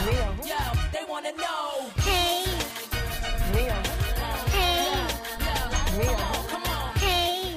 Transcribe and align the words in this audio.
They 0.00 1.04
wanna 1.06 1.32
know. 1.32 1.90
Hey, 1.98 2.46
Mia. 3.52 3.74
hey, 4.48 5.06
Mia. 5.98 6.16
hey. 6.96 7.56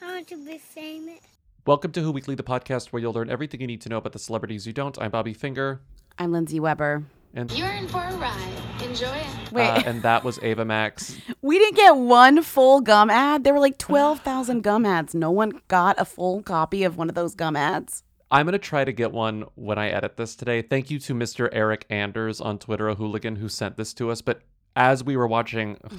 I 0.00 0.06
want 0.06 0.28
to 0.28 0.46
be 0.46 0.56
famous. 0.56 1.20
Welcome 1.66 1.92
to 1.92 2.00
Who 2.00 2.10
Weekly, 2.10 2.36
the 2.36 2.42
podcast 2.42 2.88
where 2.88 3.02
you'll 3.02 3.12
learn 3.12 3.28
everything 3.28 3.60
you 3.60 3.66
need 3.66 3.82
to 3.82 3.90
know 3.90 3.98
about 3.98 4.12
the 4.14 4.18
celebrities 4.18 4.66
you 4.66 4.72
don't. 4.72 4.98
I'm 4.98 5.10
Bobby 5.10 5.34
Finger. 5.34 5.82
I'm 6.18 6.32
Lindsey 6.32 6.58
Weber. 6.58 7.04
And, 7.34 7.52
You're 7.52 7.68
in 7.72 7.86
for 7.86 8.02
a 8.02 8.16
ride. 8.16 8.82
Enjoy 8.82 9.14
it. 9.14 9.52
Wait, 9.52 9.68
uh, 9.68 9.82
and 9.84 10.00
that 10.02 10.24
was 10.24 10.38
Ava 10.42 10.64
Max. 10.64 11.18
we 11.42 11.58
didn't 11.58 11.76
get 11.76 11.96
one 11.98 12.42
full 12.42 12.80
gum 12.80 13.10
ad. 13.10 13.44
There 13.44 13.52
were 13.52 13.60
like 13.60 13.76
12,000 13.76 14.62
gum 14.62 14.86
ads. 14.86 15.14
No 15.14 15.30
one 15.30 15.60
got 15.68 16.00
a 16.00 16.06
full 16.06 16.42
copy 16.42 16.82
of 16.82 16.96
one 16.96 17.10
of 17.10 17.14
those 17.14 17.34
gum 17.34 17.56
ads. 17.56 18.04
I'm 18.32 18.46
going 18.46 18.52
to 18.52 18.58
try 18.58 18.82
to 18.82 18.92
get 18.92 19.12
one 19.12 19.44
when 19.56 19.76
I 19.76 19.90
edit 19.90 20.16
this 20.16 20.34
today. 20.34 20.62
Thank 20.62 20.90
you 20.90 20.98
to 21.00 21.14
Mr. 21.14 21.50
Eric 21.52 21.84
Anders 21.90 22.40
on 22.40 22.58
Twitter, 22.58 22.88
a 22.88 22.94
hooligan 22.94 23.36
who 23.36 23.48
sent 23.50 23.76
this 23.76 23.92
to 23.94 24.10
us. 24.10 24.22
But 24.22 24.40
as 24.74 25.04
we 25.04 25.18
were 25.18 25.26
watching 25.26 25.74
hmm. 25.86 25.96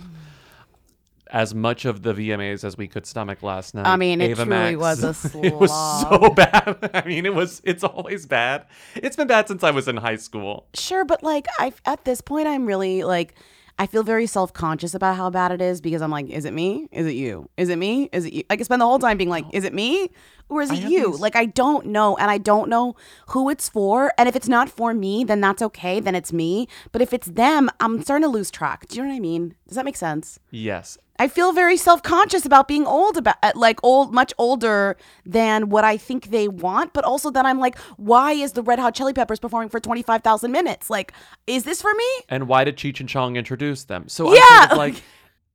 as 1.29 1.53
much 1.53 1.85
of 1.85 2.01
the 2.01 2.15
VMAs 2.15 2.63
as 2.63 2.75
we 2.75 2.87
could 2.87 3.05
stomach 3.05 3.43
last 3.43 3.75
night, 3.75 3.85
I 3.85 3.97
mean, 3.97 4.19
it 4.19 4.31
Ava 4.31 4.45
truly 4.45 4.75
Max, 4.75 4.77
was 4.79 5.03
a 5.03 5.13
slog. 5.13 5.45
it 5.45 5.53
was 5.53 5.69
so 6.01 6.31
bad. 6.31 6.89
I 6.95 7.07
mean, 7.07 7.27
it 7.27 7.35
was. 7.35 7.61
It's 7.65 7.83
always 7.83 8.25
bad. 8.25 8.65
It's 8.95 9.15
been 9.15 9.27
bad 9.27 9.47
since 9.47 9.63
I 9.63 9.69
was 9.69 9.87
in 9.87 9.97
high 9.97 10.15
school. 10.15 10.65
Sure, 10.73 11.05
but 11.05 11.21
like 11.21 11.45
I 11.59 11.71
at 11.85 12.03
this 12.03 12.19
point 12.19 12.47
I'm 12.47 12.65
really 12.65 13.03
like 13.03 13.35
I 13.77 13.87
feel 13.87 14.03
very 14.03 14.27
self-conscious 14.27 14.93
about 14.93 15.17
how 15.17 15.29
bad 15.29 15.51
it 15.51 15.61
is 15.61 15.81
because 15.81 16.01
I'm 16.01 16.11
like, 16.11 16.29
is 16.29 16.45
it 16.45 16.53
me? 16.53 16.87
Is 16.91 17.07
it 17.07 17.13
you? 17.13 17.49
Is 17.57 17.69
it 17.69 17.77
me? 17.77 18.07
Is 18.11 18.25
it 18.25 18.33
you? 18.33 18.43
I 18.49 18.55
can 18.55 18.65
spend 18.65 18.81
the 18.81 18.85
whole 18.85 18.99
time 18.99 19.17
being 19.17 19.31
like, 19.31 19.45
is 19.51 19.63
it 19.63 19.73
me? 19.73 20.09
Or 20.53 20.61
is 20.61 20.71
it 20.71 20.79
you? 20.89 21.11
these- 21.11 21.19
Like 21.19 21.35
I 21.35 21.45
don't 21.45 21.87
know 21.87 22.15
and 22.17 22.29
I 22.31 22.37
don't 22.37 22.69
know 22.69 22.95
who 23.29 23.49
it's 23.49 23.67
for. 23.69 24.11
And 24.17 24.27
if 24.29 24.35
it's 24.35 24.47
not 24.47 24.69
for 24.69 24.93
me, 24.93 25.23
then 25.23 25.41
that's 25.41 25.61
okay. 25.61 25.99
Then 25.99 26.15
it's 26.15 26.31
me. 26.33 26.67
But 26.91 27.01
if 27.01 27.13
it's 27.13 27.27
them, 27.27 27.69
I'm 27.79 28.01
starting 28.03 28.23
to 28.23 28.29
lose 28.29 28.49
track. 28.51 28.87
Do 28.87 28.97
you 28.97 29.03
know 29.03 29.09
what 29.09 29.15
I 29.15 29.19
mean? 29.19 29.55
Does 29.67 29.75
that 29.75 29.85
make 29.85 29.95
sense? 29.97 30.39
Yes, 30.51 30.97
I 31.19 31.27
feel 31.27 31.51
very 31.53 31.77
self-conscious 31.77 32.43
about 32.45 32.67
being 32.67 32.87
old 32.87 33.17
about 33.17 33.35
uh, 33.43 33.51
like 33.55 33.79
old 33.83 34.13
much 34.13 34.33
older 34.39 34.97
than 35.25 35.69
what 35.69 35.83
I 35.83 35.95
think 35.95 36.31
they 36.31 36.47
want, 36.47 36.91
but 36.93 37.03
also 37.03 37.29
that 37.31 37.45
I'm 37.45 37.59
like, 37.59 37.77
why 37.97 38.31
is 38.33 38.53
the 38.53 38.63
Red 38.63 38.79
Hot 38.79 38.95
Chili 38.95 39.13
Peppers 39.13 39.39
performing 39.39 39.69
for 39.69 39.79
25,000 39.79 40.51
minutes? 40.51 40.89
Like, 40.89 41.13
is 41.47 41.63
this 41.65 41.81
for 41.81 41.93
me? 41.93 42.05
and 42.29 42.47
why 42.47 42.63
did 42.63 42.77
Cheech 42.77 42.99
and 42.99 43.07
Chong 43.07 43.35
introduce 43.35 43.83
them? 43.85 44.07
So 44.09 44.27
I'm 44.29 44.35
Yeah, 44.35 44.59
sort 44.61 44.71
of 44.71 44.77
like. 44.77 45.03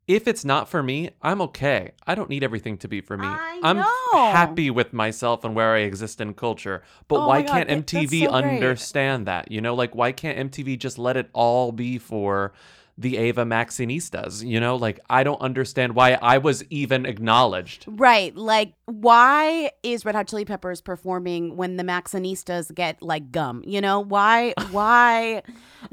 If 0.09 0.27
it's 0.27 0.43
not 0.43 0.71
for 0.71 0.83
me, 0.83 1.11
I'm 1.21 1.43
okay. 1.43 1.93
I 2.07 2.15
don't 2.15 2.31
need 2.31 2.43
everything 2.43 2.79
to 2.79 2.89
be 2.89 3.03
for 3.03 3.19
me. 3.19 3.29
I 3.29 3.61
am 3.63 3.85
happy 4.33 4.71
with 4.71 4.95
myself 4.95 5.45
and 5.45 5.55
where 5.55 5.75
I 5.75 5.81
exist 5.81 6.19
in 6.23 6.33
culture. 6.33 6.83
But 7.09 7.17
Oh 7.17 7.29
why 7.29 7.43
can't 7.43 7.69
MTV 7.69 8.25
so 8.25 8.31
great. 8.31 8.35
understand 8.35 9.27
that? 9.27 9.53
You 9.53 9.61
know, 9.61 9.75
like 9.75 9.95
why 9.95 10.13
can't 10.13 10.51
MTV 10.51 10.79
just 10.79 10.99
let 10.99 11.19
it 11.19 11.29
all 11.35 11.73
be 11.73 11.99
for 11.99 12.55
the 12.99 13.17
Ava 13.17 13.45
Maxinistas? 13.45 14.47
You 14.47 14.61
know, 14.61 14.77
like 14.77 15.01
I 15.09 15.23
don't 15.23 15.41
understand 15.41 15.95
why 15.95 16.19
I 16.21 16.39
was 16.39 16.65
even 16.65 17.07
acknowledged. 17.07 17.85
Right. 17.87 18.37
Like, 18.37 18.75
why 18.85 19.71
is 19.83 20.05
Red 20.05 20.15
Hot 20.15 20.27
Chili 20.27 20.45
Peppers 20.45 20.81
performing 20.81 21.57
when 21.57 21.77
the 21.77 21.85
Maxinistas 21.85 22.75
get 22.75 23.01
like 23.01 23.31
gum? 23.33 23.63
You 23.65 23.81
know, 23.81 24.01
why? 24.01 24.55
Why? 24.71 25.43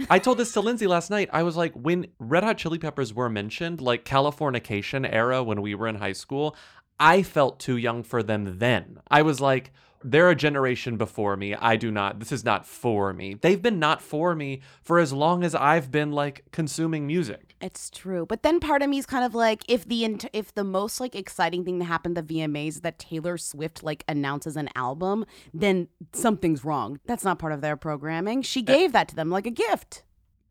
I 0.09 0.19
told 0.19 0.37
this 0.37 0.51
to 0.53 0.61
Lindsey 0.61 0.87
last 0.87 1.09
night. 1.09 1.29
I 1.31 1.43
was 1.43 1.55
like, 1.55 1.73
when 1.73 2.07
Red 2.19 2.43
Hot 2.43 2.57
Chili 2.57 2.77
Peppers 2.77 3.13
were 3.13 3.29
mentioned, 3.29 3.79
like 3.79 4.03
Californication 4.03 5.07
era 5.09 5.43
when 5.43 5.61
we 5.61 5.75
were 5.75 5.87
in 5.87 5.95
high 5.95 6.11
school, 6.11 6.57
I 6.99 7.23
felt 7.23 7.59
too 7.59 7.77
young 7.77 8.03
for 8.03 8.23
them 8.23 8.57
then. 8.59 8.99
I 9.09 9.21
was 9.21 9.39
like, 9.39 9.71
they're 10.03 10.29
a 10.29 10.35
generation 10.35 10.97
before 10.97 11.35
me. 11.35 11.55
I 11.55 11.75
do 11.75 11.91
not, 11.91 12.19
this 12.19 12.31
is 12.31 12.43
not 12.43 12.65
for 12.65 13.13
me. 13.13 13.35
They've 13.35 13.61
been 13.61 13.79
not 13.79 14.01
for 14.01 14.35
me 14.35 14.61
for 14.81 14.99
as 14.99 15.11
long 15.11 15.43
as 15.43 15.55
I've 15.55 15.91
been 15.91 16.11
like 16.11 16.45
consuming 16.51 17.07
music. 17.07 17.55
It's 17.61 17.89
true, 17.89 18.25
but 18.25 18.43
then 18.43 18.59
part 18.59 18.81
of 18.81 18.89
me 18.89 18.97
is 18.97 19.05
kind 19.05 19.25
of 19.25 19.33
like, 19.33 19.63
if 19.67 19.85
the 19.85 20.03
int- 20.03 20.29
if 20.33 20.53
the 20.53 20.63
most 20.63 20.99
like 20.99 21.15
exciting 21.15 21.63
thing 21.65 21.79
to 21.79 21.85
happen 21.85 22.13
to 22.15 22.21
VMAs 22.21 22.67
is 22.67 22.81
that 22.81 22.99
Taylor 22.99 23.37
Swift 23.37 23.81
like 23.83 24.03
announces 24.07 24.55
an 24.57 24.69
album, 24.75 25.25
then 25.53 25.87
something's 26.13 26.63
wrong. 26.63 26.99
That's 27.05 27.23
not 27.23 27.39
part 27.39 27.53
of 27.53 27.61
their 27.61 27.77
programming. 27.77 28.41
She 28.41 28.59
eh. 28.59 28.63
gave 28.63 28.91
that 28.91 29.07
to 29.09 29.15
them 29.15 29.29
like 29.29 29.47
a 29.47 29.51
gift. 29.51 30.03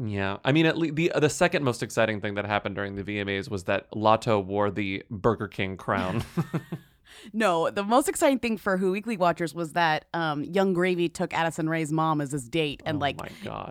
Yeah, 0.04 0.38
I 0.44 0.50
mean, 0.50 0.66
at 0.66 0.76
least 0.76 0.96
the 0.96 1.12
the 1.14 1.30
second 1.30 1.62
most 1.62 1.82
exciting 1.82 2.20
thing 2.20 2.34
that 2.34 2.46
happened 2.46 2.74
during 2.74 2.96
the 2.96 3.04
VMAs 3.04 3.48
was 3.48 3.64
that 3.64 3.86
Lotto 3.94 4.40
wore 4.40 4.70
the 4.70 5.04
Burger 5.10 5.46
King 5.46 5.76
crown. 5.76 6.24
No, 7.32 7.70
the 7.70 7.84
most 7.84 8.08
exciting 8.08 8.38
thing 8.38 8.56
for 8.56 8.76
Who 8.76 8.92
Weekly 8.92 9.16
watchers 9.16 9.54
was 9.54 9.72
that 9.72 10.06
um, 10.14 10.44
Yung 10.44 10.72
Gravy 10.72 11.08
took 11.08 11.32
Addison 11.34 11.68
Rae's 11.68 11.92
mom 11.92 12.20
as 12.20 12.32
his 12.32 12.48
date, 12.48 12.82
and 12.84 12.96
Oh 12.96 13.00
like, 13.00 13.18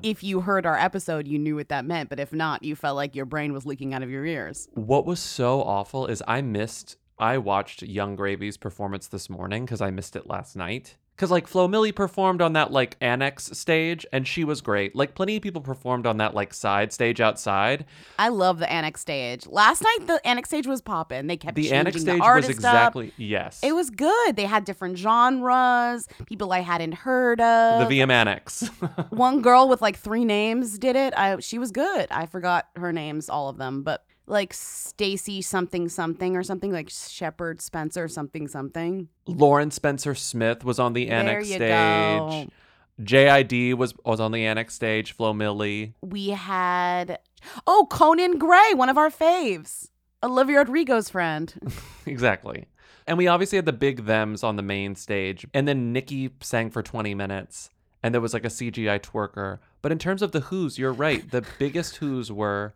if 0.03 0.23
you 0.23 0.41
heard 0.41 0.65
our 0.65 0.77
episode, 0.77 1.27
you 1.27 1.39
knew 1.39 1.55
what 1.55 1.69
that 1.69 1.85
meant. 1.85 2.09
But 2.09 2.19
if 2.19 2.33
not, 2.33 2.63
you 2.63 2.75
felt 2.75 2.95
like 2.95 3.15
your 3.15 3.25
brain 3.25 3.53
was 3.53 3.65
leaking 3.65 3.93
out 3.93 4.03
of 4.03 4.09
your 4.09 4.25
ears. 4.25 4.67
What 4.73 5.05
was 5.05 5.19
so 5.19 5.61
awful 5.61 6.07
is 6.07 6.23
I 6.27 6.41
missed. 6.41 6.97
I 7.19 7.37
watched 7.37 7.83
Yung 7.83 8.15
Gravy's 8.15 8.57
performance 8.57 9.07
this 9.07 9.29
morning 9.29 9.65
because 9.65 9.81
I 9.81 9.91
missed 9.91 10.15
it 10.15 10.27
last 10.27 10.55
night. 10.55 10.97
Because 11.15 11.29
like 11.29 11.47
Flo 11.47 11.67
Milli 11.67 11.93
performed 11.93 12.41
on 12.41 12.53
that 12.53 12.71
like 12.71 12.97
annex 12.99 13.45
stage 13.57 14.03
and 14.11 14.27
she 14.27 14.43
was 14.43 14.61
great. 14.61 14.95
Like 14.95 15.13
plenty 15.13 15.35
of 15.35 15.43
people 15.43 15.61
performed 15.61 16.07
on 16.07 16.17
that 16.17 16.33
like 16.33 16.53
side 16.55 16.91
stage 16.91 17.21
outside. 17.21 17.85
I 18.17 18.29
love 18.29 18.57
the 18.57 18.69
annex 18.71 19.01
stage. 19.01 19.45
Last 19.45 19.83
night, 19.83 20.07
the 20.07 20.19
annex 20.27 20.49
stage 20.49 20.65
was 20.65 20.81
popping. 20.81 21.27
They 21.27 21.37
kept 21.37 21.55
The 21.55 21.63
changing 21.63 21.77
annex 21.77 21.95
the 21.97 22.01
stage 22.01 22.19
was 22.19 22.27
artist 22.27 22.49
up. 22.49 22.55
exactly 22.55 23.13
yes. 23.17 23.59
It 23.63 23.73
was 23.75 23.91
good. 23.91 24.35
They 24.35 24.45
had 24.45 24.65
different 24.65 24.97
genres, 24.97 26.07
people 26.25 26.51
I 26.51 26.59
hadn't 26.61 26.93
heard 26.95 27.39
of. 27.39 27.87
the 27.87 27.99
VM 27.99 28.11
annex. 28.11 28.67
One 29.09 29.41
girl 29.41 29.69
with 29.69 29.81
like 29.83 29.97
three 29.97 30.25
names 30.25 30.79
did 30.79 30.95
it. 30.95 31.13
I 31.15 31.37
she 31.39 31.59
was 31.59 31.71
good. 31.71 32.07
I 32.09 32.25
forgot 32.25 32.67
her 32.75 32.91
names, 32.91 33.29
all 33.29 33.49
of 33.49 33.57
them, 33.57 33.83
but 33.83 34.03
like 34.25 34.53
Stacy 34.53 35.41
something 35.41 35.89
something 35.89 36.35
or 36.35 36.43
something 36.43 36.71
like 36.71 36.89
Shepherd 36.89 37.61
Spencer 37.61 38.07
something 38.07 38.47
something. 38.47 39.09
Lauren 39.27 39.71
Spencer 39.71 40.15
Smith 40.15 40.63
was 40.63 40.79
on 40.79 40.93
the 40.93 41.05
There 41.05 41.19
annex 41.19 41.47
stage. 41.47 41.59
go. 41.59 42.47
JID 43.01 43.73
was 43.73 43.93
was 44.05 44.19
on 44.19 44.31
the 44.31 44.45
annex 44.45 44.75
stage. 44.75 45.11
Flo 45.11 45.33
Milli. 45.33 45.93
We 46.01 46.29
had 46.29 47.19
oh 47.67 47.87
Conan 47.89 48.37
Gray, 48.37 48.73
one 48.73 48.89
of 48.89 48.97
our 48.97 49.09
faves, 49.09 49.89
Olivia 50.21 50.57
Rodrigo's 50.57 51.09
friend. 51.09 51.53
exactly. 52.05 52.67
And 53.05 53.17
we 53.17 53.27
obviously 53.27 53.57
had 53.57 53.65
the 53.65 53.73
big 53.73 54.05
thems 54.05 54.43
on 54.43 54.55
the 54.55 54.63
main 54.63 54.95
stage. 54.95 55.45
And 55.53 55.67
then 55.67 55.91
Nicki 55.91 56.29
sang 56.39 56.69
for 56.69 56.81
20 56.81 57.13
minutes. 57.13 57.69
And 58.01 58.13
there 58.13 58.21
was 58.21 58.33
like 58.33 58.45
a 58.45 58.49
CGI 58.49 59.01
twerker. 59.01 59.59
But 59.81 59.91
in 59.91 59.99
terms 59.99 60.21
of 60.21 60.31
the 60.31 60.41
Who's, 60.41 60.77
you're 60.77 60.93
right. 60.93 61.29
The 61.29 61.45
biggest 61.59 61.97
Who's 61.97 62.31
were 62.31 62.73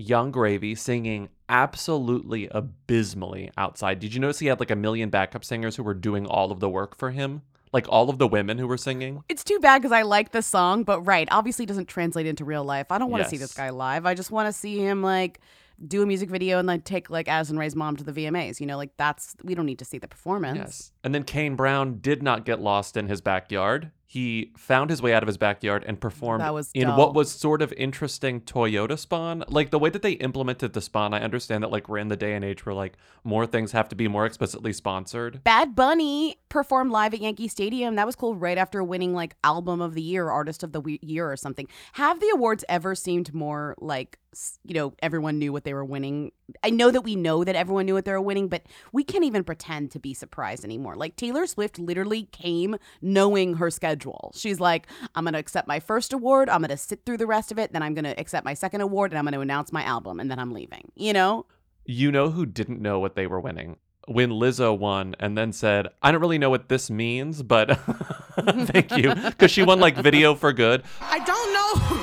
Yung 0.00 0.30
Gravy 0.30 0.74
singing 0.74 1.28
absolutely 1.48 2.48
abysmally 2.48 3.50
outside. 3.56 3.98
Did 3.98 4.14
you 4.14 4.20
notice 4.20 4.38
he 4.38 4.46
had 4.46 4.60
like 4.60 4.70
a 4.70 4.76
million 4.76 5.10
backup 5.10 5.44
singers 5.44 5.76
who 5.76 5.82
were 5.82 5.94
doing 5.94 6.26
all 6.26 6.52
of 6.52 6.60
the 6.60 6.68
work 6.68 6.96
for 6.96 7.10
him? 7.10 7.42
Like 7.72 7.86
all 7.88 8.10
of 8.10 8.18
the 8.18 8.26
women 8.26 8.58
who 8.58 8.66
were 8.66 8.76
singing? 8.76 9.22
It's 9.28 9.44
too 9.44 9.58
bad 9.60 9.80
because 9.80 9.92
I 9.92 10.02
like 10.02 10.32
the 10.32 10.42
song, 10.42 10.82
but 10.82 11.00
right, 11.02 11.28
obviously 11.30 11.64
it 11.64 11.68
doesn't 11.68 11.86
translate 11.86 12.26
into 12.26 12.44
real 12.44 12.64
life. 12.64 12.90
I 12.90 12.98
don't 12.98 13.10
want 13.10 13.22
to 13.22 13.28
see 13.28 13.36
this 13.36 13.54
guy 13.54 13.70
live. 13.70 14.06
I 14.06 14.14
just 14.14 14.32
want 14.32 14.48
to 14.48 14.52
see 14.52 14.78
him 14.78 15.02
like 15.02 15.40
do 15.86 16.02
a 16.02 16.06
music 16.06 16.30
video 16.30 16.58
and 16.58 16.68
then 16.68 16.80
take 16.80 17.10
like 17.10 17.28
Addison 17.28 17.58
Rae's 17.58 17.76
mom 17.76 17.96
to 17.96 18.04
the 18.04 18.12
VMAs. 18.12 18.58
You 18.58 18.66
know, 18.66 18.76
like 18.76 18.90
that's 18.96 19.36
we 19.44 19.54
don't 19.54 19.66
need 19.66 19.78
to 19.78 19.84
see 19.84 19.98
the 19.98 20.08
performance. 20.08 20.58
Yes. 20.58 20.92
And 21.04 21.14
then 21.14 21.22
Kane 21.22 21.54
Brown 21.54 21.98
did 22.00 22.22
not 22.22 22.44
get 22.44 22.60
lost 22.60 22.96
in 22.96 23.06
his 23.06 23.20
backyard. 23.20 23.92
He 24.12 24.50
found 24.56 24.90
his 24.90 25.00
way 25.00 25.14
out 25.14 25.22
of 25.22 25.28
his 25.28 25.36
backyard 25.36 25.84
and 25.86 26.00
performed 26.00 26.40
That 26.40 26.52
was 26.52 26.72
in 26.74 26.88
dull. 26.88 26.98
what 26.98 27.14
was 27.14 27.30
sort 27.30 27.62
of 27.62 27.72
interesting 27.74 28.40
Toyota 28.40 28.98
spawn. 28.98 29.44
Like 29.46 29.70
the 29.70 29.78
way 29.78 29.88
that 29.88 30.02
they 30.02 30.14
implemented 30.14 30.72
the 30.72 30.80
spawn, 30.80 31.14
I 31.14 31.20
understand 31.20 31.62
that 31.62 31.70
like 31.70 31.88
we're 31.88 31.98
in 31.98 32.08
the 32.08 32.16
day 32.16 32.34
and 32.34 32.44
age 32.44 32.66
where 32.66 32.74
like 32.74 32.94
more 33.22 33.46
things 33.46 33.70
have 33.70 33.88
to 33.90 33.94
be 33.94 34.08
more 34.08 34.26
explicitly 34.26 34.72
sponsored. 34.72 35.44
Bad 35.44 35.76
Bunny 35.76 36.40
performed 36.48 36.90
live 36.90 37.14
at 37.14 37.20
Yankee 37.20 37.46
Stadium. 37.46 37.94
That 37.94 38.04
was 38.04 38.16
cool 38.16 38.34
right 38.34 38.58
after 38.58 38.82
winning 38.82 39.14
like 39.14 39.36
album 39.44 39.80
of 39.80 39.94
the 39.94 40.02
year, 40.02 40.28
artist 40.28 40.64
of 40.64 40.72
the 40.72 40.80
we- 40.80 40.98
year 41.02 41.30
or 41.30 41.36
something. 41.36 41.68
Have 41.92 42.18
the 42.18 42.30
awards 42.34 42.64
ever 42.68 42.96
seemed 42.96 43.32
more 43.32 43.76
like 43.78 44.18
you 44.64 44.74
know, 44.74 44.92
everyone 45.02 45.38
knew 45.38 45.52
what 45.52 45.64
they 45.64 45.74
were 45.74 45.84
winning? 45.84 46.30
I 46.62 46.70
know 46.70 46.90
that 46.90 47.02
we 47.02 47.16
know 47.16 47.44
that 47.44 47.56
everyone 47.56 47.86
knew 47.86 47.94
what 47.94 48.04
they 48.04 48.12
were 48.12 48.20
winning, 48.20 48.48
but 48.48 48.62
we 48.92 49.04
can't 49.04 49.24
even 49.24 49.44
pretend 49.44 49.90
to 49.92 49.98
be 49.98 50.14
surprised 50.14 50.64
anymore. 50.64 50.96
Like 50.96 51.16
Taylor 51.16 51.46
Swift 51.46 51.78
literally 51.78 52.24
came 52.24 52.76
knowing 53.00 53.54
her 53.54 53.70
schedule. 53.70 54.32
She's 54.34 54.60
like, 54.60 54.86
I'm 55.14 55.24
going 55.24 55.34
to 55.34 55.38
accept 55.38 55.68
my 55.68 55.80
first 55.80 56.12
award, 56.12 56.48
I'm 56.48 56.60
going 56.60 56.70
to 56.70 56.76
sit 56.76 57.04
through 57.04 57.18
the 57.18 57.26
rest 57.26 57.52
of 57.52 57.58
it, 57.58 57.72
then 57.72 57.82
I'm 57.82 57.94
going 57.94 58.04
to 58.04 58.18
accept 58.18 58.44
my 58.44 58.54
second 58.54 58.80
award 58.80 59.12
and 59.12 59.18
I'm 59.18 59.24
going 59.24 59.34
to 59.34 59.40
announce 59.40 59.72
my 59.72 59.82
album 59.84 60.20
and 60.20 60.30
then 60.30 60.38
I'm 60.38 60.52
leaving. 60.52 60.92
You 60.94 61.12
know? 61.12 61.46
You 61.84 62.12
know 62.12 62.30
who 62.30 62.46
didn't 62.46 62.80
know 62.80 62.98
what 62.98 63.16
they 63.16 63.26
were 63.26 63.40
winning? 63.40 63.76
When 64.06 64.30
Lizzo 64.30 64.76
won 64.76 65.14
and 65.20 65.36
then 65.36 65.52
said, 65.52 65.88
I 66.02 66.10
don't 66.10 66.20
really 66.20 66.38
know 66.38 66.50
what 66.50 66.68
this 66.68 66.90
means, 66.90 67.42
but 67.42 67.78
thank 68.40 68.96
you. 68.96 69.14
Because 69.14 69.50
she 69.50 69.62
won 69.62 69.78
like 69.78 69.96
video 69.96 70.34
for 70.34 70.52
good. 70.52 70.82
I 71.00 71.18
don't 71.18 71.52
know 71.52 71.96
what 71.96 71.99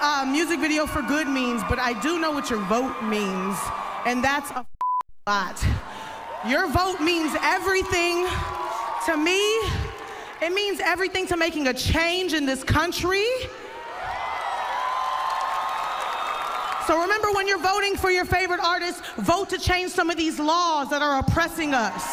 uh, 0.00 0.26
music 0.30 0.60
video 0.60 0.86
for 0.86 1.02
good 1.02 1.28
means, 1.28 1.62
but 1.68 1.78
I 1.78 1.98
do 2.00 2.18
know 2.18 2.30
what 2.30 2.50
your 2.50 2.60
vote 2.60 3.02
means, 3.02 3.58
and 4.04 4.22
that's 4.22 4.50
a 4.50 4.66
lot. 5.26 5.64
Your 6.46 6.68
vote 6.68 7.00
means 7.00 7.36
everything 7.42 8.26
to 9.06 9.16
me. 9.16 9.40
It 10.42 10.52
means 10.52 10.80
everything 10.80 11.26
to 11.28 11.36
making 11.36 11.68
a 11.68 11.74
change 11.74 12.34
in 12.34 12.46
this 12.46 12.62
country. 12.62 13.24
So 16.86 17.00
remember 17.00 17.32
when 17.32 17.48
you're 17.48 17.58
voting 17.58 17.96
for 17.96 18.10
your 18.10 18.24
favorite 18.24 18.60
artist, 18.60 19.04
vote 19.16 19.48
to 19.50 19.58
change 19.58 19.90
some 19.90 20.08
of 20.08 20.16
these 20.16 20.38
laws 20.38 20.88
that 20.90 21.02
are 21.02 21.18
oppressing 21.18 21.74
us. 21.74 22.04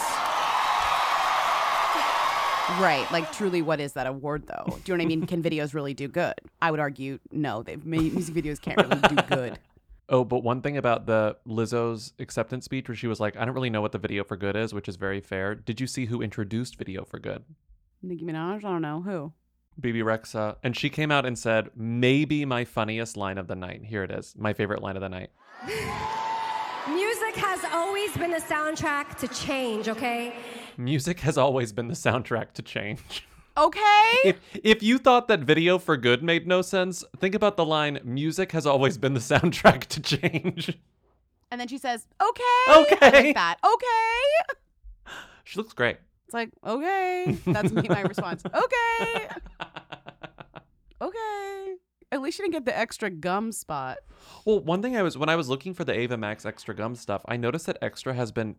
Right. 2.79 3.05
Like, 3.11 3.31
truly, 3.33 3.61
what 3.61 3.79
is 3.79 3.93
that 3.93 4.07
award, 4.07 4.47
though? 4.47 4.63
Do 4.65 4.91
you 4.91 4.97
know 4.97 5.03
what 5.03 5.05
I 5.05 5.15
mean? 5.15 5.27
Can 5.27 5.43
videos 5.43 5.73
really 5.73 5.93
do 5.93 6.07
good? 6.07 6.33
I 6.61 6.71
would 6.71 6.79
argue 6.79 7.19
no. 7.31 7.61
They've 7.61 7.85
music 7.85 8.33
videos 8.33 8.61
can't 8.61 8.77
really 8.77 9.01
do 9.01 9.15
good. 9.35 9.59
Oh, 10.09 10.25
but 10.25 10.43
one 10.43 10.61
thing 10.61 10.75
about 10.75 11.05
the 11.05 11.37
Lizzo's 11.47 12.11
acceptance 12.19 12.65
speech 12.65 12.89
where 12.89 12.95
she 12.95 13.07
was 13.07 13.21
like, 13.21 13.37
I 13.37 13.45
don't 13.45 13.53
really 13.55 13.69
know 13.69 13.81
what 13.81 13.93
the 13.93 13.97
video 13.97 14.25
for 14.25 14.35
good 14.35 14.55
is, 14.55 14.73
which 14.73 14.89
is 14.89 14.97
very 14.97 15.21
fair. 15.21 15.55
Did 15.55 15.79
you 15.79 15.87
see 15.87 16.05
who 16.05 16.21
introduced 16.21 16.77
video 16.77 17.05
for 17.05 17.19
good? 17.19 17.45
Nicki 18.01 18.23
Minaj? 18.25 18.57
I 18.57 18.59
don't 18.59 18.81
know 18.81 19.01
who. 19.01 19.31
Bebe 19.79 20.01
Rexha. 20.01 20.57
And 20.61 20.75
she 20.75 20.89
came 20.89 21.09
out 21.09 21.25
and 21.25 21.39
said, 21.39 21.69
maybe 21.75 22.43
my 22.43 22.65
funniest 22.65 23.15
line 23.15 23.37
of 23.37 23.47
the 23.47 23.55
night. 23.55 23.85
Here 23.85 24.03
it 24.03 24.11
is. 24.11 24.35
My 24.37 24.53
favorite 24.53 24.81
line 24.83 24.97
of 24.97 25.01
the 25.01 25.09
night. 25.09 25.31
Music 27.35 27.45
has 27.49 27.63
always 27.73 28.15
been 28.15 28.29
the 28.31 28.37
soundtrack 28.37 29.15
to 29.17 29.27
change, 29.27 29.87
okay? 29.89 30.35
Music 30.77 31.19
has 31.21 31.35
always 31.35 31.71
been 31.73 31.87
the 31.87 31.95
soundtrack 31.95 32.51
to 32.53 32.61
change. 32.61 33.25
Okay. 33.57 33.79
If 34.23 34.37
if 34.63 34.83
you 34.83 34.97
thought 34.99 35.27
that 35.29 35.39
video 35.39 35.79
for 35.79 35.97
good 35.97 36.21
made 36.23 36.45
no 36.47 36.61
sense, 36.61 37.03
think 37.17 37.33
about 37.35 37.57
the 37.57 37.65
line 37.65 37.99
music 38.03 38.51
has 38.51 38.65
always 38.67 38.97
been 38.99 39.13
the 39.15 39.19
soundtrack 39.31 39.85
to 39.87 39.99
change. 39.99 40.77
And 41.51 41.59
then 41.59 41.67
she 41.67 41.77
says, 41.79 42.05
okay. 42.21 42.63
I 42.67 42.85
Okay. 42.91 43.11
like 43.25 43.35
that. 43.35 43.57
Okay. 43.63 45.13
She 45.43 45.57
looks 45.59 45.73
great. 45.73 45.97
It's 46.25 46.33
like, 46.35 46.51
okay. 46.65 47.37
That's 47.47 47.71
my 47.71 48.01
response. 48.13 48.43
Okay. 48.45 49.27
Okay. 51.01 51.75
At 52.13 52.21
least 52.21 52.37
she 52.37 52.43
didn't 52.43 52.53
get 52.53 52.65
the 52.65 52.77
extra 52.77 53.09
gum 53.09 53.51
spot. 53.51 53.97
Well, 54.45 54.59
one 54.59 54.83
thing 54.83 54.95
I 54.95 55.01
was 55.01 55.17
when 55.17 55.29
I 55.29 55.35
was 55.35 55.49
looking 55.49 55.73
for 55.73 55.83
the 55.83 55.97
Ava 55.97 56.15
Max 56.15 56.45
Extra 56.45 56.75
Gum 56.75 56.93
stuff, 56.93 57.23
I 57.27 57.37
noticed 57.37 57.65
that 57.65 57.79
Extra 57.81 58.13
has 58.13 58.31
been 58.31 58.55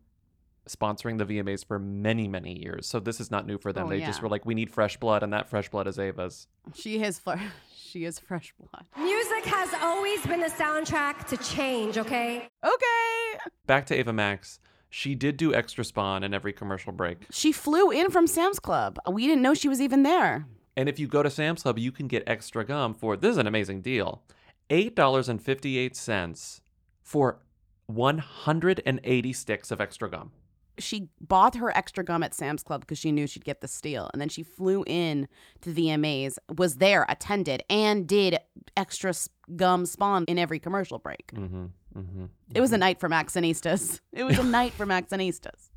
sponsoring 0.68 1.18
the 1.18 1.24
VMAs 1.24 1.64
for 1.64 1.78
many, 1.78 2.26
many 2.26 2.60
years. 2.60 2.88
So 2.88 2.98
this 2.98 3.20
is 3.20 3.30
not 3.30 3.46
new 3.46 3.56
for 3.56 3.72
them. 3.72 3.86
Oh, 3.86 3.90
they 3.90 4.00
just 4.00 4.22
were 4.22 4.28
like, 4.28 4.44
we 4.44 4.54
need 4.54 4.72
fresh 4.72 4.96
blood, 4.96 5.22
and 5.22 5.32
that 5.32 5.48
fresh 5.48 5.68
blood 5.68 5.86
is 5.86 6.00
Ava's. 6.00 6.48
She 6.74 7.00
is 7.00 7.20
fl- 7.20 7.34
she 7.76 8.04
is 8.04 8.18
fresh 8.18 8.52
blood. 8.58 8.86
Music 8.98 9.44
has 9.44 9.72
always 9.80 10.20
been 10.26 10.40
the 10.40 10.48
soundtrack 10.48 11.28
to 11.28 11.36
change, 11.36 11.96
okay? 11.96 12.48
Okay. 12.64 13.38
Back 13.68 13.86
to 13.86 13.94
Ava 13.94 14.12
Max. 14.12 14.58
She 14.90 15.14
did 15.14 15.36
do 15.36 15.54
extra 15.54 15.84
spawn 15.84 16.24
in 16.24 16.34
every 16.34 16.52
commercial 16.52 16.92
break. 16.92 17.18
She 17.30 17.52
flew 17.52 17.92
in 17.92 18.10
from 18.10 18.26
Sam's 18.26 18.58
Club. 18.58 18.98
We 19.08 19.28
didn't 19.28 19.42
know 19.42 19.54
she 19.54 19.68
was 19.68 19.80
even 19.80 20.02
there. 20.02 20.46
And 20.76 20.88
if 20.88 20.98
you 20.98 21.06
go 21.06 21.22
to 21.22 21.30
Sam's 21.30 21.62
Club, 21.62 21.78
you 21.78 21.92
can 21.92 22.08
get 22.08 22.22
extra 22.26 22.64
gum 22.64 22.94
for 22.94 23.16
this 23.16 23.32
is 23.32 23.36
an 23.38 23.46
amazing 23.46 23.80
deal. 23.80 24.22
$8.58 24.70 26.60
for 27.02 27.38
180 27.86 29.32
sticks 29.32 29.70
of 29.70 29.80
extra 29.80 30.10
gum. 30.10 30.32
she 30.78 31.08
bought 31.20 31.54
her 31.54 31.70
extra 31.76 32.02
gum 32.02 32.22
at 32.24 32.34
Sam's 32.34 32.62
Club 32.62 32.80
because 32.80 32.98
she 32.98 33.12
knew 33.12 33.26
she'd 33.26 33.44
get 33.44 33.60
the 33.60 33.68
steal. 33.68 34.10
And 34.12 34.20
then 34.20 34.28
she 34.28 34.42
flew 34.42 34.84
in 34.86 35.28
to 35.60 35.72
the 35.72 35.88
VMAs, 35.88 36.38
was 36.56 36.76
there, 36.76 37.06
attended, 37.08 37.62
and 37.70 38.06
did 38.08 38.38
extra 38.76 39.14
gum 39.54 39.86
spawn 39.86 40.24
in 40.26 40.38
every 40.38 40.58
commercial 40.58 40.98
break. 40.98 41.30
Mm-hmm, 41.32 41.66
mm-hmm. 41.96 42.24
It 42.54 42.60
was 42.60 42.72
a 42.72 42.78
night 42.78 42.98
for 42.98 43.08
Maxinistas. 43.08 44.00
It 44.12 44.24
was 44.24 44.38
a 44.38 44.42
night 44.58 44.72
for 44.72 44.86
Maxinistas. 44.86 45.70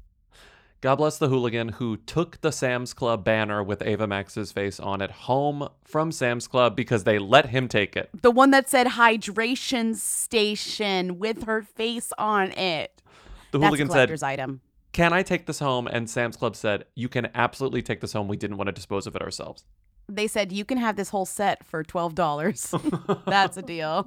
God 0.80 0.98
bless 0.98 1.18
the 1.18 1.28
hooligan 1.28 1.70
who 1.70 1.98
took 1.98 2.42
the 2.42 2.52
Sam's 2.52 2.94
Club 2.94 3.24
banner 3.24 3.64
with 3.64 3.82
Ava 3.82 4.06
Max's 4.06 4.52
face 4.52 4.80
on 4.80 5.02
it 5.02 5.10
home 5.10 5.70
from 5.84 6.12
Sam's 6.12 6.48
Club 6.48 6.76
because 6.76 7.04
they 7.04 7.18
let 7.18 7.48
him 7.48 7.68
take 7.68 7.96
it. 7.96 8.10
The 8.22 8.30
one 8.30 8.52
that 8.52 8.70
said 8.70 8.88
hydration 8.88 9.96
station 9.96 11.18
with 11.18 11.44
her 11.44 11.64
face 11.64 12.14
on 12.20 12.52
it. 12.52 13.02
The 13.52 13.58
That's 13.58 13.70
hooligan 13.70 13.90
said, 13.90 14.24
item. 14.24 14.62
Can 14.92 15.14
I 15.14 15.24
take 15.24 15.48
this 15.48 15.60
home? 15.60 15.88
And 15.88 16.08
Sam's 16.08 16.38
Club 16.38 16.56
said, 16.56 16.86
You 16.94 17.10
can 17.10 17.30
absolutely 17.34 17.82
take 17.82 18.02
this 18.02 18.14
home. 18.14 18.28
We 18.28 18.38
didn't 18.38 18.58
want 18.58 18.68
to 18.68 18.72
dispose 18.72 19.08
of 19.08 19.16
it 19.16 19.22
ourselves. 19.22 19.64
They 20.10 20.28
said 20.28 20.52
you 20.52 20.64
can 20.64 20.78
have 20.78 20.96
this 20.96 21.10
whole 21.10 21.26
set 21.26 21.66
for 21.66 21.84
twelve 21.84 22.16
dollars. 22.16 22.74
That's 23.26 23.58
a 23.58 23.62
deal. 23.62 24.06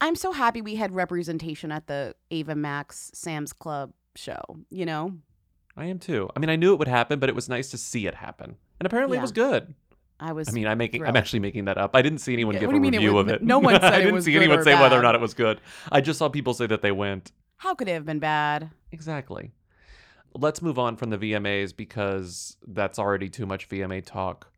I'm 0.00 0.14
so 0.14 0.32
happy 0.32 0.62
we 0.62 0.76
had 0.76 0.94
representation 0.94 1.72
at 1.72 1.86
the 1.86 2.14
Ava 2.30 2.54
Max 2.54 3.10
Sam's 3.14 3.52
Club 3.52 3.92
show. 4.14 4.40
You 4.70 4.86
know, 4.86 5.16
I 5.76 5.86
am 5.86 5.98
too. 5.98 6.28
I 6.36 6.38
mean, 6.38 6.50
I 6.50 6.56
knew 6.56 6.72
it 6.72 6.78
would 6.78 6.88
happen, 6.88 7.18
but 7.18 7.28
it 7.28 7.34
was 7.34 7.48
nice 7.48 7.70
to 7.70 7.78
see 7.78 8.06
it 8.06 8.14
happen. 8.14 8.56
And 8.78 8.86
apparently 8.86 9.16
it 9.16 9.20
Yeah. 9.20 9.22
was 9.22 9.32
good. 9.32 9.74
I 10.20 10.32
was. 10.32 10.48
I 10.48 10.52
mean, 10.52 10.66
I'm 10.66 10.78
making 10.78 11.00
I'm 11.02 11.06
thrilled. 11.06 11.16
actually 11.16 11.40
making 11.40 11.64
that 11.64 11.78
up. 11.78 11.96
I 11.96 12.02
didn't 12.02 12.18
see 12.18 12.32
anyone 12.32 12.54
Yeah, 12.54 12.60
give 12.60 12.66
what 12.68 12.72
a 12.74 12.74
do 12.74 12.76
you 12.78 12.82
mean 12.82 12.94
it 12.94 12.98
review 12.98 13.14
was- 13.14 13.22
of 13.26 13.28
it. 13.30 13.42
no 13.42 13.58
one 13.58 13.74
said 13.80 13.84
I 13.92 13.96
it 13.96 14.00
didn't 14.00 14.14
was 14.14 14.24
see 14.26 14.32
good 14.32 14.42
anyone 14.42 14.58
or 14.60 14.62
say 14.64 14.74
whether 14.74 14.96
or 14.96 14.98
bad. 14.98 15.02
not 15.02 15.14
it 15.16 15.20
was 15.20 15.34
good. 15.34 15.60
I 15.90 16.00
just 16.00 16.18
saw 16.18 16.28
people 16.28 16.54
say 16.54 16.66
that 16.66 16.82
they 16.82 16.92
went. 16.92 17.32
How 17.56 17.74
could 17.74 17.88
it 17.88 17.92
have 17.92 18.04
been 18.06 18.18
bad? 18.18 18.70
Exactly. 18.92 19.50
Let's 20.34 20.62
move 20.62 20.78
on 20.78 20.96
from 20.96 21.10
the 21.10 21.18
VMAs 21.18 21.74
because 21.76 22.56
that's 22.66 22.98
already 22.98 23.28
too 23.28 23.46
much 23.46 23.68
VMA 23.68 24.00
talk. 24.04 24.48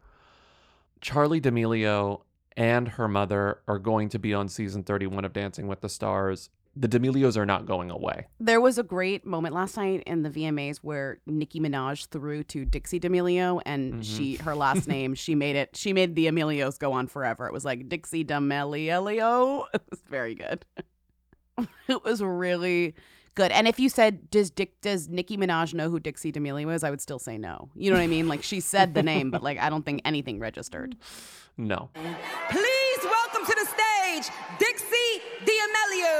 Charli 1.00 1.40
D'Amelio 1.40 2.22
and 2.56 2.88
her 2.88 3.08
mother 3.08 3.60
are 3.66 3.78
going 3.78 4.08
to 4.10 4.18
be 4.18 4.32
on 4.32 4.48
season 4.48 4.84
31 4.84 5.24
of 5.24 5.32
Dancing 5.32 5.66
with 5.66 5.80
the 5.80 5.88
Stars. 5.88 6.50
The 6.76 6.88
D'Amelios 6.88 7.36
are 7.36 7.46
not 7.46 7.66
going 7.66 7.90
away. 7.90 8.26
There 8.40 8.60
was 8.60 8.78
a 8.78 8.82
great 8.82 9.24
moment 9.24 9.54
last 9.54 9.76
night 9.76 10.02
in 10.06 10.22
the 10.22 10.30
VMAs 10.30 10.78
where 10.78 11.18
Nicki 11.26 11.60
Minaj 11.60 12.08
threw 12.08 12.42
to 12.44 12.64
Dixie 12.64 12.98
D'Amelio, 12.98 13.60
and 13.64 13.92
Mm-hmm. 13.94 14.02
she 14.02 14.34
her 14.36 14.54
last 14.56 14.88
name 14.88 15.14
she 15.14 15.34
made 15.34 15.54
it 15.56 15.76
she 15.76 15.92
made 15.92 16.14
the 16.16 16.26
Amelios 16.26 16.76
go 16.78 16.92
on 16.92 17.06
forever. 17.06 17.46
It 17.46 17.52
was 17.52 17.64
like 17.64 17.88
Dixie 17.88 18.24
D'Amelio. 18.24 19.64
It 19.74 19.82
was 19.90 20.00
very 20.08 20.34
good. 20.34 20.64
it 21.88 22.02
was 22.04 22.20
really 22.22 22.94
good. 23.36 23.52
And 23.52 23.68
if 23.68 23.78
you 23.78 23.88
said 23.88 24.30
does 24.30 24.50
Dick 24.50 24.80
does 24.80 25.08
Nicki 25.08 25.36
Minaj 25.36 25.74
know 25.74 25.88
who 25.90 26.00
Dixie 26.00 26.32
D'Amelio 26.32 26.74
is, 26.74 26.82
I 26.82 26.90
would 26.90 27.00
still 27.00 27.18
say 27.20 27.38
no. 27.38 27.70
You 27.76 27.90
know 27.90 27.96
what 27.96 28.02
I 28.02 28.08
mean? 28.08 28.26
Like 28.28 28.42
she 28.42 28.58
said 28.60 28.94
the 28.94 29.02
name, 29.02 29.30
but 29.30 29.42
like 29.42 29.58
I 29.60 29.70
don't 29.70 29.84
think 29.86 30.02
anything 30.04 30.38
registered. 30.40 30.96
No. 31.56 31.88
Please 32.50 32.98
welcome 33.04 33.46
to 33.46 33.54
the 33.54 33.64
stage 33.66 34.34
Dixie 34.58 35.22
D'Amelio. 35.44 36.12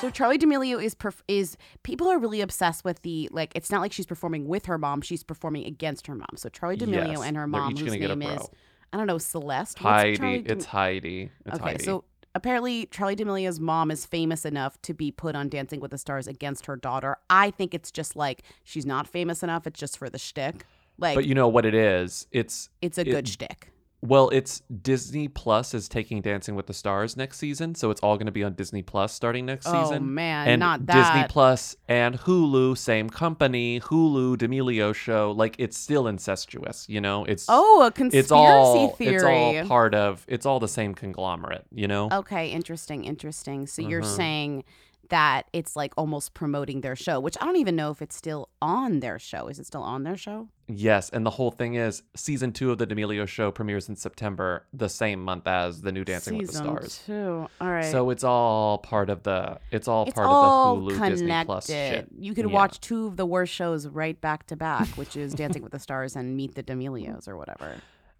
So 0.00 0.10
Charli 0.10 0.38
D'Amelio 0.38 0.82
is 0.82 0.94
perf- 0.94 1.22
is 1.28 1.56
people 1.82 2.08
are 2.08 2.18
really 2.18 2.42
obsessed 2.42 2.84
with 2.84 3.00
the 3.00 3.26
like. 3.32 3.52
It's 3.54 3.70
not 3.70 3.80
like 3.80 3.90
she's 3.90 4.04
performing 4.04 4.46
with 4.46 4.66
her 4.66 4.76
mom; 4.76 5.00
she's 5.00 5.22
performing 5.22 5.64
against 5.64 6.06
her 6.08 6.14
mom. 6.14 6.28
So 6.36 6.50
Charli 6.50 6.76
D'Amelio 6.78 7.12
Yes, 7.12 7.22
and 7.22 7.36
her 7.36 7.42
they're 7.42 7.46
mom, 7.46 7.72
each 7.72 7.80
whose 7.80 7.88
gonna 7.88 7.98
get 7.98 8.10
a 8.10 8.16
name 8.16 8.30
is. 8.30 8.46
I 8.92 8.98
don't 8.98 9.06
know 9.06 9.16
Celeste. 9.16 9.82
What's 9.82 10.02
Heidi. 10.02 10.16
D'Am- 10.18 10.44
it's 10.46 10.66
Heidi. 10.66 11.30
It's 11.46 11.54
okay. 11.56 11.64
Heidi. 11.64 11.84
So 11.84 12.04
apparently 12.34 12.84
Charli 12.86 13.16
D'Amelio's 13.16 13.60
mom 13.60 13.90
is 13.90 14.04
famous 14.04 14.44
enough 14.44 14.80
to 14.82 14.92
be 14.92 15.10
put 15.10 15.34
on 15.34 15.48
Dancing 15.48 15.80
with 15.80 15.90
the 15.90 15.98
Stars 15.98 16.26
against 16.26 16.66
her 16.66 16.76
daughter. 16.76 17.16
I 17.30 17.50
think 17.50 17.72
it's 17.72 17.90
just 17.90 18.14
like 18.14 18.42
she's 18.62 18.84
not 18.84 19.06
famous 19.06 19.42
enough. 19.42 19.66
It's 19.66 19.80
just 19.80 19.96
for 19.96 20.10
the 20.10 20.18
shtick. 20.18 20.66
Like 20.98 21.14
but 21.14 21.24
you 21.24 21.34
know 21.34 21.48
what 21.48 21.64
it 21.64 21.74
is? 21.74 22.26
It's 22.30 22.68
it's 22.82 22.98
a 22.98 23.02
it- 23.02 23.10
good 23.10 23.26
shtick. 23.28 23.70
Well, 24.06 24.28
it's 24.30 24.60
Disney 24.82 25.28
Plus 25.28 25.72
is 25.72 25.88
taking 25.88 26.20
Dancing 26.20 26.54
with 26.54 26.66
the 26.66 26.74
Stars 26.74 27.16
next 27.16 27.38
season, 27.38 27.74
so 27.74 27.90
it's 27.90 28.02
all 28.02 28.16
going 28.16 28.26
to 28.26 28.32
be 28.32 28.44
on 28.44 28.52
Disney 28.52 28.82
Plus 28.82 29.14
starting 29.14 29.46
next 29.46 29.66
Oh, 29.66 29.72
season. 29.82 30.02
Oh 30.02 30.04
man, 30.06 30.46
and 30.48 30.60
not 30.60 30.84
that. 30.84 31.14
Disney 31.14 31.26
Plus 31.26 31.74
and 31.88 32.18
Hulu, 32.20 32.76
same 32.76 33.08
company. 33.08 33.80
Hulu, 33.80 34.36
D'Amelio 34.36 34.94
show, 34.94 35.30
like 35.32 35.56
it's 35.58 35.78
still 35.78 36.06
incestuous. 36.06 36.86
You 36.86 37.00
know, 37.00 37.24
it's 37.24 37.46
Oh, 37.48 37.82
a 37.86 37.90
conspiracy 37.90 38.18
it's 38.18 38.30
all 38.30 38.88
theory. 38.90 39.14
it's 39.14 39.24
all 39.24 39.64
part 39.68 39.94
of 39.94 40.24
it's 40.28 40.44
all 40.44 40.60
the 40.60 40.68
same 40.68 40.94
conglomerate. 40.94 41.64
You 41.72 41.88
know. 41.88 42.10
Okay, 42.12 42.50
interesting, 42.50 43.04
interesting. 43.04 43.66
So 43.66 43.80
you're 43.80 44.02
Uh-huh. 44.02 44.16
saying 44.16 44.64
that 45.10 45.46
it's 45.52 45.76
like 45.76 45.92
almost 45.96 46.34
promoting 46.34 46.80
their 46.80 46.96
show, 46.96 47.20
which 47.20 47.36
I 47.40 47.44
don't 47.44 47.56
even 47.56 47.76
know 47.76 47.90
if 47.90 48.00
it's 48.02 48.16
still 48.16 48.48
on 48.62 49.00
their 49.00 49.18
show. 49.18 49.48
Is 49.48 49.58
it 49.58 49.66
still 49.66 49.82
on 49.82 50.02
their 50.04 50.16
show? 50.16 50.48
Yes, 50.66 51.10
and 51.10 51.26
the 51.26 51.30
whole 51.30 51.50
thing 51.50 51.74
is 51.74 52.02
season 52.16 52.52
two 52.52 52.70
of 52.72 52.78
the 52.78 52.86
D'Amelio 52.86 53.26
show 53.28 53.50
premieres 53.50 53.88
in 53.88 53.96
September, 53.96 54.64
the 54.72 54.88
same 54.88 55.22
month 55.22 55.46
as 55.46 55.82
the 55.82 55.92
new 55.92 56.04
Dancing 56.04 56.38
with 56.38 56.46
the 56.46 56.52
Season 56.52 56.64
Stars. 56.66 57.02
Two. 57.04 57.46
All 57.60 57.70
right. 57.70 57.84
So 57.84 58.08
it's 58.10 58.24
all 58.24 58.78
part 58.78 59.10
of 59.10 59.22
the 59.24 59.58
it's 59.70 59.88
all 59.88 60.04
it's 60.06 60.14
part 60.14 60.26
all 60.26 60.78
of 60.78 60.84
the 60.84 60.90
Hulu 60.92 60.94
connected. 60.94 61.10
Disney 61.16 61.44
Plus 61.44 61.66
shit. 61.66 62.08
You 62.18 62.34
could 62.34 62.46
Yeah. 62.46 62.52
watch 62.54 62.80
two 62.80 63.06
of 63.08 63.16
the 63.16 63.26
worst 63.26 63.52
shows 63.52 63.86
right 63.86 64.18
back 64.20 64.46
to 64.46 64.56
back, 64.56 64.88
which 64.96 65.16
is 65.16 65.34
Dancing 65.34 65.62
with 65.62 65.72
the 65.72 65.78
Stars 65.78 66.16
and 66.16 66.36
Meet 66.36 66.54
the 66.54 66.62
D'Amelios 66.62 67.28
or 67.28 67.36
whatever. 67.36 67.74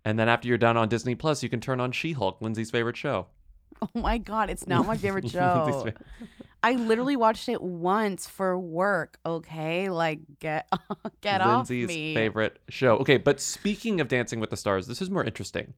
And 0.05 0.19
then 0.19 0.29
after 0.29 0.47
you're 0.49 0.59
done 0.59 0.77
on 0.77 0.91
Disney 0.91 1.15
Plus, 1.15 1.43
you 1.43 1.49
can 1.49 1.61
turn 1.61 1.81
on 1.81 1.91
She-Hulk, 1.93 2.43
Lindsey's 2.43 2.71
favorite 2.71 2.97
show. 2.99 3.27
Oh 3.81 3.89
my 3.95 4.19
god, 4.19 4.51
it's 4.51 4.67
not 4.67 4.87
my 4.87 4.99
favorite 4.99 5.29
show. 5.31 5.89
I 6.65 6.73
literally 6.77 7.15
watched 7.15 7.51
it 7.51 7.61
once 7.61 8.27
for 8.27 8.59
work. 8.59 9.19
Okay, 9.27 9.91
like 9.91 10.21
get 10.41 10.67
get 11.21 11.47
Lindsey's 11.47 11.85
off 11.85 11.89
me. 11.89 12.15
favorite 12.15 12.59
show. 12.71 12.97
Okay, 12.97 13.19
but 13.19 13.39
speaking 13.39 14.01
of 14.01 14.09
Dancing 14.09 14.41
with 14.41 14.49
the 14.49 14.57
Stars, 14.57 14.87
this 14.87 15.03
is 15.03 15.11
more 15.11 15.23
interesting. 15.23 15.75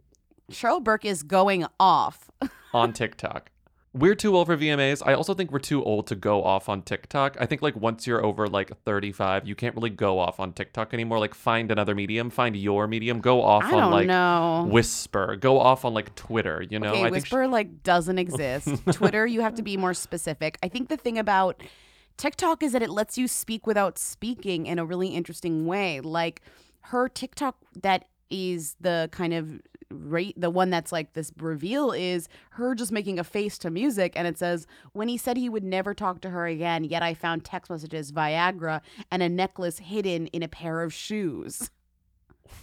Cheryl 0.52 0.82
Burke 0.82 1.04
is 1.04 1.24
going 1.24 1.66
off. 1.80 2.30
on 2.72 2.92
TikTok. 2.92 3.50
We're 3.96 4.14
too 4.14 4.36
old 4.36 4.48
for 4.48 4.58
VMAs. 4.58 5.02
I 5.06 5.14
also 5.14 5.32
think 5.32 5.50
we're 5.50 5.58
too 5.58 5.82
old 5.82 6.06
to 6.08 6.14
go 6.14 6.44
off 6.44 6.68
on 6.68 6.82
TikTok. 6.82 7.38
I 7.40 7.46
think 7.46 7.62
like 7.62 7.74
once 7.76 8.06
you're 8.06 8.22
over 8.22 8.46
like 8.46 8.70
35, 8.84 9.48
you 9.48 9.54
can't 9.54 9.74
really 9.74 9.88
go 9.88 10.18
off 10.18 10.38
on 10.38 10.52
TikTok 10.52 10.92
anymore. 10.92 11.18
Like 11.18 11.34
find 11.34 11.70
another 11.70 11.94
medium, 11.94 12.28
find 12.28 12.54
your 12.54 12.86
medium, 12.86 13.20
go 13.20 13.42
off 13.42 13.64
I 13.64 13.72
on 13.80 13.90
like 13.90 14.06
know. 14.06 14.68
Whisper, 14.70 15.36
go 15.36 15.58
off 15.58 15.86
on 15.86 15.94
like 15.94 16.14
Twitter, 16.14 16.62
you 16.68 16.78
know? 16.78 16.90
okay, 16.90 17.04
I 17.04 17.10
Whisper 17.10 17.48
like 17.48 17.82
doesn't 17.82 18.18
exist. 18.18 18.68
Twitter, 18.92 19.26
you 19.26 19.40
have 19.40 19.54
to 19.54 19.62
be 19.62 19.78
more 19.78 19.94
specific. 19.94 20.58
I 20.62 20.68
think 20.68 20.90
the 20.90 20.98
thing 20.98 21.16
about 21.16 21.62
TikTok 22.18 22.62
is 22.62 22.72
that 22.72 22.82
it 22.82 22.90
lets 22.90 23.16
you 23.16 23.26
speak 23.26 23.66
without 23.66 23.98
speaking 23.98 24.66
in 24.66 24.78
a 24.78 24.84
really 24.84 25.08
interesting 25.08 25.64
way. 25.64 26.00
Like 26.00 26.42
her 26.82 27.08
TikTok 27.08 27.56
that 27.80 28.08
is 28.30 28.76
the 28.80 29.08
kind 29.12 29.32
of 29.34 29.60
rate 29.90 30.34
the 30.40 30.50
one 30.50 30.68
that's 30.68 30.90
like 30.90 31.12
this 31.12 31.32
reveal 31.38 31.92
is 31.92 32.28
her 32.50 32.74
just 32.74 32.90
making 32.90 33.20
a 33.20 33.24
face 33.24 33.56
to 33.56 33.70
music 33.70 34.12
and 34.16 34.26
it 34.26 34.36
says 34.36 34.66
when 34.94 35.06
he 35.06 35.16
said 35.16 35.36
he 35.36 35.48
would 35.48 35.62
never 35.62 35.94
talk 35.94 36.20
to 36.20 36.30
her 36.30 36.44
again 36.46 36.82
yet 36.82 37.04
i 37.04 37.14
found 37.14 37.44
text 37.44 37.70
messages 37.70 38.10
viagra 38.10 38.80
and 39.12 39.22
a 39.22 39.28
necklace 39.28 39.78
hidden 39.78 40.26
in 40.28 40.42
a 40.42 40.48
pair 40.48 40.82
of 40.82 40.92
shoes 40.92 41.70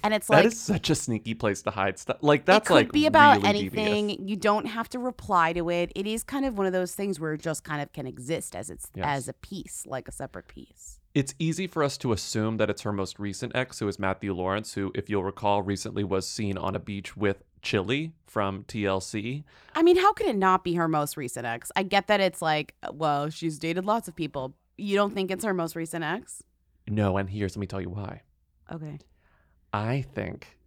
and 0.03 0.13
it's 0.13 0.27
that 0.27 0.36
like 0.38 0.46
is 0.46 0.60
such 0.60 0.89
a 0.89 0.96
sneaky 0.96 1.34
place 1.34 1.62
to 1.62 1.72
hide 1.72 2.00
stuff. 2.00 2.17
Like 2.22 2.46
that's 2.46 2.65
it 2.65 2.67
could 2.67 2.74
like 2.74 2.91
be 2.91 3.05
about 3.05 3.38
really 3.38 3.50
anything. 3.50 4.08
devious. 4.08 4.29
You 4.29 4.36
don't 4.38 4.65
have 4.65 4.88
to 4.89 5.00
reply 5.00 5.51
to 5.53 5.70
it. 5.70 5.91
It 5.96 6.08
is 6.08 6.24
kind 6.24 6.46
of 6.46 6.58
one 6.58 6.65
of 6.67 6.74
those 6.74 6.96
things 6.96 7.20
where 7.20 7.34
it 7.34 7.41
just 7.41 7.63
kind 7.63 7.82
of 7.82 7.91
can 7.91 8.08
exist 8.08 8.55
as 8.55 8.70
it's 8.70 8.88
Yes. 8.96 9.05
as 9.05 9.27
a 9.27 9.34
piece, 9.34 9.86
like 9.86 10.08
a 10.08 10.12
separate 10.12 10.48
piece. 10.48 11.00
It's 11.15 11.36
easy 11.38 11.67
for 11.67 11.84
us 11.84 11.98
to 12.00 12.12
assume 12.12 12.58
that 12.58 12.70
it's 12.72 12.82
her 12.82 12.91
most 12.91 13.20
recent 13.20 13.55
ex, 13.55 13.79
who 13.79 13.88
is 13.88 14.00
Matthew 14.00 14.34
Lawrence, 14.34 14.74
who, 14.74 14.91
if 14.96 15.10
you'll 15.10 15.24
recall, 15.24 15.62
recently 15.62 16.03
was 16.03 16.27
seen 16.27 16.58
on 16.58 16.75
a 16.75 16.79
beach 16.79 17.15
with 17.15 17.43
Chili 17.62 18.13
from 18.25 18.63
TLC. 18.63 19.43
I 19.75 19.84
mean, 19.84 19.98
how 19.98 20.12
could 20.13 20.25
it 20.25 20.36
not 20.36 20.63
be 20.63 20.74
her 20.74 20.88
most 20.88 21.15
recent 21.15 21.46
ex? 21.46 21.72
I 21.75 21.84
get 21.84 22.08
that 22.08 22.20
it's 22.20 22.41
like, 22.41 22.74
well, 22.91 23.29
she's 23.29 23.60
dated 23.60 23.86
lots 23.86 24.08
of 24.08 24.15
people. 24.15 24.55
You 24.75 24.96
don't 24.96 25.13
think 25.13 25.29
it's 25.29 25.46
her 25.46 25.53
most 25.53 25.75
recent 25.75 26.03
ex? 26.03 26.41
No, 26.88 27.17
and 27.17 27.29
here's 27.29 27.55
let 27.55 27.62
me 27.62 27.67
tell 27.67 27.82
you 27.82 27.89
why. 27.91 28.22
Okay. 28.72 28.98
I 29.72 30.01
think 30.15 30.58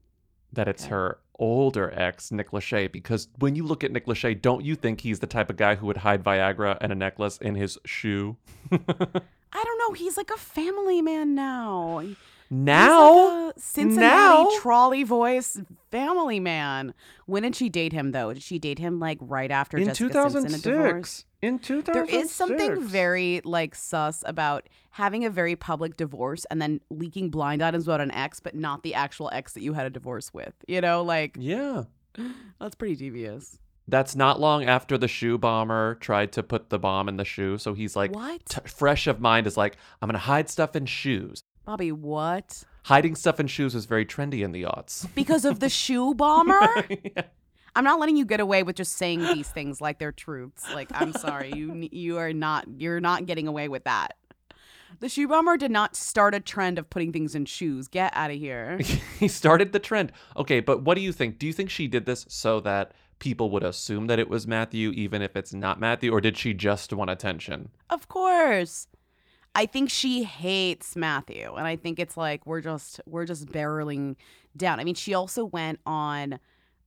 that 0.52 0.68
it's 0.68 0.84
Okay. 0.84 0.90
her 0.90 1.18
older 1.38 1.92
ex, 1.94 2.30
Nick 2.32 2.50
Lachey, 2.50 2.90
because 2.90 3.28
when 3.38 3.54
you 3.54 3.64
look 3.64 3.84
at 3.84 3.92
Nick 3.92 4.06
Lachey, 4.06 4.40
don't 4.40 4.64
you 4.64 4.74
think 4.74 5.00
he's 5.00 5.20
the 5.20 5.26
type 5.26 5.50
of 5.50 5.56
guy 5.56 5.74
who 5.74 5.86
would 5.86 5.98
hide 5.98 6.22
Viagra 6.22 6.78
and 6.80 6.92
a 6.92 6.94
necklace 6.94 7.38
in 7.38 7.54
his 7.54 7.78
shoe? 7.84 8.36
I 8.72 9.64
don't 9.64 9.78
know. 9.78 9.92
He's 9.92 10.16
like 10.16 10.30
a 10.30 10.38
family 10.38 11.00
man 11.02 11.34
now. 11.34 12.02
Now, 12.50 13.46
like 13.46 13.56
a 13.56 13.60
Cincinnati 13.60 14.44
now? 14.44 14.48
trolley 14.60 15.02
voice 15.02 15.60
family 15.90 16.40
man. 16.40 16.94
When 17.26 17.42
did 17.42 17.56
she 17.56 17.68
date 17.68 17.92
him 17.92 18.12
though? 18.12 18.32
Did 18.32 18.42
she 18.42 18.58
date 18.58 18.78
him 18.78 19.00
like 19.00 19.18
right 19.20 19.50
after 19.50 19.76
in 19.76 19.86
Jessica 19.86 20.30
Simpson 20.30 20.60
divorce? 20.60 21.24
2006. 21.24 21.24
In 21.42 21.58
2006. 21.58 21.94
There 22.12 22.20
is 22.22 22.30
something 22.30 22.82
very 22.82 23.40
like 23.44 23.74
sus 23.74 24.22
about 24.26 24.68
having 24.90 25.24
a 25.24 25.30
very 25.30 25.54
public 25.56 25.96
divorce 25.96 26.44
and 26.46 26.60
then 26.60 26.80
leaking 26.90 27.30
blind 27.30 27.62
items 27.62 27.86
about 27.86 28.00
an 28.00 28.10
ex, 28.12 28.40
but 28.40 28.54
not 28.54 28.82
the 28.82 28.94
actual 28.94 29.28
ex 29.32 29.52
that 29.52 29.62
you 29.62 29.72
had 29.74 29.86
a 29.86 29.90
divorce 29.90 30.32
with. 30.32 30.54
You 30.66 30.80
know, 30.80 31.02
like 31.02 31.36
Yeah. 31.38 31.84
that's 32.60 32.74
pretty 32.74 32.96
devious. 32.96 33.58
That's 33.88 34.16
not 34.16 34.40
long 34.40 34.64
after 34.64 34.98
the 34.98 35.06
shoe 35.06 35.38
bomber 35.38 35.94
tried 35.96 36.32
to 36.32 36.42
put 36.42 36.70
the 36.70 36.78
bomb 36.78 37.08
in 37.08 37.18
the 37.18 37.24
shoe. 37.24 37.56
So 37.58 37.72
he's 37.74 37.94
like, 37.94 38.12
What? 38.12 38.44
t- 38.46 38.60
fresh 38.66 39.06
of 39.06 39.20
mind, 39.20 39.46
is 39.46 39.56
like, 39.56 39.76
I'm 40.02 40.08
going 40.08 40.14
to 40.14 40.18
hide 40.18 40.48
stuff 40.50 40.74
in 40.74 40.86
shoes. 40.86 41.44
Bobby, 41.66 41.90
what? 41.90 42.62
Hiding 42.84 43.16
stuff 43.16 43.40
in 43.40 43.48
shoes 43.48 43.74
was 43.74 43.86
very 43.86 44.06
trendy 44.06 44.42
in 44.42 44.52
the 44.52 44.62
aughts. 44.62 45.12
Because 45.16 45.44
of 45.44 45.58
the 45.58 45.68
shoe 45.68 46.14
bomber? 46.14 46.86
Yeah. 47.16 47.22
I'm 47.74 47.84
not 47.84 48.00
letting 48.00 48.16
you 48.16 48.24
get 48.24 48.40
away 48.40 48.62
with 48.62 48.76
just 48.76 48.96
saying 48.96 49.20
these 49.20 49.48
things 49.48 49.82
like 49.82 49.98
they're 49.98 50.10
truths. 50.10 50.64
Like, 50.72 50.88
I'm 50.94 51.12
sorry, 51.12 51.52
you 51.52 51.90
you 51.92 52.16
are 52.16 52.32
not 52.32 52.66
you're 52.78 53.00
not 53.00 53.26
getting 53.26 53.46
away 53.46 53.68
with 53.68 53.84
that. 53.84 54.16
The 55.00 55.10
shoe 55.10 55.28
bomber 55.28 55.58
did 55.58 55.70
not 55.70 55.94
start 55.94 56.34
a 56.34 56.40
trend 56.40 56.78
of 56.78 56.88
putting 56.88 57.12
things 57.12 57.34
in 57.34 57.44
shoes. 57.44 57.86
Get 57.86 58.16
out 58.16 58.30
of 58.30 58.38
here. 58.38 58.78
he 59.18 59.28
started 59.28 59.72
the 59.72 59.78
trend. 59.78 60.10
Okay, 60.38 60.60
but 60.60 60.84
what 60.84 60.94
do 60.94 61.02
you 61.02 61.12
think? 61.12 61.38
Do 61.38 61.46
you 61.46 61.52
think 61.52 61.68
she 61.68 61.86
did 61.86 62.06
this 62.06 62.24
so 62.30 62.60
that 62.60 62.92
people 63.18 63.50
would 63.50 63.62
assume 63.62 64.06
that 64.06 64.18
it 64.18 64.30
was 64.30 64.46
Matthew, 64.46 64.90
even 64.92 65.20
if 65.20 65.36
it's 65.36 65.52
not 65.52 65.78
Matthew, 65.78 66.12
or 66.12 66.22
did 66.22 66.38
she 66.38 66.54
just 66.54 66.94
want 66.94 67.10
attention? 67.10 67.68
Of 67.90 68.08
course. 68.08 68.86
I 69.56 69.64
think 69.64 69.88
she 69.88 70.22
hates 70.22 70.96
Matthew 70.96 71.54
and 71.56 71.66
I 71.66 71.76
think 71.76 71.98
it's 71.98 72.16
like 72.16 72.46
we're 72.46 72.60
just 72.60 73.00
we're 73.06 73.24
just 73.24 73.46
barreling 73.46 74.16
down. 74.54 74.78
I 74.80 74.84
mean, 74.84 74.94
she 74.94 75.14
also 75.14 75.46
went 75.46 75.80
on 75.86 76.38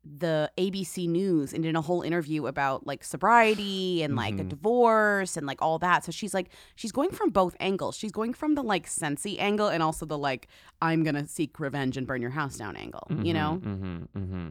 the 0.06 0.52
ABC 0.56 1.10
News 1.10 1.52
and 1.52 1.64
did 1.64 1.76
a 1.76 1.82
whole 1.82 2.04
interview 2.04 2.46
about 2.46 2.86
like 2.86 3.04
sobriety 3.04 4.04
and 4.04 4.16
like 4.16 4.40
a 4.40 4.44
divorce 4.44 5.36
and 5.36 5.48
like 5.48 5.62
all 5.64 5.80
that. 5.80 6.06
So 6.06 6.12
she's 6.12 6.34
like 6.34 6.50
she's 6.76 6.92
going 6.92 7.10
from 7.10 7.32
both 7.32 7.56
angles. 7.60 7.98
She's 7.98 8.12
going 8.12 8.34
from 8.34 8.54
the 8.54 8.64
like 8.64 8.88
sensy 8.88 9.40
angle 9.40 9.68
and 9.68 9.82
also 9.82 10.06
the 10.06 10.18
like 10.18 10.48
I'm 10.80 11.04
going 11.04 11.16
to 11.16 11.28
seek 11.28 11.60
revenge 11.60 11.98
and 11.98 12.06
burn 12.06 12.22
your 12.22 12.32
house 12.32 12.58
down 12.58 12.76
angle, 12.76 13.08
you 13.24 13.34
know? 13.34 13.60
Mm-hmm, 13.64 14.04
mm-hmm. 14.16 14.50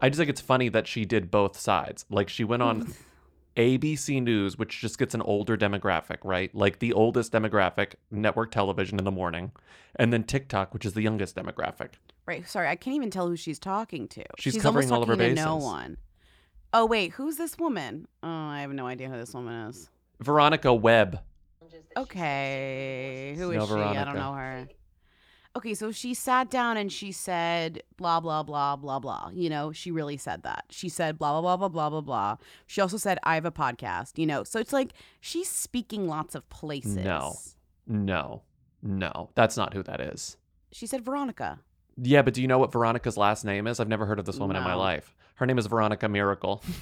I 0.00 0.08
just 0.08 0.18
think 0.18 0.30
it's 0.30 0.40
funny 0.40 0.68
that 0.70 0.88
she 0.88 1.04
did 1.04 1.30
both 1.30 1.56
sides. 1.58 2.04
Like 2.10 2.28
she 2.28 2.42
went 2.42 2.62
on 2.62 2.92
ABC 3.56 4.22
News, 4.22 4.56
which 4.58 4.80
just 4.80 4.98
gets 4.98 5.14
an 5.14 5.22
older 5.22 5.56
demographic, 5.56 6.18
right? 6.24 6.54
Like 6.54 6.78
the 6.78 6.92
oldest 6.92 7.32
demographic, 7.32 7.94
network 8.10 8.50
television 8.50 8.98
in 8.98 9.04
the 9.04 9.10
morning, 9.10 9.52
and 9.96 10.12
then 10.12 10.24
TikTok, 10.24 10.72
which 10.72 10.86
is 10.86 10.94
the 10.94 11.02
youngest 11.02 11.36
demographic. 11.36 11.90
Right. 12.26 12.48
Sorry, 12.48 12.68
I 12.68 12.76
can't 12.76 12.94
even 12.96 13.10
tell 13.10 13.26
who 13.26 13.36
she's 13.36 13.58
talking 13.58 14.06
to. 14.08 14.24
She's 14.38 14.54
almost 14.54 14.62
covering 14.62 14.92
all 14.92 15.02
of 15.02 15.08
her 15.08 15.16
talking 15.16 15.34
to 15.34 15.42
No 15.42 15.54
bases. 15.56 15.64
one. 15.64 15.96
Oh 16.72 16.86
wait, 16.86 17.12
who's 17.12 17.36
this 17.36 17.58
woman? 17.58 18.06
Oh, 18.22 18.28
I 18.28 18.60
have 18.60 18.70
no 18.72 18.86
idea 18.86 19.08
who 19.08 19.16
this 19.16 19.34
woman 19.34 19.68
is. 19.68 19.90
Veronica 20.20 20.72
Webb. 20.72 21.20
Okay, 21.96 23.34
who 23.36 23.50
is 23.50 23.58
No 23.58 23.66
she? 23.66 23.72
I 23.82 24.04
don't 24.04 24.14
know 24.14 24.32
her. 24.34 24.68
Okay, 25.56 25.74
so 25.74 25.90
she 25.90 26.14
sat 26.14 26.48
down 26.48 26.76
and 26.76 26.92
she 26.92 27.10
said 27.10 27.82
blah 27.96 28.20
blah 28.20 28.42
blah 28.42 28.76
blah 28.76 29.00
blah. 29.00 29.30
You 29.32 29.50
know, 29.50 29.72
she 29.72 29.90
really 29.90 30.16
said 30.16 30.44
that. 30.44 30.66
She 30.70 30.88
said 30.88 31.18
blah 31.18 31.40
blah 31.40 31.56
blah 31.56 31.68
blah 31.68 31.68
blah 31.68 31.90
blah 31.90 32.00
blah. 32.00 32.36
She 32.66 32.80
also 32.80 32.96
said 32.96 33.18
I 33.24 33.34
have 33.34 33.44
a 33.44 33.50
podcast. 33.50 34.16
You 34.16 34.26
know, 34.26 34.44
so 34.44 34.60
it's 34.60 34.72
like 34.72 34.92
she's 35.20 35.48
speaking 35.48 36.06
lots 36.06 36.34
of 36.34 36.48
places. 36.50 36.96
No. 36.96 37.34
No, 37.86 38.42
no, 38.82 39.30
that's 39.34 39.56
not 39.56 39.74
who 39.74 39.82
that 39.82 40.00
is. 40.00 40.36
She 40.70 40.86
said 40.86 41.04
Veronica. 41.04 41.58
Yeah, 42.00 42.22
but 42.22 42.34
do 42.34 42.40
you 42.40 42.46
know 42.46 42.58
what 42.58 42.70
Veronica's 42.70 43.16
last 43.16 43.44
name 43.44 43.66
is? 43.66 43.80
I've 43.80 43.88
never 43.88 44.06
heard 44.06 44.20
of 44.20 44.26
this 44.26 44.38
woman 44.38 44.56
in 44.56 44.62
my 44.62 44.74
life. 44.74 45.16
Her 45.40 45.46
name 45.46 45.56
is 45.58 45.64
Veronica 45.66 46.06
Miracle. 46.06 46.62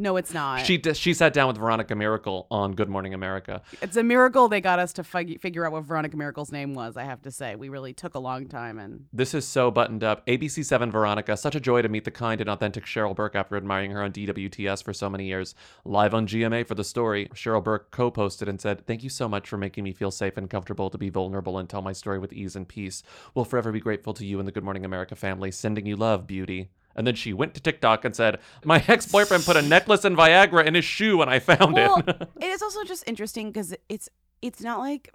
No, 0.00 0.16
it's 0.16 0.32
not. 0.32 0.64
she 0.64 0.76
d- 0.76 0.94
she 0.94 1.12
sat 1.12 1.32
down 1.32 1.48
with 1.48 1.56
Veronica 1.58 1.96
Miracle 1.96 2.46
on 2.52 2.72
Good 2.74 2.88
Morning 2.88 3.14
America. 3.14 3.62
It's 3.82 3.96
a 3.96 4.02
miracle 4.04 4.48
they 4.48 4.60
got 4.60 4.78
us 4.78 4.92
to 4.92 5.02
fig- 5.02 5.40
figure 5.40 5.66
out 5.66 5.72
what 5.72 5.84
Veronica 5.84 6.16
Miracle's 6.16 6.52
name 6.52 6.72
was. 6.74 6.96
I 6.96 7.02
have 7.02 7.20
to 7.22 7.32
say, 7.32 7.56
we 7.56 7.68
really 7.68 7.92
took 7.94 8.14
a 8.14 8.18
long 8.20 8.46
time 8.46 8.78
and 8.78 9.06
This 9.12 9.34
is 9.34 9.44
so 9.44 9.72
buttoned 9.72 10.04
up. 10.04 10.24
ABC7 10.26 10.92
Veronica, 10.92 11.36
such 11.36 11.56
a 11.56 11.60
joy 11.60 11.82
to 11.82 11.88
meet 11.88 12.04
the 12.04 12.12
kind 12.12 12.40
and 12.40 12.48
authentic 12.48 12.84
Cheryl 12.84 13.16
Burke 13.16 13.34
after 13.34 13.56
admiring 13.56 13.90
her 13.90 14.02
on 14.02 14.12
DWTS 14.12 14.84
for 14.84 14.92
so 14.92 15.10
many 15.10 15.24
years. 15.26 15.54
Live 15.84 16.14
on 16.14 16.26
GMA 16.28 16.64
for 16.68 16.76
the 16.76 16.84
story, 16.84 17.28
Cheryl 17.34 17.64
Burke 17.64 17.90
co 17.90 18.10
posted 18.10 18.48
and 18.48 18.60
said, 18.60 18.86
Thank 18.86 19.02
you 19.02 19.10
so 19.10 19.28
much 19.28 19.48
for 19.48 19.56
making 19.56 19.82
me 19.82 19.92
feel 19.92 20.12
safe 20.12 20.36
and 20.36 20.48
comfortable 20.48 20.90
to 20.90 20.98
be 20.98 21.08
vulnerable 21.10 21.58
and 21.58 21.68
tell 21.68 21.82
my 21.82 21.92
story 21.92 22.18
with 22.20 22.32
ease 22.32 22.54
and 22.54 22.68
peace. 22.68 23.02
We'll 23.34 23.46
forever 23.46 23.72
be 23.72 23.80
grateful 23.80 24.14
to 24.14 24.24
you 24.26 24.38
and 24.38 24.46
the 24.46 24.52
Good 24.52 24.64
Morning 24.64 24.84
America 24.84 25.16
family, 25.16 25.50
sending 25.50 25.86
you 25.86 25.96
love, 25.96 26.26
beauty. 26.26 26.70
And 26.98 27.06
then 27.06 27.14
she 27.14 27.32
went 27.32 27.54
to 27.54 27.60
TikTok 27.60 28.04
and 28.04 28.14
said, 28.14 28.40
My 28.64 28.84
ex 28.88 29.06
boyfriend 29.06 29.44
put 29.44 29.56
a 29.56 29.62
necklace 29.62 30.04
and 30.04 30.16
Viagra 30.16 30.66
in 30.66 30.74
his 30.74 30.84
shoe 30.84 31.22
and 31.22 31.30
I 31.30 31.38
found 31.38 31.74
well, 31.74 32.02
it. 32.04 32.28
it 32.40 32.46
is 32.46 32.60
also 32.60 32.82
just 32.82 33.04
interesting 33.06 33.52
because 33.52 33.72
it's 33.88 34.08
it's 34.42 34.60
not 34.60 34.80
like 34.80 35.14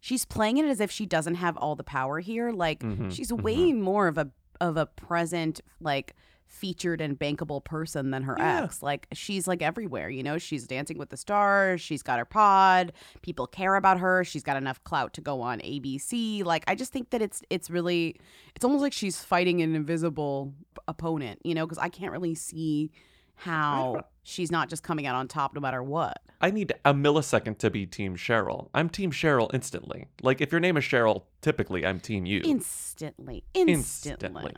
she's 0.00 0.24
playing 0.24 0.58
it 0.58 0.64
as 0.64 0.80
if 0.80 0.92
she 0.92 1.06
doesn't 1.06 1.34
have 1.34 1.56
all 1.56 1.74
the 1.74 1.82
power 1.82 2.20
here. 2.20 2.52
Like 2.52 2.84
Mhm, 2.84 3.12
she's 3.12 3.32
way 3.32 3.72
more 3.72 4.06
of 4.06 4.16
a 4.16 4.30
of 4.60 4.76
a 4.76 4.86
present 4.86 5.60
like 5.80 6.14
featured 6.48 7.00
and 7.00 7.18
bankable 7.18 7.62
person 7.62 8.10
than 8.10 8.22
her 8.24 8.34
Yeah. 8.38 8.64
ex. 8.64 8.82
Like 8.82 9.06
she's 9.12 9.46
like 9.46 9.62
everywhere, 9.62 10.08
you 10.10 10.22
know, 10.22 10.38
she's 10.38 10.66
dancing 10.66 10.98
with 10.98 11.10
the 11.10 11.16
stars, 11.16 11.80
she's 11.80 12.02
got 12.02 12.18
her 12.18 12.24
pod, 12.24 12.92
people 13.22 13.46
care 13.46 13.76
about 13.76 14.00
her, 14.00 14.24
she's 14.24 14.42
got 14.42 14.56
enough 14.56 14.82
clout 14.82 15.12
to 15.14 15.20
go 15.20 15.40
on 15.40 15.60
ABC. 15.60 16.42
Like 16.44 16.64
I 16.66 16.74
just 16.74 16.92
think 16.92 17.10
that 17.10 17.22
it's 17.22 17.42
it's 17.50 17.70
really 17.70 18.16
it's 18.56 18.64
almost 18.64 18.82
like 18.82 18.92
she's 18.92 19.20
fighting 19.22 19.60
an 19.62 19.74
invisible 19.76 20.52
opponent, 20.88 21.38
you 21.44 21.54
know, 21.54 21.66
because 21.66 21.78
I 21.78 21.88
can't 21.90 22.10
really 22.12 22.34
see 22.34 22.90
how 23.36 24.02
she's 24.24 24.50
not 24.50 24.68
just 24.68 24.82
coming 24.82 25.06
out 25.06 25.14
on 25.14 25.28
top 25.28 25.54
no 25.54 25.60
matter 25.60 25.82
what. 25.82 26.20
I 26.40 26.50
need 26.50 26.72
a 26.84 26.92
millisecond 26.94 27.58
to 27.58 27.70
be 27.70 27.86
Team 27.86 28.16
Cheryl. 28.16 28.68
I'm 28.74 28.88
Team 28.88 29.10
Cheryl 29.12 29.48
instantly. 29.52 30.06
Like, 30.22 30.40
if 30.40 30.50
your 30.52 30.60
name 30.60 30.76
is 30.76 30.84
Cheryl, 30.84 31.22
typically 31.40 31.84
I'm 31.86 31.98
Team 32.00 32.26
you. 32.26 32.40
Instantly. 32.44 33.44
Instantly. 33.54 33.72
Instantly. 33.72 34.52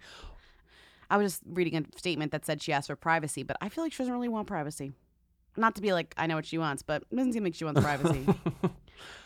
I 1.10 1.16
was 1.16 1.32
just 1.32 1.42
reading 1.46 1.76
a 1.76 1.98
statement 1.98 2.32
that 2.32 2.46
said 2.46 2.62
she 2.62 2.72
asked 2.72 2.86
for 2.86 2.96
privacy, 2.96 3.42
but 3.42 3.56
I 3.60 3.68
feel 3.68 3.84
like 3.84 3.92
she 3.92 3.98
doesn't 3.98 4.12
really 4.12 4.28
want 4.28 4.46
privacy. 4.46 4.92
Not 5.56 5.74
to 5.74 5.82
be 5.82 5.92
like, 5.92 6.14
I 6.16 6.26
know 6.26 6.36
what 6.36 6.46
she 6.46 6.58
wants, 6.58 6.82
but 6.82 7.02
it 7.10 7.16
doesn't 7.16 7.32
seem 7.32 7.44
like 7.44 7.54
she 7.54 7.64
wants 7.64 7.80
privacy. 7.80 8.24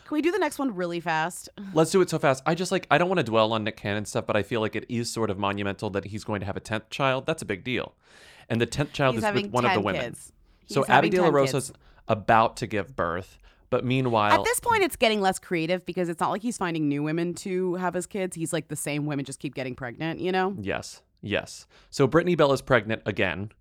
Can 0.05 0.13
we 0.13 0.21
do 0.21 0.31
the 0.31 0.39
next 0.39 0.59
one 0.59 0.75
really 0.75 0.99
fast? 0.99 1.49
Let's 1.73 1.91
do 1.91 2.01
it 2.01 2.09
so 2.09 2.19
fast. 2.19 2.43
I 2.45 2.55
just 2.55 2.71
like 2.71 2.85
I 2.91 2.97
don't 2.97 3.09
want 3.09 3.19
to 3.19 3.23
dwell 3.23 3.53
on 3.53 3.63
Nick 3.63 3.77
Cannon 3.77 4.05
stuff, 4.05 4.25
but 4.25 4.35
I 4.35 4.43
feel 4.43 4.61
like 4.61 4.75
it 4.75 4.85
is 4.89 5.11
sort 5.11 5.29
of 5.29 5.37
monumental 5.39 5.89
that 5.91 6.05
he's 6.05 6.23
going 6.23 6.39
to 6.41 6.45
have 6.45 6.57
a 6.57 6.59
tenth 6.59 6.89
child. 6.89 7.25
That's 7.25 7.41
a 7.41 7.45
big 7.45 7.63
deal, 7.63 7.95
and 8.49 8.61
the 8.61 8.65
tenth 8.65 8.93
child 8.93 9.15
He's 9.15 9.19
is 9.19 9.25
having 9.25 9.45
with 9.45 9.53
one 9.53 9.65
of 9.65 9.73
the 9.73 9.81
women. 9.81 10.01
kids. 10.01 10.31
So 10.67 10.83
having 10.83 10.95
Abby 10.95 11.09
De 11.09 11.21
La 11.21 11.27
10 11.27 11.33
Rosa's 11.33 11.69
kids. 11.69 11.79
about 12.07 12.57
to 12.57 12.67
give 12.67 12.95
birth, 12.95 13.37
but 13.69 13.83
meanwhile, 13.83 14.31
At 14.31 14.43
this 14.43 14.59
point, 14.59 14.83
it's 14.83 14.95
getting 14.95 15.21
less 15.21 15.39
creative 15.39 15.85
because 15.85 16.07
it's 16.09 16.19
not 16.19 16.29
like 16.29 16.41
he's 16.41 16.57
finding 16.57 16.87
new 16.87 17.03
women 17.03 17.33
to 17.35 17.75
have 17.75 17.95
as 17.95 18.05
kids. 18.05 18.35
He's 18.35 18.53
like 18.53 18.67
the 18.67 18.75
same 18.75 19.05
women 19.05 19.25
just 19.25 19.39
keep 19.39 19.55
getting 19.55 19.75
pregnant, 19.75 20.19
you 20.19 20.31
know? 20.31 20.55
Yes, 20.61 21.01
yes. 21.25 21.65
So 21.89 22.07
Brittany 22.07 22.35
Bell 22.35 22.53
is 22.53 22.61
pregnant 22.61 23.01
again, 23.05 23.51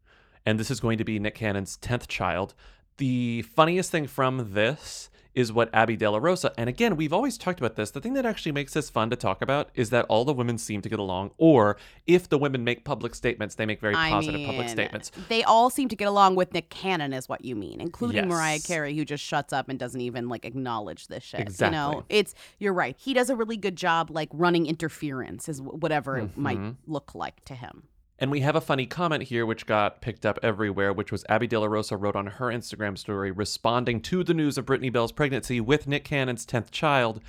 and 0.47 0.61
this 0.61 0.71
is 0.71 0.80
going 0.80 0.99
to 0.99 1.04
be 1.04 1.18
Nick 1.18 1.35
Cannon's 1.35 1.76
10th 1.78 2.06
child. 2.06 2.54
The 2.99 3.42
funniest 3.42 3.90
thing 3.90 4.06
from 4.06 4.52
this 4.52 5.09
is 5.35 5.53
what 5.53 5.69
Abby 5.75 5.97
De 5.97 6.09
La 6.11 6.19
Rosa, 6.19 6.53
and 6.57 6.69
again, 6.69 6.97
we've 6.97 7.12
always 7.12 7.37
talked 7.37 7.59
about 7.59 7.75
this. 7.76 7.91
The 7.91 8.00
thing 8.00 8.14
that 8.14 8.25
actually 8.25 8.53
makes 8.53 8.73
this 8.73 8.88
fun 8.91 9.11
to 9.11 9.17
talk 9.17 9.43
about 9.43 9.71
is 9.75 9.91
that 9.91 10.05
all 10.09 10.25
the 10.25 10.33
women 10.33 10.59
seem 10.59 10.81
to 10.83 10.88
get 10.88 10.99
along, 10.99 11.33
or 11.38 11.76
if 12.07 12.29
the 12.29 12.38
women 12.38 12.62
make 12.64 12.85
public 12.85 13.14
statements, 13.14 13.57
they 13.57 13.67
make 13.67 13.81
very 13.81 13.95
I 13.95 14.11
positive 14.11 14.47
public 14.47 14.69
statements. 14.69 15.11
They 15.29 15.43
all 15.43 15.71
seem 15.71 15.88
to 15.88 15.97
get 15.97 16.07
along 16.09 16.37
with 16.37 16.53
Nick 16.53 16.71
Cannon, 16.71 17.12
is 17.12 17.29
what 17.29 17.45
you 17.45 17.57
mean, 17.57 17.81
including 17.81 18.17
Yes. 18.17 18.26
Mariah 18.26 18.61
Carey, 18.61 18.97
who 18.97 19.05
just 19.05 19.25
shuts 19.25 19.53
up 19.53 19.69
and 19.69 19.79
doesn't 19.79 20.00
even 20.00 20.29
like 20.29 20.45
acknowledge 20.45 21.09
this 21.09 21.25
shit. 21.25 21.61
You 21.61 21.71
know, 21.71 22.05
it's 22.09 22.35
you're 22.59 22.73
right. 22.73 22.97
He 22.99 23.12
does 23.14 23.29
a 23.31 23.37
really 23.37 23.57
good 23.57 23.76
job, 23.76 24.11
like 24.11 24.29
running 24.33 24.67
interference, 24.67 25.49
is 25.49 25.59
wh- 25.59 25.83
whatever 25.83 26.19
it 26.19 26.37
might 26.37 26.59
Mm-hmm. 26.59 26.93
look 26.93 27.14
like 27.14 27.45
to 27.47 27.55
him. 27.55 27.85
And 28.18 28.30
we 28.30 28.40
have 28.40 28.54
a 28.54 28.61
funny 28.61 28.87
comment 28.87 29.25
here, 29.25 29.44
which 29.44 29.66
got 29.66 30.00
picked 30.00 30.25
up 30.25 30.38
everywhere, 30.40 30.92
which 30.92 31.11
was 31.11 31.25
Abby 31.28 31.49
De 31.49 31.59
La 31.59 31.66
Rosa 31.66 31.97
wrote 31.97 32.14
on 32.14 32.26
her 32.26 32.47
Instagram 32.47 32.97
story 32.97 33.33
responding 33.33 34.00
to 34.02 34.23
the 34.23 34.35
news 34.35 34.56
of 34.56 34.66
Brittany 34.66 34.88
Bell's 34.88 35.11
pregnancy 35.11 35.61
with 35.61 35.88
Nick 35.88 36.04
Cannon's 36.04 36.47
10th 36.47 36.71
child. 36.71 37.21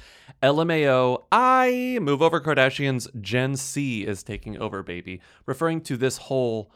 LMAO, 0.44 1.24
I 1.32 1.98
move 2.02 2.22
over 2.22 2.40
Kardashians, 2.40 3.08
Gen 3.20 3.56
C 3.56 4.06
is 4.06 4.22
taking 4.22 4.58
over, 4.60 4.84
baby. 4.84 5.22
Referring 5.48 5.82
to 5.82 5.98
this 5.98 6.18
whole 6.18 6.72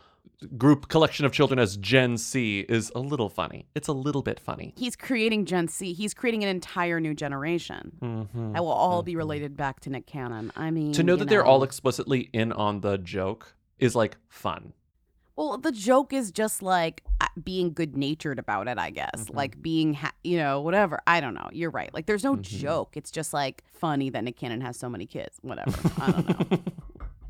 group 0.57 0.87
collection 0.87 1.25
of 1.25 1.31
children 1.31 1.59
as 1.59 1.77
Gen 1.77 2.17
C 2.17 2.61
is 2.61 2.91
a 2.95 2.99
little 2.99 3.29
funny. 3.29 3.67
It's 3.75 3.87
a 3.87 3.93
little 3.93 4.23
bit 4.23 4.39
funny. 4.39 4.73
He's 4.75 4.95
creating 4.95 5.45
Gen 5.45 5.67
C. 5.67 5.93
He's 5.93 6.15
creating 6.15 6.43
an 6.43 6.49
entire 6.49 6.99
new 6.99 7.13
generation 7.13 8.25
that 8.33 8.63
will 8.63 8.71
all 8.71 9.03
be 9.03 9.15
related 9.15 9.55
back 9.55 9.81
to 9.81 9.91
Nick 9.91 10.07
Cannon. 10.07 10.51
I 10.55 10.71
mean, 10.71 10.79
Mm-hmm. 10.79 10.91
To 10.93 11.03
know 11.03 11.15
that 11.15 11.29
they're 11.29 11.45
all 11.45 11.61
explicitly 11.63 12.29
in 12.33 12.51
on 12.51 12.81
the 12.81 12.97
joke 12.97 13.53
is 13.79 13.95
like 13.95 14.17
fun. 14.27 14.73
Well, 15.35 15.57
the 15.57 15.71
joke 15.71 16.11
is 16.11 16.31
just 16.31 16.61
like 16.61 17.01
being 17.41 17.71
good 17.71 17.95
natured 17.95 18.39
about 18.39 18.67
it, 18.67 18.77
I 18.77 18.89
guess. 18.89 19.11
Mm-hmm. 19.15 19.37
Like 19.37 19.61
being, 19.61 19.93
ha- 19.93 20.11
you 20.23 20.37
know, 20.37 20.59
whatever. 20.59 20.99
I 21.07 21.21
don't 21.21 21.33
know. 21.33 21.47
You're 21.53 21.69
right. 21.71 21.93
Like 21.93 22.05
there's 22.07 22.23
no 22.25 22.33
Mm-hmm. 22.33 22.41
joke. 22.57 22.97
It's 22.97 23.09
just 23.09 23.33
like 23.33 23.63
funny 23.71 24.09
that 24.09 24.23
Nick 24.25 24.35
Cannon 24.37 24.59
has 24.61 24.77
so 24.77 24.89
many 24.89 25.05
kids. 25.05 25.37
Whatever. 25.41 25.77
I 26.01 26.11
don't 26.11 26.51
know. 26.51 26.59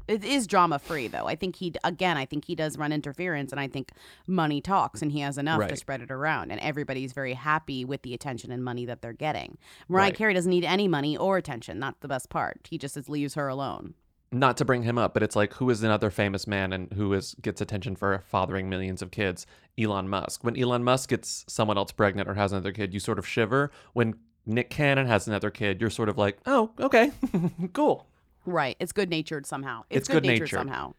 It 0.08 0.24
is 0.26 0.48
drama 0.48 0.80
free 0.80 1.08
though. 1.08 1.28
I 1.28 1.36
think 1.36 1.56
he 1.58 1.72
again. 1.84 2.18
I 2.18 2.26
think 2.26 2.46
he 2.46 2.56
does 2.56 2.80
run 2.80 2.92
interference, 2.92 3.52
and 3.52 3.60
I 3.60 3.68
think 3.68 3.92
money 4.26 4.60
talks, 4.60 5.04
and 5.04 5.12
he 5.12 5.20
has 5.20 5.38
enough 5.38 5.68
to 5.68 5.76
spread 5.76 6.02
it 6.02 6.10
around, 6.10 6.50
and 6.52 6.60
everybody's 6.62 7.14
very 7.14 7.36
happy 7.36 7.86
with 7.86 8.02
the 8.02 8.16
attention 8.16 8.52
and 8.52 8.64
money 8.64 8.86
that 8.86 9.04
they're 9.04 9.14
getting. 9.14 9.60
Mariah 9.88 10.06
Right. 10.06 10.16
Carey 10.16 10.34
doesn't 10.34 10.50
need 10.50 10.66
any 10.66 10.88
money 10.88 11.16
or 11.16 11.38
attention. 11.38 11.80
That's 11.80 12.00
the 12.00 12.08
best 12.08 12.32
part. 12.32 12.68
He 12.72 12.80
just 12.80 13.08
leaves 13.08 13.36
her 13.36 13.48
alone. 13.50 13.94
Not 14.32 14.58
to 14.58 14.66
bring 14.66 14.84
him 14.84 14.98
up, 14.98 15.14
but 15.14 15.24
it's 15.24 15.36
like 15.36 15.54
who 15.56 15.70
is 15.72 15.82
another 15.82 16.12
famous 16.12 16.46
man 16.46 16.72
and 16.72 16.92
who 16.94 17.14
is 17.14 17.36
gets 17.42 17.62
attention 17.62 17.96
for 17.96 18.24
fathering 18.28 18.70
millions 18.70 19.02
of 19.02 19.10
kids? 19.10 19.48
Elon 19.80 20.08
Musk. 20.08 20.44
When 20.44 20.60
Elon 20.60 20.84
Musk 20.84 21.10
gets 21.10 21.46
someone 21.48 21.78
else 21.78 21.92
pregnant 21.92 22.30
or 22.30 22.36
has 22.36 22.52
another 22.52 22.72
kid, 22.72 22.94
you 22.94 23.00
sort 23.00 23.18
of 23.18 23.28
shiver. 23.28 23.72
When 23.94 24.16
Nick 24.46 24.70
Cannon 24.70 25.08
has 25.08 25.28
another 25.28 25.50
kid, 25.50 25.82
you're 25.82 25.90
sort 25.90 26.10
of 26.10 26.18
like, 26.18 26.38
oh, 26.46 26.72
okay, 26.80 27.12
cool. 27.74 28.08
Right. 28.46 28.76
It's 28.80 28.92
good 28.92 29.10
natured 29.10 29.46
somehow. 29.46 29.84
It's, 29.90 30.02
It's 30.02 30.08
good 30.08 30.26
natured 30.26 30.50
somehow. 30.50 30.94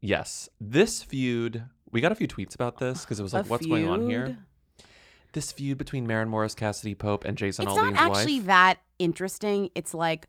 Yes, 0.00 0.48
this 0.60 1.02
feud. 1.02 1.64
We 1.90 2.00
got 2.00 2.12
a 2.12 2.14
few 2.14 2.28
tweets 2.28 2.54
about 2.54 2.78
this 2.78 3.02
because 3.02 3.18
it 3.18 3.22
was 3.22 3.32
like, 3.34 3.46
A 3.46 3.48
what's 3.48 3.66
going 3.66 3.88
on 3.88 4.08
here? 4.08 4.38
This 5.32 5.52
feud 5.52 5.76
between 5.78 6.06
Maren 6.06 6.28
Morris, 6.28 6.54
Cassadee 6.54 6.96
Pope, 6.96 7.24
and 7.24 7.36
Jason 7.36 7.64
it's 7.66 7.72
Aldean's 7.76 7.94
not 7.94 8.16
actually 8.16 8.38
wife. 8.38 8.46
that 8.46 8.78
interesting. 8.98 9.70
It's 9.74 9.92
like, 9.94 10.26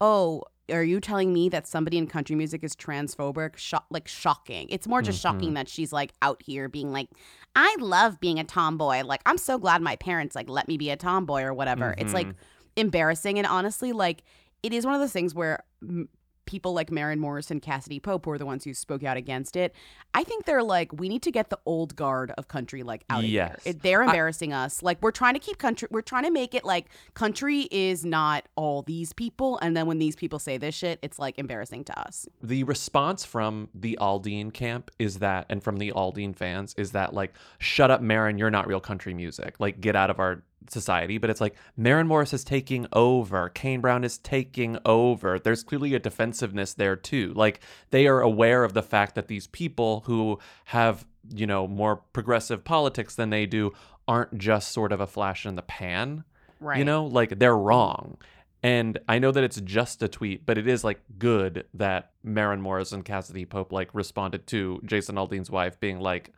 oh, 0.00 0.44
are 0.70 0.82
you 0.82 1.00
telling 1.00 1.32
me 1.32 1.48
that 1.50 1.66
somebody 1.66 1.98
in 1.98 2.06
country 2.06 2.36
music 2.36 2.62
is 2.64 2.74
transphobic? 2.76 3.56
Sho- 3.56 3.78
like 3.90 4.08
shocking. 4.08 4.68
It's 4.70 4.86
more 4.88 5.02
just 5.02 5.18
Mm-hmm. 5.24 5.36
shocking 5.38 5.54
that 5.54 5.68
she's 5.68 5.92
like 5.92 6.12
out 6.22 6.42
here 6.42 6.68
being 6.68 6.92
like, 6.92 7.08
I 7.56 7.74
love 7.80 8.20
being 8.20 8.38
a 8.38 8.44
tomboy. 8.44 9.02
Like 9.04 9.20
I'm 9.26 9.38
so 9.38 9.58
glad 9.58 9.82
my 9.82 9.96
parents 9.96 10.34
like 10.34 10.48
let 10.48 10.68
me 10.68 10.76
be 10.78 10.90
a 10.90 10.96
tomboy 10.96 11.42
or 11.42 11.52
whatever. 11.54 11.94
It's 11.98 12.14
like 12.14 12.26
Mm-hmm. 12.28 12.40
embarrassing 12.76 13.38
and 13.38 13.46
honestly, 13.46 13.92
like 13.92 14.22
it 14.62 14.72
is 14.72 14.84
one 14.84 14.94
of 14.94 15.00
those 15.00 15.12
things 15.12 15.34
where. 15.34 15.60
m- 15.82 16.08
People 16.50 16.72
like 16.74 16.90
Maren 16.90 17.20
Morris 17.20 17.52
and 17.52 17.62
Cassadee 17.62 18.02
Pope 18.02 18.26
were 18.26 18.36
the 18.36 18.44
ones 18.44 18.64
who 18.64 18.74
spoke 18.74 19.04
out 19.04 19.16
against 19.16 19.54
it. 19.54 19.72
I 20.14 20.24
think 20.24 20.46
they're 20.46 20.64
like, 20.64 20.92
we 20.92 21.08
need 21.08 21.22
to 21.22 21.30
get 21.30 21.48
the 21.48 21.60
old 21.64 21.94
guard 21.94 22.32
of 22.36 22.48
country 22.48 22.82
like 22.82 23.04
out 23.08 23.22
of 23.22 23.30
Yes. 23.30 23.62
here. 23.62 23.72
They're 23.74 24.02
embarrassing 24.02 24.52
us. 24.52 24.82
Like 24.82 25.00
we're 25.00 25.12
trying 25.12 25.34
to 25.34 25.38
keep 25.40 25.58
country. 25.58 25.86
We're 25.92 26.00
trying 26.02 26.24
to 26.24 26.32
make 26.32 26.52
it 26.56 26.64
like 26.64 26.86
country 27.14 27.68
is 27.70 28.04
not 28.04 28.46
all 28.56 28.82
these 28.82 29.12
people, 29.12 29.60
and 29.62 29.76
then 29.76 29.86
when 29.86 29.98
these 29.98 30.16
people 30.16 30.40
say 30.40 30.58
this 30.58 30.74
shit, 30.74 30.98
it's 31.02 31.20
like 31.20 31.38
embarrassing 31.38 31.84
to 31.84 32.00
us. 32.00 32.26
the 32.42 32.64
response 32.64 33.24
from 33.24 33.68
the 33.72 33.96
Aldean 34.00 34.52
camp 34.52 34.90
is 34.98 35.20
that, 35.20 35.46
and 35.50 35.62
from 35.62 35.76
the 35.76 35.92
Aldean 35.92 36.34
fans 36.34 36.74
is 36.76 36.90
that, 36.90 37.14
like, 37.14 37.32
shut 37.60 37.92
up, 37.92 38.00
Maren, 38.02 38.38
you're 38.38 38.50
not 38.50 38.66
real 38.66 38.80
country 38.80 39.14
music. 39.14 39.54
Like, 39.60 39.80
get 39.80 39.94
out 39.94 40.10
of 40.10 40.18
our 40.18 40.42
society. 40.68 41.18
But 41.18 41.30
it's 41.30 41.40
like 41.40 41.56
Maren 41.76 42.06
Morris 42.06 42.32
is 42.32 42.44
taking 42.44 42.86
over. 42.92 43.48
Kane 43.48 43.80
Brown 43.80 44.04
is 44.04 44.18
taking 44.18 44.78
over. 44.84 45.38
There's 45.38 45.62
clearly 45.62 45.94
a 45.94 45.98
defensiveness 45.98 46.74
there 46.74 46.96
too. 46.96 47.32
Like, 47.34 47.60
they 47.90 48.06
are 48.06 48.20
aware 48.20 48.64
of 48.64 48.74
the 48.74 48.82
fact 48.82 49.14
that 49.14 49.28
these 49.28 49.46
people 49.46 50.02
who 50.06 50.38
have, 50.66 51.06
you 51.34 51.46
know, 51.46 51.66
more 51.66 51.96
progressive 51.96 52.64
politics 52.64 53.14
than 53.14 53.30
they 53.30 53.46
do 53.46 53.72
aren't 54.06 54.38
just 54.38 54.72
sort 54.72 54.92
of 54.92 55.00
a 55.00 55.06
flash 55.06 55.46
in 55.46 55.54
the 55.54 55.62
pan. 55.62 56.24
Right. 56.60 56.78
You 56.78 56.84
know, 56.84 57.06
like 57.06 57.38
they're 57.38 57.56
wrong. 57.56 58.18
And 58.62 58.98
I 59.08 59.18
know 59.18 59.32
that 59.32 59.44
it's 59.44 59.60
just 59.62 60.02
a 60.02 60.08
tweet, 60.08 60.44
but 60.44 60.58
it 60.58 60.68
is 60.68 60.84
like 60.84 61.00
good 61.18 61.64
that 61.72 62.10
Maren 62.22 62.60
Morris 62.60 62.92
and 62.92 63.04
Cassadee 63.04 63.48
Pope 63.48 63.72
like 63.72 63.88
responded 63.94 64.46
to 64.48 64.82
Jason 64.84 65.16
Aldean's 65.16 65.50
wife 65.50 65.80
being 65.80 65.98
like, 65.98 66.34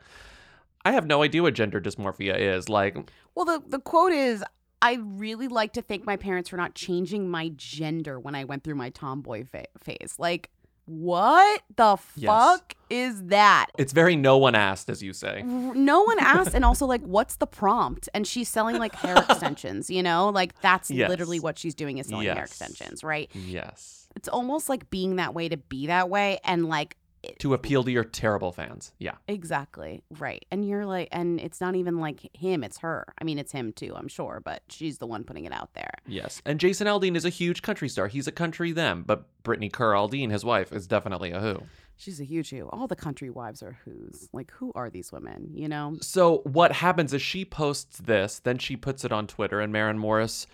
I 0.84 0.92
have 0.92 1.06
no 1.06 1.22
idea 1.22 1.42
what 1.42 1.54
gender 1.54 1.80
dysmorphia 1.80 2.38
is. 2.38 2.68
Like, 2.68 2.96
Well, 3.34 3.44
the 3.44 3.62
the 3.66 3.78
quote 3.80 4.12
is. 4.12 4.44
I 4.84 4.94
really 5.00 5.46
like 5.46 5.74
to 5.74 5.80
thank 5.82 6.04
my 6.04 6.16
parents 6.16 6.48
for 6.50 6.56
not 6.56 6.74
changing 6.74 7.28
my 7.30 7.52
gender 7.54 8.18
when 8.18 8.34
I 8.34 8.42
went 8.42 8.64
through 8.64 8.74
my 8.74 8.90
tomboy 8.90 9.44
fa- 9.44 9.66
phase. 9.78 10.16
Like, 10.18 10.50
what 10.86 11.62
the 11.76 11.96
Yes. 12.16 12.26
fuck 12.28 12.74
is 12.90 13.22
that? 13.26 13.66
it's 13.78 13.92
very 13.92 14.16
no 14.16 14.38
one 14.38 14.56
asked, 14.56 14.90
as 14.90 15.00
you 15.00 15.12
say. 15.12 15.42
no 15.42 16.02
one 16.02 16.18
asked 16.18 16.52
and 16.54 16.64
also 16.64 16.84
like 16.86 17.00
what's 17.02 17.36
the 17.36 17.46
prompt 17.46 18.08
and 18.12 18.26
she's 18.26 18.48
selling 18.48 18.78
like 18.78 18.92
hair 18.96 19.14
extensions 19.30 19.88
you 19.88 20.02
know 20.02 20.28
like 20.30 20.60
that's 20.60 20.90
Yes. 20.90 21.08
literally 21.08 21.38
what 21.38 21.58
she's 21.58 21.76
doing 21.76 21.98
is 21.98 22.08
selling 22.08 22.26
hair 22.26 22.42
extensions 22.42 23.04
right 23.04 23.30
Yes. 23.34 24.08
it's 24.16 24.28
almost 24.28 24.68
like 24.68 24.90
being 24.90 25.16
that 25.16 25.32
way 25.32 25.48
to 25.48 25.56
be 25.56 25.86
that 25.86 26.10
way 26.10 26.40
and 26.44 26.68
like 26.68 26.96
to 27.38 27.54
appeal 27.54 27.84
to 27.84 27.90
your 27.90 28.04
terrible 28.04 28.52
fans. 28.52 28.92
Yeah. 28.98 29.14
Exactly. 29.28 30.02
Right. 30.18 30.44
And 30.50 30.66
you're 30.66 30.86
like, 30.86 31.08
and 31.12 31.40
it's 31.40 31.60
not 31.60 31.76
even 31.76 31.98
like 31.98 32.34
him, 32.36 32.64
it's 32.64 32.78
her. 32.78 33.12
I 33.18 33.24
mean, 33.24 33.38
it's 33.38 33.52
him 33.52 33.72
too, 33.72 33.94
I'm 33.96 34.08
sure, 34.08 34.40
but 34.44 34.62
she's 34.68 34.98
the 34.98 35.06
one 35.06 35.24
putting 35.24 35.44
it 35.44 35.52
out 35.52 35.74
there. 35.74 35.92
Yes. 36.06 36.42
And 36.44 36.58
Jason 36.58 36.86
Aldean 36.86 37.16
is 37.16 37.24
a 37.24 37.30
huge 37.30 37.62
country 37.62 37.88
star. 37.88 38.08
He's 38.08 38.26
a 38.26 38.32
country 38.32 38.72
them, 38.72 39.04
but 39.06 39.26
Brittany 39.42 39.68
Kerr 39.68 39.92
Aldean, 39.92 40.30
his 40.30 40.44
wife, 40.44 40.72
is 40.72 40.86
definitely 40.86 41.32
a 41.32 41.40
who. 41.40 41.62
She's 41.96 42.20
a 42.20 42.24
huge 42.24 42.50
who. 42.50 42.68
All 42.70 42.88
the 42.88 42.96
country 42.96 43.30
wives 43.30 43.62
are 43.62 43.78
who's. 43.84 44.28
Like, 44.32 44.50
who 44.50 44.72
are 44.74 44.90
these 44.90 45.12
women, 45.12 45.50
you 45.54 45.68
know? 45.68 45.98
So 46.00 46.38
what 46.44 46.72
happens 46.72 47.12
is 47.12 47.22
she 47.22 47.44
posts 47.44 47.98
this, 47.98 48.40
then 48.40 48.58
she 48.58 48.76
puts 48.76 49.04
it 49.04 49.12
on 49.12 49.26
Twitter, 49.26 49.60
and 49.60 49.72
Maren 49.72 49.98
Morris 49.98 50.46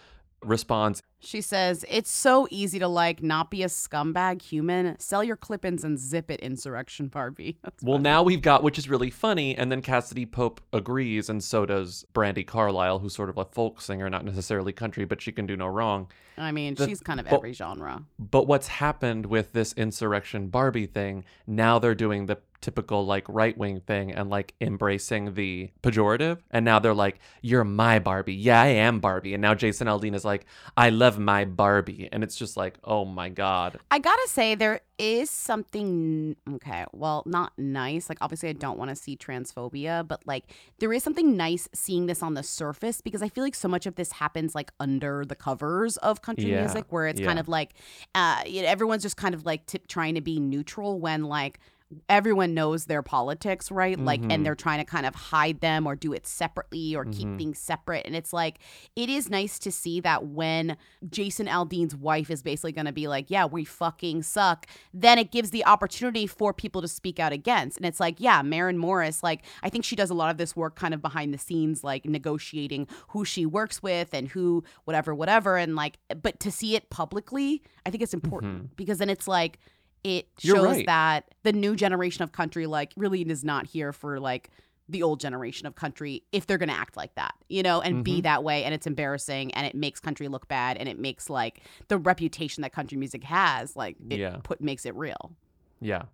responds, 0.42 1.02
She 1.20 1.40
says, 1.40 1.84
It's 1.88 2.10
so 2.10 2.46
easy 2.50 2.78
to 2.78 2.88
like 2.88 3.22
not 3.22 3.50
be 3.50 3.62
a 3.62 3.66
scumbag 3.66 4.40
human. 4.42 4.98
Sell 5.00 5.24
your 5.24 5.36
clip 5.36 5.64
ins 5.64 5.82
and 5.84 5.98
zip 5.98 6.30
it, 6.30 6.40
Insurrection 6.40 7.08
Barbie. 7.08 7.58
That's 7.64 7.82
Well, 7.82 7.98
now 7.98 8.22
we've 8.22 8.42
got, 8.42 8.62
which 8.62 8.78
is 8.78 8.88
really 8.88 9.10
funny, 9.10 9.56
and 9.56 9.70
then 9.72 9.82
Cassadee 9.82 10.30
Pope 10.30 10.60
agrees, 10.72 11.28
and 11.28 11.42
so 11.42 11.66
does 11.66 12.04
Brandi 12.14 12.46
Carlile, 12.46 13.00
who's 13.00 13.14
sort 13.14 13.30
of 13.30 13.38
a 13.38 13.44
folk 13.44 13.80
singer, 13.80 14.08
not 14.08 14.24
necessarily 14.24 14.72
country, 14.72 15.04
but 15.04 15.20
she 15.20 15.32
can 15.32 15.46
do 15.46 15.56
no 15.56 15.66
wrong. 15.66 16.08
I 16.36 16.52
mean, 16.52 16.74
The- 16.76 16.86
she's 16.86 17.00
kind 17.00 17.18
of 17.18 17.26
but- 17.26 17.36
every 17.36 17.52
genre. 17.52 18.04
But 18.18 18.46
what's 18.46 18.68
happened 18.68 19.26
with 19.26 19.52
this 19.52 19.72
insurrection 19.72 20.48
Barbie 20.48 20.86
thing, 20.86 21.24
now 21.48 21.78
they're 21.80 21.96
doing 21.96 22.26
the 22.26 22.38
typical 22.60 23.06
like 23.06 23.24
right 23.28 23.56
wing 23.56 23.78
thing 23.80 24.10
and 24.12 24.28
like 24.30 24.52
embracing 24.60 25.34
the 25.34 25.70
pejorative. 25.80 26.38
And 26.50 26.64
now 26.64 26.80
they're 26.80 26.92
like, 26.94 27.20
you're 27.40 27.62
my 27.62 28.00
Barbie. 28.00 28.34
Yeah, 28.34 28.60
I 28.60 28.66
am 28.66 28.98
Barbie. 28.98 29.32
And 29.34 29.40
now 29.40 29.54
Jason 29.54 29.86
Aldean 29.86 30.12
is 30.14 30.24
like, 30.24 30.44
I 30.76 30.90
love 30.90 31.07
my 31.16 31.44
Barbie. 31.44 32.08
And 32.10 32.24
it's 32.24 32.34
just 32.34 32.56
like, 32.56 32.76
oh 32.82 33.04
my 33.04 33.28
God. 33.28 33.78
I 33.92 34.00
gotta 34.00 34.26
say, 34.26 34.56
there 34.56 34.80
is 34.98 35.30
something, 35.30 36.34
okay, 36.54 36.84
well, 36.92 37.22
not 37.24 37.52
nice. 37.56 38.08
Like, 38.08 38.18
obviously, 38.20 38.48
I 38.48 38.54
don't 38.54 38.76
wanna 38.76 38.96
see 38.96 39.16
transphobia, 39.16 40.06
but 40.06 40.26
like, 40.26 40.52
there 40.80 40.92
is 40.92 41.04
something 41.04 41.36
nice 41.36 41.68
seeing 41.72 42.06
this 42.06 42.20
on 42.20 42.34
the 42.34 42.42
surface 42.42 43.00
because 43.00 43.22
I 43.22 43.28
feel 43.28 43.44
like 43.44 43.54
so 43.54 43.68
much 43.68 43.86
of 43.86 43.94
this 43.94 44.10
happens 44.10 44.56
like 44.56 44.72
under 44.80 45.24
the 45.24 45.36
covers 45.36 45.96
of 45.98 46.20
country 46.20 46.50
Yeah, 46.50 46.62
music 46.62 46.86
where 46.90 47.06
it's 47.06 47.20
yeah. 47.20 47.28
kind 47.28 47.38
of 47.38 47.46
like, 47.46 47.74
uh, 48.16 48.42
you 48.44 48.62
know, 48.62 48.68
everyone's 48.68 49.04
just 49.04 49.16
kind 49.16 49.34
of 49.34 49.46
like 49.46 49.66
tip 49.66 49.86
trying 49.86 50.16
to 50.16 50.20
be 50.20 50.40
neutral 50.40 50.98
when 50.98 51.22
like, 51.22 51.60
everyone 52.08 52.52
knows 52.52 52.84
their 52.84 53.02
politics, 53.02 53.70
right? 53.70 53.98
Like, 53.98 54.20
Mm-hmm. 54.20 54.30
and 54.30 54.44
they're 54.46 54.54
trying 54.54 54.78
to 54.78 54.84
kind 54.84 55.06
of 55.06 55.14
hide 55.14 55.60
them 55.60 55.86
or 55.86 55.96
do 55.96 56.12
it 56.12 56.26
separately 56.26 56.94
or 56.94 57.04
keep 57.06 57.26
Mm-hmm. 57.26 57.36
things 57.38 57.58
separate. 57.58 58.04
And 58.06 58.14
it's 58.14 58.32
like, 58.32 58.58
it 58.94 59.08
is 59.08 59.30
nice 59.30 59.58
to 59.60 59.72
see 59.72 60.00
that 60.00 60.26
when 60.26 60.76
Jason 61.08 61.46
Aldean's 61.46 61.96
wife 61.96 62.30
is 62.30 62.42
basically 62.42 62.72
going 62.72 62.86
to 62.86 62.92
be 62.92 63.08
like, 63.08 63.30
yeah, 63.30 63.46
we 63.46 63.64
fucking 63.64 64.22
suck, 64.22 64.66
then 64.92 65.18
it 65.18 65.30
gives 65.32 65.50
the 65.50 65.64
opportunity 65.64 66.26
for 66.26 66.52
people 66.52 66.82
to 66.82 66.88
speak 66.88 67.18
out 67.18 67.32
against. 67.32 67.78
And 67.78 67.86
it's 67.86 68.00
like, 68.00 68.16
yeah, 68.18 68.42
Maren 68.42 68.76
Morris, 68.76 69.22
like, 69.22 69.42
I 69.62 69.70
think 69.70 69.84
she 69.84 69.96
does 69.96 70.10
a 70.10 70.14
lot 70.14 70.30
of 70.30 70.36
this 70.36 70.54
work 70.54 70.76
kind 70.76 70.92
of 70.92 71.00
behind 71.00 71.32
the 71.32 71.38
scenes, 71.38 71.82
like 71.82 72.04
negotiating 72.04 72.86
who 73.08 73.24
she 73.24 73.46
works 73.46 73.82
with 73.82 74.12
and 74.12 74.28
who, 74.28 74.62
whatever, 74.84 75.14
whatever. 75.14 75.56
And 75.56 75.74
like, 75.74 75.98
but 76.22 76.38
to 76.40 76.50
see 76.50 76.76
it 76.76 76.90
publicly, 76.90 77.62
I 77.86 77.90
think 77.90 78.02
it's 78.02 78.12
important 78.14 78.76
because 78.76 78.98
then 78.98 79.08
it's 79.08 79.26
like, 79.26 79.58
it 80.04 80.28
You're 80.40 80.56
shows 80.56 80.76
right. 80.76 80.86
that 80.86 81.24
the 81.42 81.52
new 81.52 81.74
generation 81.76 82.22
of 82.22 82.32
country 82.32 82.66
like 82.66 82.92
really 82.96 83.22
is 83.22 83.44
not 83.44 83.66
here 83.66 83.92
for 83.92 84.20
like 84.20 84.50
the 84.90 85.02
old 85.02 85.20
generation 85.20 85.66
of 85.66 85.74
country 85.74 86.22
if 86.32 86.46
they're 86.46 86.56
going 86.56 86.70
to 86.70 86.74
act 86.74 86.96
like 86.96 87.14
that 87.16 87.34
you 87.48 87.62
know 87.62 87.80
and 87.80 87.96
Mm-hmm. 87.96 88.02
be 88.04 88.20
that 88.22 88.42
way 88.42 88.64
and 88.64 88.72
it's 88.74 88.86
embarrassing 88.86 89.52
and 89.54 89.66
it 89.66 89.74
makes 89.74 90.00
country 90.00 90.28
look 90.28 90.48
bad 90.48 90.76
and 90.78 90.88
it 90.88 90.98
makes 90.98 91.28
like 91.28 91.60
the 91.88 91.98
reputation 91.98 92.62
that 92.62 92.72
country 92.72 92.96
music 92.96 93.22
has 93.24 93.76
like 93.76 93.96
it 94.08 94.18
Yeah. 94.18 94.36
put 94.42 94.60
makes 94.60 94.86
it 94.86 94.94
real 94.94 95.32
Yeah. 95.80 96.04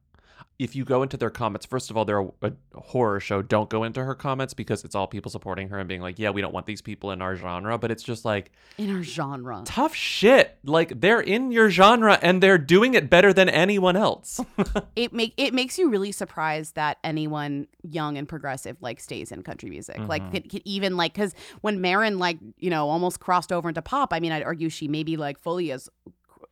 If 0.56 0.76
you 0.76 0.84
go 0.84 1.02
into 1.02 1.16
their 1.16 1.30
comments, 1.30 1.66
first 1.66 1.90
of 1.90 1.96
all, 1.96 2.04
they're 2.04 2.20
a, 2.20 2.30
a 2.42 2.52
horror 2.80 3.18
show. 3.18 3.42
Don't 3.42 3.68
go 3.68 3.82
into 3.82 4.04
her 4.04 4.14
comments 4.14 4.54
because 4.54 4.84
it's 4.84 4.94
all 4.94 5.08
people 5.08 5.28
supporting 5.30 5.68
her 5.70 5.78
and 5.80 5.88
being 5.88 6.00
like, 6.00 6.18
yeah, 6.18 6.30
we 6.30 6.40
don't 6.40 6.54
want 6.54 6.66
these 6.66 6.80
people 6.80 7.10
in 7.10 7.20
our 7.20 7.34
genre. 7.34 7.76
But 7.76 7.90
it's 7.90 8.04
just 8.04 8.24
like, 8.24 8.52
in 8.78 8.94
our 8.94 9.02
genre 9.02 9.62
tough 9.64 9.94
shit. 9.96 10.56
Like, 10.64 11.00
they're 11.00 11.20
in 11.20 11.50
your 11.50 11.70
genre 11.70 12.18
and 12.22 12.40
they're 12.40 12.58
doing 12.58 12.94
it 12.94 13.10
better 13.10 13.32
than 13.32 13.48
anyone 13.48 13.96
else. 13.96 14.40
it 14.96 15.12
make 15.12 15.34
it 15.36 15.54
makes 15.54 15.76
you 15.76 15.90
really 15.90 16.12
surprised 16.12 16.76
that 16.76 16.98
anyone 17.02 17.66
young 17.82 18.16
and 18.16 18.28
progressive 18.28 18.76
like 18.80 19.00
stays 19.00 19.32
in 19.32 19.42
country 19.42 19.70
music 19.70 19.98
like 20.08 20.22
Mm-hmm. 20.22 20.32
could, 20.32 20.50
could 20.50 20.62
even 20.64 20.96
like 20.96 21.12
because 21.14 21.34
when 21.60 21.80
Maren 21.80 22.18
like 22.18 22.38
you 22.58 22.70
know 22.70 22.88
almost 22.88 23.20
crossed 23.20 23.52
over 23.52 23.68
into 23.68 23.82
pop 23.82 24.12
i 24.12 24.20
mean 24.20 24.32
i'd 24.32 24.42
argue 24.42 24.68
she 24.70 24.88
maybe 24.88 25.16
like 25.16 25.38
fully 25.38 25.68
has 25.68 25.88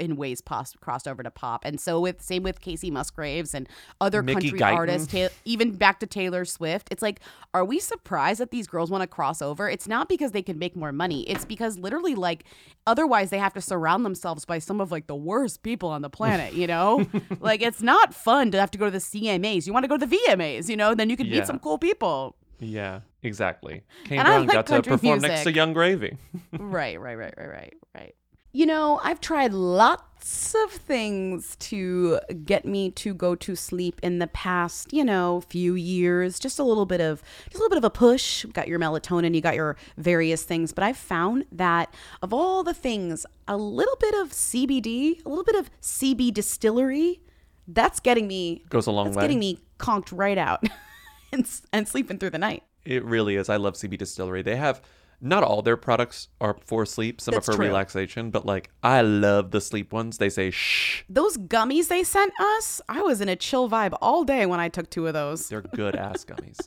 in 0.03 0.17
ways 0.17 0.41
pos- 0.41 0.75
crossed 0.81 1.07
over 1.09 1.23
to 1.23 1.31
pop 1.31 1.65
and 1.65 1.81
so 1.81 2.01
with 2.01 2.21
same 2.21 2.43
with 2.43 2.61
kacey 2.61 2.91
musgraves 2.91 3.55
and 3.55 3.69
other 4.01 4.23
Mickey 4.23 4.51
country 4.51 4.59
Guyton. 4.61 4.75
artists 4.75 5.13
ta- 5.13 5.29
even 5.45 5.73
back 5.73 6.01
to 6.01 6.07
taylor 6.07 6.45
swift 6.45 6.89
it's 6.91 7.03
like 7.03 7.21
are 7.55 7.65
we 7.65 7.79
surprised 7.79 8.41
that 8.41 8.51
these 8.51 8.67
girls 8.67 8.91
want 8.91 9.03
to 9.03 9.07
cross 9.07 9.41
over 9.41 9.71
it's 9.71 9.87
not 9.87 10.09
because 10.09 10.33
they 10.33 10.43
can 10.43 10.59
make 10.59 10.75
more 10.77 10.93
money 10.93 11.23
it's 11.31 11.45
because 11.45 11.79
literally 11.79 12.15
like 12.15 12.45
otherwise 12.87 13.31
they 13.31 13.39
have 13.39 13.55
to 13.55 13.61
surround 13.61 14.05
themselves 14.05 14.45
by 14.45 14.59
some 14.59 14.81
of 14.81 14.91
like 14.91 15.07
the 15.07 15.15
worst 15.15 15.63
people 15.63 15.89
on 15.89 16.03
the 16.03 16.11
planet 16.11 16.53
you 16.53 16.67
know 16.67 17.07
like 17.41 17.63
it's 17.63 17.81
not 17.83 18.13
fun 18.13 18.51
to 18.51 18.59
have 18.59 18.71
to 18.71 18.79
go 18.79 18.87
to 18.87 18.91
the 18.91 18.99
cmas 18.99 19.67
you 19.67 19.73
want 19.73 19.85
to 19.85 19.89
go 19.89 19.97
to 19.97 20.05
the 20.07 20.17
vmas 20.29 20.69
you 20.69 20.77
know 20.77 20.95
then 20.95 21.09
you 21.09 21.17
can 21.17 21.27
Yeah. 21.27 21.39
meet 21.39 21.47
some 21.47 21.59
cool 21.61 21.79
people 21.79 22.37
yeah, 22.65 23.01
exactly. 23.25 23.83
Kane 24.05 24.21
And 24.21 24.29
I 24.29 24.39
like 24.39 24.53
got 24.53 24.67
to 24.69 24.83
perform 24.85 25.19
next 25.21 25.43
to. 25.43 25.53
Yung 25.53 25.73
Gravy. 25.73 26.17
right 26.53 27.01
right 27.01 27.17
right 27.19 27.35
right 27.37 27.49
right 27.49 27.75
right 27.93 28.15
you 28.53 28.67
know 28.67 29.01
i've 29.03 29.21
tried 29.21 29.53
lots 29.53 30.55
of 30.65 30.71
things 30.71 31.57
to 31.57 32.21
get 32.45 32.65
me 32.65 32.91
to 32.91 33.13
go 33.15 33.35
to 33.35 33.57
sleep 33.57 33.99
in 34.03 34.19
the 34.19 34.27
past 34.29 34.93
you 34.93 35.05
know 35.05 35.43
few 35.49 35.75
years 35.75 36.39
just 36.39 36.59
a 36.59 36.63
little 36.63 36.87
bit 36.87 37.01
of 37.01 37.23
just 37.45 37.57
a 37.57 37.59
little 37.59 37.71
bit 37.71 37.79
of 37.79 37.85
a 37.85 37.91
push 37.91 38.45
got 38.53 38.69
your 38.69 38.79
melatonin 38.79 39.35
you 39.35 39.41
got 39.41 39.55
your 39.55 39.77
various 39.97 40.43
things 40.45 40.73
but 40.73 40.85
i've 40.85 40.97
found 40.97 41.45
that 41.51 41.93
of 42.21 42.33
all 42.33 42.63
the 42.63 42.75
things 42.75 43.27
a 43.49 43.57
little 43.57 43.97
bit 43.99 44.15
of 44.15 44.31
cbd 44.31 45.25
a 45.25 45.29
little 45.29 45.45
bit 45.45 45.57
of 45.57 45.71
cb 45.81 46.33
distillery 46.33 47.21
that's 47.69 48.01
getting 48.01 48.27
me 48.27 48.63
Goes 48.69 48.87
a 48.87 48.91
long 48.91 49.07
that's 49.07 49.17
way. 49.17 49.23
getting 49.23 49.39
me 49.39 49.59
conked 49.79 50.11
right 50.13 50.39
out 50.39 50.63
and, 51.33 51.49
and 51.73 51.89
sleeping 51.89 52.19
through 52.19 52.31
the 52.31 52.39
night 52.39 52.63
It 52.85 53.05
really 53.05 53.37
is. 53.37 53.49
I 53.49 53.57
love 53.57 53.75
CB 53.75 53.97
Distillery. 53.99 54.43
They 54.43 54.57
have 54.57 54.83
not 55.23 55.45
all 55.45 55.63
their 55.63 55.77
products 55.77 56.29
are 56.41 56.57
for 56.67 56.85
sleep. 56.85 57.21
Some 57.21 57.33
That's 57.33 57.49
are 57.49 57.53
for 57.53 57.57
true. 57.57 57.67
relaxation, 57.67 58.31
but 58.31 58.45
like 58.45 58.71
I 58.83 59.01
love 59.03 59.53
the 59.53 59.61
sleep 59.61 59.93
ones. 59.93 60.19
They 60.19 60.29
say 60.29 60.51
shh. 60.51 61.05
Those 61.09 61.39
gummies 61.39 61.89
they 61.89 62.03
sent 62.03 62.33
us, 62.41 62.81
I 62.89 63.01
was 63.03 63.21
in 63.21 63.29
a 63.29 63.37
chill 63.37 63.71
vibe 63.71 63.97
all 64.03 64.25
day 64.25 64.47
when 64.47 64.59
I 64.61 64.69
took 64.69 64.91
two 64.91 65.07
of 65.07 65.15
those. 65.15 65.49
They're 65.49 65.63
good 65.63 65.95
ass 65.95 66.25
gummies. 66.29 66.59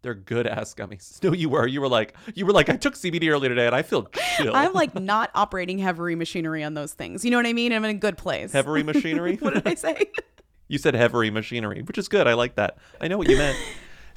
They're 0.00 0.14
good 0.14 0.46
ass 0.46 0.74
gummies. 0.74 1.22
No, 1.22 1.32
you 1.34 1.50
were. 1.50 1.66
You 1.66 1.82
were 1.82 1.88
like 1.88 2.14
you 2.34 2.46
were 2.46 2.52
like 2.52 2.70
I 2.70 2.76
took 2.76 2.94
CBD 2.94 3.30
earlier 3.30 3.50
today 3.50 3.66
and 3.66 3.74
I 3.74 3.82
feel 3.82 4.04
chill. 4.36 4.56
I'm 4.56 4.72
like 4.72 4.94
not 5.00 5.30
operating 5.34 5.78
heavy 5.78 6.14
machinery 6.14 6.64
on 6.64 6.72
those 6.74 6.94
things. 6.94 7.24
You 7.24 7.30
know 7.30 7.36
what 7.36 7.46
I 7.46 7.52
mean? 7.52 7.72
I'm 7.72 7.84
in 7.84 7.90
a 7.90 7.98
good 7.98 8.16
place. 8.16 8.52
Heavy 8.52 8.82
machinery. 8.82 9.36
what 9.36 9.52
did 9.54 9.66
I 9.66 9.74
say? 9.74 10.10
You 10.68 10.78
said 10.78 10.94
heavy 10.94 11.30
machinery, 11.30 11.82
which 11.82 11.98
is 11.98 12.08
good. 12.08 12.26
I 12.26 12.34
like 12.34 12.54
that. 12.56 12.78
I 13.00 13.08
know 13.08 13.18
what 13.18 13.28
you 13.28 13.36
meant. 13.36 13.58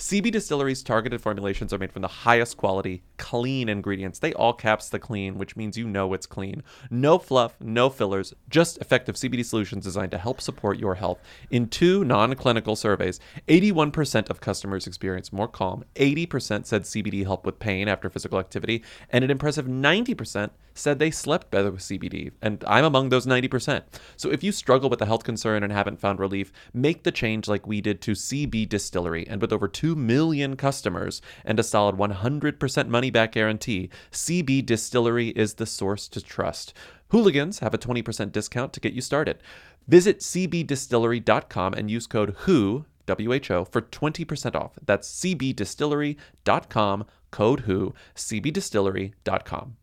CB 0.01 0.31
Distillery's 0.31 0.81
targeted 0.81 1.21
formulations 1.21 1.71
are 1.71 1.77
made 1.77 1.91
from 1.91 2.01
the 2.01 2.07
highest 2.07 2.57
quality, 2.57 3.03
clean 3.17 3.69
ingredients. 3.69 4.17
They 4.17 4.33
all 4.33 4.51
caps 4.51 4.89
the 4.89 4.97
clean, 4.97 5.37
which 5.37 5.55
means 5.55 5.77
you 5.77 5.87
know 5.87 6.15
it's 6.15 6.25
clean. 6.25 6.63
No 6.89 7.19
fluff, 7.19 7.53
no 7.61 7.87
fillers, 7.87 8.33
just 8.49 8.79
effective 8.79 9.13
CBD 9.13 9.45
solutions 9.45 9.83
designed 9.83 10.09
to 10.09 10.17
help 10.17 10.41
support 10.41 10.79
your 10.79 10.95
health. 10.95 11.19
In 11.51 11.67
two 11.67 12.03
non 12.03 12.33
clinical 12.33 12.75
surveys, 12.75 13.19
81% 13.47 14.31
of 14.31 14.41
customers 14.41 14.87
experienced 14.87 15.33
more 15.33 15.47
calm, 15.47 15.83
80% 15.95 16.65
said 16.65 16.81
CBD 16.81 17.23
helped 17.23 17.45
with 17.45 17.59
pain 17.59 17.87
after 17.87 18.09
physical 18.09 18.39
activity, 18.39 18.83
and 19.11 19.23
an 19.23 19.29
impressive 19.29 19.67
90% 19.67 20.49
said 20.73 20.99
they 20.99 21.11
slept 21.11 21.51
better 21.51 21.71
with 21.71 21.81
CBD. 21.81 22.31
And 22.41 22.63
I'm 22.67 22.85
among 22.85 23.09
those 23.09 23.25
90%. 23.25 23.83
So 24.17 24.31
if 24.31 24.43
you 24.43 24.51
struggle 24.51 24.89
with 24.89 25.01
a 25.01 25.05
health 25.05 25.23
concern 25.23 25.63
and 25.63 25.71
haven't 25.71 25.99
found 25.99 26.19
relief, 26.19 26.51
make 26.73 27.03
the 27.03 27.11
change 27.11 27.47
like 27.47 27.67
we 27.67 27.81
did 27.81 28.01
to 28.01 28.11
CB 28.11 28.69
Distillery. 28.69 29.27
And 29.27 29.41
with 29.41 29.53
over 29.53 29.67
2 29.67 29.90
million 29.95 30.56
customers 30.56 31.21
and 31.45 31.60
a 31.60 31.63
solid 31.63 31.95
100% 31.95 32.88
money 32.88 33.10
back 33.10 33.34
guarantee, 33.34 33.89
CB 34.12 34.65
Distillery 34.65 35.30
is 35.30 35.56
the 35.56 35.65
source 35.65 36.08
to 36.10 36.21
trust. 36.21 36.73
Hooligans 37.10 37.60
have 37.60 37.73
a 37.73 37.77
20% 37.77 38.32
discount 38.32 38.73
to 38.73 38.80
get 38.80 38.93
you 38.93 39.01
started. 39.01 39.39
Visit 39.88 40.19
cbdistillery.com 40.19 41.73
and 41.73 41.91
use 41.91 42.08
code 42.08 42.36
WHO, 42.45 42.86
WHO, 43.08 43.65
for 43.65 43.82
20% 43.82 44.56
off. 44.56 44.73
That's 44.86 45.12
cbdistillery.com, 45.19 47.06
code 47.32 47.60
WHO, 47.62 47.93
cbdistillery.com. 48.15 49.77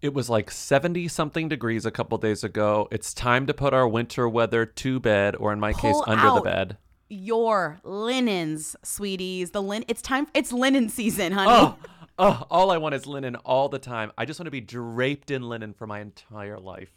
It 0.00 0.14
was 0.14 0.30
like 0.30 0.50
70 0.50 1.08
something 1.08 1.48
degrees 1.48 1.84
a 1.84 1.90
couple 1.90 2.18
days 2.18 2.42
ago. 2.42 2.88
It's 2.90 3.12
time 3.12 3.46
to 3.46 3.54
put 3.54 3.74
our 3.74 3.86
winter 3.86 4.28
weather 4.28 4.64
to 4.64 5.00
bed, 5.00 5.36
or 5.36 5.52
in 5.52 5.60
my 5.60 5.72
case, 5.72 5.92
Pull 5.92 6.04
under 6.06 6.30
the 6.34 6.40
bed. 6.40 6.76
Your 7.08 7.80
linens, 7.84 8.76
sweeties. 8.82 9.52
The 9.52 9.62
lin. 9.62 9.84
It's 9.88 10.02
time. 10.02 10.26
It's 10.34 10.52
linen 10.52 10.88
season, 10.88 11.32
honey. 11.32 11.50
Oh, 11.50 11.78
oh, 12.18 12.46
all 12.50 12.70
I 12.70 12.76
want 12.76 12.94
is 12.94 13.06
linen 13.06 13.36
all 13.36 13.68
the 13.68 13.78
time. 13.78 14.12
I 14.18 14.24
just 14.24 14.38
want 14.38 14.46
to 14.46 14.50
be 14.50 14.60
draped 14.60 15.30
in 15.30 15.48
linen 15.48 15.72
for 15.72 15.86
my 15.86 16.00
entire 16.00 16.58
life. 16.58 16.90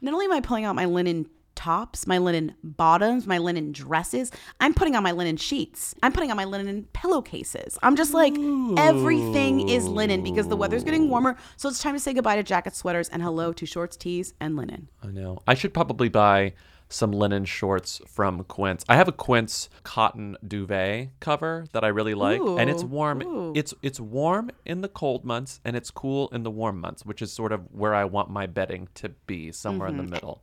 Not 0.00 0.12
only 0.14 0.26
am 0.26 0.32
I 0.32 0.40
pulling 0.40 0.64
out 0.64 0.74
my 0.74 0.86
linen 0.86 1.26
tops, 1.54 2.06
my 2.06 2.18
linen 2.18 2.54
bottoms, 2.62 3.26
my 3.26 3.38
linen 3.38 3.72
dresses. 3.72 4.30
I'm 4.60 4.74
putting 4.74 4.96
on 4.96 5.02
my 5.02 5.12
linen 5.12 5.36
sheets. 5.36 5.94
I'm 6.02 6.12
putting 6.12 6.30
on 6.30 6.36
my 6.36 6.44
linen 6.44 6.88
pillowcases. 6.92 7.78
I'm 7.82 7.96
just 7.96 8.12
like, 8.12 8.34
everything 8.76 9.68
is 9.68 9.86
linen 9.86 10.22
because 10.22 10.48
the 10.48 10.56
weather's 10.56 10.84
getting 10.84 11.08
warmer. 11.08 11.36
So 11.56 11.68
it's 11.68 11.80
time 11.80 11.94
to 11.94 12.00
say 12.00 12.12
goodbye 12.12 12.36
to 12.36 12.42
jackets, 12.42 12.78
sweaters, 12.78 13.08
and 13.08 13.22
hello 13.22 13.52
to 13.52 13.66
shorts, 13.66 13.96
tees, 13.96 14.34
and 14.40 14.56
linen. 14.56 14.88
I 15.02 15.08
know. 15.08 15.38
I 15.46 15.54
should 15.54 15.72
probably 15.72 16.08
buy 16.08 16.54
some 16.94 17.10
linen 17.10 17.44
shorts 17.44 18.00
from 18.06 18.44
Quince. 18.44 18.84
I 18.88 18.96
have 18.96 19.08
a 19.08 19.12
Quince 19.12 19.68
cotton 19.82 20.36
duvet 20.46 21.08
cover 21.20 21.66
that 21.72 21.82
I 21.82 21.88
really 21.88 22.14
like, 22.14 22.40
and 22.40 22.70
it's 22.70 22.84
warm. 22.84 23.22
ooh. 23.22 23.52
It's 23.54 23.74
it's 23.82 23.98
warm 23.98 24.50
in 24.64 24.80
the 24.80 24.88
cold 24.88 25.24
months 25.24 25.60
and 25.64 25.76
it's 25.76 25.90
cool 25.90 26.28
in 26.28 26.44
the 26.44 26.50
warm 26.50 26.80
months, 26.80 27.04
which 27.04 27.20
is 27.20 27.32
sort 27.32 27.52
of 27.52 27.62
where 27.72 27.94
I 27.94 28.04
want 28.04 28.30
my 28.30 28.46
bedding 28.46 28.88
to 28.94 29.08
be, 29.26 29.50
somewhere 29.50 29.88
in 29.88 29.96
the 29.96 30.04
mm-hmm. 30.04 30.12
middle. 30.12 30.42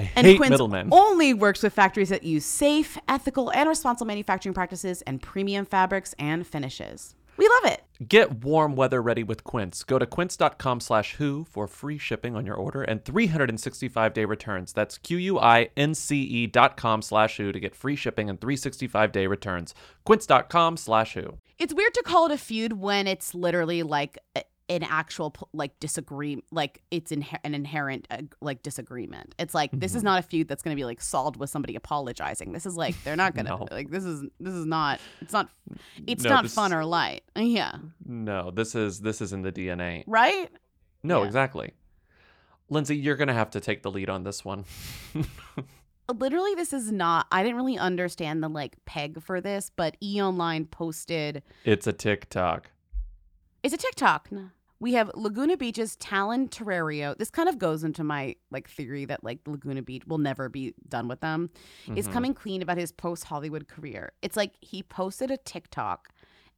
I 0.00 0.12
And 0.16 0.26
hate 0.26 0.36
Quince 0.38 0.50
middlemen. 0.50 0.88
only 0.92 1.34
works 1.34 1.62
with 1.62 1.72
factories 1.72 2.08
that 2.08 2.22
use 2.22 2.44
safe, 2.44 2.98
ethical, 3.08 3.50
and 3.52 3.68
responsible 3.68 4.06
manufacturing 4.06 4.54
practices 4.54 5.02
and 5.02 5.20
premium 5.20 5.66
fabrics 5.66 6.14
and 6.18 6.46
finishes. 6.46 7.14
We 7.36 7.48
love 7.48 7.72
it. 7.72 7.82
Get 8.06 8.44
warm 8.44 8.76
weather 8.76 9.00
ready 9.00 9.22
with 9.22 9.44
Quince. 9.44 9.82
Go 9.82 9.98
to 9.98 10.04
quince.com 10.04 10.80
slash 10.80 11.14
who 11.14 11.44
for 11.44 11.66
free 11.66 11.96
shipping 11.96 12.36
on 12.36 12.44
your 12.44 12.54
order 12.54 12.82
and 12.82 13.02
365 13.02 14.12
day 14.12 14.26
returns. 14.26 14.74
That's 14.74 14.98
Q-U-I-N-C-E 14.98 16.46
dot 16.48 16.76
com 16.76 17.00
slash 17.02 17.38
who 17.38 17.50
to 17.52 17.60
get 17.60 17.74
free 17.74 17.96
shipping 17.96 18.28
and 18.28 18.40
365 18.40 19.12
day 19.12 19.26
returns. 19.26 19.74
Quince.com 20.04 20.76
slash 20.76 21.14
who. 21.14 21.38
It's 21.58 21.72
weird 21.74 21.94
to 21.94 22.02
call 22.02 22.26
it 22.26 22.32
a 22.32 22.38
feud 22.38 22.74
when 22.74 23.06
it's 23.06 23.34
literally 23.34 23.82
like 23.82 24.18
an 24.70 24.82
actual 24.84 25.34
like 25.52 25.78
disagree 25.80 26.42
like 26.50 26.80
it's 26.90 27.10
inher- 27.12 27.38
an 27.44 27.54
inherent 27.54 28.06
uh, 28.10 28.18
like 28.40 28.62
disagreement. 28.62 29.34
It's 29.38 29.52
like 29.52 29.70
this 29.72 29.90
Mm-hmm. 29.90 29.96
is 29.98 30.02
not 30.04 30.18
a 30.20 30.22
feud 30.22 30.48
that's 30.48 30.62
going 30.62 30.74
to 30.74 30.80
be 30.80 30.84
like 30.86 31.02
solved 31.02 31.36
with 31.36 31.50
somebody 31.50 31.74
apologizing. 31.76 32.52
This 32.52 32.64
is 32.64 32.76
like 32.76 32.94
they're 33.04 33.16
not 33.16 33.34
going 33.34 33.46
to 33.46 33.56
No. 33.56 33.66
like 33.70 33.90
this 33.90 34.04
is 34.04 34.22
this 34.38 34.54
is 34.54 34.64
not 34.64 35.00
it's 35.20 35.32
not 35.32 35.50
it's 36.06 36.24
No, 36.24 36.30
not 36.30 36.42
this 36.44 36.54
fun 36.54 36.72
or 36.72 36.84
light. 36.84 37.24
Yeah. 37.36 37.72
No, 38.06 38.50
this 38.50 38.74
is 38.74 39.00
this 39.00 39.20
is 39.20 39.32
in 39.34 39.42
the 39.42 39.52
DNA. 39.52 40.04
Right? 40.06 40.48
No, 41.02 41.20
Yeah. 41.20 41.26
exactly. 41.26 41.72
Lindsey, 42.68 42.96
you're 42.96 43.16
gonna 43.16 43.34
have 43.34 43.50
to 43.50 43.60
take 43.60 43.82
the 43.82 43.90
lead 43.90 44.08
on 44.08 44.22
this 44.22 44.44
one. 44.44 44.64
literally 46.18 46.54
this 46.56 46.72
is 46.72 46.90
not 46.90 47.26
i 47.30 47.40
didn't 47.40 47.54
really 47.56 47.78
understand 47.78 48.42
the 48.42 48.48
like 48.48 48.74
peg 48.84 49.22
for 49.22 49.40
this 49.40 49.70
but 49.76 49.96
e 50.02 50.20
online 50.20 50.64
posted 50.64 51.40
it's 51.64 51.86
a 51.86 51.92
TikTok. 51.92 52.68
it's 53.62 53.72
a 53.72 53.76
tiktok 53.76 54.28
N- 54.32 54.50
we 54.80 54.94
have 54.94 55.10
laguna 55.14 55.56
beach's 55.56 55.96
talan 55.96 56.48
torriero 56.48 57.16
this 57.18 57.30
kind 57.30 57.48
of 57.48 57.58
goes 57.58 57.84
into 57.84 58.02
my 58.02 58.34
like 58.50 58.68
theory 58.68 59.04
that 59.04 59.22
like 59.22 59.38
laguna 59.46 59.82
beach 59.82 60.02
will 60.06 60.18
never 60.18 60.48
be 60.48 60.74
done 60.88 61.06
with 61.06 61.20
them 61.20 61.50
is 61.96 62.08
Mhm. 62.08 62.12
coming 62.12 62.34
clean 62.34 62.62
about 62.62 62.78
his 62.78 62.90
post 62.92 63.24
hollywood 63.24 63.68
career 63.68 64.12
it's 64.22 64.36
like 64.36 64.54
he 64.60 64.82
posted 64.82 65.30
a 65.30 65.36
tiktok 65.36 66.08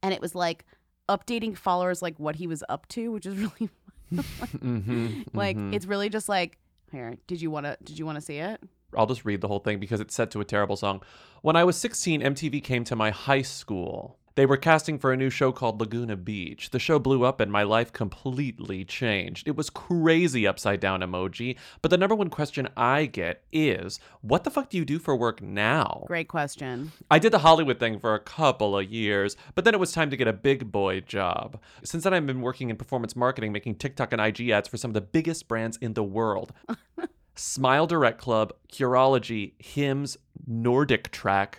and 0.01 0.13
it 0.13 0.21
was 0.21 0.33
like 0.35 0.65
updating 1.09 1.55
followers 1.57 2.01
like 2.01 2.17
what 2.17 2.35
he 2.37 2.47
was 2.47 2.63
up 2.69 2.87
to 2.89 3.11
which 3.11 3.25
is 3.25 3.35
really 3.43 3.69
Mhm, 4.13 5.25
like 5.33 5.57
mhm. 5.57 5.73
it's 5.73 5.85
really 5.85 6.09
just 6.09 6.29
like 6.29 6.57
here 6.91 7.15
did 7.27 7.41
you 7.41 7.49
want 7.51 7.65
to 7.65 7.77
did 7.83 7.97
you 7.99 8.05
want 8.05 8.15
to 8.15 8.21
see 8.21 8.37
it 8.37 8.61
I'll 8.95 9.07
just 9.07 9.25
read 9.25 9.41
the 9.41 9.47
whole 9.47 9.57
thing 9.59 9.79
because 9.79 9.99
it's 9.99 10.13
set 10.13 10.29
to 10.31 10.39
a 10.39 10.45
terrible 10.45 10.75
song. 10.77 11.01
When 11.41 11.55
I 11.55 11.63
was 11.63 11.75
16, 11.77 12.21
MTV 12.21 12.63
came 12.63 12.83
to 12.83 12.95
my 12.95 13.09
high 13.09 13.41
school. 13.41 14.19
They 14.35 14.47
were 14.47 14.57
casting 14.57 14.97
for 14.97 15.13
a 15.13 15.17
new 15.17 15.29
show 15.29 15.51
called 15.51 15.79
Laguna 15.79 16.15
Beach. 16.15 16.71
The 16.71 16.79
show 16.79 16.97
blew 16.97 17.23
up 17.23 17.39
and 17.39 17.51
my 17.51 17.61
life 17.61 17.93
completely 17.93 18.83
changed. 18.83 19.47
It 19.47 19.55
was 19.55 19.69
crazy 19.69 20.47
upside 20.47 20.79
down 20.79 21.01
emoji. 21.01 21.55
But 21.83 21.91
the 21.91 21.97
number 21.97 22.15
one 22.15 22.29
question 22.29 22.67
I 22.75 23.05
get 23.05 23.43
is, 23.51 23.99
what 24.21 24.43
the 24.43 24.49
fuck 24.49 24.71
do 24.71 24.77
you 24.77 24.85
do 24.85 24.97
for 24.97 25.15
work 25.15 25.41
now? 25.41 26.03
great 26.07 26.27
question 26.27 26.91
I 27.11 27.19
did 27.19 27.31
the 27.31 27.39
Hollywood 27.39 27.79
thing 27.79 27.99
for 27.99 28.15
a 28.15 28.19
couple 28.19 28.77
of 28.77 28.89
years, 28.89 29.37
but 29.53 29.65
then 29.65 29.75
it 29.75 29.79
was 29.79 29.91
time 29.91 30.09
to 30.09 30.17
get 30.17 30.27
a 30.27 30.33
big 30.33 30.71
boy 30.71 31.01
job. 31.01 31.61
Since 31.83 32.03
then, 32.03 32.13
I've 32.13 32.25
been 32.25 32.41
working 32.41 32.71
in 32.71 32.75
performance 32.75 33.15
marketing, 33.15 33.51
making 33.51 33.75
TikTok 33.75 34.13
and 34.13 34.21
IG 34.21 34.49
ads 34.49 34.67
for 34.67 34.77
some 34.77 34.89
of 34.89 34.95
the 34.95 35.01
biggest 35.01 35.47
brands 35.47 35.77
in 35.77 35.93
the 35.93 36.03
world 36.03 36.53
Smile 37.35 37.85
Direct 37.85 38.19
Club, 38.19 38.53
Curology, 38.71 39.53
Hims, 39.59 40.17
NordicTrack, 40.49 41.55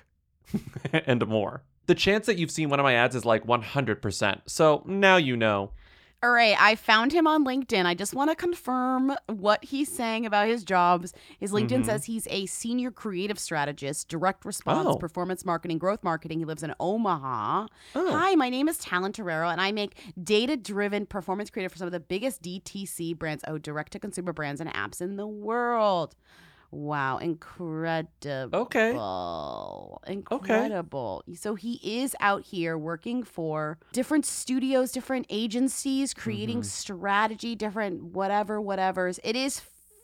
and 0.93 1.27
more. 1.27 1.63
The 1.87 1.95
chance 1.95 2.27
that 2.27 2.39
you've 2.39 2.51
seen 2.51 2.71
one 2.71 2.81
of 2.81 2.85
my 2.85 2.95
ads 2.95 3.15
is 3.15 3.25
like 3.25 3.45
100%. 3.47 4.41
So 4.47 4.83
now 4.87 5.17
you 5.17 5.37
know. 5.37 5.71
All 6.23 6.31
right, 6.31 6.57
I 6.59 6.75
found 6.75 7.13
him 7.13 7.27
on 7.27 7.45
LinkedIn. 7.45 7.85
I 7.85 7.93
just 7.93 8.15
want 8.15 8.31
to 8.31 8.35
confirm 8.35 9.15
what 9.27 9.63
he's 9.63 9.91
saying 9.95 10.25
about 10.25 10.49
his 10.49 10.65
jobs. 10.65 11.13
His 11.39 11.53
LinkedIn 11.53 11.83
Mhm. 11.83 11.85
says 11.85 12.07
he's 12.07 12.27
a 12.31 12.47
senior 12.47 12.91
creative 12.91 13.39
strategist, 13.39 14.09
direct 14.09 14.47
response, 14.47 14.89
Oh. 14.89 14.97
performance 14.97 15.45
marketing, 15.45 15.77
growth 15.77 16.03
marketing. 16.03 16.39
He 16.39 16.47
lives 16.47 16.63
in 16.63 16.75
Omaha. 16.81 17.67
Oh. 17.95 18.11
Hi, 18.13 18.35
my 18.37 18.49
name 18.49 18.69
is 18.71 18.79
Talan 18.81 19.13
Torriero, 19.13 19.53
and 19.53 19.61
I 19.61 19.71
make 19.71 19.99
data 20.25 20.57
driven 20.57 21.05
performance 21.05 21.51
creative 21.51 21.73
for 21.73 21.77
some 21.77 21.89
of 21.89 21.93
the 21.93 22.01
biggest 22.01 22.41
DTC 22.41 23.13
brands, 23.13 23.45
oh, 23.47 23.59
direct 23.59 23.93
to 23.93 23.99
consumer 23.99 24.33
brands 24.33 24.63
and 24.63 24.73
apps 24.73 25.03
in 25.03 25.17
the 25.17 25.27
world. 25.27 26.15
Wow, 26.75 27.19
incredible. 27.19 28.51
Okay. 28.53 30.13
Incredible. 30.13 31.23
So 31.35 31.55
he 31.55 31.81
is 31.83 32.17
out 32.21 32.43
here 32.43 32.77
working 32.77 33.23
for 33.23 33.79
different 33.93 34.27
studios, 34.27 34.91
different 34.93 35.27
agencies, 35.31 36.13
creating 36.13 36.59
Mm-hmm. 36.61 36.63
strategy, 36.63 37.55
different 37.55 38.03
whatever, 38.05 38.61
whatevers. 38.61 39.19
It 39.23 39.37
is 39.37 39.63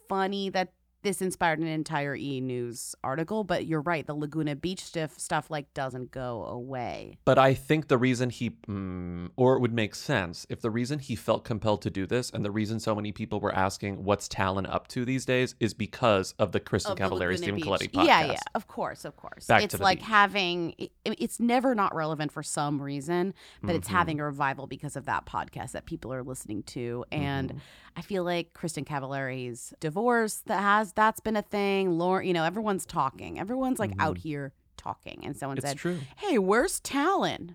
funny 0.08 0.48
that 0.50 0.72
this 1.02 1.22
inspired 1.22 1.58
an 1.60 1.66
entire 1.66 2.14
E 2.14 2.40
News 2.40 2.94
article, 3.02 3.44
but 3.44 3.66
you're 3.66 3.80
right. 3.80 4.06
The 4.06 4.14
Laguna 4.14 4.54
Beach 4.56 4.82
stuff, 4.84 5.18
stuff 5.18 5.50
like 5.50 5.72
doesn't 5.74 6.10
go 6.10 6.44
away. 6.44 7.18
But 7.24 7.38
I 7.38 7.54
think 7.54 7.88
the 7.88 7.96
reason 7.98 8.30
he, 8.30 8.50
mm, 8.68 9.30
or 9.36 9.56
it 9.56 9.60
would 9.60 9.72
make 9.72 9.94
sense 9.94 10.46
if 10.50 10.60
the 10.60 10.70
reason 10.70 10.98
he 10.98 11.16
felt 11.16 11.44
compelled 11.44 11.82
to 11.82 11.90
do 11.90 12.06
this, 12.06 12.30
and 12.30 12.44
the 12.44 12.50
reason 12.50 12.80
so 12.80 12.94
many 12.94 13.12
people 13.12 13.40
were 13.40 13.54
asking 13.54 14.04
what's 14.04 14.28
Talan 14.28 14.68
up 14.72 14.88
to 14.88 15.04
these 15.04 15.24
days, 15.24 15.54
is 15.60 15.72
because 15.74 16.34
of 16.38 16.52
the 16.52 16.60
Kristin 16.60 16.92
Of 16.92 16.98
Cavallari, 16.98 17.36
Stephen 17.38 17.56
Beach. 17.56 17.64
Colletti 17.64 17.90
podcast. 17.90 18.06
Yeah, 18.06 18.24
yeah, 18.26 18.38
of 18.54 18.66
course, 18.66 19.04
of 19.04 19.16
course. 19.16 19.46
Back 19.46 19.62
it's 19.64 19.72
to 19.72 19.78
the 19.78 19.82
like 19.84 19.98
beach. 20.00 20.08
having 20.08 20.74
it- 20.78 20.92
it's 21.04 21.40
never 21.40 21.74
not 21.74 21.94
relevant 21.94 22.30
for 22.32 22.42
some 22.42 22.80
reason, 22.80 23.34
but 23.62 23.74
it's 23.74 23.88
Mhm. 23.88 23.92
having 23.92 24.20
a 24.20 24.24
revival 24.24 24.66
because 24.66 24.96
of 24.96 25.06
that 25.06 25.24
podcast 25.26 25.72
that 25.72 25.86
people 25.86 26.12
are 26.12 26.22
listening 26.22 26.62
to. 26.64 27.04
And 27.10 27.48
Mm-hmm. 27.50 27.58
I 27.96 28.02
feel 28.02 28.24
like 28.24 28.54
Kristin 28.54 28.86
Cavallari's 28.86 29.74
divorce 29.80 30.42
that 30.46 30.60
has 30.60 30.92
that's 30.92 31.20
been 31.20 31.36
a 31.36 31.42
thing. 31.42 31.98
Lauren, 31.98 32.26
you 32.26 32.32
know, 32.32 32.44
everyone's 32.44 32.86
talking. 32.86 33.38
Everyone's 33.38 33.78
like 33.78 33.92
out 33.98 34.18
here 34.18 34.52
talking. 34.76 35.22
And 35.24 35.36
someone 35.36 35.56
Mm-hmm. 35.58 35.66
It's 35.66 35.70
said, 35.72 35.78
true. 35.78 35.98
Hey, 36.16 36.38
where's 36.38 36.80
Talan? 36.80 37.54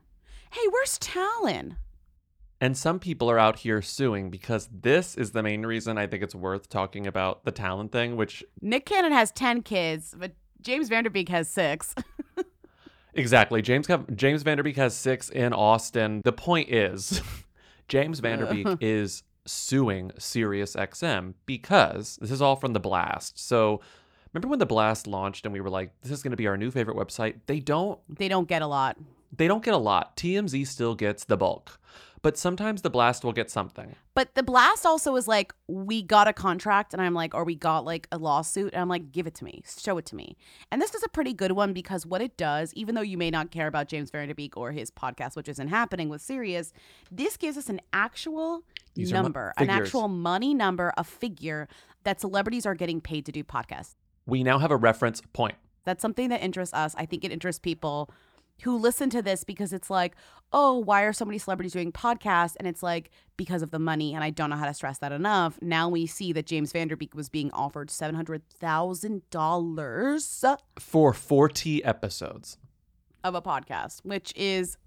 Hey, 0.52 0.68
where's 0.70 1.00
Talan? 1.00 1.78
And 2.62 2.78
some 2.78 3.00
people 3.00 3.30
are 3.30 3.38
out 3.40 3.60
here 3.60 3.82
suing 3.82 4.30
because 4.30 4.70
this 4.72 5.16
is 5.16 5.32
the 5.32 5.44
main 5.44 5.66
reason 5.66 5.98
I 5.98 6.08
think 6.08 6.24
it's 6.24 6.36
worth 6.36 6.70
talking 6.70 7.06
about 7.06 7.44
the 7.44 7.52
Talan 7.52 7.92
thing, 7.92 8.16
which 8.16 8.44
Nick 8.62 8.86
Cannon 8.86 9.12
has 9.12 9.32
10 9.34 9.62
kids, 9.64 10.16
but 10.18 10.32
James 10.62 10.88
Van 10.90 11.04
Der 11.04 11.10
Beek 11.10 11.30
has 11.30 11.50
six. 11.50 11.94
exactly 13.14 13.62
James 13.62 13.88
James 14.16 14.44
Van 14.44 14.58
Der 14.58 14.64
Beek 14.64 14.78
has 14.78 14.96
six 14.96 15.30
in 15.30 15.54
Austin. 15.54 16.22
The 16.24 16.32
point 16.32 16.70
is, 16.70 17.22
James 17.88 18.20
Van 18.22 18.40
Der 18.40 18.48
Beek 18.52 18.68
is 18.82 19.24
suing 19.46 20.12
SiriusXM 20.18 21.34
because 21.46 22.18
this 22.22 22.32
is 22.32 22.42
all 22.42 22.56
from 22.56 22.74
the 22.74 22.80
Blast. 22.80 23.40
So 23.40 23.82
remember 24.34 24.48
when 24.48 24.60
the 24.60 24.66
Blast 24.66 25.08
launched 25.08 25.46
and 25.46 25.54
we 25.54 25.62
were 25.62 25.70
like, 25.70 25.92
this 26.02 26.12
is 26.12 26.24
going 26.24 26.32
to 26.32 26.38
be 26.38 26.48
our 26.48 26.58
new 26.58 26.72
favorite 26.72 26.98
website? 26.98 27.36
They 27.46 27.60
don't 27.60 28.00
they 28.10 28.28
don't 28.28 28.48
get 28.48 28.62
a 28.62 28.68
lot. 28.68 28.98
they 29.36 29.48
don't 29.48 29.64
get 29.64 29.74
a 29.74 29.78
lot. 29.78 30.16
TMZ 30.18 30.68
still 30.68 30.96
gets 30.96 31.26
the 31.26 31.38
bulk, 31.38 31.80
but 32.26 32.40
sometimes 32.40 32.82
the 32.82 32.90
Blast 32.90 33.24
will 33.24 33.34
get 33.34 33.52
something. 33.52 33.96
But 34.16 34.34
the 34.34 34.42
blast 34.42 34.84
also 34.84 35.16
is 35.16 35.28
like, 35.28 35.54
we 35.68 36.02
got 36.02 36.28
a 36.28 36.34
contract, 36.34 36.92
and 36.92 37.00
I'm 37.00 37.14
like, 37.14 37.36
or 37.36 37.44
we 37.44 37.54
got 37.54 37.86
like 37.86 38.08
a 38.12 38.18
lawsuit, 38.18 38.74
and 38.74 38.82
I'm 38.82 38.90
like, 38.90 39.12
give 39.12 39.28
it 39.28 39.36
to 39.36 39.44
me, 39.44 39.62
show 39.78 40.00
it 40.00 40.08
to 40.08 40.16
me. 40.16 40.36
And 40.72 40.82
this 40.82 40.96
is 40.96 41.04
a 41.04 41.08
pretty 41.08 41.34
good 41.34 41.52
one 41.52 41.72
because 41.72 42.04
what 42.04 42.24
it 42.24 42.36
does, 42.36 42.74
even 42.74 42.96
though 42.96 43.02
you 43.02 43.16
may 43.16 43.30
not 43.30 43.52
care 43.52 43.68
about 43.68 43.90
James 43.90 44.10
Van 44.10 44.28
Der 44.28 44.34
Beek 44.34 44.58
or 44.58 44.72
his 44.72 44.90
podcast, 44.90 45.36
which 45.36 45.48
isn't 45.48 45.68
happening 45.68 46.10
with 46.10 46.20
Sirius, 46.20 46.74
this 47.12 47.38
gives 47.38 47.58
us 47.58 47.70
an 47.70 47.80
actual 47.94 48.64
These 48.96 49.12
are 49.12 49.18
mo- 49.18 49.22
number, 49.22 49.54
an 49.58 49.70
actual 49.70 50.08
money 50.08 50.56
number, 50.56 50.94
a 50.98 51.04
figure 51.04 51.68
that 52.06 52.20
celebrities 52.20 52.66
are 52.66 52.74
getting 52.74 53.02
paid 53.02 53.28
to 53.28 53.32
do 53.32 53.44
podcasts. 53.44 53.94
We 54.26 54.42
now 54.42 54.58
have 54.58 54.72
a 54.72 54.78
reference 54.78 55.22
point. 55.34 55.58
That's 55.84 56.02
something 56.02 56.30
that 56.30 56.42
interests 56.42 56.74
us. 56.74 56.96
I 56.98 57.06
think 57.06 57.24
it 57.24 57.32
interests 57.32 57.60
people 57.60 58.10
who 58.64 58.78
listen 58.78 59.10
to 59.12 59.22
this 59.22 59.44
because 59.44 59.74
it's 59.74 59.90
like, 59.90 60.16
oh, 60.54 60.78
why 60.78 61.04
are 61.04 61.14
so 61.14 61.26
many 61.26 61.38
celebrities 61.38 61.74
doing 61.74 61.92
podcasts? 61.92 62.56
And 62.58 62.68
it's 62.68 62.82
like, 62.82 63.12
because 63.38 63.62
of 63.62 63.72
the 63.72 63.80
money. 63.80 64.14
And 64.14 64.24
I 64.24 64.30
don't 64.30 64.50
know 64.50 64.56
how 64.56 64.66
to 64.66 64.74
stress 64.74 64.98
that 65.00 65.12
enough. 65.12 65.60
Now 65.62 65.90
we 65.90 66.06
see 66.08 66.32
that 66.34 66.46
James 66.46 66.72
Van 66.72 66.88
Der 66.88 66.96
Beek 66.96 67.14
was 67.14 67.30
being 67.30 67.52
offered 67.52 67.90
$700,000 67.90 70.58
For 70.80 71.14
40 71.14 71.84
episodes. 71.84 72.58
of 73.24 73.36
a 73.36 73.42
podcast, 73.42 74.02
which 74.04 74.34
is 74.36 74.78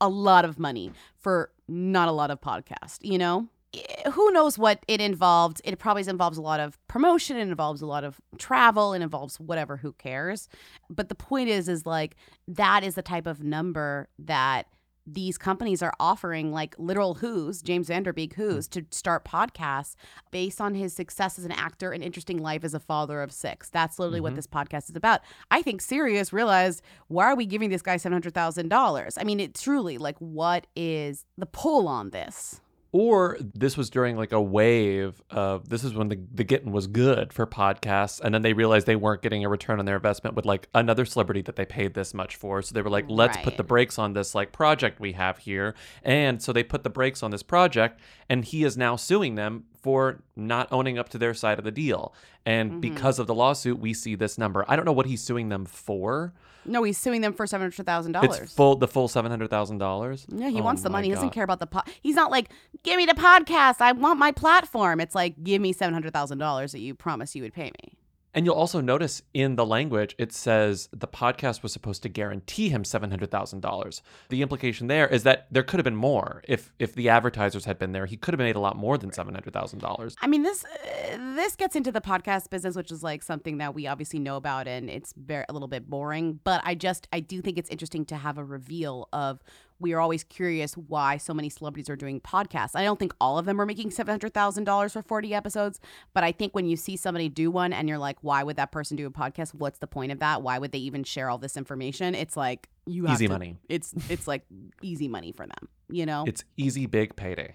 a 0.00 0.08
lot 0.08 0.44
of 0.44 0.58
money 0.58 0.92
for 1.18 1.50
not 1.68 2.08
a 2.08 2.12
lot 2.12 2.30
of 2.30 2.40
podcast, 2.40 2.98
you 3.02 3.18
know? 3.18 3.48
Eh, 3.76 4.10
Who 4.10 4.30
knows 4.32 4.58
what 4.58 4.84
it 4.88 5.00
involved? 5.00 5.60
It 5.64 5.78
probably 5.78 6.06
involves 6.08 6.38
a 6.38 6.42
lot 6.42 6.60
of 6.60 6.78
promotion, 6.88 7.36
it 7.36 7.42
involves 7.48 7.82
a 7.82 7.86
lot 7.86 8.04
of 8.04 8.20
travel, 8.38 8.92
it 8.94 9.02
involves 9.02 9.38
whatever, 9.38 9.76
who 9.76 9.92
cares? 9.92 10.48
But 10.90 11.08
the 11.08 11.14
point 11.14 11.48
is 11.48 11.68
is 11.68 11.86
like 11.86 12.16
that 12.48 12.84
is 12.84 12.94
the 12.94 13.02
type 13.02 13.26
of 13.26 13.42
number 13.42 14.08
that 14.18 14.66
these 15.08 15.38
companies 15.38 15.82
are 15.82 15.92
offering 16.00 16.50
like 16.50 16.74
literal 16.78 17.14
who's 17.14 17.62
James 17.62 17.86
Van 17.86 18.02
Der 18.02 18.12
Beek 18.12 18.34
who's 18.34 18.66
to 18.66 18.84
start 18.90 19.24
podcasts 19.24 19.94
based 20.32 20.60
on 20.60 20.74
his 20.74 20.94
success 20.94 21.38
as 21.38 21.44
an 21.44 21.52
actor 21.52 21.92
and 21.92 22.02
interesting 22.02 22.38
life 22.38 22.64
as 22.64 22.74
a 22.74 22.80
father 22.80 23.22
of 23.22 23.30
six. 23.30 23.70
That's 23.70 24.00
literally 24.00 24.20
what 24.20 24.34
this 24.34 24.48
podcast 24.48 24.90
is 24.90 24.96
about. 24.96 25.20
I 25.48 25.62
think 25.62 25.80
Sirius 25.80 26.32
realized 26.32 26.82
why 27.06 27.26
are 27.26 27.36
we 27.36 27.46
giving 27.46 27.70
this 27.70 27.82
guy 27.82 27.98
seven 27.98 28.14
hundred 28.14 28.34
thousand 28.34 28.68
dollars? 28.68 29.16
I 29.16 29.22
mean, 29.22 29.38
it 29.38 29.54
truly 29.54 29.96
like 29.96 30.16
what 30.18 30.66
is 30.74 31.24
the 31.38 31.46
pull 31.46 31.86
on 31.86 32.10
this? 32.10 32.60
Or 32.98 33.36
this 33.40 33.76
was 33.76 33.90
during 33.90 34.16
like 34.16 34.32
a 34.32 34.40
wave 34.40 35.20
of 35.28 35.68
this 35.68 35.84
is 35.84 35.92
when 35.92 36.08
the, 36.08 36.18
the 36.32 36.44
getting 36.44 36.72
was 36.72 36.86
good 36.86 37.30
for 37.30 37.46
podcasts. 37.46 38.22
And 38.22 38.34
then 38.34 38.40
they 38.40 38.54
realized 38.54 38.86
they 38.86 38.96
weren't 38.96 39.20
getting 39.20 39.44
a 39.44 39.50
return 39.50 39.78
on 39.78 39.84
their 39.84 39.96
investment 39.96 40.34
with 40.34 40.46
like 40.46 40.66
another 40.74 41.04
celebrity 41.04 41.42
that 41.42 41.56
they 41.56 41.66
paid 41.66 41.92
this 41.92 42.14
much 42.14 42.36
for. 42.36 42.62
So 42.62 42.72
they 42.72 42.80
were 42.80 42.88
like, 42.88 43.04
let's 43.08 43.36
put 43.44 43.58
the 43.58 43.64
brakes 43.64 43.98
on 43.98 44.14
this 44.14 44.34
like 44.34 44.50
project 44.50 44.98
we 44.98 45.12
have 45.12 45.36
here. 45.36 45.74
And 46.04 46.40
so 46.42 46.54
they 46.54 46.62
put 46.62 46.84
the 46.84 46.90
brakes 46.90 47.22
on 47.22 47.30
this 47.30 47.42
project. 47.42 48.00
And 48.30 48.46
he 48.46 48.64
is 48.64 48.78
now 48.78 48.96
suing 48.96 49.34
them 49.34 49.64
for 49.82 50.22
not 50.34 50.66
owning 50.72 50.96
up 50.98 51.10
to 51.10 51.18
their 51.18 51.34
side 51.34 51.58
of 51.58 51.64
the 51.66 51.70
deal. 51.70 52.14
And 52.46 52.70
Mm-hmm. 52.70 52.80
because 52.80 53.18
of 53.18 53.26
the 53.26 53.34
lawsuit, 53.34 53.78
we 53.78 53.92
see 53.92 54.14
this 54.14 54.38
number. 54.38 54.64
I 54.68 54.74
don't 54.74 54.86
know 54.86 54.92
what 54.92 55.04
he's 55.04 55.22
suing 55.22 55.50
them 55.50 55.66
for. 55.66 56.32
No, 56.68 56.82
he's 56.82 56.98
suing 56.98 57.20
them 57.20 57.32
for 57.32 57.46
seven 57.46 57.64
hundred 57.64 57.86
thousand 57.86 58.16
It's 58.16 58.26
dollars. 58.26 58.52
full 58.52 58.76
the 58.76 58.88
full 58.88 59.08
seven 59.08 59.30
hundred 59.30 59.50
thousand 59.50 59.78
dollars. 59.78 60.26
Yeah, 60.28 60.48
he 60.48 60.60
Oh 60.60 60.64
wants 60.64 60.82
the 60.82 60.90
my 60.90 60.98
money. 60.98 61.08
He 61.08 61.14
doesn't 61.14 61.30
care 61.30 61.44
about 61.44 61.58
the 61.60 61.66
pod. 61.66 61.88
He's 62.02 62.14
not 62.16 62.30
like, 62.30 62.50
give 62.82 62.96
me 62.96 63.06
the 63.06 63.14
podcast. 63.14 63.80
I 63.80 63.92
want 63.92 64.18
my 64.18 64.32
platform. 64.32 65.00
It's 65.00 65.14
like, 65.14 65.42
give 65.42 65.60
me 65.62 65.72
seven 65.72 65.92
hundred 65.94 66.12
thousand 66.12 66.38
dollars 66.38 66.72
that 66.72 66.80
you 66.80 66.94
promised 66.94 67.34
you 67.34 67.42
would 67.42 67.54
pay 67.54 67.70
me. 67.82 67.96
And 68.36 68.44
you'll 68.44 68.54
also 68.54 68.82
notice 68.82 69.22
in 69.32 69.56
the 69.56 69.64
language, 69.64 70.14
it 70.18 70.30
says 70.30 70.90
the 70.92 71.08
podcast 71.08 71.62
was 71.62 71.72
supposed 71.72 72.02
to 72.02 72.10
guarantee 72.10 72.68
him 72.68 72.82
$700,000. 72.82 74.00
The 74.28 74.42
implication 74.42 74.88
there 74.88 75.08
is 75.08 75.22
that 75.22 75.46
there 75.50 75.62
could 75.62 75.78
have 75.78 75.84
been 75.84 75.96
more. 75.96 76.42
If 76.46 76.70
if 76.78 76.94
the 76.94 77.08
advertisers 77.08 77.64
had 77.64 77.78
been 77.78 77.92
there, 77.92 78.04
he 78.04 78.18
could 78.18 78.34
have 78.34 78.38
made 78.38 78.54
a 78.54 78.60
lot 78.60 78.76
more 78.76 78.98
than 78.98 79.10
$700,000. 79.10 80.16
I 80.20 80.26
mean, 80.26 80.42
this 80.42 80.66
uh, 80.66 81.16
this 81.34 81.56
gets 81.56 81.76
into 81.76 81.90
the 81.90 82.02
podcast 82.02 82.50
business, 82.50 82.76
which 82.76 82.92
is 82.92 83.02
like 83.02 83.22
something 83.22 83.56
that 83.56 83.74
we 83.74 83.86
obviously 83.86 84.18
know 84.18 84.36
about, 84.36 84.68
and 84.68 84.90
it's 84.90 85.14
very 85.16 85.46
a 85.48 85.54
little 85.54 85.68
bit 85.68 85.88
boring. 85.88 86.38
But 86.44 86.60
I 86.62 86.74
just 86.74 87.08
I 87.14 87.20
do 87.20 87.40
think 87.40 87.56
it's 87.56 87.70
interesting 87.70 88.04
to 88.06 88.16
have 88.16 88.36
a 88.36 88.44
reveal 88.44 89.08
of. 89.14 89.42
We 89.78 89.92
are 89.92 90.00
always 90.00 90.24
curious 90.24 90.74
why 90.74 91.16
so 91.18 91.34
many 91.34 91.50
celebrities 91.50 91.90
are 91.90 91.96
doing 91.96 92.20
podcasts. 92.20 92.70
I 92.74 92.82
don't 92.84 92.98
think 92.98 93.14
all 93.20 93.38
of 93.38 93.44
them 93.46 93.60
are 93.60 93.66
making 93.66 93.90
seven 93.90 94.12
hundred 94.12 94.32
thousand 94.34 94.64
dollars 94.64 94.92
for 94.94 95.02
forty 95.02 95.34
episodes, 95.34 95.80
but 96.14 96.24
I 96.24 96.32
think 96.32 96.54
when 96.54 96.66
you 96.66 96.76
see 96.76 96.96
somebody 96.96 97.28
do 97.28 97.50
one 97.50 97.72
and 97.72 97.88
you're 97.88 97.98
like, 97.98 98.16
why 98.22 98.42
would 98.42 98.56
that 98.56 98.72
person 98.72 98.96
do 98.96 99.06
a 99.06 99.10
podcast? 99.10 99.54
What's 99.54 99.78
the 99.78 99.86
point 99.86 100.12
of 100.12 100.18
that? 100.20 100.42
Why 100.42 100.58
would 100.58 100.72
they 100.72 100.78
even 100.78 101.04
share 101.04 101.28
all 101.28 101.38
this 101.38 101.56
information? 101.56 102.14
It's 102.14 102.36
like 102.36 102.68
you 102.86 103.04
have 103.06 103.14
Easy 103.16 103.26
to- 103.26 103.32
money. 103.32 103.58
It's 103.68 103.92
it's 104.08 104.26
like 104.26 104.42
easy 104.82 105.08
money 105.08 105.32
for 105.32 105.46
them. 105.46 105.68
You 105.90 106.06
know. 106.06 106.24
It's 106.26 106.42
easy 106.56 106.86
big 106.86 107.14
payday. 107.16 107.54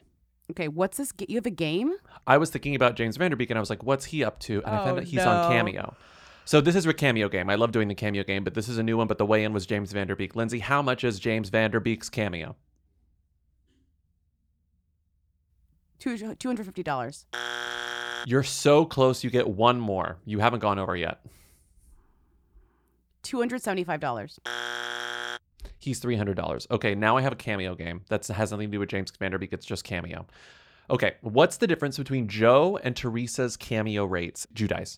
okay, 0.51 0.67
what's 0.67 0.97
this? 0.97 1.11
You 1.27 1.35
have 1.37 1.45
a 1.45 1.49
game? 1.49 1.93
I 2.27 2.37
was 2.37 2.49
thinking 2.49 2.75
about 2.75 2.95
James 2.95 3.17
Van 3.17 3.31
Der 3.31 3.35
Beek 3.37 3.49
and 3.49 3.57
I 3.57 3.61
was 3.61 3.69
like, 3.69 3.83
what's 3.83 4.05
he 4.05 4.23
up 4.23 4.37
to? 4.41 4.61
And 4.63 4.75
I 4.75 4.83
found 4.85 4.97
Oh, 4.97 5.01
out 5.01 5.07
he's 5.07 5.21
on. 5.25 5.51
Cameo. 5.51 5.95
So 6.51 6.59
this 6.59 6.75
is 6.75 6.85
a 6.85 6.93
cameo 6.93 7.29
game. 7.29 7.49
I 7.49 7.55
love 7.55 7.71
doing 7.71 7.87
the 7.87 7.95
cameo 7.95 8.25
game, 8.25 8.43
but 8.43 8.55
this 8.55 8.67
is 8.67 8.77
a 8.77 8.83
new 8.83 8.97
one. 8.97 9.07
But 9.07 9.17
the 9.17 9.25
way 9.25 9.45
in 9.45 9.53
was 9.53 9.65
James 9.65 9.93
Vanderbeek. 9.93 10.35
Lindsey, 10.35 10.59
how 10.59 10.81
much 10.81 11.05
is 11.05 11.17
James 11.17 11.47
Van 11.47 11.71
Der 11.71 11.79
Beek's 11.79 12.09
cameo? 12.09 12.57
Two 15.97 16.17
two 16.17 16.49
hundred 16.49 16.65
fifty 16.65 16.83
dollars. 16.83 17.25
You're 18.25 18.43
so 18.43 18.83
close. 18.83 19.23
You 19.23 19.29
get 19.29 19.47
one 19.47 19.79
more. 19.79 20.17
You 20.25 20.39
haven't 20.39 20.59
gone 20.59 20.77
over 20.77 20.93
yet. 20.93 21.25
Two 23.23 23.37
hundred 23.39 23.61
seventy-five 23.61 24.01
dollars. 24.01 24.37
He's 25.79 25.99
three 25.99 26.17
hundred 26.17 26.35
dollars. 26.35 26.67
Okay, 26.69 26.95
now 26.95 27.15
I 27.15 27.21
have 27.21 27.31
a 27.31 27.37
cameo 27.37 27.75
game 27.75 28.01
that 28.09 28.27
has 28.27 28.51
nothing 28.51 28.67
to 28.67 28.71
do 28.73 28.79
with 28.81 28.89
James 28.89 29.09
Van 29.17 29.31
Der 29.31 29.37
Beek. 29.37 29.53
It's 29.53 29.65
just 29.65 29.85
cameo. 29.85 30.27
Okay, 30.89 31.13
what's 31.21 31.55
the 31.55 31.67
difference 31.67 31.97
between 31.97 32.27
Joe 32.27 32.77
and 32.83 32.93
Teresa's 32.93 33.55
cameo 33.55 34.03
rates? 34.03 34.47
Giudice. 34.53 34.97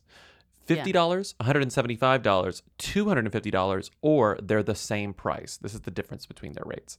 Fifty 0.66 0.92
dollars, 0.92 1.36
one 1.38 1.46
hundred 1.46 1.64
and 1.64 1.74
seventy-five 1.74 2.22
dollars, 2.24 2.64
two 2.78 3.08
hundred 3.08 3.26
and 3.26 3.32
fifty 3.34 3.52
dollars, 3.52 3.92
or 4.02 4.38
they're 4.42 4.64
the 4.64 4.76
same 4.76 5.14
price. 5.14 5.58
This 5.58 5.74
is 5.74 5.82
the 5.82 5.92
difference 5.92 6.26
between 6.26 6.54
their 6.54 6.64
rates. 6.66 6.98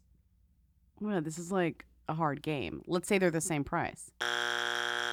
Well, 1.01 1.21
this 1.21 1.39
is 1.39 1.51
like 1.51 1.87
a 2.09 2.15
hard 2.15 2.43
game. 2.43 2.83
Let's 2.87 3.09
say 3.09 3.19
they're 3.19 3.31
the 3.31 3.41
same 3.41 3.65
price. 3.65 4.11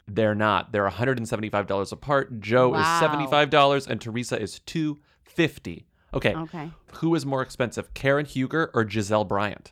They're 0.07 0.35
not. 0.35 0.71
They're 0.71 0.83
one 0.83 0.91
hundred 0.91 1.17
and 1.19 1.27
seventy-five 1.27 1.67
dollars 1.67 1.91
apart. 1.91 2.39
Joe 2.41 2.73
is 2.75 2.85
seventy-five 2.99 3.49
dollars, 3.49 3.87
and 3.87 4.01
Teresa 4.01 4.39
is 4.41 4.59
two 4.59 4.99
fifty. 5.23 5.85
Okay, 6.13 6.35
Okay. 6.35 6.69
who 6.95 7.15
is 7.15 7.25
more 7.25 7.41
expensive, 7.41 7.93
Karen 7.93 8.25
Huger 8.25 8.69
or 8.73 8.83
Gizelle 8.83 9.25
Bryant? 9.25 9.71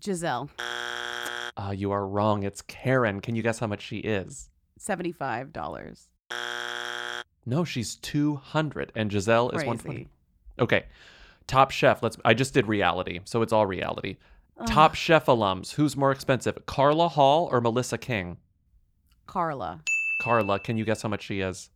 Gizelle, 0.00 0.48
Uh, 1.56 1.70
you 1.70 1.92
are 1.92 2.04
wrong. 2.06 2.42
It's 2.42 2.60
Karen. 2.62 3.20
Can 3.20 3.36
you 3.36 3.42
guess 3.42 3.60
how 3.60 3.68
much 3.68 3.82
she 3.82 3.98
is? 3.98 4.48
seventy-five 4.78 5.52
dollars. 5.52 6.08
No, 7.44 7.64
she's 7.64 7.96
200 7.96 8.92
and 8.94 9.10
Gizelle 9.10 9.48
is 9.48 9.62
Crazy. 9.62 9.66
120. 9.66 10.08
Okay. 10.58 10.84
Top 11.46 11.70
Chef. 11.70 12.02
Let's 12.02 12.16
I 12.24 12.34
just 12.34 12.54
did 12.54 12.66
reality, 12.66 13.20
so 13.24 13.42
it's 13.42 13.52
all 13.52 13.66
reality. 13.66 14.16
Top 14.66 14.94
Chef 14.94 15.26
alums, 15.26 15.72
who's 15.72 15.96
more 15.96 16.12
expensive? 16.12 16.64
Carla 16.66 17.08
Hall 17.08 17.48
or 17.50 17.60
Melissa 17.60 17.98
King? 17.98 18.36
Carla, 19.26 19.80
Carla, 20.20 20.60
can 20.60 20.76
you 20.76 20.84
guess 20.84 21.02
how 21.02 21.08
much 21.08 21.22
she 21.22 21.40
is? 21.40 21.70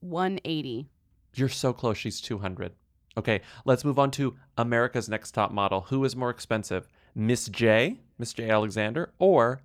one 0.00 0.40
eighty. 0.44 0.88
You're 1.34 1.48
so 1.48 1.72
close. 1.72 1.98
She's 1.98 2.20
200. 2.20 2.72
Okay, 3.18 3.40
let's 3.64 3.84
move 3.84 3.98
on 3.98 4.10
to 4.12 4.36
America's 4.56 5.08
Next 5.08 5.32
Top 5.32 5.52
Model. 5.52 5.82
Who 5.82 6.04
is 6.04 6.16
more 6.16 6.30
expensive? 6.30 6.88
Miss 7.14 7.46
J, 7.48 7.98
Miss 8.18 8.32
J 8.32 8.48
Alexander, 8.50 9.12
or 9.18 9.60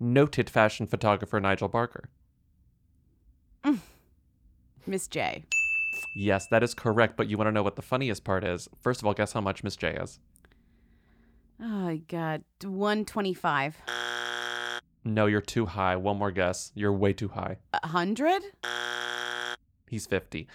noted 0.00 0.48
fashion 0.48 0.86
photographer 0.86 1.40
Nigel 1.40 1.68
Barker? 1.68 2.08
Miss 4.86 5.06
J. 5.08 5.44
Yes, 6.16 6.46
that 6.48 6.62
is 6.62 6.74
correct, 6.74 7.16
but 7.16 7.28
you 7.28 7.36
want 7.36 7.48
to 7.48 7.52
know 7.52 7.62
what 7.62 7.76
the 7.76 7.82
funniest 7.82 8.24
part 8.24 8.44
is? 8.44 8.68
First 8.80 9.00
of 9.00 9.06
all, 9.06 9.14
guess 9.14 9.32
how 9.32 9.40
much 9.40 9.62
Miss 9.64 9.76
J 9.76 9.94
is? 10.00 10.18
Oh 11.60 11.64
my 11.66 11.96
god, 12.08 12.44
one 12.62 13.04
twenty-five. 13.04 13.76
No, 15.04 15.26
you're 15.26 15.40
too 15.40 15.66
high. 15.66 15.96
One 15.96 16.18
more 16.18 16.30
guess. 16.30 16.70
You're 16.74 16.92
way 16.92 17.12
too 17.12 17.28
high. 17.28 17.56
A 17.72 17.86
hundred. 17.86 18.42
He's 19.88 20.06
50. 20.06 20.46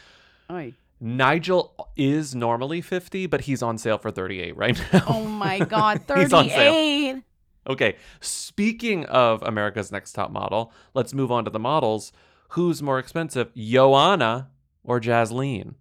Oy. 0.51 0.73
Nigel 1.01 1.73
is 1.97 2.35
normally 2.35 2.79
50, 2.81 3.25
but 3.25 3.41
he's 3.41 3.63
on 3.63 3.77
sale 3.79 3.97
for 3.97 4.11
38 4.11 4.55
right 4.55 4.79
now. 4.93 5.03
Oh 5.07 5.25
my 5.25 5.59
god, 5.59 6.01
He's 6.15 6.31
on 6.31 6.47
sale. 6.49 6.71
thirty-eight. 6.71 7.23
Okay, 7.65 7.95
speaking 8.21 9.05
of 9.05 9.41
America's 9.43 9.91
Next 9.91 10.13
Top 10.13 10.31
Model, 10.31 10.71
let's 10.93 11.13
move 11.13 11.31
on 11.31 11.45
to 11.45 11.49
the 11.49 11.59
models. 11.59 12.11
Who's 12.53 12.81
more 12.83 12.99
expensive, 12.99 13.53
Joanna 13.55 14.49
or 14.83 14.99
Jasleen? 15.01 15.75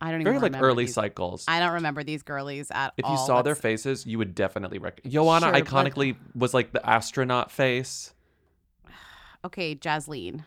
I 0.00 0.10
don't 0.10 0.22
even 0.22 0.24
Very 0.32 0.36
like 0.38 0.44
remember 0.52 0.66
early 0.68 0.84
these. 0.86 0.94
cycles. 0.94 1.44
I 1.46 1.60
don't 1.60 1.74
remember 1.74 2.02
these 2.02 2.22
girlies 2.22 2.70
at 2.70 2.86
all. 2.86 2.90
if 2.96 3.04
all. 3.04 3.10
you 3.12 3.18
saw 3.18 3.42
their 3.42 3.52
That's- 3.54 3.60
faces, 3.82 4.06
you 4.06 4.16
would 4.16 4.34
definitely 4.34 4.78
recognize. 4.78 5.12
Joanna 5.12 5.46
Sure, 5.46 5.52
but- 5.52 5.64
iconically 5.66 6.16
was 6.34 6.54
like 6.54 6.72
the 6.72 6.84
astronaut 6.88 7.50
face. 7.50 8.14
Okay, 9.44 9.74
Jasleen, 9.74 10.44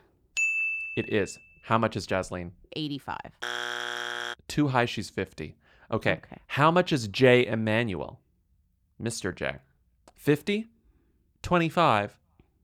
It 0.95 1.11
is. 1.11 1.39
How 1.63 1.79
much 1.79 1.95
is 1.95 2.05
Jasleen? 2.05 2.51
eighty-five. 2.75 3.31
Too 4.47 4.67
high, 4.67 4.85
she's 4.85 5.09
50. 5.09 5.55
Okay. 5.91 6.11
Okay. 6.13 6.37
How 6.47 6.69
much 6.69 6.91
is 6.93 7.07
Jay 7.07 7.45
Manuel? 7.55 8.19
Mr. 9.01 9.33
J. 9.33 9.55
50, 10.15 10.69
25, 11.41 12.19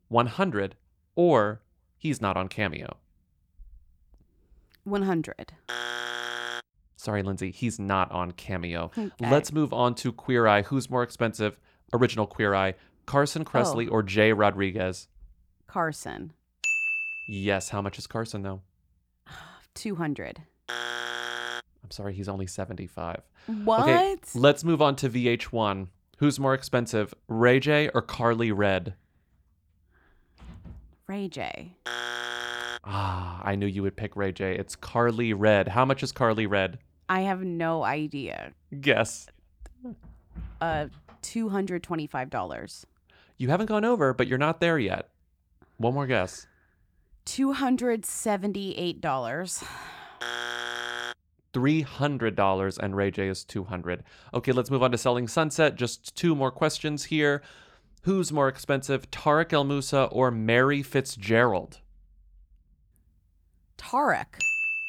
100, 0.10 0.76
or 1.16 1.62
he's 2.00 2.20
not 2.22 2.36
on 2.38 2.47
Cameo. 2.47 2.97
One 4.84 5.04
hundred. 5.04 5.54
Sorry, 6.95 7.22
Lindsey, 7.24 7.52
he's 7.52 7.80
not 7.80 8.12
on 8.12 8.32
Cameo. 8.32 8.86
Okay. 8.97 9.10
Let's 9.22 9.54
move 9.54 9.72
on 9.72 9.95
to 9.95 10.12
Queer 10.12 10.47
Eye. 10.47 10.64
Who's 10.64 10.89
more 10.89 11.04
expensive? 11.04 11.58
Original 11.93 12.28
Queer 12.28 12.54
Eye, 12.56 12.74
Carson 13.06 13.45
Kressley 13.45 13.88
Oh. 13.88 13.91
or 13.93 14.04
Jay 14.04 14.34
Rodriguez? 14.34 15.08
Carson, 15.68 16.34
Yes. 17.28 17.70
How 17.70 17.82
much 17.82 18.00
is 18.00 18.08
Carson, 18.08 18.41
though? 18.41 18.62
two 19.76 19.95
hundred. 19.95 20.41
I'm 20.70 21.91
sorry, 21.91 22.14
he's 22.14 22.28
only 22.30 22.45
75. 22.47 23.22
What? 23.64 23.82
Okay, 23.84 24.16
let's 24.36 24.64
move 24.64 24.82
on 24.82 24.95
to 24.97 25.10
VH1. 25.10 25.88
Who's 26.18 26.39
more 26.39 26.54
expensive, 26.54 27.14
Ray 27.28 27.60
J 27.60 27.89
or 27.93 28.02
Carly 28.02 28.52
Red? 28.52 28.93
Ray 31.10 31.28
J. 31.28 31.74
Ah, 32.84 33.41
I 33.43 33.55
knew 33.55 33.66
you 33.66 33.82
would 33.82 33.97
pick 33.97 34.16
Ray 34.16 34.32
J. 34.32 34.55
It's 34.55 34.76
Carly 34.76 35.34
Red. 35.34 35.68
How 35.68 35.84
much 35.84 36.03
is 36.03 36.12
Carly 36.12 36.45
Red? 36.45 36.78
I 37.10 37.22
have 37.22 37.41
no 37.43 37.84
idea. 37.84 38.53
Guess. 38.80 39.26
Uh, 40.62 40.86
two 41.24 41.49
hundred 41.49 41.82
twenty-five 41.82 42.30
dollars. 42.30 42.86
You 43.38 43.49
haven't 43.49 43.66
gone 43.66 43.86
over, 43.86 44.14
but 44.14 44.28
you're 44.28 44.38
not 44.38 44.62
there 44.62 44.78
yet. 44.78 45.10
One 45.78 45.95
more 45.95 46.05
guess. 46.05 46.45
Two 47.26 47.53
hundred 47.53 48.05
seventy-eight 48.05 49.01
dollars. 49.01 49.64
$300 51.51 52.78
and 52.78 52.95
Ray 52.95 53.10
J 53.10 53.28
is 53.28 53.43
200. 53.43 54.03
Okay, 54.36 54.51
let's 54.51 54.70
move 54.70 54.84
on 54.84 54.91
to 54.91 54.99
Selling 54.99 55.28
Sunset. 55.28 55.76
Just 55.76 56.16
two 56.16 56.36
more 56.36 56.51
questions 56.51 57.05
here. 57.05 57.41
Who's 58.02 58.32
more 58.32 58.47
expensive, 58.47 59.12
Tarek 59.12 59.52
El 59.54 59.64
Moussa 59.66 60.04
or 60.06 60.32
Mary 60.32 60.82
Fitzgerald? 60.82 61.80
Tarek. 63.78 64.39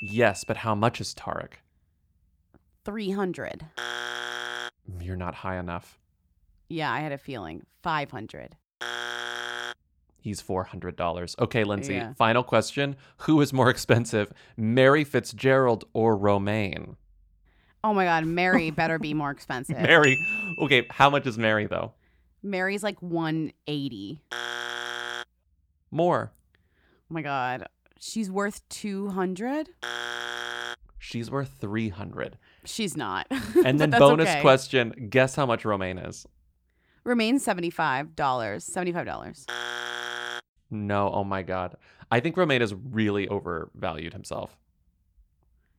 Yes, 0.03 0.45
but 0.45 0.59
how 0.59 0.75
much 0.75 1.01
is 1.01 1.15
Tarek? 1.15 1.55
Three 2.85 3.11
hundred. 3.11 3.67
You're 5.01 5.17
not 5.17 5.35
high 5.37 5.59
enough. 5.59 5.99
Yeah, 6.69 6.91
I 6.93 7.01
had 7.01 7.13
a 7.13 7.19
feeling. 7.19 7.65
Five 7.83 8.11
hundred. 8.11 8.57
He's 10.23 10.43
$400. 10.43 11.39
Okay, 11.39 11.65
Lindsey, 11.65 11.95
Yeah. 11.95 12.13
final 12.13 12.43
question. 12.43 12.97
Who 13.21 13.41
is 13.41 13.55
more 13.55 13.71
expensive, 13.71 14.31
Mary 14.55 15.03
Fitzgerald 15.03 15.87
or 15.95 16.15
Romain? 16.15 16.99
Oh 17.83 17.95
my 17.95 18.05
God, 18.05 18.27
Mary 18.27 18.71
better 18.71 18.99
be 18.99 19.15
more 19.15 19.31
expensive. 19.31 19.79
Mary. 19.81 20.19
Okay, 20.61 20.87
how 20.91 21.09
much 21.09 21.27
is 21.27 21.39
Mary, 21.39 21.65
though? 21.67 21.95
Mary's 22.43 22.83
like 22.83 23.01
one 23.01 23.53
eighty. 23.67 24.21
More. 25.91 26.33
Oh 27.11 27.15
my 27.15 27.23
God, 27.23 27.67
she's 27.99 28.31
worth 28.31 28.67
two 28.69 29.09
hundred. 29.09 29.69
She's 31.03 31.31
worth 31.31 31.57
300 31.59 32.37
She's 32.65 32.95
not. 32.95 33.27
And 33.65 33.81
then 33.81 33.91
bonus 33.91 34.29
okay. 34.29 34.43
question, 34.43 35.09
guess 35.09 35.35
how 35.35 35.47
much 35.47 35.65
Romain 35.65 35.97
is? 35.99 36.27
Dollars. 38.15 38.65
Seventy-five 38.65 39.07
dollars. 39.07 39.47
No, 40.71 41.11
oh 41.13 41.25
my 41.25 41.43
god. 41.43 41.77
I 42.11 42.21
think 42.21 42.37
Romain 42.37 42.61
has 42.61 42.75
really 42.75 43.27
overvalued 43.29 44.13
himself. 44.13 44.57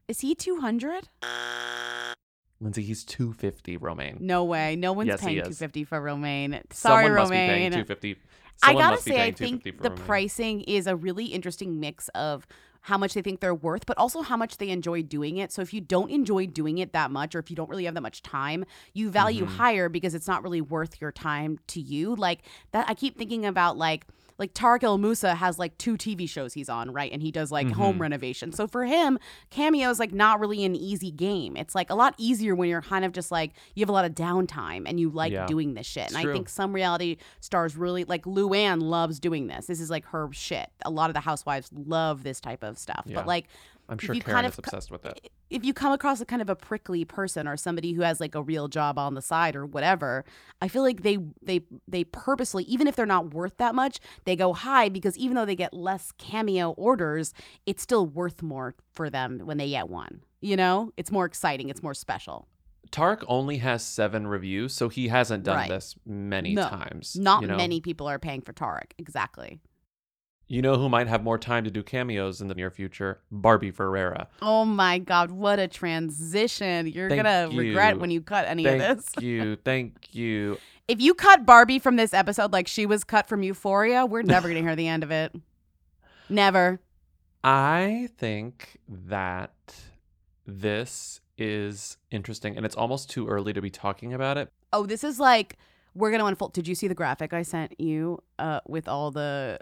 Is 0.07 0.21
he 0.21 0.33
two 0.33 0.59
hundred? 0.59 1.07
Lindsey, 2.61 2.83
he's 2.83 3.03
250 3.03 3.77
Romain. 3.77 4.17
No 4.19 4.43
way. 4.43 4.75
No 4.75 4.93
one's 4.93 5.07
Yes, 5.07 5.19
he 5.21 5.25
paying 5.27 5.39
is. 5.39 5.47
two 5.47 5.53
fifty 5.55 5.83
for 5.83 5.99
Romain. 5.99 6.61
Sorry, 6.71 7.05
Someone 7.05 7.19
must 7.19 7.31
be 7.31 7.35
paying 7.37 7.49
Romain. 7.49 7.71
250. 7.71 8.15
I 8.63 8.67
Someone 8.67 8.81
gotta 8.83 8.95
must 8.95 9.05
be 9.05 9.11
say, 9.11 9.15
I 9.17 9.19
paying 9.31 9.33
think 9.33 9.63
250 9.63 9.71
for 9.71 9.83
the 9.83 9.89
Romain. 9.89 10.05
pricing 10.05 10.61
is 10.61 10.87
a 10.87 10.95
really 10.95 11.25
interesting 11.25 11.79
mix 11.79 12.07
of 12.09 12.45
how 12.85 12.97
much 12.97 13.13
they 13.13 13.21
think 13.21 13.39
they're 13.41 13.53
worth, 13.53 13.85
but 13.85 13.97
also 13.97 14.21
how 14.23 14.35
much 14.37 14.57
they 14.57 14.69
enjoy 14.69 15.03
doing 15.03 15.37
it. 15.37 15.51
So 15.51 15.61
if 15.61 15.71
you 15.73 15.81
don't 15.81 16.09
enjoy 16.09 16.47
doing 16.47 16.77
it 16.79 16.93
that 16.93 17.11
much, 17.11 17.35
or 17.35 17.39
if 17.39 17.49
you 17.49 17.55
don't 17.55 17.69
really 17.69 17.85
have 17.85 17.93
that 17.93 18.01
much 18.01 18.21
time, 18.23 18.65
you 18.93 19.09
value 19.09 19.45
Mm-hmm. 19.45 19.55
higher 19.57 19.89
because 19.89 20.13
it's 20.15 20.27
not 20.27 20.41
really 20.43 20.61
worth 20.61 20.99
your 21.01 21.11
time 21.11 21.59
to 21.67 21.79
you. 21.79 22.15
Like 22.15 22.39
that, 22.71 22.87
I 22.89 22.93
keep 22.93 23.17
thinking 23.17 23.45
about 23.45 23.77
like. 23.77 24.05
Like 24.41 24.53
Tarek 24.53 24.83
El 24.83 24.97
Moussa 24.97 25.35
has 25.35 25.57
like 25.59 25.77
two 25.77 25.95
TV 25.95 26.27
shows 26.27 26.53
he's 26.53 26.67
on, 26.67 26.91
right? 26.91 27.11
And 27.13 27.21
he 27.21 27.31
does 27.31 27.51
like 27.51 27.67
Mm-hmm. 27.67 27.79
home 27.79 28.01
renovation. 28.01 28.51
So 28.51 28.67
for 28.67 28.83
him, 28.85 29.19
cameo 29.51 29.89
is 29.91 29.99
like 29.99 30.11
not 30.11 30.39
really 30.41 30.65
an 30.65 30.75
easy 30.75 31.11
game. 31.11 31.55
It's 31.55 31.75
like 31.75 31.89
a 31.91 31.95
lot 31.95 32.15
easier 32.17 32.55
when 32.55 32.67
you're 32.67 32.81
kind 32.81 33.05
of 33.05 33.11
just 33.13 33.31
like 33.31 33.51
you 33.75 33.81
have 33.83 33.89
a 33.89 33.93
lot 33.93 34.03
of 34.03 34.13
downtime 34.15 34.83
and 34.87 34.99
you 34.99 35.09
like 35.11 35.31
Yeah. 35.31 35.45
doing 35.45 35.75
this 35.75 35.85
shit. 35.85 36.05
It's 36.07 36.15
and 36.15 36.27
I 36.27 36.33
think 36.33 36.49
some 36.49 36.73
reality 36.73 37.17
stars 37.39 37.77
really 37.77 38.03
like 38.03 38.23
Luann 38.25 38.81
loves 38.81 39.19
doing 39.19 39.45
this. 39.47 39.67
This 39.67 39.79
is 39.79 39.89
like 39.91 40.05
her 40.07 40.27
shit. 40.33 40.69
A 40.83 40.89
lot 40.89 41.09
of 41.09 41.13
the 41.13 41.19
housewives 41.19 41.69
love 41.71 42.23
this 42.23 42.41
type 42.41 42.63
of 42.63 42.79
stuff. 42.79 43.03
Yeah. 43.05 43.15
But 43.17 43.27
like 43.27 43.45
I'm 43.91 43.97
sure 43.99 44.15
Karen 44.15 44.23
kind 44.35 44.47
of 44.47 44.55
co- 44.55 44.61
obsessed 44.65 44.89
with 44.89 45.05
it. 45.05 45.29
if 45.49 45.63
you 45.65 45.73
come 45.73 45.91
across 45.91 46.21
a 46.21 46.25
kind 46.25 46.41
of 46.41 46.49
a 46.49 46.55
prickly 46.55 47.03
person 47.05 47.47
or 47.47 47.57
somebody 47.57 47.91
who 47.93 48.01
has 48.01 48.19
like 48.21 48.33
a 48.35 48.41
real 48.41 48.67
job 48.69 48.97
on 48.97 49.13
the 49.15 49.21
side 49.21 49.55
or 49.55 49.65
whatever, 49.65 50.23
I 50.61 50.67
feel 50.69 50.81
like 50.81 51.03
they 51.03 51.17
they 51.43 51.61
they 51.87 52.05
purposely, 52.05 52.63
even 52.63 52.87
if 52.87 52.95
they're 52.95 53.05
not 53.05 53.33
worth 53.33 53.57
that 53.57 53.75
much, 53.75 53.99
they 54.25 54.35
go 54.35 54.53
high 54.53 54.87
because 54.89 55.17
even 55.17 55.35
though 55.35 55.45
they 55.45 55.55
get 55.57 55.73
less 55.73 56.11
cameo 56.17 56.71
orders, 56.71 57.33
it's 57.65 57.83
still 57.83 58.07
worth 58.07 58.41
more 58.41 58.75
for 58.93 59.09
them 59.09 59.39
when 59.43 59.57
they 59.57 59.69
get 59.69 59.89
one. 59.89 60.21
You 60.39 60.55
know, 60.55 60.91
it's 60.97 61.11
more 61.11 61.25
exciting, 61.25 61.69
it's 61.69 61.83
more 61.83 61.93
special. 61.93 62.47
Tark 62.91 63.23
only 63.27 63.57
has 63.59 63.85
seven 63.85 64.27
reviews, 64.27 64.73
so 64.73 64.89
he 64.89 65.07
hasn't 65.09 65.43
done 65.43 65.55
Right. 65.55 65.69
this 65.69 65.95
many 66.05 66.55
No, 66.55 66.67
times. 66.67 67.15
Not 67.15 67.41
you 67.41 67.47
know? 67.47 67.55
many 67.55 67.79
people 67.79 68.07
are 68.07 68.19
paying 68.19 68.41
for 68.41 68.51
Tark. 68.53 68.93
Exactly. 68.97 69.59
You 70.51 70.61
know 70.61 70.75
who 70.75 70.89
might 70.89 71.07
have 71.07 71.23
more 71.23 71.37
time 71.37 71.63
to 71.63 71.71
do 71.71 71.81
cameos 71.81 72.41
in 72.41 72.49
the 72.49 72.53
near 72.53 72.69
future? 72.69 73.21
Barbie 73.31 73.71
Ferreira. 73.71 74.27
Oh 74.41 74.65
my 74.65 74.99
God, 74.99 75.31
what 75.31 75.59
a 75.59 75.67
transition. 75.69 76.87
You're 76.87 77.07
going 77.07 77.23
to 77.23 77.49
regret 77.55 77.99
when 77.99 78.11
you 78.11 78.19
cut 78.19 78.45
any 78.49 78.65
Thank 78.65 78.81
of 78.83 78.97
this. 78.97 79.05
Thank 79.05 79.23
you. 79.25 79.55
Thank 79.55 80.13
you. 80.13 80.59
If 80.89 80.99
you 80.99 81.13
cut 81.13 81.45
Barbie 81.45 81.79
from 81.79 81.95
this 81.95 82.13
episode 82.13 82.51
like 82.51 82.67
she 82.67 82.85
was 82.85 83.05
cut 83.05 83.29
from 83.29 83.43
Euphoria, 83.43 84.05
we're 84.05 84.23
never 84.23 84.49
going 84.49 84.61
to 84.61 84.67
hear 84.67 84.75
the 84.75 84.89
end 84.89 85.03
of 85.03 85.11
it. 85.11 85.33
Never. 86.27 86.81
I 87.45 88.09
think 88.17 88.77
that 88.89 89.53
this 90.45 91.21
is 91.37 91.95
interesting 92.11 92.57
and 92.57 92.65
it's 92.65 92.75
almost 92.75 93.09
too 93.09 93.25
early 93.25 93.53
to 93.53 93.61
be 93.61 93.69
talking 93.69 94.13
about 94.13 94.37
it. 94.37 94.51
Oh, 94.73 94.85
this 94.85 95.05
is 95.05 95.17
like 95.17 95.55
we're 95.93 96.09
going 96.09 96.19
to 96.19 96.25
unfold. 96.25 96.51
Did 96.51 96.67
you 96.67 96.75
see 96.75 96.89
the 96.89 96.95
graphic 96.95 97.31
I 97.31 97.43
sent 97.43 97.79
you 97.79 98.21
uh, 98.37 98.59
with 98.67 98.89
all 98.89 99.11
the. 99.11 99.59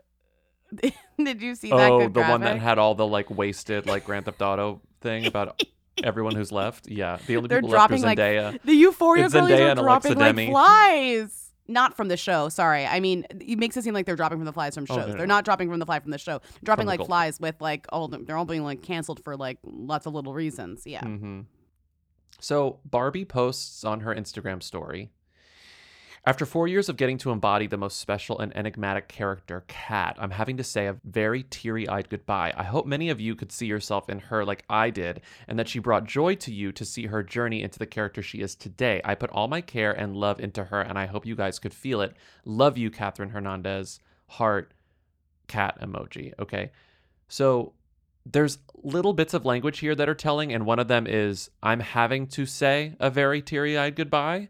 Did 1.24 1.42
you 1.42 1.56
see 1.56 1.70
that 1.70 1.92
oh, 1.92 2.08
the 2.10 2.22
one 2.22 2.42
that 2.42 2.60
had 2.60 2.78
all 2.78 2.96
the 2.96 3.06
like 3.08 3.30
wasted 3.30 3.86
like 3.86 4.06
Grand 4.06 4.26
Theft 4.26 4.42
Auto 4.42 4.82
thing 5.02 5.26
about 5.26 5.62
everyone 6.04 6.36
who's 6.36 6.52
left. 6.52 6.88
Yeah, 6.88 7.18
the 7.28 7.38
only 7.38 7.48
They're 7.48 7.60
people 7.60 7.72
left 7.72 7.92
are 7.92 7.98
dropping, 7.98 8.04
like, 8.04 8.18
Zendaya. 8.18 8.60
The 8.64 8.74
Euphoria 8.74 9.26
It's 9.26 9.34
girlies 9.34 9.52
Zendaya 9.60 9.72
are 9.72 9.76
dropping 9.84 10.18
like 10.18 10.36
flies. 10.50 11.46
Not 11.68 11.96
from 11.96 12.08
the 12.08 12.18
show. 12.18 12.50
Sorry. 12.50 12.88
I 12.88 13.00
mean, 13.00 13.26
it 13.40 13.60
makes 13.60 13.78
it 13.78 13.84
seem 13.84 13.94
like 13.94 14.08
they're 14.08 14.16
dropping 14.16 14.40
from 14.40 14.46
the 14.46 14.54
flies 14.54 14.74
from 14.74 14.86
Oh, 14.90 14.96
shows. 14.96 15.06
no, 15.06 15.12
no, 15.12 15.18
They're 15.20 15.28
no. 15.28 15.36
not 15.36 15.46
dropping 15.46 15.70
from 15.70 15.78
the 15.80 15.86
fly 15.86 16.00
from 16.00 16.10
the 16.10 16.18
show. 16.18 16.40
They're 16.40 16.60
dropping 16.64 16.88
like 16.88 16.98
gold. 16.98 17.10
flies 17.10 17.40
with 17.40 17.62
like 17.62 17.86
all. 17.90 18.08
the- 18.08 18.18
They're 18.18 18.38
all 18.38 18.46
being 18.46 18.64
like 18.64 18.82
canceled 18.82 19.24
for 19.24 19.38
like 19.38 19.60
lots 19.64 20.08
of 20.08 20.14
little 20.16 20.34
reasons. 20.34 20.84
Yeah. 20.88 21.04
hmm 21.04 21.42
So 22.40 22.80
Barbie 22.86 23.26
posts 23.26 23.84
on 23.84 24.00
her 24.00 24.16
Instagram 24.16 24.64
story. 24.64 25.12
After 26.26 26.46
four 26.46 26.68
years 26.68 26.90
of 26.90 26.98
getting 26.98 27.18
to 27.20 27.32
embody 27.32 27.66
the 27.66 27.78
most 27.78 27.98
special 27.98 28.40
and 28.40 28.56
enigmatic 28.56 29.08
character, 29.08 29.64
Kat, 29.68 30.18
I'm 30.20 30.32
having 30.32 30.58
to 30.58 30.64
say 30.64 30.88
a 30.88 30.98
very 31.06 31.44
teary 31.44 31.88
eyed 31.88 32.10
goodbye. 32.10 32.54
I 32.58 32.64
hope 32.64 32.86
many 32.86 33.10
of 33.10 33.22
you 33.22 33.36
could 33.36 33.52
see 33.52 33.68
yourself 33.68 34.10
in 34.10 34.20
her 34.20 34.44
like 34.44 34.66
I 34.70 34.90
did, 34.90 35.22
and 35.48 35.58
that 35.58 35.70
she 35.70 35.80
brought 35.80 36.04
joy 36.04 36.36
to 36.36 36.54
you 36.54 36.74
to 36.74 36.84
see 36.84 37.06
her 37.06 37.24
journey 37.24 37.64
into 37.64 37.80
the 37.80 37.86
character 37.86 38.22
she 38.22 38.42
is 38.42 38.54
today. 38.54 39.02
I 39.06 39.16
put 39.16 39.30
all 39.30 39.48
my 39.48 39.62
care 39.62 39.94
and 39.94 40.16
love 40.16 40.42
into 40.42 40.66
her, 40.66 40.82
and 40.82 41.00
I 41.00 41.06
hope 41.06 41.26
you 41.26 41.36
guys 41.36 41.58
could 41.58 41.74
feel 41.74 42.02
it. 42.02 42.16
Love 42.44 42.78
you, 42.78 42.92
Catherine 42.92 43.30
Hernandez. 43.30 44.02
Heart, 44.28 44.74
cat 45.48 45.80
emoji. 45.82 46.34
Okay. 46.38 46.72
So 47.30 47.74
there's 48.26 48.58
little 48.84 49.14
bits 49.14 49.34
of 49.34 49.46
language 49.46 49.80
here 49.80 49.96
that 49.96 50.10
are 50.10 50.16
telling, 50.16 50.52
and 50.52 50.66
one 50.66 50.80
of 50.80 50.90
them 50.90 51.08
is 51.08 51.50
I'm 51.64 51.80
having 51.80 52.28
to 52.28 52.46
say 52.46 52.96
a 53.00 53.10
very 53.10 53.42
teary 53.42 53.78
eyed 53.78 53.96
goodbye. 53.96 54.50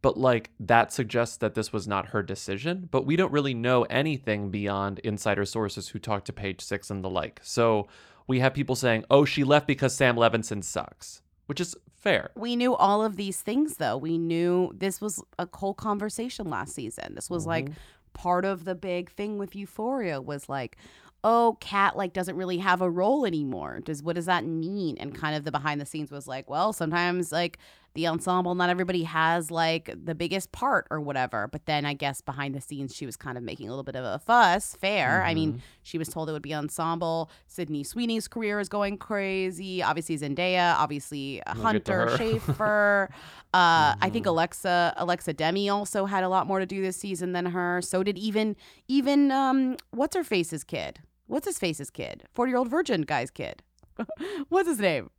But 0.00 0.16
like 0.16 0.50
that 0.60 0.92
suggests 0.92 1.36
that 1.38 1.54
this 1.54 1.72
was 1.72 1.88
not 1.88 2.08
her 2.08 2.22
decision, 2.22 2.88
but 2.90 3.04
we 3.04 3.16
don't 3.16 3.32
really 3.32 3.54
know 3.54 3.82
anything 3.84 4.50
beyond 4.50 5.00
insider 5.00 5.44
sources 5.44 5.88
who 5.88 5.98
talked 5.98 6.26
to 6.26 6.32
page 6.32 6.60
six 6.60 6.88
and 6.90 7.02
the 7.02 7.10
like. 7.10 7.40
So 7.42 7.88
we 8.28 8.38
have 8.40 8.54
people 8.54 8.76
saying, 8.76 9.04
oh, 9.10 9.24
she 9.24 9.42
left 9.42 9.66
because 9.66 9.94
Sam 9.94 10.16
Levinson 10.16 10.62
sucks, 10.62 11.22
which 11.46 11.60
is 11.60 11.74
fair. 11.96 12.30
We 12.36 12.54
knew 12.54 12.74
all 12.74 13.02
of 13.02 13.16
these 13.16 13.40
things 13.40 13.76
though. 13.76 13.96
We 13.96 14.18
knew 14.18 14.72
this 14.76 15.00
was 15.00 15.22
a 15.38 15.48
whole 15.52 15.74
conversation 15.74 16.48
last 16.48 16.74
season. 16.74 17.14
This 17.14 17.28
was 17.28 17.46
like 17.46 17.64
mm-hmm. 17.64 17.78
part 18.12 18.44
of 18.44 18.64
the 18.64 18.76
big 18.76 19.10
thing 19.10 19.38
with 19.38 19.56
Euphoria 19.56 20.20
was 20.20 20.48
like, 20.48 20.76
oh, 21.24 21.56
Kat 21.60 21.96
like 21.96 22.12
doesn't 22.12 22.36
really 22.36 22.58
have 22.58 22.80
a 22.80 22.90
role 22.90 23.26
anymore. 23.26 23.80
Does 23.80 24.02
what 24.02 24.14
does 24.14 24.26
that 24.26 24.44
mean? 24.44 24.96
And 24.98 25.14
kind 25.14 25.34
of 25.34 25.44
the 25.44 25.50
behind 25.50 25.80
the 25.80 25.86
scenes 25.86 26.10
was 26.10 26.28
like, 26.28 26.48
well, 26.48 26.72
sometimes 26.72 27.32
like 27.32 27.58
the 27.94 28.06
ensemble, 28.06 28.54
not 28.54 28.70
everybody 28.70 29.02
has 29.04 29.50
like 29.50 29.90
the 30.04 30.14
biggest 30.14 30.52
part 30.52 30.86
or 30.90 31.00
whatever. 31.00 31.48
But 31.48 31.66
then 31.66 31.84
I 31.84 31.94
guess 31.94 32.20
behind 32.20 32.54
the 32.54 32.60
scenes, 32.60 32.94
she 32.94 33.06
was 33.06 33.16
kind 33.16 33.36
of 33.36 33.42
making 33.44 33.66
a 33.68 33.70
little 33.70 33.82
bit 33.84 33.96
of 33.96 34.04
a 34.04 34.18
fuss. 34.18 34.76
Fair. 34.76 35.24
I 35.24 35.34
mean, 35.34 35.62
she 35.82 35.98
was 35.98 36.08
told 36.08 36.28
it 36.28 36.32
would 36.32 36.42
be 36.42 36.54
ensemble. 36.54 37.30
Sydney 37.46 37.82
Sweeney's 37.82 38.28
career 38.28 38.60
is 38.60 38.68
going 38.68 38.98
crazy. 38.98 39.82
Obviously 39.82 40.18
Zendaya. 40.18 40.74
Obviously 40.76 41.42
We'll 41.54 41.62
Hunter. 41.62 42.06
Schafer. 42.18 43.08
uh, 43.54 43.94
I 44.00 44.10
think 44.12 44.26
Alexa 44.26 44.94
Alexa 44.96 45.32
Demie 45.32 45.68
also 45.68 46.06
had 46.06 46.24
a 46.24 46.28
lot 46.28 46.46
more 46.46 46.60
to 46.60 46.66
do 46.66 46.82
this 46.82 46.96
season 46.96 47.32
than 47.32 47.46
her. 47.46 47.80
So 47.82 48.02
did 48.02 48.18
even 48.18 48.56
even 48.86 49.30
um 49.32 49.76
what's 49.90 50.14
her 50.14 50.24
face's 50.24 50.62
kid? 50.64 51.00
What's 51.26 51.46
his 51.46 51.58
face's 51.58 51.90
kid? 51.90 52.24
Forty 52.32 52.50
year 52.50 52.58
old 52.58 52.68
virgin 52.68 53.02
guy's 53.02 53.30
kid. 53.30 53.62
what's 54.48 54.68
his 54.68 54.78
name? 54.78 55.10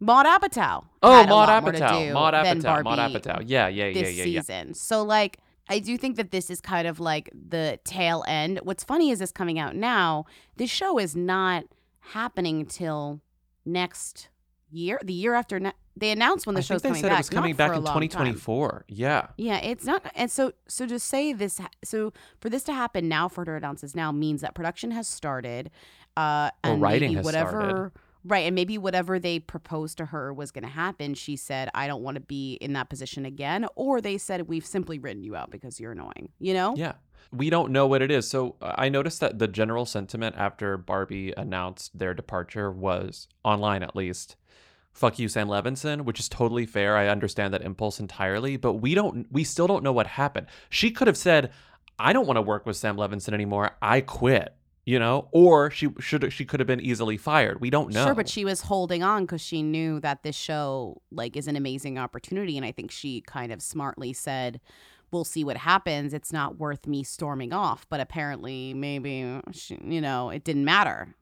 Maud 0.00 0.26
Apatow. 0.26 0.84
Oh, 1.02 1.24
Maud 1.26 1.28
lot 1.28 1.62
more 1.62 1.72
to 1.72 1.78
Apatow. 1.78 2.12
Maud 2.12 2.34
Apatow. 2.34 2.84
Maud 2.84 2.98
Apatow. 2.98 3.42
Yeah, 3.46 3.68
yeah, 3.68 3.86
yeah, 3.86 3.92
this 3.94 4.16
yeah, 4.16 4.24
yeah. 4.24 4.40
season. 4.40 4.74
So 4.74 5.02
like 5.02 5.38
I 5.68 5.78
do 5.78 5.96
think 5.98 6.16
that 6.16 6.30
this 6.30 6.50
is 6.50 6.60
kind 6.60 6.86
of 6.86 7.00
like 7.00 7.30
the 7.32 7.78
tail 7.84 8.24
end. 8.28 8.60
What's 8.62 8.84
funny 8.84 9.10
is 9.10 9.18
this 9.18 9.32
coming 9.32 9.58
out 9.58 9.74
now. 9.74 10.26
This 10.56 10.70
show 10.70 10.98
is 10.98 11.16
not 11.16 11.64
happening 12.00 12.66
till 12.66 13.20
next 13.64 14.28
year. 14.70 15.00
The 15.02 15.12
year 15.12 15.34
after 15.34 15.58
ne- 15.58 15.72
they 15.96 16.10
announced 16.10 16.46
when 16.46 16.54
the 16.54 16.60
I 16.60 16.62
show's 16.62 16.82
think 16.82 16.94
they 16.94 17.00
coming 17.00 17.02
said 17.02 17.08
back. 17.08 17.16
it 17.16 17.20
was 17.20 17.30
coming 17.30 17.54
back 17.54 17.68
in 17.70 17.82
long 17.82 17.94
time. 17.94 18.02
2024. 18.02 18.84
Yeah. 18.88 19.28
Yeah, 19.38 19.58
it's 19.58 19.84
not, 19.84 20.10
and 20.14 20.30
so 20.30 20.52
so 20.68 20.86
to 20.86 20.98
say 20.98 21.32
this, 21.32 21.60
so 21.82 22.12
for 22.40 22.48
this 22.50 22.62
to 22.64 22.72
happen 22.74 23.08
now, 23.08 23.28
for 23.28 23.40
her 23.40 23.46
to 23.46 23.54
announce 23.54 23.80
this 23.80 23.94
now 23.94 24.12
means 24.12 24.42
that 24.42 24.54
production 24.54 24.90
has 24.90 25.08
started, 25.08 25.70
uh, 26.16 26.50
and 26.62 26.80
writing 26.80 27.08
maybe 27.10 27.14
has 27.16 27.24
whatever, 27.24 27.50
started. 27.50 27.92
Right, 28.26 28.46
and 28.46 28.54
maybe 28.54 28.78
whatever 28.78 29.18
they 29.18 29.38
proposed 29.38 29.98
to 29.98 30.06
her 30.06 30.32
was 30.32 30.50
going 30.50 30.64
to 30.64 30.70
happen. 30.70 31.14
She 31.14 31.36
said, 31.36 31.70
"I 31.74 31.86
don't 31.86 32.02
want 32.02 32.16
to 32.16 32.20
be 32.20 32.54
in 32.54 32.72
that 32.74 32.88
position 32.88 33.24
again," 33.24 33.66
or 33.74 34.00
they 34.00 34.18
said, 34.18 34.48
"We've 34.48 34.66
simply 34.66 34.98
written 34.98 35.22
you 35.22 35.36
out 35.36 35.50
because 35.50 35.80
you're 35.80 35.92
annoying," 35.92 36.30
you 36.38 36.54
know? 36.54 36.74
Yeah. 36.76 36.94
We 37.32 37.50
don't 37.50 37.72
know 37.72 37.88
what 37.88 38.02
it 38.02 38.10
is. 38.10 38.28
So 38.28 38.54
uh, 38.62 38.74
I 38.76 38.88
noticed 38.88 39.18
that 39.20 39.38
the 39.38 39.48
general 39.48 39.84
sentiment 39.84 40.36
after 40.38 40.76
Barbie 40.76 41.34
announced 41.36 41.98
their 41.98 42.14
departure 42.14 42.70
was 42.70 43.26
online 43.44 43.82
at 43.82 43.96
least. 43.96 44.36
Fuck 44.92 45.18
you, 45.18 45.28
Sam 45.28 45.48
Levinson, 45.48 46.02
which 46.02 46.20
is 46.20 46.28
totally 46.28 46.64
fair. 46.66 46.96
I 46.96 47.08
understand 47.08 47.52
that 47.52 47.62
impulse 47.62 48.00
entirely, 48.00 48.56
but 48.56 48.74
we 48.74 48.94
don't 48.94 49.26
we 49.30 49.44
still 49.44 49.66
don't 49.66 49.82
know 49.82 49.92
what 49.92 50.06
happened. 50.06 50.46
She 50.70 50.90
could 50.90 51.06
have 51.06 51.16
said, 51.16 51.52
I 51.98 52.12
don't 52.12 52.26
want 52.26 52.36
to 52.36 52.42
work 52.42 52.64
with 52.64 52.76
Sam 52.76 52.96
Levinson 52.96 53.32
anymore. 53.32 53.72
I 53.82 54.00
quit. 54.00 54.54
You 54.86 54.98
know? 54.98 55.28
Or 55.32 55.70
she 55.70 55.90
should 55.98 56.32
she 56.32 56.44
could 56.46 56.60
have 56.60 56.66
been 56.66 56.80
easily 56.80 57.16
fired. 57.16 57.60
We 57.60 57.70
don't 57.70 57.92
know. 57.92 58.04
Sure, 58.04 58.14
but 58.14 58.28
she 58.28 58.44
was 58.44 58.62
holding 58.62 59.02
on 59.02 59.24
because 59.24 59.42
she 59.42 59.62
knew 59.62 60.00
that 60.00 60.22
this 60.22 60.36
show 60.36 61.02
like 61.10 61.36
is 61.36 61.48
an 61.48 61.56
amazing 61.56 61.98
opportunity, 61.98 62.56
and 62.56 62.64
I 62.64 62.72
think 62.72 62.90
she 62.90 63.20
kind 63.20 63.52
of 63.52 63.60
smartly 63.60 64.12
said, 64.12 64.60
"We'll 65.10 65.24
see 65.24 65.44
what 65.44 65.56
happens. 65.58 66.14
It's 66.14 66.32
not 66.32 66.58
worth 66.58 66.86
me 66.86 67.02
storming 67.02 67.52
off." 67.52 67.84
But 67.90 68.00
apparently, 68.00 68.72
maybe 68.74 69.40
she, 69.52 69.76
you 69.84 70.00
know, 70.00 70.30
it 70.30 70.44
didn't 70.44 70.64
matter. 70.64 71.16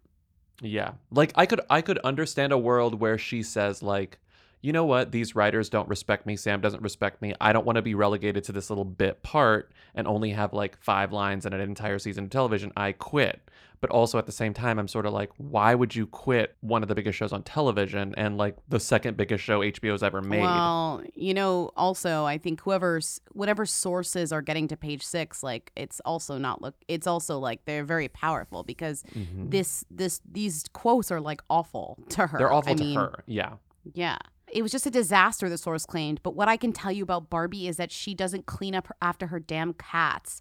Yeah. 0.60 0.92
Like 1.10 1.32
I 1.34 1.46
could 1.46 1.60
I 1.70 1.80
could 1.80 1.98
understand 1.98 2.52
a 2.52 2.58
world 2.58 3.00
where 3.00 3.18
she 3.18 3.42
says 3.42 3.82
like, 3.82 4.18
"You 4.64 4.72
know 4.72 4.84
what? 4.86 5.12
These 5.12 5.34
writers 5.36 5.68
don't 5.68 5.88
respect 5.88 6.24
me. 6.26 6.36
Sam 6.36 6.60
doesn't 6.60 6.82
respect 6.82 7.20
me. 7.20 7.34
I 7.40 7.52
don't 7.52 7.66
want 7.66 7.76
to 7.76 7.82
be 7.82 7.94
relegated 7.94 8.44
to 8.44 8.52
this 8.52 8.70
little 8.70 8.84
bit 8.84 9.22
part 9.22 9.70
and 9.94 10.06
only 10.06 10.30
have 10.30 10.52
like 10.52 10.80
5 10.82 11.12
lines 11.12 11.44
in 11.44 11.52
an 11.52 11.60
entire 11.60 11.98
season 11.98 12.24
of 12.24 12.30
television. 12.30 12.72
I 12.76 12.92
quit." 12.92 13.40
But 13.80 13.90
also 13.90 14.16
at 14.16 14.24
the 14.24 14.32
same 14.32 14.54
time, 14.54 14.78
I'm 14.78 14.88
sort 14.88 15.04
of 15.04 15.12
like, 15.12 15.30
why 15.36 15.74
would 15.74 15.94
you 15.94 16.06
quit 16.06 16.56
one 16.62 16.82
of 16.82 16.88
the 16.88 16.94
biggest 16.94 17.18
shows 17.18 17.34
on 17.34 17.42
television 17.42 18.14
and 18.16 18.38
like 18.38 18.56
the 18.66 18.80
second 18.80 19.18
biggest 19.18 19.44
show 19.44 19.60
HBO's 19.60 20.02
ever 20.02 20.22
made? 20.22 20.40
Well, 20.40 21.02
you 21.14 21.34
know, 21.34 21.70
also 21.76 22.24
I 22.24 22.38
think 22.38 22.62
whoever's 22.62 23.20
whatever 23.32 23.66
sources 23.66 24.32
are 24.32 24.40
getting 24.40 24.68
to 24.68 24.76
page 24.78 25.02
six, 25.02 25.42
like 25.42 25.70
it's 25.76 26.00
also 26.06 26.38
not 26.38 26.62
look. 26.62 26.74
It's 26.88 27.06
also 27.06 27.38
like 27.38 27.66
they're 27.66 27.84
very 27.84 28.08
powerful 28.08 28.62
because 28.62 29.02
Mhm. 29.14 29.50
this 29.50 29.84
this 29.90 30.22
these 30.24 30.64
quotes 30.72 31.10
are 31.10 31.20
like 31.20 31.42
awful 31.50 31.98
to 32.10 32.26
her. 32.28 32.38
They're 32.38 32.52
awful 32.52 32.72
I 32.72 32.76
to 32.76 32.84
mean, 32.84 32.96
her. 32.96 33.22
Yeah. 33.26 33.56
Yeah. 33.92 34.16
It 34.54 34.62
was 34.62 34.70
just 34.72 34.86
a 34.86 34.90
disaster, 34.90 35.48
the 35.48 35.58
source 35.58 35.84
claimed. 35.84 36.20
But 36.22 36.34
what 36.36 36.48
I 36.48 36.56
can 36.56 36.72
tell 36.72 36.92
you 36.92 37.02
about 37.02 37.28
Barbie 37.28 37.66
is 37.68 37.76
that 37.76 37.90
she 37.92 38.14
doesn't 38.14 38.46
clean 38.46 38.74
up 38.74 38.88
after 39.02 39.26
her 39.26 39.40
damn 39.40 39.74
cats, 39.74 40.40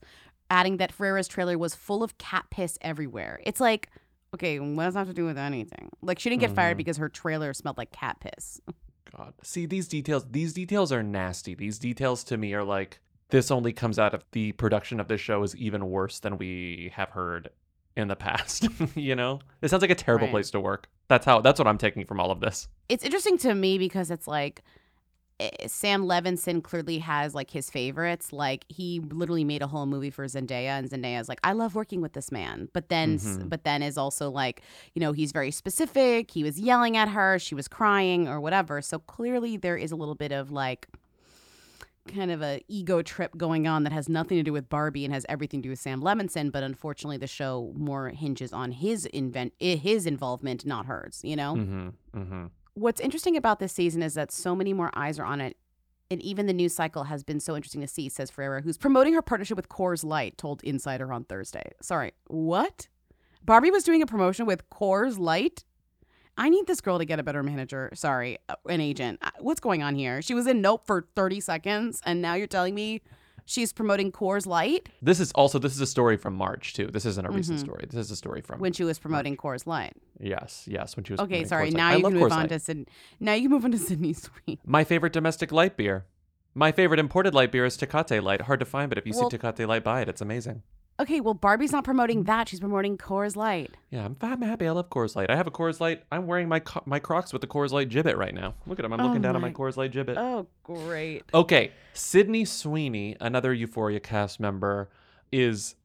adding 0.50 0.78
that 0.78 0.92
Ferreira's 0.94 1.28
trailer 1.28 1.58
was 1.58 1.74
full 1.76 2.04
of 2.04 2.18
cat 2.18 2.46
piss 2.52 2.78
everywhere. 2.82 3.40
It's 3.44 3.60
like, 3.60 3.90
okay, 4.36 4.60
what 4.60 4.84
does 4.86 4.94
that 4.94 5.00
have 5.02 5.08
to 5.08 5.14
do 5.14 5.26
with 5.26 5.38
anything? 5.38 5.90
Like, 6.02 6.20
she 6.20 6.30
didn't 6.30 6.42
get 6.42 6.52
fired 6.56 6.76
Mhm. 6.76 6.78
because 6.78 6.98
her 6.98 7.10
trailer 7.10 7.54
smelled 7.54 7.78
like 7.78 7.92
cat 7.92 8.20
piss. 8.20 8.62
God. 9.16 9.34
See, 9.44 9.66
these 9.66 9.88
details, 9.88 10.26
these 10.30 10.54
details 10.54 10.92
are 10.92 11.04
nasty. 11.04 11.54
These 11.56 11.78
details 11.80 12.24
to 12.26 12.38
me 12.38 12.54
are 12.54 12.64
like, 12.64 13.00
this 13.30 13.50
only 13.52 13.74
comes 13.74 13.98
out 13.98 14.14
of 14.14 14.24
the 14.32 14.52
production 14.54 15.00
of 15.00 15.08
this 15.08 15.22
show 15.22 15.42
is 15.44 15.56
even 15.56 15.90
worse 15.90 16.20
than 16.20 16.38
we 16.38 16.92
have 16.96 17.10
heard 17.10 17.50
in 17.96 18.08
the 18.08 18.16
past. 18.16 18.68
you 18.96 19.16
know? 19.16 19.40
It 19.62 19.70
sounds 19.70 19.82
like 19.82 19.92
a 19.92 19.96
terrible 19.96 20.28
Right. 20.28 20.32
place 20.34 20.52
to 20.52 20.60
work. 20.60 20.88
That's 21.08 21.26
how, 21.26 21.42
that's 21.42 21.60
what 21.60 21.68
I'm 21.68 21.78
taking 21.78 22.06
from 22.06 22.20
all 22.20 22.32
of 22.32 22.40
this. 22.40 22.68
It's 22.90 23.04
interesting 23.04 23.38
to 23.40 23.54
me 23.54 23.78
because 23.78 24.10
it's 24.10 24.28
like, 24.28 24.62
eh, 25.40 25.50
Sam 25.68 26.06
Levinson 26.06 26.64
clearly 26.64 27.00
has 27.00 27.36
like 27.36 27.52
his 27.52 27.70
favorites. 27.70 28.32
Like 28.32 28.66
he 28.70 29.00
literally 29.00 29.44
made 29.44 29.62
a 29.62 29.68
whole 29.68 29.86
movie 29.86 30.10
for 30.10 30.26
Zendaya, 30.26 30.78
and 30.80 30.90
Zendaya's 30.90 31.28
like, 31.28 31.40
I 31.44 31.52
love 31.54 31.76
working 31.76 32.02
with 32.02 32.14
this 32.14 32.32
man. 32.32 32.70
But 32.74 32.90
then, 32.90 33.18
Mhm. 33.18 33.50
but 33.50 33.64
then 33.64 33.84
is 33.84 33.98
also 33.98 34.30
like, 34.30 34.62
you 34.96 35.00
know, 35.02 35.12
he's 35.12 35.32
very 35.32 35.52
specific. 35.52 36.32
He 36.32 36.44
was 36.44 36.60
yelling 36.60 36.98
at 36.98 37.10
her, 37.10 37.38
she 37.40 37.56
was 37.56 37.68
crying 37.68 38.28
or 38.28 38.40
whatever. 38.40 38.82
So 38.82 39.00
clearly, 39.00 39.58
there 39.58 39.78
is 39.78 39.92
a 39.92 39.96
little 39.96 40.16
bit 40.16 40.32
of 40.32 40.52
like, 40.52 40.88
kind 42.08 42.32
of 42.32 42.42
a 42.42 42.62
ego 42.68 43.02
trip 43.02 43.38
going 43.38 43.68
on 43.68 43.84
that 43.84 43.94
has 43.94 44.10
nothing 44.10 44.38
to 44.38 44.44
do 44.44 44.52
with 44.54 44.70
Barbie 44.70 45.06
and 45.06 45.14
has 45.14 45.26
everything 45.30 45.62
to 45.62 45.68
do 45.68 45.70
with 45.72 45.80
Sam 45.80 46.02
Levinson. 46.02 46.52
But 46.52 46.64
unfortunately, 46.64 47.18
the 47.18 47.28
show 47.28 47.72
more 47.76 48.10
hinges 48.10 48.52
on 48.54 48.72
his 48.72 49.06
invent 49.08 49.54
eh, 49.62 49.76
his 49.78 50.06
involvement, 50.06 50.66
not 50.66 50.86
hers. 50.86 51.22
You 51.24 51.36
know 51.36 51.56
Mm-hmm. 51.56 51.90
Mm-hmm. 52.20 52.46
what's 52.74 53.00
interesting 53.02 53.38
about 53.38 53.60
this 53.60 53.74
season 53.74 54.04
is 54.04 54.14
that 54.16 54.32
so 54.32 54.56
many 54.56 54.74
more 54.74 54.92
eyes 54.96 55.18
are 55.20 55.26
on 55.26 55.40
it. 55.42 55.58
And 56.12 56.22
even 56.22 56.46
the 56.46 56.54
news 56.54 56.76
cycle 56.76 57.06
has 57.06 57.24
been 57.24 57.40
so 57.40 57.56
interesting 57.56 57.82
to 57.82 57.88
see, 57.88 58.08
says 58.10 58.30
Ferreira, 58.30 58.62
who's 58.62 58.78
promoting 58.78 59.14
her 59.14 59.22
partnership 59.24 59.56
with 59.56 59.70
Coors 59.70 60.04
Light, 60.04 60.38
told 60.38 60.62
Insider 60.64 61.12
on 61.12 61.24
Thursday. 61.24 61.72
Sorry, 61.82 62.12
what? 62.28 62.88
Barbie 63.44 63.72
was 63.72 63.84
doing 63.84 64.02
a 64.02 64.06
promotion 64.06 64.46
with 64.46 64.70
Coors 64.70 65.18
Light? 65.18 65.64
I 66.38 66.50
need 66.50 66.66
this 66.68 66.82
girl 66.82 66.98
to 66.98 67.06
get 67.06 67.20
a 67.20 67.24
better 67.24 67.44
manager. 67.44 67.92
Sorry, 67.94 68.38
uh, 68.50 68.56
an 68.68 68.82
agent. 68.82 69.20
Uh, 69.22 69.30
What's 69.40 69.60
going 69.60 69.84
on 69.84 69.96
here? 69.96 70.22
She 70.22 70.34
was 70.34 70.48
in 70.48 70.62
Nope 70.62 70.84
for 70.86 71.08
30 71.16 71.40
seconds, 71.40 72.02
and 72.06 72.22
now 72.22 72.34
you're 72.34 72.48
telling 72.48 72.74
me 72.74 73.02
she's 73.46 73.72
promoting 73.74 74.12
Coors 74.12 74.48
Light 74.48 74.90
This 75.02 75.20
is 75.20 75.32
also, 75.34 75.60
this 75.60 75.74
is 75.74 75.82
a 75.82 75.86
story 75.86 76.18
from 76.18 76.34
March 76.34 76.74
too. 76.74 76.88
This 76.88 77.06
isn't 77.06 77.26
a 77.26 77.30
recent 77.30 77.58
Mhm. 77.60 77.62
story. 77.66 77.86
This 77.90 78.00
is 78.06 78.12
a 78.12 78.16
story 78.16 78.42
from, 78.42 78.60
when 78.60 78.74
she 78.74 78.84
was 78.84 78.98
promoting 79.00 79.36
Coors 79.38 79.68
Light. 79.68 79.94
yes, 80.20 80.66
yes, 80.68 80.96
when 80.96 81.04
she 81.04 81.14
was 81.14 81.20
Okay, 81.20 81.44
sorry. 81.46 81.70
Coors 81.70 81.74
Now 81.76 81.92
you 81.94 82.04
can 82.04 82.14
move 82.14 82.24
Coors 82.24 82.32
on 82.32 82.40
Light. 82.42 82.50
to 82.50 82.60
Syd- 82.60 82.90
now 83.20 83.34
you 83.34 83.44
can 83.44 83.52
move 83.52 83.66
on 83.66 83.72
to 83.72 83.78
Sydney 83.78 84.14
Sweet. 84.14 84.60
My 84.66 84.84
favorite 84.84 85.14
domestic 85.14 85.52
light 85.52 85.76
beer. 85.78 86.06
My 86.56 86.72
favorite 86.72 87.00
imported 87.00 87.34
light 87.34 87.52
beer 87.52 87.66
is 87.66 87.78
Tecate 87.78 88.24
Light. 88.24 88.42
Hard 88.42 88.60
to 88.60 88.66
find, 88.66 88.90
but 88.90 88.98
if 88.98 89.06
you 89.06 89.14
Well- 89.16 89.30
see 89.30 89.38
Tecate 89.38 89.68
Light, 89.68 89.84
buy 89.84 90.02
it. 90.02 90.08
It's 90.10 90.22
amazing. 90.22 90.64
Okay, 91.00 91.20
well, 91.22 91.34
Barbie's 91.34 91.72
not 91.72 91.84
promoting 91.84 92.24
that. 92.26 92.48
She's 92.50 92.60
promoting 92.60 92.98
Coors 92.98 93.36
Light. 93.36 93.72
Yeah, 93.90 94.06
I'm, 94.06 94.16
I'm 94.22 94.42
happy. 94.42 94.68
I 94.68 94.72
love 94.72 94.90
Coors 94.90 95.16
Light. 95.16 95.30
I 95.32 95.36
have 95.36 95.48
a 95.48 95.52
Coors 95.52 95.80
Light. 95.80 96.04
I'm 96.12 96.28
wearing 96.28 96.48
my 96.48 96.60
co- 96.60 96.84
my 96.86 97.00
Crocs 97.00 97.34
with 97.34 97.42
the 97.42 97.48
Coors 97.48 97.72
Light 97.72 97.90
gibbet 97.90 98.16
right 98.16 98.34
now. 98.34 98.54
Look 98.68 98.78
at 98.80 98.86
him. 98.86 98.94
I'm 98.94 99.00
Oh 99.02 99.06
looking 99.08 99.22
down 99.22 99.36
at 99.36 99.42
my 99.42 99.52
Coors 99.52 99.76
Light 99.76 99.92
gibbet. 99.92 100.18
Oh, 100.18 100.48
great. 100.64 101.24
Okay, 101.34 101.72
Sydney 101.94 102.46
Sweeney, 102.46 103.18
another 103.20 103.54
Euphoria 103.54 104.00
cast 104.00 104.40
member, 104.40 104.90
is 105.32 105.76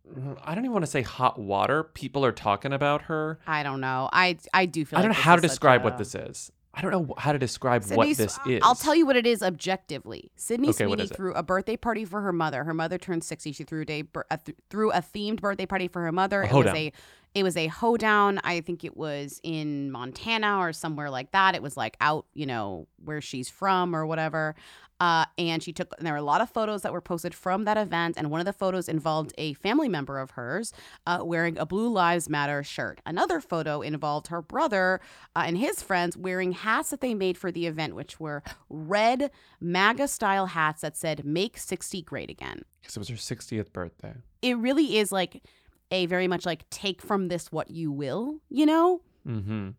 I 0.44 0.54
don't 0.54 0.64
even 0.64 0.72
want 0.72 0.84
to 0.84 0.90
say 0.90 1.00
hot 1.02 1.38
water. 1.38 1.84
People 1.84 2.24
are 2.24 2.32
talking 2.32 2.72
about 2.74 3.02
her. 3.02 3.38
I 3.46 3.62
don't 3.62 3.80
know. 3.80 4.10
I 4.12 4.36
I 4.52 4.66
do 4.66 4.84
feel. 4.84 4.98
I 4.98 5.02
don't 5.02 5.10
like 5.10 5.18
know 5.18 5.22
how 5.22 5.36
to 5.36 5.42
describe 5.42 5.80
a- 5.80 5.84
what 5.84 5.96
this 5.98 6.14
is. 6.14 6.52
I 6.78 6.80
don't 6.80 6.92
know 6.92 7.14
how 7.18 7.32
to 7.32 7.40
describe 7.40 7.82
Sydney 7.82 7.96
what 7.96 8.16
this 8.16 8.38
is. 8.46 8.60
I'll 8.62 8.76
tell 8.76 8.94
you 8.94 9.04
what 9.04 9.16
it 9.16 9.26
is 9.26 9.42
objectively. 9.42 10.30
Sydney 10.36 10.68
Okay, 10.68 10.84
Sweeney 10.84 11.08
threw 11.08 11.34
a 11.34 11.42
birthday 11.42 11.76
party 11.76 12.04
for 12.04 12.20
her 12.20 12.32
mother. 12.32 12.62
Her 12.62 12.72
mother 12.72 12.98
turned 12.98 13.24
sixty. 13.24 13.50
She 13.50 13.64
threw 13.64 13.80
a 13.80 13.84
day 13.84 14.04
a 14.30 14.36
th- 14.38 14.56
threw 14.70 14.92
a 14.92 14.98
themed 15.02 15.40
birthday 15.40 15.66
party 15.66 15.88
for 15.88 16.02
her 16.02 16.12
mother. 16.12 16.44
Oh, 16.44 16.46
a 16.46 16.48
it 16.48 16.52
was 16.52 16.66
hoedown. 16.66 16.76
a 16.76 16.92
it 17.34 17.42
was 17.42 17.56
a 17.56 17.66
hoedown. 17.68 18.40
I 18.44 18.60
think 18.60 18.84
it 18.84 18.96
was 18.96 19.40
in 19.42 19.90
Montana 19.90 20.58
or 20.58 20.72
somewhere 20.72 21.10
like 21.10 21.32
that. 21.32 21.54
It 21.54 21.62
was 21.62 21.76
like 21.76 21.96
out, 22.00 22.26
you 22.34 22.46
know, 22.46 22.88
where 23.04 23.20
she's 23.20 23.48
from 23.48 23.94
or 23.94 24.06
whatever. 24.06 24.54
Uh, 25.00 25.24
and 25.36 25.62
she 25.62 25.72
took, 25.72 25.92
and 25.96 26.06
there 26.06 26.12
were 26.12 26.18
a 26.18 26.22
lot 26.22 26.40
of 26.40 26.50
photos 26.50 26.82
that 26.82 26.92
were 26.92 27.00
posted 27.00 27.32
from 27.32 27.64
that 27.64 27.76
event. 27.76 28.16
And 28.16 28.30
one 28.30 28.40
of 28.40 28.46
the 28.46 28.52
photos 28.52 28.88
involved 28.88 29.32
a 29.38 29.52
family 29.54 29.88
member 29.88 30.18
of 30.18 30.32
hers 30.32 30.72
uh, 31.06 31.20
wearing 31.22 31.56
a 31.56 31.64
Blue 31.64 31.88
Lives 31.88 32.28
Matter 32.28 32.64
shirt. 32.64 33.00
Another 33.06 33.40
photo 33.40 33.80
involved 33.80 34.26
her 34.28 34.42
brother 34.42 35.00
uh, 35.36 35.44
and 35.46 35.56
his 35.56 35.82
friends 35.82 36.16
wearing 36.16 36.52
hats 36.52 36.90
that 36.90 37.00
they 37.00 37.14
made 37.14 37.38
for 37.38 37.52
the 37.52 37.66
event, 37.66 37.94
which 37.94 38.18
were 38.18 38.42
red 38.68 39.30
MAGA 39.60 40.08
style 40.08 40.46
hats 40.46 40.80
that 40.80 40.96
said, 40.96 41.24
Make 41.24 41.58
60 41.58 42.02
Great 42.02 42.30
Again. 42.30 42.62
Because 42.80 42.96
it 42.96 43.00
was 43.00 43.08
her 43.08 43.14
60th 43.14 43.72
birthday. 43.72 44.14
It 44.42 44.56
really 44.58 44.96
is 44.98 45.12
like 45.12 45.42
a 45.90 46.06
very 46.06 46.28
much 46.28 46.44
like 46.46 46.68
take 46.70 47.00
from 47.02 47.28
this 47.28 47.50
what 47.52 47.70
you 47.70 47.90
will, 47.92 48.40
you 48.48 48.66
know? 48.66 49.00
Mm-hmm. 49.26 49.70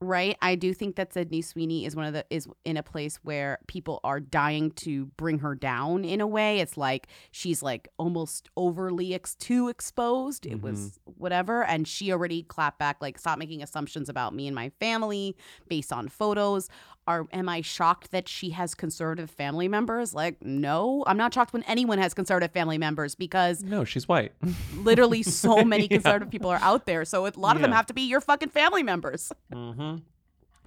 right? 0.00 0.36
I 0.42 0.54
do 0.54 0.74
think 0.74 0.96
that 0.96 1.12
Sydney 1.12 1.40
Sweeney 1.42 1.84
is 1.86 1.96
one 1.96 2.04
of 2.06 2.12
the 2.12 2.24
is 2.30 2.46
in 2.64 2.76
a 2.76 2.82
place 2.82 3.16
where 3.22 3.58
people 3.66 4.00
are 4.04 4.20
dying 4.20 4.70
to 4.72 5.06
bring 5.16 5.38
her 5.40 5.54
down 5.54 6.04
in 6.04 6.20
a 6.20 6.26
way. 6.26 6.60
It's 6.60 6.76
like 6.76 7.08
she's 7.32 7.62
like 7.62 7.88
almost 7.98 8.48
overly 8.56 9.14
ex- 9.14 9.34
too 9.34 9.68
exposed. 9.68 10.46
It 10.46 10.60
was 10.62 11.00
whatever, 11.04 11.64
and 11.64 11.88
she 11.88 12.12
already 12.12 12.42
clapped 12.42 12.78
back 12.78 12.98
like 13.00 13.18
stop 13.18 13.38
making 13.38 13.62
assumptions 13.62 14.08
about 14.08 14.34
me 14.34 14.46
and 14.46 14.54
my 14.54 14.68
family 14.78 15.34
based 15.68 15.92
on 15.92 16.08
photos. 16.08 16.68
Are 17.08 17.26
am 17.32 17.48
I 17.48 17.62
shocked 17.62 18.10
that 18.10 18.28
she 18.28 18.50
has 18.50 18.74
conservative 18.74 19.30
family 19.30 19.66
members? 19.66 20.12
Like 20.14 20.44
no, 20.44 21.02
I'm 21.06 21.16
not 21.16 21.32
shocked 21.32 21.54
when 21.54 21.62
anyone 21.62 21.98
has 21.98 22.12
conservative 22.12 22.52
family 22.52 22.76
members 22.76 23.14
because 23.14 23.62
No, 23.62 23.82
she's 23.84 24.06
white. 24.06 24.32
literally 24.76 25.22
so 25.22 25.64
many 25.64 25.84
Yeah. 25.84 25.96
conservative 25.96 26.30
people 26.30 26.50
are 26.50 26.60
out 26.60 26.84
there. 26.84 27.06
So 27.06 27.26
a 27.26 27.32
lot 27.36 27.56
of 27.56 27.62
them 27.62 27.72
have 27.72 27.86
to 27.86 27.94
be 27.94 28.02
your 28.02 28.20
fucking 28.20 28.50
family 28.50 28.82
members. 28.82 29.32
mm-hmm. 29.50 29.96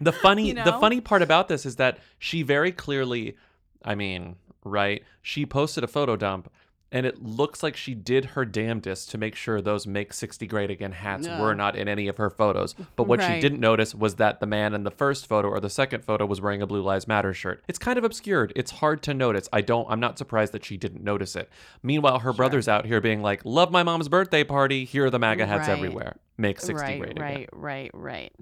The 0.02 0.12
funny 0.12 0.48
You 0.48 0.56
the 0.56 0.74
funny 0.80 1.00
part 1.00 1.22
about 1.22 1.48
this 1.48 1.64
is 1.64 1.76
that 1.76 2.00
she 2.18 2.42
very 2.42 2.72
clearly 2.72 3.38
I 3.86 3.94
mean, 3.94 4.36
right? 4.66 5.04
She 5.22 5.46
posted 5.46 5.84
a 5.84 5.88
photo 5.88 6.16
dump 6.16 6.52
and 6.92 7.06
it 7.06 7.24
looks 7.24 7.64
like 7.64 7.76
she 7.78 7.94
did 7.94 8.26
her 8.26 8.44
damnedest 8.46 9.10
to 9.12 9.18
make 9.18 9.36
sure 9.36 9.62
those 9.62 9.88
make 9.88 10.12
60 10.14 10.46
great 10.48 10.70
again 10.70 10.92
hats 10.92 11.26
No. 11.26 11.40
were 11.42 11.56
not 11.56 11.76
in 11.76 11.88
any 11.88 12.08
of 12.08 12.18
her 12.18 12.30
photos. 12.30 12.74
But 12.96 13.06
what 13.08 13.22
she 13.22 13.40
didn't 13.40 13.60
notice 13.62 13.96
was 13.96 14.16
that 14.16 14.40
the 14.40 14.46
man 14.46 14.74
in 14.74 14.84
the 14.84 14.92
first 14.92 15.28
photo 15.28 15.48
or 15.50 15.60
the 15.60 15.70
second 15.70 16.04
photo 16.04 16.26
was 16.26 16.42
wearing 16.42 16.62
a 16.62 16.68
Blue 16.68 16.82
Lives 16.82 17.08
Matter 17.08 17.34
shirt. 17.34 17.64
It's 17.68 17.80
kind 17.80 17.98
of 17.98 18.04
obscured. 18.04 18.52
It's 18.56 18.72
hard 18.72 19.02
to 19.04 19.14
notice. 19.14 19.48
I 19.54 19.62
don't 19.62 19.88
I'm 19.90 20.00
not 20.00 20.18
surprised 20.18 20.52
that 20.54 20.66
she 20.66 20.78
didn't 20.78 21.04
notice 21.04 21.36
it. 21.36 21.50
Meanwhile, 21.84 22.20
her 22.20 22.34
brother's 22.34 22.68
out 22.68 22.86
here 22.86 23.00
being 23.02 23.22
like, 23.22 23.42
"Love 23.46 23.72
my 23.72 23.84
mom's 23.84 24.10
birthday 24.10 24.44
party. 24.44 24.86
Here 24.86 25.06
are 25.06 25.10
the 25.10 25.20
MAGA 25.20 25.46
hats 25.46 25.68
Right. 25.68 25.78
everywhere. 25.78 26.18
Make 26.38 26.60
60 26.60 26.74
right, 26.76 27.00
great 27.00 27.12
again." 27.12 27.24
right, 27.24 27.50
right, 27.54 27.92
right. 27.94 28.34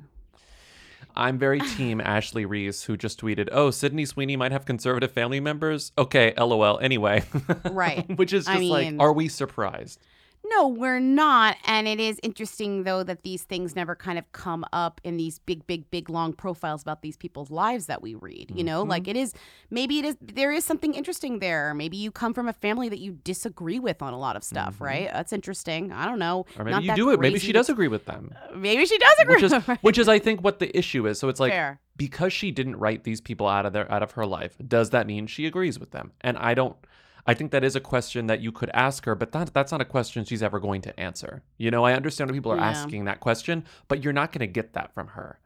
I'm 1.20 1.38
very 1.38 1.60
team 1.78 2.02
Ashley 2.02 2.46
Reese, 2.46 2.84
who 2.84 2.98
just 2.98 3.22
tweeted, 3.22 3.50
"Oh, 3.52 3.72
Sydney 3.72 4.06
Sweeney 4.06 4.36
might 4.36 4.52
have 4.52 4.66
conservative 4.66 5.12
family 5.12 5.40
members." 5.40 5.92
Okay, 5.98 6.34
lol. 6.38 6.80
Anyway, 6.80 7.24
Right. 7.70 8.10
Which 8.18 8.34
is 8.34 8.48
I 8.48 8.56
just 8.58 8.66
like, 8.66 8.96
are 9.00 9.14
we 9.14 9.28
surprised? 9.28 10.00
No, 10.52 10.68
we're 10.68 11.00
not. 11.00 11.58
And 11.66 11.88
it 11.88 12.00
is 12.00 12.20
interesting, 12.24 12.84
though, 12.84 13.04
that 13.04 13.24
these 13.24 13.44
things 13.44 13.76
never 13.76 13.96
kind 13.96 14.18
of 14.18 14.30
come 14.32 14.66
up 14.74 15.00
in 15.04 15.18
these 15.18 15.40
big, 15.40 15.66
big, 15.68 15.90
big, 15.92 16.10
long 16.10 16.34
profiles 16.34 16.82
about 16.82 17.02
these 17.02 17.18
people's 17.18 17.52
lives 17.52 17.86
that 17.88 18.02
we 18.02 18.16
read. 18.16 18.52
You 18.56 18.64
know, 18.64 18.82
Mm-hmm. 18.82 18.90
like 18.90 19.08
it 19.08 19.16
is, 19.16 19.34
maybe 19.70 20.00
it 20.00 20.06
is, 20.06 20.18
there 20.22 20.52
is 20.52 20.64
something 20.66 20.94
interesting 20.94 21.40
there. 21.40 21.74
Maybe 21.74 21.98
you 21.98 22.12
come 22.12 22.34
from 22.34 22.48
a 22.48 22.54
family 22.54 22.90
that 22.90 23.00
you 23.00 23.14
disagree 23.24 23.80
with 23.80 24.02
on 24.02 24.14
a 24.14 24.18
lot 24.20 24.36
of 24.36 24.44
stuff, 24.44 24.80
right? 24.82 25.10
That's 25.12 25.34
interesting. 25.34 25.92
I 25.92 26.06
don't 26.06 26.20
know. 26.20 26.46
Mm-hmm. 26.52 26.62
Or 26.62 26.66
maybe 26.66 26.86
you 26.86 26.96
do 26.96 27.12
it. 27.12 27.20
Maybe 27.20 27.40
she 27.40 27.52
does 27.52 27.70
agree 27.70 27.88
with 27.88 28.06
them. 28.06 28.34
Maybe 28.56 28.86
she 28.86 28.98
does 28.98 29.14
agree 29.22 29.36
Which 29.36 29.44
is 29.44 29.52
them. 29.52 29.78
which 29.82 29.98
is 29.98 30.08
I 30.08 30.20
think 30.20 30.44
what 30.44 30.60
the 30.60 30.76
issue 30.78 31.08
is. 31.08 31.20
So 31.20 31.30
it's 31.30 31.40
like 31.40 31.52
Fair. 31.52 31.80
because 31.98 32.34
she 32.34 32.52
didn't 32.52 32.78
write 32.78 33.04
these 33.04 33.22
people 33.22 33.48
out 33.48 33.66
of 33.66 33.74
their 33.74 33.92
out 33.92 34.02
of 34.04 34.12
her 34.14 34.26
life, 34.26 34.56
does 34.68 34.90
that 34.92 35.06
mean 35.08 35.28
she 35.28 35.46
agrees 35.46 35.80
with 35.80 35.92
them? 35.92 36.12
And 36.22 36.38
I 36.38 36.54
don't 36.54 36.76
I 37.30 37.36
think 37.36 37.52
that 37.52 37.64
is 37.64 37.76
a 37.76 37.80
question 37.80 38.26
that 38.26 38.40
you 38.42 38.52
could 38.52 38.72
ask 38.74 39.06
her, 39.06 39.14
but 39.14 39.32
that, 39.34 39.54
that's 39.54 39.72
not 39.72 39.82
a 39.82 39.86
question 39.86 40.26
she's 40.26 40.42
ever 40.42 40.60
going 40.60 40.82
to 40.82 41.00
answer. 41.00 41.44
You 41.60 41.70
know, 41.70 41.84
I 41.86 41.94
understand 41.94 42.32
people 42.32 42.52
are 42.52 42.58
Yeah. 42.58 42.70
asking 42.72 43.06
that 43.06 43.20
question, 43.20 43.66
but 43.88 44.04
you're 44.04 44.14
not 44.22 44.32
going 44.32 44.40
to 44.40 44.48
get 44.48 44.74
that 44.74 44.94
from 44.96 45.10
her. 45.10 45.38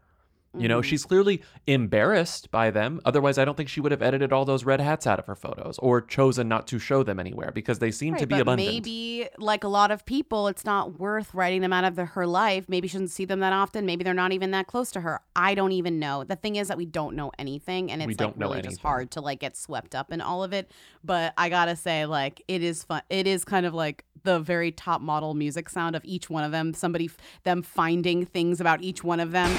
You 0.56 0.68
know, 0.68 0.80
Mm-hmm. 0.80 0.88
she's 0.90 1.06
clearly 1.06 1.42
embarrassed 1.68 2.52
by 2.52 2.70
them. 2.72 3.02
Otherwise, 3.06 3.38
I 3.38 3.46
don't 3.46 3.58
think 3.58 3.70
she 3.70 3.82
would 3.82 3.92
have 3.92 4.02
edited 4.02 4.32
all 4.32 4.46
those 4.46 4.64
red 4.64 4.80
hats 4.80 5.08
out 5.08 5.18
of 5.20 5.26
her 5.26 5.36
photos 5.36 5.78
or 5.80 6.02
chosen 6.02 6.48
not 6.48 6.68
to 6.68 6.80
show 6.80 7.02
them 7.04 7.20
anywhere 7.20 7.52
because 7.52 7.80
they 7.80 7.90
seem 7.92 8.16
to 8.16 8.28
be 8.28 8.36
but 8.36 8.42
abundant. 8.42 8.70
maybe 8.70 9.28
like 9.40 9.64
a 9.64 9.68
lot 9.68 9.90
of 9.92 10.06
people, 10.06 10.48
it's 10.48 10.64
not 10.66 11.00
worth 11.00 11.34
writing 11.34 11.62
them 11.62 11.74
out 11.74 11.84
of 11.86 11.96
the, 11.96 12.06
her 12.06 12.28
life. 12.28 12.66
Maybe 12.68 12.88
she 12.88 12.94
doesn't 12.94 13.08
see 13.10 13.26
them 13.26 13.40
that 13.40 13.54
often. 13.54 13.86
Maybe 13.86 14.04
they're 14.04 14.14
not 14.14 14.32
even 14.32 14.52
that 14.52 14.68
close 14.68 14.92
to 14.92 15.02
her. 15.02 15.22
I 15.36 15.56
don't 15.56 15.72
even 15.72 16.00
know. 16.00 16.24
The 16.24 16.36
thing 16.36 16.56
is 16.56 16.68
that 16.68 16.78
we 16.78 16.86
don't 16.86 17.16
know 17.16 17.32
anything, 17.40 17.92
and 17.92 18.02
it's 18.02 18.08
We 18.08 18.16
like 18.26 18.36
really 18.38 18.62
just 18.62 18.80
hard 18.82 19.12
to 19.12 19.22
like 19.22 19.40
get 19.40 19.58
swept 19.58 19.96
up 19.96 20.12
in 20.12 20.22
all 20.22 20.44
of 20.44 20.54
it. 20.54 20.70
But 21.04 21.34
I 21.38 21.50
gotta 21.50 21.76
say, 21.76 22.06
like 22.06 22.44
it 22.48 22.62
is 22.62 22.84
fun. 22.84 23.02
It 23.10 23.28
is 23.28 23.44
kind 23.44 23.66
of 23.66 23.74
like 23.74 24.06
the 24.24 24.40
very 24.40 24.72
top 24.72 25.02
model 25.02 25.34
music 25.34 25.68
sound 25.70 25.96
of 25.96 26.06
each 26.06 26.30
one 26.30 26.44
of 26.44 26.52
them. 26.52 26.74
Somebody 26.74 27.10
them 27.44 27.62
finding 27.62 28.26
things 28.26 28.62
about 28.62 28.82
each 28.82 29.04
one 29.04 29.20
of 29.20 29.32
them. 29.32 29.52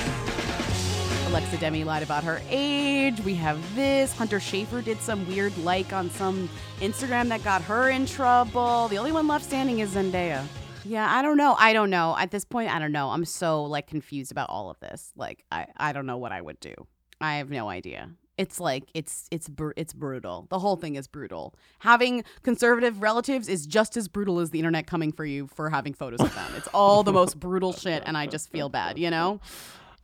Alexa 1.35 1.57
Demie 1.57 1.83
lied 1.83 2.05
about 2.05 2.23
her 2.23 2.41
age. 2.49 3.21
We 3.23 3.35
have 3.35 3.59
this. 3.75 4.13
Hunter 4.17 4.39
Schafer 4.39 4.85
did 4.85 5.01
some 5.01 5.27
weird 5.27 5.59
like 5.59 5.93
on 5.93 6.09
some 6.11 6.49
Instagram 6.79 7.27
that 7.31 7.43
got 7.43 7.61
her 7.63 7.91
in 7.91 8.07
trouble. 8.07 8.87
The 8.87 8.99
only 8.99 9.11
one 9.11 9.27
left 9.27 9.45
standing 9.45 9.81
is 9.81 9.97
Zendaya. 9.97 10.47
Yeah, 10.85 11.13
I 11.13 11.23
don't 11.23 11.37
know. 11.37 11.57
I 11.59 11.73
don't 11.73 11.91
know. 11.91 12.15
At 12.17 12.31
this 12.31 12.45
point, 12.45 12.73
I 12.73 12.79
don't 12.79 12.93
know. 12.93 13.11
I'm 13.11 13.25
so 13.25 13.65
like 13.65 13.89
confused 13.89 14.31
about 14.31 14.49
all 14.49 14.71
of 14.71 14.79
this. 14.79 15.11
Like, 15.17 15.45
I 15.51 15.67
I 15.77 15.93
don't 15.93 16.07
know 16.07 16.19
what 16.19 16.31
I 16.31 16.41
would 16.41 16.61
do. 16.61 16.73
I 17.21 17.39
have 17.39 17.51
no 17.51 17.69
idea. 17.69 18.11
It's 18.39 18.61
like 18.61 18.85
it's 18.95 19.27
it's 19.33 19.49
br- 19.49 19.73
it's 19.77 19.93
brutal. 19.93 20.47
The 20.51 20.61
whole 20.61 20.77
thing 20.77 20.95
is 20.95 21.09
brutal. 21.09 21.57
Having 21.81 22.23
conservative 22.45 23.03
relatives 23.03 23.49
is 23.49 23.67
just 23.67 23.97
as 23.97 24.07
brutal 24.07 24.39
as 24.39 24.51
the 24.51 24.61
internet 24.61 24.87
coming 24.87 25.11
for 25.11 25.25
you 25.25 25.49
for 25.49 25.69
having 25.69 25.95
photos 25.95 26.21
of 26.21 26.33
them. 26.33 26.53
It's 26.57 26.69
all 26.69 27.03
the 27.03 27.13
most 27.13 27.41
brutal 27.41 27.73
shit, 27.73 28.05
and 28.07 28.17
I 28.17 28.29
just 28.29 28.51
feel 28.51 28.69
bad, 28.69 29.01
you 29.01 29.11
know. 29.11 29.41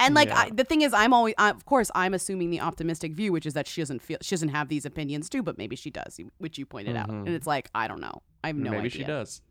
And 0.00 0.14
like 0.14 0.30
I, 0.30 0.50
the 0.50 0.64
thing 0.64 0.82
is, 0.82 0.92
I'm 0.92 1.12
always, 1.12 1.34
I, 1.38 1.50
of 1.50 1.64
course, 1.66 1.90
I'm 1.94 2.14
assuming 2.14 2.50
the 2.50 2.60
optimistic 2.60 3.12
view, 3.12 3.32
which 3.32 3.46
is 3.46 3.54
that 3.54 3.66
she 3.66 3.80
doesn't 3.80 4.00
feel, 4.02 4.18
she 4.22 4.34
doesn't 4.34 4.48
have 4.48 4.68
these 4.68 4.84
opinions 4.84 5.28
too, 5.28 5.42
but 5.42 5.58
maybe 5.58 5.76
she 5.76 5.90
does, 5.90 6.18
which 6.38 6.58
you 6.58 6.66
pointed 6.66 6.96
out. 6.96 7.10
And 7.10 7.28
it's 7.28 7.46
like, 7.46 7.70
I 7.74 7.86
don't 7.86 8.00
know, 8.00 8.22
I 8.42 8.48
have 8.48 8.56
no 8.56 8.70
Mm-hmm. 8.70 8.76
maybe 8.78 8.88
she 8.88 9.04
does. 9.04 9.42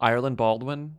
Ireland 0.00 0.36
Baldwin. 0.36 0.96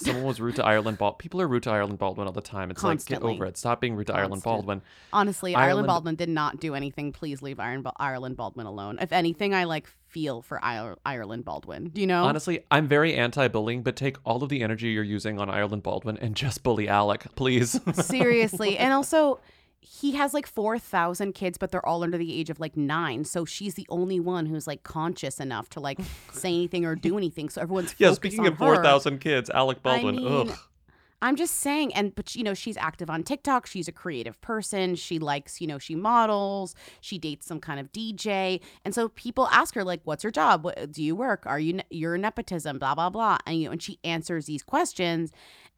Someone 0.00 0.24
was 0.24 0.40
rude 0.40 0.56
to 0.56 0.64
Ireland 0.64 0.98
Baldwin. 0.98 1.18
People 1.18 1.40
are 1.40 1.48
rude 1.48 1.62
to 1.64 1.70
Ireland 1.70 1.98
Baldwin 1.98 2.26
all 2.26 2.32
the 2.32 2.40
time. 2.40 2.70
It's 2.70 2.82
like, 2.82 2.92
Constantly. 2.98 3.32
get 3.32 3.36
over 3.36 3.46
it. 3.46 3.56
Stop 3.56 3.80
being 3.80 3.94
rude 3.96 4.06
to 4.08 4.14
Ireland 4.14 4.42
Baldwin. 4.42 4.82
Honestly, 5.12 5.54
Ireland- 5.54 5.68
Ireland 5.70 5.86
Baldwin 5.86 6.14
did 6.16 6.28
not 6.28 6.60
do 6.60 6.74
anything. 6.74 7.12
Please 7.12 7.42
leave 7.42 7.60
Iron, 7.60 7.84
Ireland 7.98 8.36
Baldwin 8.36 8.66
alone. 8.66 8.98
If 9.00 9.12
anything, 9.12 9.54
I 9.54 9.64
like 9.64 9.86
feel 10.08 10.42
for 10.42 10.62
Ire- 10.64 10.96
Ireland 11.06 11.44
Baldwin. 11.44 11.88
Do 11.90 12.00
you 12.00 12.06
know? 12.06 12.24
Honestly, 12.24 12.64
I'm 12.70 12.88
very 12.88 13.14
anti-bullying, 13.14 13.82
but 13.82 13.94
take 13.94 14.16
all 14.24 14.42
of 14.42 14.48
the 14.48 14.62
energy 14.62 14.88
you're 14.88 15.04
using 15.04 15.38
on 15.38 15.48
Ireland 15.48 15.82
Baldwin 15.84 16.16
and 16.18 16.34
just 16.34 16.62
bully 16.62 16.88
Alec, 16.88 17.26
please. 17.36 17.78
Seriously. 17.94 18.76
And 18.78 18.92
also, 18.92 19.38
he 19.80 20.12
has 20.12 20.34
like 20.34 20.46
4,000 20.46 21.34
kids, 21.34 21.56
but 21.58 21.70
they're 21.70 21.84
all 21.84 22.02
under 22.02 22.18
the 22.18 22.38
age 22.38 22.50
of 22.50 22.60
like 22.60 22.76
nine. 22.76 23.24
So 23.24 23.44
she's 23.44 23.74
the 23.74 23.86
only 23.88 24.20
one 24.20 24.46
who's 24.46 24.66
like 24.66 24.82
conscious 24.82 25.40
enough 25.40 25.68
to 25.70 25.80
like 25.80 25.98
say 26.32 26.50
anything 26.50 26.84
or 26.84 26.94
do 26.94 27.16
anything. 27.16 27.48
So 27.48 27.62
everyone's 27.62 27.94
yeah, 27.98 28.12
speaking 28.12 28.46
of 28.46 28.54
her. 28.54 28.74
4,000 28.74 29.18
kids, 29.18 29.50
Alec 29.50 29.82
Baldwin. 29.82 30.18
I 30.18 30.20
mean, 30.20 30.48
ugh. 30.50 30.58
I'm 31.22 31.36
just 31.36 31.56
saying, 31.56 31.92
and 31.94 32.14
but 32.14 32.34
you 32.34 32.42
know, 32.42 32.54
she's 32.54 32.78
active 32.78 33.10
on 33.10 33.22
TikTok. 33.22 33.66
She's 33.66 33.88
a 33.88 33.92
creative 33.92 34.40
person. 34.40 34.94
She 34.94 35.18
likes, 35.18 35.60
you 35.60 35.66
know, 35.66 35.78
she 35.78 35.94
models. 35.94 36.74
She 37.02 37.18
dates 37.18 37.46
some 37.46 37.60
kind 37.60 37.78
of 37.78 37.92
DJ, 37.92 38.60
and 38.86 38.94
so 38.94 39.10
people 39.10 39.46
ask 39.48 39.74
her 39.74 39.84
like, 39.84 40.00
"What's 40.04 40.24
your 40.24 40.30
job? 40.30 40.64
What, 40.64 40.92
do 40.92 41.02
you 41.02 41.14
work? 41.14 41.42
Are 41.44 41.60
you 41.60 41.80
you're 41.90 42.16
nepotism? 42.16 42.78
Blah 42.78 42.94
blah 42.94 43.10
blah." 43.10 43.36
And 43.46 43.58
you 43.60 43.66
know, 43.66 43.72
and 43.72 43.82
she 43.82 43.98
answers 44.02 44.46
these 44.46 44.62
questions, 44.62 45.30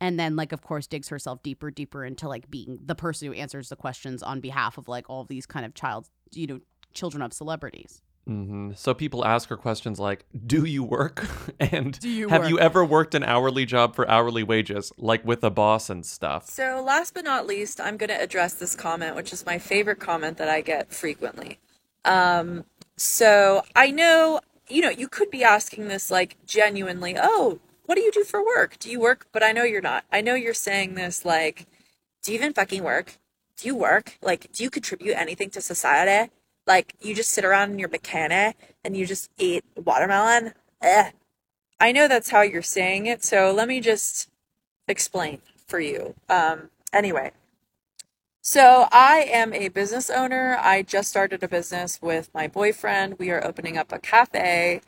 and 0.02 0.18
then 0.18 0.34
like, 0.34 0.50
of 0.50 0.62
course, 0.62 0.88
digs 0.88 1.08
herself 1.08 1.44
deeper, 1.44 1.70
deeper 1.70 2.04
into 2.04 2.28
like 2.28 2.50
being 2.50 2.80
the 2.84 2.96
person 2.96 3.28
who 3.28 3.34
answers 3.34 3.68
the 3.68 3.76
questions 3.76 4.20
on 4.20 4.40
behalf 4.40 4.76
of 4.76 4.88
like 4.88 5.08
all 5.08 5.20
of 5.20 5.28
these 5.28 5.46
kind 5.46 5.64
of 5.64 5.74
child, 5.74 6.10
you 6.32 6.48
know, 6.48 6.60
children 6.92 7.22
of 7.22 7.32
celebrities. 7.32 8.02
hmm 8.26 8.72
So 8.74 8.94
people 8.94 9.24
ask 9.24 9.48
her 9.48 9.56
questions 9.56 10.00
like, 10.00 10.24
"Do 10.44 10.64
you 10.64 10.82
work?" 10.82 11.24
and 11.60 11.96
Do 12.00 12.08
you 12.08 12.28
"Have 12.28 12.42
work?" 12.42 12.50
you 12.50 12.58
ever 12.58 12.84
worked 12.84 13.14
an 13.14 13.22
hourly 13.22 13.64
job 13.64 13.94
for 13.94 14.08
hourly 14.08 14.42
wages, 14.42 14.92
like 14.98 15.24
with 15.24 15.44
a 15.44 15.50
boss 15.50 15.88
and 15.88 16.04
stuff?" 16.04 16.50
So, 16.50 16.82
last 16.84 17.14
but 17.14 17.24
not 17.24 17.46
least, 17.46 17.80
I'm 17.80 17.96
going 17.96 18.10
to 18.10 18.20
address 18.20 18.54
this 18.54 18.74
comment, 18.74 19.14
which 19.14 19.32
is 19.32 19.46
my 19.46 19.58
favorite 19.58 20.00
comment 20.00 20.36
that 20.38 20.48
I 20.48 20.62
get 20.62 20.92
frequently. 20.92 21.60
Um, 22.04 22.64
so, 22.96 23.62
I 23.76 23.92
know, 23.92 24.40
you 24.68 24.82
know, 24.82 24.90
you 24.90 25.06
could 25.08 25.30
be 25.30 25.44
asking 25.44 25.86
this 25.86 26.10
like 26.10 26.36
genuinely, 26.44 27.16
oh, 27.16 27.60
what 27.92 27.96
do 27.96 28.04
you 28.04 28.10
do 28.10 28.24
for 28.24 28.42
work? 28.42 28.78
Do 28.78 28.90
you 28.90 28.98
work? 28.98 29.26
But 29.32 29.42
I 29.42 29.52
know 29.52 29.64
you're 29.64 29.82
not. 29.82 30.06
I 30.10 30.22
know 30.22 30.32
you're 30.32 30.54
saying 30.54 30.94
this 30.94 31.26
like, 31.26 31.66
do 32.22 32.32
you 32.32 32.38
even 32.38 32.54
fucking 32.54 32.82
work? 32.82 33.18
Do 33.58 33.68
you 33.68 33.76
work? 33.76 34.16
Like, 34.22 34.50
do 34.50 34.64
you 34.64 34.70
contribute 34.70 35.12
anything 35.12 35.50
to 35.50 35.60
society? 35.60 36.30
Like, 36.66 36.94
you 37.02 37.14
just 37.14 37.28
sit 37.28 37.44
around 37.44 37.72
in 37.72 37.78
your 37.78 37.90
bikini 37.90 38.54
and 38.82 38.96
you 38.96 39.04
just 39.04 39.30
eat 39.36 39.62
watermelon? 39.76 40.54
Eh. 40.80 41.10
I 41.78 41.92
know 41.92 42.08
that's 42.08 42.30
how 42.30 42.40
you're 42.40 42.62
saying 42.62 43.04
it, 43.04 43.24
so 43.24 43.52
let 43.52 43.68
me 43.68 43.78
just 43.78 44.30
explain 44.88 45.42
for 45.66 45.78
you. 45.78 46.14
Um, 46.30 46.70
anyway, 46.94 47.32
so 48.40 48.88
I 48.90 49.26
am 49.30 49.52
a 49.52 49.68
business 49.68 50.08
owner. 50.08 50.58
I 50.62 50.80
just 50.80 51.10
started 51.10 51.42
a 51.42 51.48
business 51.48 52.00
with 52.00 52.30
my 52.32 52.48
boyfriend. 52.48 53.18
We 53.18 53.30
are 53.30 53.46
opening 53.46 53.76
up 53.76 53.92
a 53.92 53.98
cafe, 53.98 54.80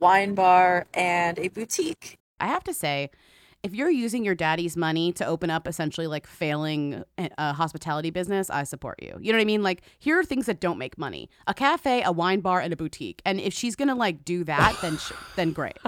wine 0.00 0.34
bar, 0.34 0.86
and 0.94 1.38
a 1.38 1.48
boutique. 1.48 2.16
I 2.40 2.46
have 2.48 2.64
to 2.64 2.74
say, 2.74 3.10
if 3.62 3.74
you're 3.74 3.90
using 3.90 4.24
your 4.24 4.34
daddy's 4.34 4.76
money 4.76 5.12
to 5.12 5.26
open 5.26 5.50
up 5.50 5.66
essentially 5.66 6.06
like 6.06 6.26
failing 6.26 7.02
eh, 7.18 7.28
a 7.36 7.52
hospitality 7.52 8.10
business, 8.10 8.48
I 8.48 8.62
support 8.62 9.02
you. 9.02 9.16
You 9.20 9.32
know 9.32 9.38
what 9.38 9.42
I 9.42 9.46
mean? 9.46 9.62
Like, 9.62 9.82
here 9.98 10.18
are 10.20 10.24
things 10.24 10.46
that 10.46 10.60
don't 10.60 10.78
make 10.78 10.96
money: 10.98 11.28
a 11.46 11.54
cafe, 11.54 12.02
a 12.04 12.12
wine 12.12 12.40
bar, 12.40 12.60
and 12.60 12.72
a 12.72 12.76
boutique. 12.76 13.22
And 13.24 13.40
if 13.40 13.52
she's 13.52 13.74
gonna 13.74 13.94
like 13.94 14.24
do 14.24 14.44
that, 14.44 14.78
then 14.82 14.98
sh- 14.98 15.12
then 15.34 15.52
great. 15.52 15.78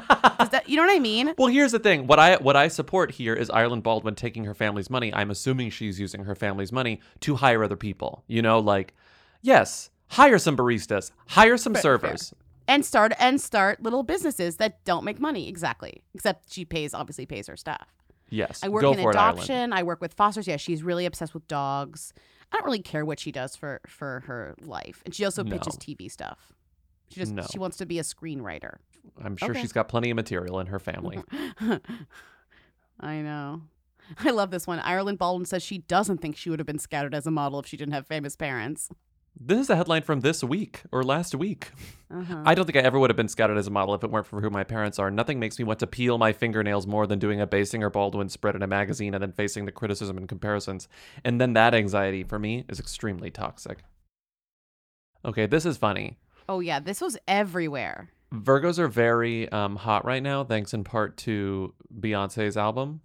That 0.50 0.68
you 0.68 0.76
know 0.76 0.82
what 0.82 0.96
I 0.96 0.98
mean? 0.98 1.34
Well, 1.36 1.48
here's 1.48 1.72
the 1.72 1.78
thing. 1.78 2.06
What 2.06 2.18
I 2.18 2.36
what 2.36 2.56
I 2.56 2.68
support 2.68 3.12
here 3.12 3.34
is 3.34 3.50
Ireland 3.50 3.82
Baldwin 3.82 4.14
taking 4.14 4.44
her 4.44 4.54
family's 4.54 4.88
money. 4.88 5.12
I'm 5.12 5.30
assuming 5.30 5.70
she's 5.70 6.00
using 6.00 6.24
her 6.24 6.34
family's 6.34 6.72
money 6.72 7.00
to 7.20 7.36
hire 7.36 7.62
other 7.62 7.76
people. 7.76 8.24
You 8.26 8.40
know, 8.42 8.58
like 8.58 8.94
yes, 9.42 9.90
hire 10.08 10.38
some 10.38 10.56
baristas, 10.56 11.12
hire 11.28 11.56
some 11.58 11.74
servers. 11.74 12.32
And 12.68 12.84
start 12.84 13.12
and 13.18 13.40
start 13.40 13.82
little 13.82 14.02
businesses 14.02 14.56
that 14.58 14.84
don't 14.84 15.04
make 15.04 15.18
money 15.18 15.48
exactly. 15.48 16.02
Except 16.14 16.52
she 16.52 16.64
pays 16.64 16.92
obviously 16.94 17.24
pays 17.26 17.46
her 17.48 17.56
staff. 17.56 17.88
Yes, 18.30 18.60
I 18.62 18.68
work 18.68 18.82
go 18.82 18.92
in 18.92 19.00
for 19.00 19.10
it, 19.10 19.14
adoption. 19.14 19.72
I 19.72 19.82
work 19.82 20.00
with 20.02 20.12
fosters. 20.12 20.46
Yeah, 20.46 20.58
she's 20.58 20.82
really 20.82 21.06
obsessed 21.06 21.32
with 21.32 21.48
dogs. 21.48 22.12
I 22.52 22.56
don't 22.56 22.66
really 22.66 22.82
care 22.82 23.04
what 23.06 23.18
she 23.18 23.32
does 23.32 23.56
for 23.56 23.80
for 23.86 24.20
her 24.26 24.54
life, 24.60 25.02
and 25.06 25.14
she 25.14 25.24
also 25.24 25.42
pitches 25.44 25.74
No. 25.74 25.94
TV 25.94 26.10
stuff. 26.10 26.52
She 27.10 27.20
just 27.20 27.32
No. 27.32 27.42
she 27.50 27.58
wants 27.58 27.78
to 27.78 27.86
be 27.86 27.98
a 27.98 28.02
screenwriter. 28.02 28.76
I'm 29.24 29.36
sure 29.38 29.50
Okay. 29.52 29.62
she's 29.62 29.72
got 29.72 29.88
plenty 29.88 30.10
of 30.10 30.16
material 30.16 30.60
in 30.60 30.66
her 30.66 30.78
family. 30.78 31.22
I 33.00 33.16
know. 33.22 33.62
I 34.24 34.30
love 34.30 34.50
this 34.50 34.66
one. 34.66 34.78
Ireland 34.80 35.18
Baldwin 35.18 35.46
says 35.46 35.62
she 35.62 35.78
doesn't 35.78 36.18
think 36.18 36.36
she 36.36 36.50
would 36.50 36.58
have 36.58 36.66
been 36.66 36.78
scouted 36.78 37.14
as 37.14 37.26
a 37.26 37.30
model 37.30 37.60
if 37.60 37.66
she 37.66 37.76
didn't 37.76 37.94
have 37.94 38.06
famous 38.06 38.36
parents. 38.36 38.90
This 39.40 39.58
is 39.60 39.70
a 39.70 39.76
headline 39.76 40.02
from 40.02 40.20
this 40.20 40.42
week 40.42 40.82
or 40.90 41.04
last 41.04 41.32
week. 41.32 41.70
Uh-huh. 42.10 42.42
I 42.44 42.56
don't 42.56 42.64
think 42.64 42.76
I 42.76 42.80
ever 42.80 42.98
would 42.98 43.08
have 43.08 43.16
been 43.16 43.28
scouted 43.28 43.56
as 43.56 43.68
a 43.68 43.70
model 43.70 43.94
if 43.94 44.02
it 44.02 44.10
weren't 44.10 44.26
for 44.26 44.40
who 44.40 44.50
my 44.50 44.64
parents 44.64 44.98
are. 44.98 45.12
Nothing 45.12 45.38
makes 45.38 45.60
me 45.60 45.64
want 45.64 45.78
to 45.78 45.86
peel 45.86 46.18
my 46.18 46.32
fingernails 46.32 46.88
more 46.88 47.06
than 47.06 47.20
doing 47.20 47.40
a 47.40 47.46
Basinger 47.46 47.92
Baldwin 47.92 48.28
spread 48.30 48.56
in 48.56 48.62
a 48.62 48.66
magazine 48.66 49.14
and 49.14 49.22
then 49.22 49.30
facing 49.30 49.64
the 49.64 49.70
criticism 49.70 50.18
and 50.18 50.28
comparisons. 50.28 50.88
And 51.24 51.40
then 51.40 51.52
that 51.52 51.72
anxiety 51.72 52.24
for 52.24 52.40
me 52.40 52.64
is 52.68 52.80
extremely 52.80 53.30
toxic. 53.30 53.78
Okay, 55.24 55.46
this 55.46 55.64
is 55.64 55.76
funny. 55.76 56.18
Oh 56.48 56.58
yeah, 56.58 56.80
this 56.80 57.00
was 57.00 57.16
everywhere. 57.28 58.10
Virgos 58.34 58.78
are 58.78 58.88
very 58.88 59.50
um, 59.52 59.76
hot 59.76 60.04
right 60.04 60.22
now, 60.22 60.42
thanks 60.42 60.74
in 60.74 60.82
part 60.82 61.16
to 61.18 61.74
Beyonce's 62.00 62.56
album. 62.56 63.02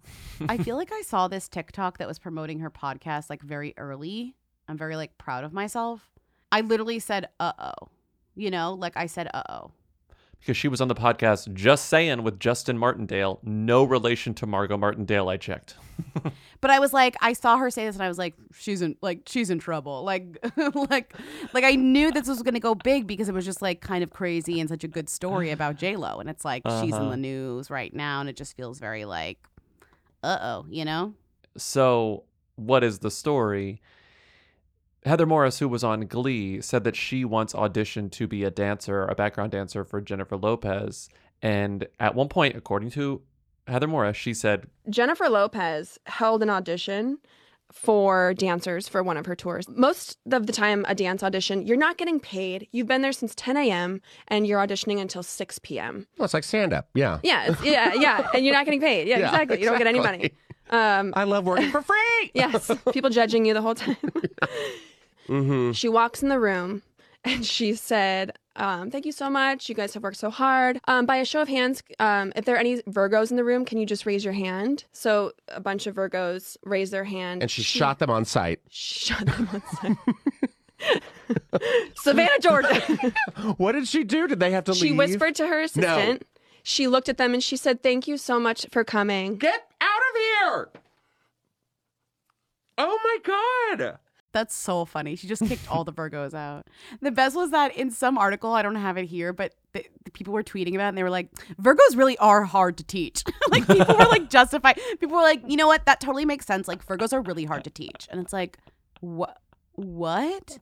I 0.48 0.56
feel 0.64 0.76
like 0.76 0.92
I 0.92 1.02
saw 1.02 1.28
this 1.28 1.48
TikTok 1.48 1.98
that 1.98 2.08
was 2.08 2.18
promoting 2.18 2.58
her 2.58 2.70
podcast 2.70 3.30
like 3.30 3.42
very 3.42 3.72
early. 3.76 4.34
I'm 4.68 4.76
very 4.76 4.96
like 4.96 5.16
proud 5.16 5.44
of 5.44 5.52
myself. 5.52 6.10
I 6.54 6.60
literally 6.60 6.98
said, 7.00 7.28
"Uh 7.40 7.52
oh," 7.58 7.88
you 8.36 8.50
know, 8.50 8.74
like 8.74 8.96
I 8.96 9.06
said, 9.06 9.28
"Uh 9.34 9.42
oh." 9.48 9.70
because 10.40 10.58
she 10.58 10.68
was 10.68 10.82
on 10.82 10.88
the 10.88 10.94
podcast 10.94 11.50
Just 11.54 11.86
Saying 11.86 12.22
with 12.22 12.38
Justin 12.38 12.76
Martindale. 12.76 13.40
No 13.42 13.82
relation 13.82 14.34
to 14.34 14.46
Margot 14.46 14.76
Martindale, 14.76 15.30
I 15.30 15.36
checked. 15.38 15.76
But 16.60 16.70
I 16.70 16.78
was 16.78 16.94
like, 16.94 17.14
I 17.20 17.34
saw 17.34 17.58
her 17.58 17.70
say 17.70 17.84
this, 17.84 17.94
and 17.96 18.02
I 18.02 18.08
was 18.08 18.16
like, 18.16 18.32
she's 18.54 18.80
in 18.80 18.96
like 19.02 19.20
she's 19.26 19.50
in 19.50 19.58
trouble. 19.58 20.02
Like, 20.02 20.38
like, 20.90 21.12
like 21.52 21.62
I 21.64 21.74
knew 21.74 22.10
this 22.10 22.26
was 22.26 22.42
gonna 22.42 22.58
go 22.60 22.74
big 22.74 23.06
because 23.06 23.28
it 23.28 23.34
was 23.34 23.44
just 23.44 23.60
like 23.60 23.82
kind 23.82 24.02
of 24.02 24.08
crazy 24.10 24.60
and 24.60 24.68
such 24.70 24.82
a 24.82 24.88
good 24.88 25.10
story 25.10 25.50
about 25.50 25.76
J 25.76 25.96
Lo, 25.96 26.20
and 26.20 26.30
it's 26.30 26.42
like 26.44 26.62
she's 26.80 26.84
in 26.84 26.94
Uh-huh. 26.94 27.10
the 27.10 27.16
news 27.18 27.68
right 27.70 27.92
now, 27.94 28.20
and 28.20 28.30
it 28.30 28.36
just 28.36 28.56
feels 28.56 28.78
very 28.78 29.04
like, 29.04 29.38
uh 30.22 30.38
oh, 30.40 30.66
you 30.70 30.86
know. 30.86 31.12
So, 31.58 32.24
what 32.56 32.82
is 32.82 33.00
the 33.00 33.10
story? 33.10 33.82
Heather 35.04 35.26
Morris, 35.26 35.58
who 35.58 35.68
was 35.68 35.84
on 35.84 36.06
Glee, 36.06 36.60
said 36.60 36.84
that 36.84 36.96
she 36.96 37.24
once 37.24 37.52
auditioned 37.52 38.10
to 38.12 38.26
be 38.26 38.42
a 38.44 38.50
dancer, 38.50 39.04
a 39.04 39.14
background 39.14 39.52
dancer 39.52 39.84
for 39.84 40.00
Jennifer 40.00 40.36
Lopez. 40.36 41.08
And 41.42 41.86
at 42.00 42.14
one 42.14 42.28
point, 42.28 42.56
according 42.56 42.90
to 42.92 43.20
Heather 43.66 43.86
Morris, 43.86 44.16
she 44.16 44.32
said, 44.32 44.66
Jennifer 44.88 45.28
Lopez 45.28 45.98
held 46.06 46.42
an 46.42 46.48
audition 46.50 47.18
for 47.72 48.32
dancers 48.34 48.88
for 48.88 49.02
one 49.02 49.16
of 49.16 49.26
her 49.26 49.34
tours. 49.34 49.68
Most 49.68 50.18
of 50.30 50.46
the 50.46 50.52
time, 50.52 50.84
a 50.88 50.94
dance 50.94 51.22
audition, 51.22 51.66
you're 51.66 51.76
not 51.76 51.98
getting 51.98 52.20
paid. 52.20 52.68
You've 52.72 52.86
been 52.86 53.02
there 53.02 53.12
since 53.12 53.34
10 53.34 53.56
a.m. 53.56 54.00
and 54.28 54.46
you're 54.46 54.60
auditioning 54.60 55.00
until 55.00 55.22
6 55.22 55.58
p.m. 55.60 56.06
Well, 56.16 56.24
it's 56.24 56.34
like 56.34 56.44
stand 56.44 56.72
up. 56.72 56.88
Yeah. 56.94 57.18
Yeah, 57.22 57.50
it's- 57.50 57.64
yeah, 57.64 57.92
yeah, 57.94 58.28
and 58.32 58.44
you're 58.44 58.54
not 58.54 58.64
getting 58.64 58.80
paid. 58.80 59.08
Yeah, 59.08 59.18
Yeah, 59.20 59.26
exactly. 59.28 59.60
You 59.60 59.66
don't 59.66 59.78
get 59.78 59.86
any 59.86 60.00
money. 60.00 60.30
Um, 60.70 61.12
I 61.16 61.24
love 61.24 61.44
working 61.44 61.70
for 61.70 61.82
free. 61.82 62.30
yes, 62.32 62.70
people 62.92 63.10
judging 63.10 63.44
you 63.44 63.52
the 63.54 63.60
whole 63.62 63.74
time. 63.74 63.96
Mm-hmm. 65.28 65.72
She 65.72 65.88
walks 65.88 66.22
in 66.22 66.28
the 66.28 66.40
room 66.40 66.82
and 67.24 67.44
she 67.44 67.74
said, 67.74 68.32
um, 68.56 68.90
Thank 68.90 69.06
you 69.06 69.12
so 69.12 69.28
much. 69.28 69.68
You 69.68 69.74
guys 69.74 69.94
have 69.94 70.02
worked 70.02 70.16
so 70.16 70.30
hard. 70.30 70.78
Um, 70.86 71.06
by 71.06 71.16
a 71.16 71.24
show 71.24 71.42
of 71.42 71.48
hands, 71.48 71.82
um, 71.98 72.32
if 72.36 72.44
there 72.44 72.54
are 72.54 72.58
any 72.58 72.82
Virgos 72.82 73.30
in 73.30 73.36
the 73.36 73.44
room, 73.44 73.64
can 73.64 73.78
you 73.78 73.86
just 73.86 74.06
raise 74.06 74.24
your 74.24 74.34
hand? 74.34 74.84
So 74.92 75.32
a 75.48 75.60
bunch 75.60 75.86
of 75.86 75.94
Virgos 75.94 76.56
raised 76.64 76.92
their 76.92 77.04
hand. 77.04 77.42
And 77.42 77.50
she 77.50 77.62
shot 77.62 77.98
them 77.98 78.10
on 78.10 78.24
sight. 78.24 78.60
Shut 78.68 79.26
them 79.26 79.48
on 79.52 79.62
site. 79.80 79.96
Savannah, 81.96 82.38
Georgia. 82.40 83.12
What 83.56 83.72
did 83.72 83.88
she 83.88 84.04
do? 84.04 84.26
Did 84.26 84.40
they 84.40 84.50
have 84.52 84.64
to 84.64 84.74
she 84.74 84.90
leave? 84.90 84.92
She 84.92 84.96
whispered 84.96 85.34
to 85.36 85.46
her 85.46 85.62
assistant. 85.62 86.26
She 86.62 86.88
looked 86.88 87.08
at 87.08 87.18
them 87.18 87.34
and 87.34 87.42
she 87.42 87.56
said, 87.56 87.82
Thank 87.82 88.06
you 88.08 88.16
so 88.16 88.38
much 88.40 88.66
for 88.70 88.84
coming. 88.84 89.36
Get 89.36 89.68
out 89.80 90.00
of 90.10 90.16
here! 90.16 90.68
Oh 92.78 92.98
my 93.04 93.76
god! 93.78 93.98
That's 94.34 94.52
so 94.52 94.84
funny. 94.84 95.14
She 95.14 95.28
just 95.28 95.46
kicked 95.46 95.70
all 95.70 95.84
the 95.84 95.92
Virgos 95.92 96.34
out. 96.34 96.66
The 97.00 97.12
best 97.12 97.36
was 97.36 97.52
that 97.52 97.74
in 97.76 97.92
some 97.92 98.18
article, 98.18 98.52
I 98.52 98.62
don't 98.62 98.74
have 98.74 98.98
it 98.98 99.04
here, 99.04 99.32
but 99.32 99.54
the, 99.72 99.86
the 100.04 100.10
people 100.10 100.34
were 100.34 100.42
tweeting 100.42 100.74
about 100.74 100.86
it 100.86 100.88
and 100.88 100.98
they 100.98 101.04
were 101.04 101.10
like, 101.10 101.30
Virgos 101.62 101.96
really 101.96 102.18
are 102.18 102.42
hard 102.42 102.76
to 102.78 102.84
teach. 102.84 103.22
like 103.50 103.64
people 103.68 103.94
were 103.96 104.06
like 104.06 104.28
justify. 104.28 104.72
People 104.98 105.16
were 105.16 105.22
like, 105.22 105.40
you 105.46 105.56
know 105.56 105.68
what? 105.68 105.86
That 105.86 106.00
totally 106.00 106.24
makes 106.24 106.46
sense. 106.46 106.66
Like 106.66 106.84
Virgos 106.84 107.12
are 107.12 107.22
really 107.22 107.44
hard 107.44 107.62
to 107.62 107.70
teach. 107.70 108.08
And 108.10 108.20
it's 108.20 108.32
like, 108.32 108.58
what? 109.00 109.38
What? 109.76 110.58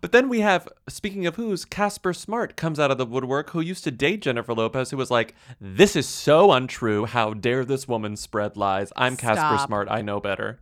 But 0.00 0.10
then 0.10 0.28
we 0.28 0.40
have, 0.40 0.68
speaking 0.88 1.26
of 1.26 1.36
who's, 1.36 1.64
Casper 1.64 2.12
Smart 2.12 2.56
comes 2.56 2.80
out 2.80 2.90
of 2.90 2.98
the 2.98 3.06
woodwork, 3.06 3.50
who 3.50 3.60
used 3.60 3.84
to 3.84 3.92
date 3.92 4.20
Jennifer 4.20 4.52
Lopez, 4.52 4.90
who 4.90 4.96
was 4.96 5.12
like, 5.12 5.34
This 5.60 5.94
is 5.94 6.08
so 6.08 6.50
untrue. 6.50 7.06
How 7.06 7.34
dare 7.34 7.64
this 7.64 7.86
woman 7.86 8.16
spread 8.16 8.56
lies? 8.56 8.92
I'm 8.96 9.16
Casper 9.16 9.64
Smart. 9.64 9.88
I 9.88 10.02
know 10.02 10.20
better. 10.20 10.58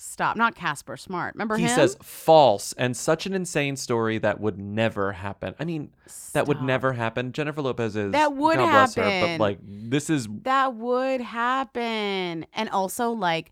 Stop. 0.00 0.36
Not 0.36 0.54
Casper 0.54 0.96
Smart. 0.96 1.34
Remember 1.34 1.56
he 1.56 1.64
him? 1.64 1.70
says 1.70 1.96
false 2.02 2.72
and 2.74 2.96
such 2.96 3.26
an 3.26 3.34
insane 3.34 3.76
story 3.76 4.18
that 4.18 4.40
would 4.40 4.58
never 4.58 5.12
happen. 5.12 5.54
I 5.58 5.64
mean, 5.64 5.90
that 6.34 6.46
would 6.46 6.58
Stop. 6.58 6.66
never 6.66 6.92
happen. 6.92 7.32
Jennifer 7.32 7.60
Lopez 7.62 7.96
is 7.96 8.12
That 8.12 8.34
would 8.34 8.56
God 8.56 8.70
bless 8.70 8.94
her, 8.94 9.02
happen. 9.02 9.38
but 9.38 9.42
like 9.42 9.58
this 9.62 10.08
is 10.08 10.28
that 10.44 10.74
would 10.74 11.20
happen. 11.20 12.46
And 12.54 12.68
also, 12.70 13.10
like, 13.10 13.50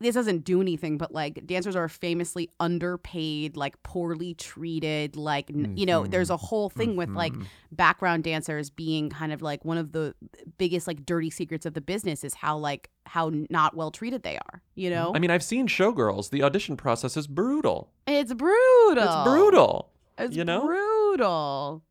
this 0.00 0.14
doesn't 0.14 0.44
do 0.44 0.60
anything, 0.60 0.96
but 0.96 1.12
like, 1.12 1.44
dancers 1.46 1.74
are 1.74 1.88
famously 1.88 2.50
underpaid, 2.60 3.56
like, 3.56 3.82
poorly 3.82 4.34
treated. 4.34 5.16
Like, 5.16 5.50
n 5.50 5.76
you 5.76 5.86
know, 5.86 6.06
there's 6.06 6.30
a 6.30 6.34
mm-hmm. 6.34 6.46
whole 6.46 6.70
thing 6.70 6.94
with 6.96 7.10
like 7.10 7.32
mm-hmm. 7.32 7.44
background 7.72 8.24
dancers 8.24 8.70
being 8.70 9.10
kind 9.10 9.32
of 9.32 9.42
like 9.42 9.64
one 9.64 9.78
of 9.78 9.92
the 9.92 10.14
biggest, 10.56 10.86
like, 10.86 11.04
dirty 11.04 11.30
secrets 11.30 11.66
of 11.66 11.74
the 11.74 11.80
business 11.80 12.22
is 12.22 12.34
how, 12.34 12.56
like, 12.56 12.90
how 13.06 13.32
not 13.50 13.74
well 13.74 13.90
treated 13.90 14.22
they 14.22 14.36
are, 14.36 14.62
you 14.76 14.88
mm-hmm. 14.90 14.98
know? 14.98 15.12
I 15.14 15.18
mean, 15.18 15.30
I've 15.30 15.42
seen 15.42 15.66
Showgirls. 15.66 16.30
The 16.30 16.42
audition 16.42 16.76
process 16.76 17.16
is 17.16 17.26
brutal. 17.26 17.90
it's 18.06 18.32
brutal. 18.32 19.04
It's 19.04 19.24
brutal. 19.24 19.90
It's 20.16 20.36
you 20.36 20.44
know? 20.44 20.64
brutal. 20.64 21.82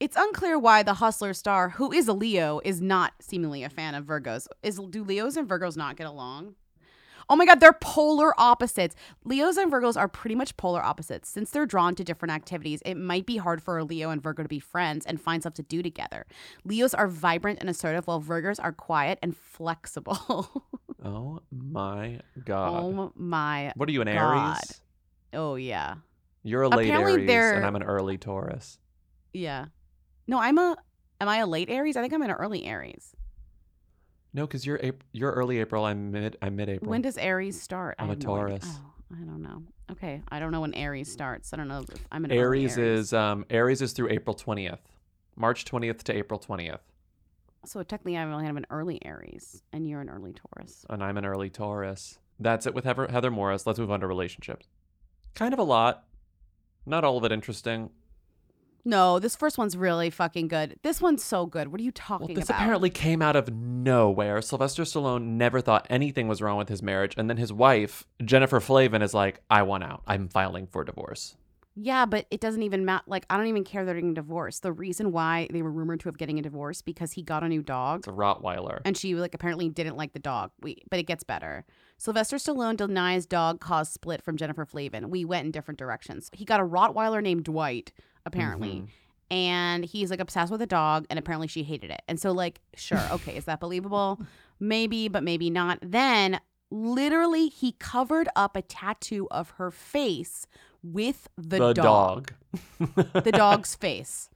It's 0.00 0.16
unclear 0.16 0.58
why 0.58 0.82
the 0.82 0.94
Hustler 0.94 1.32
star, 1.32 1.68
who 1.68 1.92
is 1.92 2.08
a 2.08 2.12
Leo, 2.12 2.60
is 2.64 2.80
not 2.80 3.12
seemingly 3.20 3.62
a 3.62 3.68
fan 3.68 3.94
of 3.94 4.04
Virgos. 4.04 4.48
Is 4.62 4.80
do 4.90 5.04
Leos 5.04 5.36
and 5.36 5.48
Virgos 5.48 5.76
not 5.76 5.96
get 5.96 6.08
along? 6.08 6.56
Oh 7.32 7.36
my 7.36 7.46
god, 7.46 7.60
they're 7.60 7.72
polar 7.72 8.38
opposites. 8.38 8.94
Leos 9.24 9.56
and 9.56 9.72
Virgos 9.72 9.96
are 9.96 10.06
pretty 10.06 10.34
much 10.34 10.54
polar 10.58 10.82
opposites. 10.84 11.30
Since 11.30 11.50
they're 11.50 11.64
drawn 11.64 11.94
to 11.94 12.04
different 12.04 12.30
activities, 12.34 12.82
it 12.84 12.94
might 12.96 13.24
be 13.24 13.38
hard 13.38 13.62
for 13.62 13.78
a 13.78 13.84
Leo 13.84 14.10
and 14.10 14.22
Virgo 14.22 14.42
to 14.42 14.50
be 14.50 14.58
friends 14.58 15.06
and 15.06 15.18
find 15.18 15.42
stuff 15.42 15.54
to 15.54 15.62
do 15.62 15.82
together. 15.82 16.26
Leos 16.66 16.92
are 16.92 17.08
vibrant 17.08 17.58
and 17.60 17.70
assertive, 17.70 18.06
while 18.06 18.20
Virgos 18.20 18.60
are 18.62 18.70
quiet 18.72 19.18
and 19.22 19.34
flexible. 19.36 20.66
Oh 21.04 21.40
my 21.50 22.20
god. 22.44 22.84
oh 22.84 23.12
my 23.16 23.72
what 23.74 23.88
are 23.88 23.92
you, 23.92 24.02
an 24.02 24.06
God. 24.12 24.54
Aries? 24.58 24.80
Oh 25.32 25.56
yeah. 25.56 25.94
You're 26.44 26.62
a 26.62 26.68
late 26.68 26.90
Apparently 26.90 27.12
Aries, 27.14 27.26
they're- 27.26 27.54
and 27.54 27.66
I'm 27.66 27.74
an 27.74 27.82
early 27.82 28.18
Taurus. 28.18 28.78
Yeah. 29.32 29.64
No, 30.28 30.38
I'm 30.38 30.58
a. 30.58 30.76
Am 31.20 31.28
I 31.28 31.38
a 31.38 31.46
late 31.46 31.70
Aries? 31.70 31.96
I 31.96 32.02
think 32.02 32.12
I'm 32.12 32.22
an 32.22 32.30
early 32.30 32.66
Aries. 32.66 33.16
No, 34.34 34.46
because 34.46 34.64
you're 34.64 34.78
April, 34.82 35.06
you're 35.12 35.32
early 35.32 35.58
April. 35.58 35.84
I'm 35.84 36.10
mid. 36.10 36.36
I'm 36.42 36.56
mid 36.56 36.68
April. 36.68 36.90
When 36.90 37.02
does 37.02 37.18
Aries 37.18 37.60
start? 37.60 37.96
I 37.98 38.02
I'm 38.04 38.10
a 38.10 38.12
have 38.12 38.22
no 38.22 38.34
idea. 38.36 38.58
Taurus. 38.60 38.78
Oh, 38.78 38.92
I 39.20 39.24
don't 39.24 39.42
know. 39.42 39.62
Okay, 39.90 40.22
I 40.30 40.40
don't 40.40 40.52
know 40.52 40.62
when 40.62 40.72
Aries 40.74 41.12
starts. 41.12 41.52
I 41.52 41.56
don't 41.56 41.68
know 41.68 41.80
if 41.86 42.00
I'm 42.10 42.24
an 42.24 42.32
Aries, 42.32 42.76
early 42.76 42.82
Aries 42.82 43.00
is 43.08 43.12
um 43.12 43.44
Aries 43.50 43.82
is 43.82 43.92
through 43.92 44.08
April 44.08 44.34
20th, 44.34 44.78
March 45.36 45.64
20th 45.66 46.02
to 46.04 46.16
April 46.16 46.40
20th, 46.40 46.78
So 47.66 47.82
technically, 47.82 48.16
I 48.16 48.22
only 48.24 48.46
have 48.46 48.56
an 48.56 48.66
early 48.70 49.04
Aries, 49.04 49.62
and 49.72 49.86
you're 49.86 50.00
an 50.00 50.08
early 50.08 50.32
Taurus. 50.32 50.86
and 50.88 51.02
I'm 51.04 51.18
an 51.18 51.26
early 51.26 51.50
Taurus. 51.50 52.18
That's 52.40 52.66
it 52.66 52.74
with 52.74 52.84
Heather, 52.84 53.06
Heather 53.08 53.30
Morris. 53.30 53.66
Let's 53.66 53.78
move 53.78 53.90
on 53.90 54.00
to 54.00 54.06
relationships. 54.06 54.66
Kind 55.34 55.52
of 55.52 55.60
a 55.60 55.62
lot, 55.62 56.04
not 56.86 57.04
all 57.04 57.18
of 57.18 57.24
it 57.24 57.32
interesting. 57.32 57.90
No, 58.84 59.18
this 59.18 59.36
first 59.36 59.58
one's 59.58 59.76
really 59.76 60.10
fucking 60.10 60.48
good. 60.48 60.76
This 60.82 61.00
one's 61.00 61.22
so 61.22 61.46
good. 61.46 61.68
What 61.68 61.80
are 61.80 61.84
you 61.84 61.92
Well, 61.96 62.18
talking 62.18 62.34
this 62.34 62.44
about? 62.46 62.54
This 62.56 62.62
apparently 62.62 62.90
came 62.90 63.22
out 63.22 63.36
of 63.36 63.52
nowhere. 63.54 64.42
Sylvester 64.42 64.82
Stallone 64.82 65.22
never 65.36 65.60
thought 65.60 65.86
anything 65.88 66.26
was 66.26 66.42
wrong 66.42 66.56
with 66.58 66.68
his 66.68 66.82
marriage, 66.82 67.14
and 67.16 67.30
then 67.30 67.36
his 67.36 67.52
wife 67.52 68.04
Jennifer 68.24 68.58
Flavin 68.60 69.00
is 69.02 69.14
like, 69.14 69.40
"I 69.48 69.62
want 69.62 69.84
out. 69.84 70.02
I'm 70.06 70.28
filing 70.28 70.66
for 70.66 70.82
divorce." 70.84 71.36
Yeah, 71.74 72.04
but 72.04 72.26
it 72.30 72.40
doesn't 72.40 72.62
even 72.64 72.84
matter. 72.84 73.04
Like, 73.06 73.24
I 73.30 73.38
don't 73.38 73.46
even 73.46 73.64
care 73.64 73.86
they're 73.86 73.94
getting 73.94 74.12
divorced. 74.12 74.62
The 74.62 74.72
reason 74.72 75.10
why 75.10 75.48
they 75.50 75.62
were 75.62 75.70
rumored 75.70 76.00
to 76.00 76.08
have 76.10 76.18
getting 76.18 76.38
a 76.38 76.42
divorce 76.42 76.82
because 76.82 77.12
he 77.12 77.22
got 77.22 77.42
a 77.42 77.48
new 77.48 77.62
dog. 77.62 78.00
It's 78.00 78.08
a 78.08 78.10
Rottweiler. 78.10 78.80
and 78.84 78.94
she 78.94 79.14
like 79.14 79.32
apparently 79.34 79.70
didn't 79.70 79.96
like 79.96 80.12
the 80.12 80.18
dog. 80.18 80.50
We, 80.60 80.82
but 80.90 80.98
it 80.98 81.04
gets 81.04 81.24
better. 81.24 81.64
Sylvester 81.96 82.36
Stallone 82.36 82.76
denies 82.76 83.24
dog 83.24 83.60
caused 83.60 83.92
split 83.94 84.22
from 84.22 84.36
Jennifer 84.36 84.66
Flavin. 84.66 85.08
We 85.08 85.24
went 85.24 85.46
in 85.46 85.50
different 85.52 85.78
directions. 85.78 86.28
He 86.34 86.44
got 86.44 86.60
a 86.60 86.64
Rottweiler 86.64 87.22
named 87.22 87.44
Dwight, 87.44 87.90
apparently, 88.26 88.76
mm-hmm. 88.76 89.34
and 89.34 89.84
he's 89.84 90.10
like 90.10 90.20
obsessed 90.20 90.52
with 90.52 90.62
a 90.62 90.66
dog, 90.66 91.06
and 91.10 91.18
apparently 91.18 91.48
she 91.48 91.62
hated 91.62 91.90
it. 91.90 92.02
And 92.08 92.20
so 92.20 92.32
like, 92.32 92.60
sure, 92.74 93.02
okay, 93.12 93.36
is 93.36 93.44
that 93.44 93.60
believable? 93.60 94.20
Maybe, 94.60 95.08
but 95.08 95.22
maybe 95.22 95.50
not. 95.50 95.78
Then 95.82 96.40
literally, 96.70 97.48
he 97.48 97.72
covered 97.72 98.28
up 98.36 98.56
a 98.56 98.62
tattoo 98.62 99.28
of 99.30 99.50
her 99.50 99.70
face 99.70 100.46
with 100.82 101.28
the, 101.36 101.58
the 101.58 101.72
dog 101.74 102.32
dog. 102.78 102.92
the 103.24 103.32
dog's 103.32 103.74
face. 103.74 104.28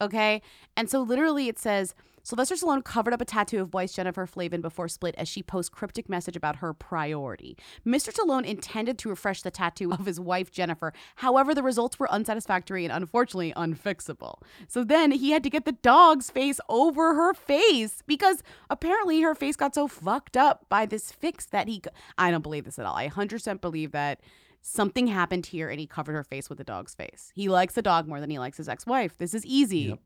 Okay. 0.00 0.42
And 0.76 0.88
so 0.88 1.00
literally 1.00 1.48
it 1.48 1.58
says 1.58 1.94
Sylvester 2.28 2.56
Stallone 2.56 2.84
covered 2.84 3.14
up 3.14 3.22
a 3.22 3.24
tattoo 3.24 3.62
of 3.62 3.72
wife 3.72 3.94
Jennifer 3.94 4.26
Flavin 4.26 4.60
before 4.60 4.86
Split 4.86 5.14
as 5.16 5.26
she 5.28 5.42
posts 5.42 5.70
cryptic 5.70 6.10
message 6.10 6.36
about 6.36 6.56
her 6.56 6.74
priority. 6.74 7.56
Mr. 7.86 8.12
Stallone 8.12 8.44
intended 8.44 8.98
to 8.98 9.08
refresh 9.08 9.40
the 9.40 9.50
tattoo 9.50 9.90
of 9.94 10.04
his 10.04 10.20
wife 10.20 10.50
Jennifer. 10.50 10.92
However, 11.16 11.54
the 11.54 11.62
results 11.62 11.98
were 11.98 12.12
unsatisfactory 12.12 12.84
and 12.84 12.92
unfortunately 12.92 13.54
unfixable. 13.56 14.42
So 14.68 14.84
then 14.84 15.10
he 15.10 15.30
had 15.30 15.42
to 15.42 15.48
get 15.48 15.64
the 15.64 15.72
dog's 15.72 16.28
face 16.30 16.60
over 16.68 17.14
her 17.14 17.32
face 17.32 18.02
because 18.06 18.42
apparently 18.68 19.22
her 19.22 19.34
face 19.34 19.56
got 19.56 19.74
so 19.74 19.88
fucked 19.88 20.36
up 20.36 20.66
by 20.68 20.84
this 20.84 21.10
fix 21.10 21.46
that 21.46 21.66
he. 21.66 21.80
I 22.18 22.30
don't 22.30 22.42
believe 22.42 22.66
this 22.66 22.78
at 22.78 22.84
all. 22.84 22.94
I 22.94 23.08
100% 23.08 23.62
believe 23.62 23.92
that 23.92 24.20
something 24.60 25.06
happened 25.06 25.46
here 25.46 25.70
and 25.70 25.80
he 25.80 25.86
covered 25.86 26.12
her 26.12 26.24
face 26.24 26.50
with 26.50 26.58
the 26.58 26.64
dog's 26.64 26.94
face. 26.94 27.32
He 27.34 27.48
likes 27.48 27.72
the 27.72 27.80
dog 27.80 28.06
more 28.06 28.20
than 28.20 28.28
he 28.28 28.38
likes 28.38 28.58
his 28.58 28.68
ex 28.68 28.84
wife. 28.84 29.16
This 29.16 29.32
is 29.32 29.46
easy. 29.46 29.78
Yep. 29.78 30.00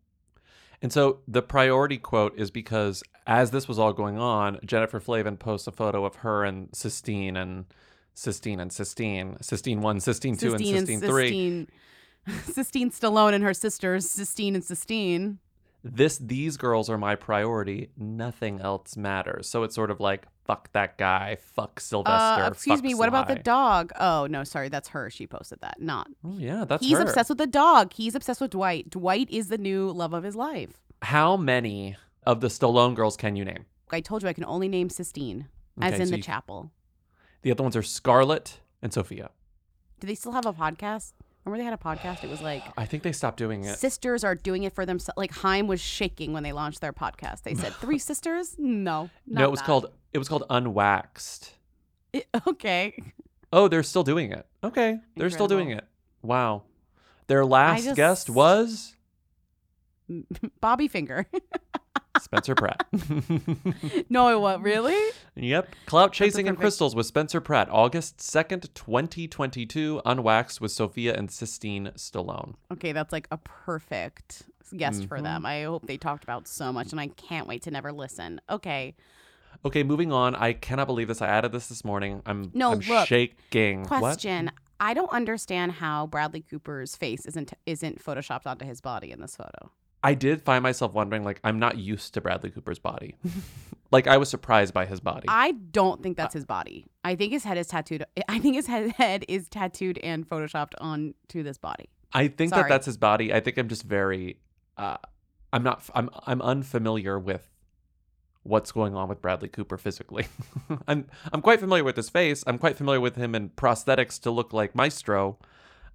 And 0.83 0.93
so 0.93 1.21
the 1.29 1.43
priority 1.43 1.97
quote 1.97 2.37
is 2.37 2.51
because 2.51 3.03
as 3.27 3.53
this 3.53 3.69
was 3.69 3.79
all 3.79 3.93
going 3.93 4.19
on, 4.19 4.59
Jennifer 4.65 4.99
Flavin 4.99 5.37
posts 5.37 5.69
a 5.69 5.73
photo 5.73 6.05
of 6.05 6.17
her 6.17 6.45
and 6.45 6.69
Sistine 6.75 7.37
and 7.37 7.67
Sistine 8.15 8.61
and 8.61 8.73
Sistine, 8.73 9.37
Sistine 9.41 9.81
1, 9.81 10.01
Sistine 10.01 10.37
2, 10.37 10.55
and 10.55 10.67
Sistine 10.67 11.01
3. 11.01 11.29
Sistine, 11.29 11.69
Sistine 12.53 12.91
Stallone 12.91 13.33
and 13.33 13.45
her 13.45 13.55
sisters, 13.55 14.11
Sistine 14.11 14.57
and 14.57 14.65
Sistine. 14.65 15.39
This 15.85 16.19
these 16.19 16.57
girls 16.57 16.89
are 16.89 16.99
my 16.99 17.17
priority. 17.17 17.91
Nothing 17.97 18.61
else 18.61 18.97
matters. 18.97 19.49
So 19.49 19.65
it's 19.65 19.75
sort 19.75 19.91
of 19.91 19.99
like 20.01 20.27
fuck 20.45 20.73
that 20.73 20.97
guy, 20.99 21.37
fuck 21.55 21.81
Sylvester. 21.81 22.43
Uh, 22.45 22.49
excuse 22.49 22.79
fuck 22.79 22.85
me, 22.85 22.95
what 22.95 23.09
about 23.09 23.29
the 23.29 23.37
dog? 23.37 23.93
Oh, 23.99 24.27
no, 24.27 24.45
sorry, 24.45 24.69
that's 24.69 24.89
her. 24.89 25.09
She 25.11 25.27
posted 25.27 25.61
that. 25.61 25.81
Not. 25.81 26.09
Oh 26.25 26.37
yeah, 26.39 26.65
that's 26.65 26.85
He's 26.85 26.99
her. 26.99 27.03
obsessed 27.05 27.29
with 27.31 27.39
the 27.39 27.47
dog. 27.47 27.93
He's 27.95 28.15
obsessed 28.15 28.41
with 28.41 28.51
Dwight. 28.53 28.91
Dwight 28.91 29.29
is 29.31 29.49
the 29.49 29.59
new 29.59 29.91
love 29.91 30.13
of 30.15 30.23
his 30.23 30.37
life. 30.37 30.81
How 31.03 31.37
many 31.37 31.97
of 32.25 32.41
the 32.41 32.49
Stallone 32.49 32.95
girls 32.95 33.17
can 33.17 33.35
you 33.35 33.45
name? 33.45 33.65
I 33.91 34.01
told 34.01 34.23
you 34.23 34.29
I 34.29 34.33
can 34.33 34.45
only 34.45 34.69
name 34.69 34.89
Sistine, 34.89 35.49
as 35.81 35.99
in 35.99 36.07
so 36.07 36.11
the 36.13 36.17
you- 36.19 36.23
chapel. 36.23 36.71
The 37.43 37.51
other 37.51 37.63
ones 37.65 37.75
are 37.77 37.83
Scarlett 37.83 38.61
and 38.81 38.93
Sophia. 38.93 39.31
Do 39.99 40.07
they 40.07 40.15
still 40.15 40.33
have 40.33 40.47
a 40.47 40.53
podcast? 40.53 41.13
Remember 41.45 41.59
they 41.59 41.65
had 41.65 41.75
a 41.75 41.83
podcast? 41.83 42.23
It 42.23 42.31
was 42.31 42.41
like 42.41 42.63
I 42.77 42.85
think 42.87 43.03
they 43.03 43.13
stopped 43.13 43.37
doing 43.37 43.65
it. 43.65 43.79
sisters 43.79 44.23
are 44.23 44.35
doing 44.35 44.63
it 44.63 44.75
for 44.75 44.87
themselves. 44.87 45.17
Like 45.17 45.33
Haim 45.39 45.67
was 45.67 45.81
shaking 45.81 46.33
when 46.33 46.43
they 46.45 46.53
launched 46.53 46.81
their 46.81 46.93
podcast. 46.93 47.43
They 47.43 47.55
said 47.55 47.73
three 47.81 47.99
sisters. 47.99 48.55
No, 48.59 49.11
no, 49.27 49.45
it 49.45 49.51
was 49.51 49.61
that. 49.61 49.67
called 49.67 49.87
it 50.13 50.19
was 50.19 50.29
called 50.29 50.45
Unwaxed. 50.51 51.51
It- 52.13 52.29
okay. 52.47 52.95
Oh, 53.53 53.69
they're 53.69 53.83
still 53.83 54.05
doing 54.05 54.33
it. 54.33 54.47
Okay, 54.63 54.99
they're 55.17 55.31
still 55.31 55.49
doing 55.49 55.71
it. 55.71 55.85
Wow. 56.23 56.63
Their 57.27 57.45
last 57.45 57.85
just- 57.85 57.97
guest 57.97 58.31
was 58.31 58.95
Bobby 60.61 60.87
Finger. 60.89 61.27
Spencer 62.23 62.55
Pratt. 62.55 62.87
no, 64.09 64.39
was 64.39 64.61
really. 64.61 64.99
Yep. 65.35 65.75
Clout 65.87 66.13
Chasing 66.13 66.49
and 66.49 66.57
Crystals 66.57 66.95
with 66.95 67.07
Spencer 67.07 67.41
Pratt, 67.41 67.69
August 67.71 68.19
2nd, 68.19 68.73
2022. 68.75 70.03
Unwaxed 70.05 70.61
with 70.61 70.71
Sophia 70.73 71.15
and 71.15 71.31
Sistine 71.31 71.91
Stallone. 71.97 72.55
Okay, 72.73 72.93
that's 72.93 73.13
like 73.13 73.29
a 73.31 73.39
perfect 73.39 74.45
guest 74.77 75.07
for 75.07 75.19
Mhm. 75.19 75.23
them. 75.25 75.47
I 75.47 75.63
hope 75.65 75.87
they 75.87 75.97
talked 75.99 76.25
about 76.25 76.49
so 76.49 76.73
much, 76.73 76.93
and 76.93 77.01
I 77.01 77.09
can't 77.09 77.47
wait 77.47 77.63
to 77.63 77.71
never 77.71 77.93
listen. 77.93 78.41
Okay, 78.51 78.95
Okay, 79.65 79.85
moving 79.85 80.11
on. 80.11 80.35
I 80.35 80.55
cannot 80.55 80.87
believe 80.89 81.07
this. 81.07 81.23
I 81.23 81.29
added 81.29 81.53
this 81.53 81.69
this 81.69 81.85
morning. 81.85 82.21
I'm, 82.27 82.51
No, 82.53 82.73
I'm 82.73 82.81
look. 82.81 83.07
shaking. 83.07 83.83
What? 83.83 83.99
question. 84.01 84.51
I 84.81 84.93
don't 84.93 85.13
understand 85.13 85.73
how 85.73 86.09
Bradley 86.09 86.41
Cooper's 86.41 86.97
face 86.97 87.25
isn't 87.27 87.53
isn't 87.65 88.03
photoshopped 88.03 88.47
onto 88.47 88.65
his 88.65 88.81
body 88.81 89.13
in 89.13 89.21
this 89.21 89.37
photo. 89.37 89.71
I 90.05 90.15
did 90.15 90.43
find 90.43 90.63
myself 90.63 90.95
wondering, 90.95 91.25
like, 91.25 91.41
I'm 91.45 91.59
not 91.59 91.79
used 91.79 92.15
to 92.15 92.21
Bradley 92.21 92.51
Cooper's 92.51 92.79
body. 92.79 93.17
like, 93.93 94.07
I 94.07 94.17
was 94.17 94.29
surprised 94.29 94.75
by 94.75 94.85
his 94.85 95.01
body. 95.01 95.27
I 95.29 95.53
don't 95.53 96.03
think 96.03 96.17
that's 96.17 96.35
his 96.35 96.45
body. 96.45 96.87
I 97.05 97.15
think 97.15 97.33
his 97.33 97.45
head 97.45 97.57
is 97.57 97.69
tattooed. 97.69 98.05
I 98.29 98.39
think 98.41 98.57
his 98.57 98.67
head, 98.67 98.93
head 98.93 99.25
is 99.29 99.49
tattooed 99.49 99.99
and 99.99 100.29
photoshopped 100.29 100.75
onto 100.81 101.43
this 101.43 101.57
body. 101.57 101.89
I 102.13 102.29
think 102.29 102.51
Sorry. 102.51 102.63
that 102.63 102.69
that's 102.69 102.87
his 102.87 102.97
body. 102.97 103.33
I 103.33 103.41
think 103.41 103.59
I'm 103.59 103.69
just 103.69 103.85
very, 103.85 104.39
uh, 104.77 104.97
I'm 105.53 105.63
not, 105.63 105.89
I'm, 105.95 106.11
I'm 106.27 106.43
unfamiliar 106.43 107.19
with 107.19 107.49
what's 108.43 108.73
going 108.73 108.97
on 108.97 109.09
with 109.09 109.23
Bradley 109.23 109.49
Cooper 109.49 109.79
physically. 109.79 110.27
I'm, 110.89 111.07
I'm 111.33 111.41
quite 111.41 111.61
familiar 111.61 111.85
with 111.85 111.97
his 111.97 112.11
face. 112.11 112.43
I'm 112.47 112.59
quite 112.59 112.77
familiar 112.77 113.01
with 113.01 113.15
him 113.15 113.37
in 113.37 113.51
prosthetics 113.51 114.21
to 114.23 114.33
look 114.33 114.53
like 114.53 114.75
Maestro, 114.75 115.39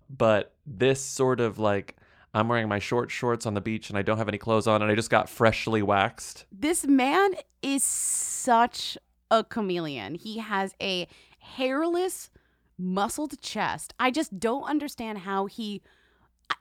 but 0.09 0.53
this 0.65 1.03
sort 1.03 1.41
of 1.41 1.59
like, 1.59 1.97
I'm 2.33 2.47
wearing 2.47 2.67
my 2.67 2.79
short 2.79 3.09
shorts 3.09 3.45
on 3.45 3.53
the 3.53 3.61
beach 3.61 3.89
and 3.89 3.97
I 3.97 4.01
don't 4.01 4.17
have 4.17 4.27
any 4.27 4.37
clothes 4.37 4.67
on 4.67 4.81
and 4.81 4.91
I 4.91 4.95
just 4.95 5.09
got 5.09 5.29
freshly 5.29 5.81
waxed. 5.81 6.45
This 6.51 6.85
man 6.85 7.31
is 7.61 7.83
such 7.83 8.97
a 9.31 9.43
chameleon. 9.43 10.15
He 10.15 10.37
has 10.39 10.75
a 10.81 11.07
hairless, 11.39 12.29
muscled 12.77 13.41
chest. 13.41 13.93
I 13.99 14.11
just 14.11 14.39
don't 14.39 14.63
understand 14.63 15.19
how 15.19 15.45
he. 15.45 15.81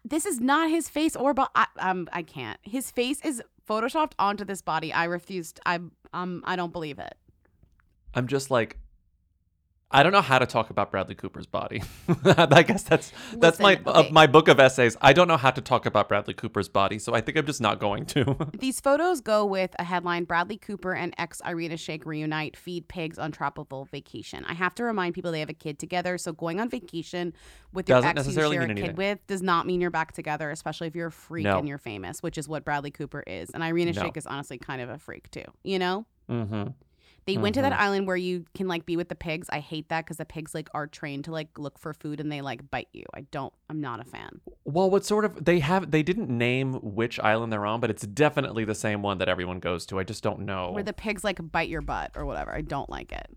This 0.05 0.27
is 0.27 0.41
not 0.41 0.71
his 0.71 0.89
face 0.89 1.15
or 1.15 1.35
but 1.35 1.51
I 1.55 1.67
um 1.79 2.09
I 2.13 2.23
can't. 2.23 2.59
His 2.63 2.91
face 2.91 3.21
is 3.25 3.43
photoshopped 3.69 4.13
onto 4.19 4.45
this 4.45 4.63
body. 4.63 4.93
I 4.93 5.05
refused. 5.05 5.61
I'm, 5.67 5.93
um, 6.13 6.43
I 6.47 6.57
don't 6.57 6.73
believe 6.73 6.99
it. 6.99 7.15
I'm 8.15 8.27
just 8.27 8.51
like, 8.51 8.79
I 9.89 10.03
don't 10.03 10.11
know 10.11 10.21
how 10.21 10.41
to 10.41 10.47
talk 10.47 10.71
about 10.71 10.91
Bradley 10.91 11.15
Cooper's 11.15 11.47
body. 11.47 11.81
I 12.25 12.65
guess 12.65 12.83
that's 12.83 13.13
that's 13.35 13.61
my 13.61 13.75
Listen, 13.75 13.87
of 13.87 13.97
okay. 14.07 14.11
my 14.11 14.27
book 14.27 14.49
of 14.49 14.59
essays. 14.59 14.97
I 15.01 15.13
don't 15.13 15.29
know 15.29 15.37
how 15.37 15.53
to 15.53 15.61
talk 15.61 15.87
about 15.87 16.09
Bradley 16.09 16.35
Cooper's 16.35 16.69
body, 16.69 16.99
so 16.99 17.15
I 17.15 17.21
think 17.21 17.39
I'm 17.39 17.47
just 17.47 17.61
not 17.61 17.79
going 17.79 18.05
to. 18.07 18.37
These 18.59 18.81
photos 18.81 19.21
go 19.21 19.45
with 19.45 19.77
a 19.79 19.85
headline 19.85 20.25
Bradley 20.25 20.57
Cooper 20.57 20.93
and 20.93 21.15
ex 21.19 21.41
Irina 21.47 21.77
Shayk 21.77 22.05
reunite, 22.05 22.57
feed 22.57 22.89
pigs 22.89 23.17
on 23.17 23.31
tropical 23.31 23.85
vacation. 23.85 24.45
I 24.49 24.55
have 24.55 24.75
to 24.75 24.85
remind 24.85 25.15
people 25.15 25.31
they 25.31 25.41
have 25.41 25.51
a 25.51 25.55
kid 25.55 25.79
together. 25.79 26.19
So 26.19 26.33
going 26.33 26.59
on 26.59 26.69
vacation 26.69 27.33
with 27.73 27.89
your 27.89 27.99
Doesn't 27.99 28.19
ex 28.19 28.27
you 28.27 28.35
share 28.35 28.63
a 28.63 28.75
kid 28.75 28.97
with 28.97 29.25
does 29.29 29.43
not 29.43 29.67
mean 29.67 29.81
you're 29.81 29.91
back 29.91 30.13
together, 30.13 30.51
especially 30.51 30.89
if 30.89 30.97
you're 30.97 31.09
a 31.09 31.13
freak 31.13 31.45
No. 31.45 31.59
and 31.59 31.69
you're 31.69 31.79
famous, 31.79 32.25
which 32.25 32.39
is 32.39 32.49
what 32.49 32.65
Bradley 32.65 32.91
Cooper 32.91 33.23
is. 33.25 33.51
And 33.51 33.63
Irina 33.63 33.93
No. 33.93 34.03
Shayk 34.03 34.17
is 34.17 34.27
honestly 34.27 34.59
kind 34.59 34.83
of 34.83 34.89
a 34.91 34.99
freak 34.99 35.31
too, 35.31 35.45
you 35.63 35.79
know? 35.79 36.07
mm-hmm. 36.29 36.71
They 37.27 37.37
went 37.37 37.57
to 37.57 37.63
that 37.63 37.73
Mhm. 37.73 37.79
island 37.79 38.07
where 38.07 38.17
you 38.17 38.45
can 38.55 38.69
like 38.69 38.87
be 38.87 38.97
with 38.97 39.09
the 39.09 39.17
pigs. 39.17 39.49
I 39.51 39.59
hate 39.59 39.89
that 39.89 40.05
because 40.05 40.17
the 40.17 40.25
pigs 40.25 40.55
like 40.55 40.69
are 40.75 40.87
trained 40.87 41.25
to 41.25 41.33
like 41.33 41.59
look 41.59 41.77
for 41.79 41.93
food 41.93 42.21
and 42.21 42.31
they 42.31 42.41
like 42.41 42.71
bite 42.71 42.89
you. 42.93 43.03
I 43.15 43.23
don't. 43.23 43.53
I'm 43.69 43.81
not 43.81 43.99
a 43.99 44.05
fan. 44.05 44.41
Well, 44.65 44.89
what 44.89 45.05
sort 45.05 45.25
of 45.25 45.45
they 45.45 45.59
have 45.59 45.91
they 45.91 46.05
didn't 46.05 46.29
name 46.31 46.75
which 46.75 47.19
island 47.19 47.53
they're 47.53 47.67
on, 47.67 47.81
but 47.81 47.91
it's 47.91 48.07
definitely 48.07 48.65
the 48.65 48.77
same 48.77 49.03
one 49.03 49.19
that 49.19 49.29
everyone 49.29 49.59
goes 49.59 49.87
to. 49.87 49.99
I 49.99 50.05
just 50.05 50.23
don't 50.23 50.41
know. 50.41 50.71
Where 50.71 50.85
the 50.85 50.93
pigs 50.93 51.25
like 51.25 51.41
bite 51.51 51.69
your 51.69 51.83
butt 51.83 52.13
or 52.15 52.25
whatever. 52.25 52.55
I 52.55 52.61
don't 52.61 52.89
like 52.89 53.11
it. 53.11 53.37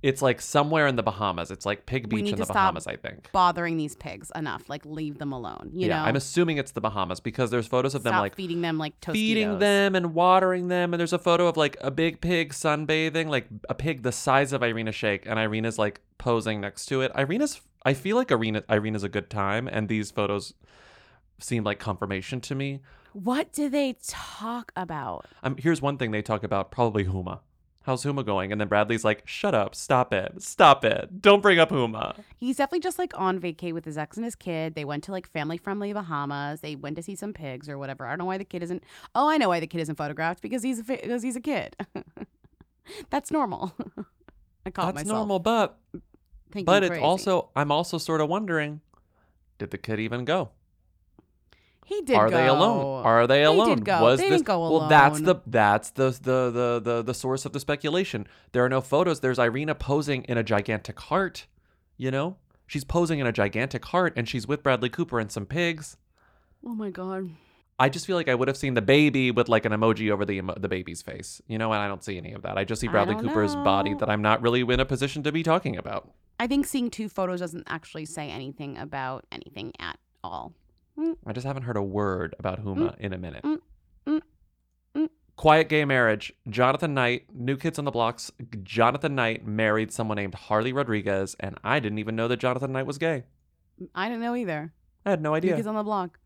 It's 0.00 0.22
like 0.22 0.40
somewhere 0.40 0.86
in 0.86 0.94
the 0.94 1.02
Bahamas. 1.02 1.50
It's 1.50 1.66
like 1.66 1.84
Pig 1.86 2.08
Beach 2.08 2.30
in 2.32 2.38
the 2.38 2.46
Bahamas, 2.46 2.86
I 2.86 2.96
think. 2.96 3.30
bothering 3.32 3.76
these 3.76 3.96
pigs 3.96 4.30
enough. 4.36 4.68
Like 4.68 4.86
leave 4.86 5.18
them 5.18 5.32
alone. 5.32 5.70
You 5.72 5.88
yeah, 5.88 5.98
know. 5.98 6.04
I'm 6.04 6.14
assuming 6.16 6.58
it's 6.58 6.70
the 6.70 6.80
Bahamas 6.80 7.18
because 7.18 7.50
there's 7.50 7.66
photos 7.66 7.94
of 7.96 8.04
them 8.04 8.12
Stop 8.12 8.22
like 8.22 8.36
feeding 8.36 8.60
them 8.60 8.78
like 8.78 9.00
Tostitos. 9.00 9.12
feeding 9.12 9.58
them 9.58 9.96
and 9.96 10.14
watering 10.14 10.68
them. 10.68 10.94
And 10.94 11.00
there's 11.00 11.12
a 11.12 11.18
photo 11.18 11.48
of 11.48 11.56
like 11.56 11.76
a 11.80 11.90
big 11.90 12.20
pig 12.20 12.52
sunbathing, 12.52 13.26
like 13.26 13.48
a 13.68 13.74
pig 13.74 14.02
the 14.02 14.12
size 14.12 14.52
of 14.52 14.62
Irina 14.62 14.92
Shayk, 14.92 15.22
and 15.26 15.38
Irina's 15.38 15.78
like 15.78 16.00
posing 16.16 16.60
next 16.60 16.86
to 16.86 17.00
it. 17.00 17.10
Irina's, 17.16 17.60
I 17.84 17.94
feel 17.94 18.16
like 18.16 18.30
Irina, 18.30 18.62
Irina's 18.70 19.02
a 19.02 19.08
good 19.08 19.30
time, 19.30 19.66
and 19.66 19.88
these 19.88 20.12
photos 20.12 20.54
seem 21.40 21.64
like 21.64 21.80
confirmation 21.80 22.40
to 22.42 22.54
me. 22.54 22.80
What 23.14 23.52
do 23.52 23.68
they 23.68 23.96
talk 24.06 24.70
about? 24.76 25.26
Um, 25.42 25.56
here's 25.58 25.82
one 25.82 25.98
thing 25.98 26.12
they 26.12 26.22
talk 26.22 26.44
about 26.44 26.70
probably 26.70 27.04
Huma. 27.04 27.40
How's 27.88 28.04
Huma 28.04 28.22
going? 28.22 28.52
And 28.52 28.60
then 28.60 28.68
Bradley's 28.68 29.02
like, 29.02 29.26
shut 29.26 29.54
up, 29.54 29.74
stop 29.74 30.12
it, 30.12 30.42
stop 30.42 30.84
it, 30.84 31.22
don't 31.22 31.40
bring 31.40 31.58
up 31.58 31.70
Huma. 31.70 32.22
He's 32.36 32.58
definitely 32.58 32.80
just 32.80 32.98
like 32.98 33.18
on 33.18 33.40
vacay 33.40 33.72
with 33.72 33.86
his 33.86 33.96
ex 33.96 34.18
and 34.18 34.26
his 34.26 34.34
kid. 34.34 34.74
They 34.74 34.84
went 34.84 35.04
to 35.04 35.10
like 35.12 35.26
family 35.26 35.56
friendly 35.56 35.94
Bahamas. 35.94 36.60
They 36.60 36.76
went 36.76 36.96
to 36.96 37.02
see 37.02 37.16
some 37.16 37.32
pigs 37.32 37.66
or 37.66 37.78
whatever. 37.78 38.04
I 38.04 38.10
don't 38.10 38.18
know 38.18 38.24
why 38.26 38.36
the 38.36 38.44
kid 38.44 38.62
isn't. 38.62 38.84
Oh, 39.14 39.30
I 39.30 39.38
know 39.38 39.48
why 39.48 39.58
the 39.60 39.66
kid 39.66 39.80
isn't 39.80 39.94
photographed 39.94 40.42
because 40.42 40.62
he's 40.62 40.80
a 40.80 40.82
because 40.84 41.22
he's 41.22 41.34
a 41.34 41.40
kid. 41.40 41.76
That's 43.10 43.30
normal. 43.30 43.74
I 44.66 44.70
caught 44.70 44.94
That's 44.94 45.06
myself. 45.06 45.20
normal, 45.20 45.38
but 45.38 45.78
but 46.66 46.82
it's 46.82 46.90
crazy. 46.90 47.02
also 47.02 47.48
I'm 47.56 47.72
also 47.72 47.96
sort 47.96 48.20
of 48.20 48.28
wondering, 48.28 48.82
did 49.56 49.70
the 49.70 49.78
kid 49.78 49.98
even 49.98 50.26
go? 50.26 50.50
He 51.88 52.02
did. 52.02 52.16
Are 52.16 52.30
they 52.30 52.46
alone? 52.46 53.02
Are 53.06 53.26
they 53.26 53.38
They 53.38 53.44
alone? 53.44 53.76
did 53.76 53.84
go. 53.86 54.02
Was 54.02 54.18
They 54.18 54.28
this 54.28 54.40
didn't 54.42 54.46
go 54.46 54.60
Well, 54.60 54.88
that's 54.88 55.20
the 55.20 55.36
that's 55.46 55.88
the, 55.90 56.10
the 56.10 56.50
the 56.50 56.80
the 56.84 57.02
the 57.02 57.14
source 57.14 57.46
of 57.46 57.54
the 57.54 57.60
speculation. 57.60 58.26
There 58.52 58.62
are 58.62 58.68
no 58.68 58.82
photos. 58.82 59.20
There's 59.20 59.38
Irina 59.38 59.74
posing 59.74 60.24
in 60.24 60.36
a 60.36 60.42
gigantic 60.42 61.00
heart. 61.00 61.46
You 61.96 62.10
know, 62.10 62.36
she's 62.66 62.84
posing 62.84 63.20
in 63.20 63.26
a 63.26 63.32
gigantic 63.32 63.86
heart, 63.86 64.12
and 64.16 64.28
she's 64.28 64.46
with 64.46 64.62
Bradley 64.62 64.90
Cooper 64.90 65.18
and 65.18 65.32
some 65.32 65.46
pigs. 65.46 65.96
Oh 66.62 66.74
my 66.74 66.90
god. 66.90 67.30
I 67.78 67.88
just 67.88 68.06
feel 68.06 68.16
like 68.16 68.28
I 68.28 68.34
would 68.34 68.48
have 68.48 68.56
seen 68.58 68.74
the 68.74 68.82
baby 68.82 69.30
with 69.30 69.48
like 69.48 69.64
an 69.64 69.72
emoji 69.72 70.10
over 70.10 70.26
the 70.26 70.34
emo- 70.34 70.58
the 70.58 70.68
baby's 70.68 71.00
face, 71.00 71.40
you 71.46 71.56
know, 71.56 71.72
and 71.72 71.80
I 71.80 71.88
don't 71.88 72.04
see 72.04 72.18
any 72.18 72.32
of 72.32 72.42
that. 72.42 72.58
I 72.58 72.64
just 72.64 72.80
see 72.82 72.88
Bradley 72.88 73.14
Cooper's 73.14 73.54
body 73.56 73.94
that 73.94 74.10
I'm 74.10 74.20
not 74.20 74.42
really 74.42 74.60
in 74.60 74.80
a 74.80 74.84
position 74.84 75.22
to 75.22 75.32
be 75.32 75.42
talking 75.42 75.76
about. 75.78 76.10
I 76.38 76.46
think 76.48 76.66
seeing 76.66 76.90
two 76.90 77.08
photos 77.08 77.40
doesn't 77.40 77.64
actually 77.66 78.04
say 78.04 78.28
anything 78.30 78.76
about 78.76 79.24
anything 79.32 79.72
at 79.80 79.96
all. 80.22 80.52
Mm. 80.98 81.16
I 81.26 81.32
just 81.32 81.46
haven't 81.46 81.62
heard 81.62 81.76
a 81.76 81.82
word 81.82 82.34
about 82.38 82.64
Huma 82.64 82.96
in 82.98 83.12
a 83.12 83.18
minute. 83.18 83.44
Mm. 83.44 83.58
Mm. 84.06 84.20
Mm. 84.96 85.08
Quiet 85.36 85.68
Gay 85.68 85.84
Marriage. 85.84 86.32
Jonathan 86.48 86.94
Knight, 86.94 87.26
New 87.32 87.56
Kids 87.56 87.78
on 87.78 87.84
the 87.84 87.90
Blocks. 87.90 88.32
Jonathan 88.62 89.14
Knight 89.14 89.46
married 89.46 89.92
someone 89.92 90.16
named 90.16 90.34
Harley 90.34 90.72
Rodriguez, 90.72 91.36
and 91.38 91.56
I 91.62 91.78
didn't 91.78 91.98
even 91.98 92.16
know 92.16 92.26
that 92.28 92.38
Jonathan 92.38 92.72
Knight 92.72 92.86
was 92.86 92.98
gay. 92.98 93.24
I 93.94 94.08
didn't 94.08 94.22
know 94.22 94.34
either. 94.34 94.72
I 95.06 95.10
had 95.10 95.22
no 95.22 95.34
idea. 95.34 95.52
New. 95.52 95.56
Kids 95.56 95.68
on 95.68 95.76
the 95.76 95.84
Block. 95.84 96.18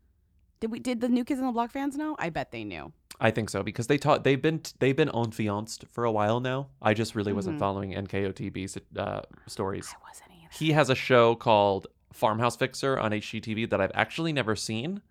Did 0.59 0.71
we? 0.71 0.79
Did 0.79 1.01
the 1.01 1.09
New 1.09 1.23
Kids 1.23 1.39
on 1.39 1.45
the 1.45 1.51
Block 1.51 1.71
fans 1.71 1.95
know? 1.95 2.15
I 2.17 2.29
bet 2.29 2.51
they 2.51 2.63
knew. 2.63 2.91
I 3.19 3.29
think 3.29 3.49
so 3.51 3.61
because 3.61 3.85
they 3.87 3.99
taught 3.99 4.23
they've 4.23 4.41
been 4.41 4.61
they've 4.79 4.95
been 4.95 5.09
enfianced 5.09 5.85
for 5.91 6.03
a 6.03 6.11
while 6.11 6.39
now. 6.39 6.69
I 6.81 6.95
just 6.95 7.13
really 7.13 7.31
wasn't 7.31 7.57
Mhm. 7.57 7.59
following 7.59 7.91
NKOTB's 7.91 8.77
uh, 8.97 9.21
stories. 9.45 9.93
I 9.93 10.09
wasn't 10.09 10.31
either. 10.31 10.49
He 10.51 10.71
has 10.71 10.89
a 10.89 10.95
show 10.95 11.35
called 11.35 11.85
Farmhouse 12.13 12.55
Fixer 12.55 12.97
on 12.99 13.11
HGTV 13.11 13.69
that 13.69 13.81
I've 13.81 13.91
actually 13.93 14.31
never 14.33 14.55
seen, 14.55 15.01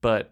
but 0.00 0.30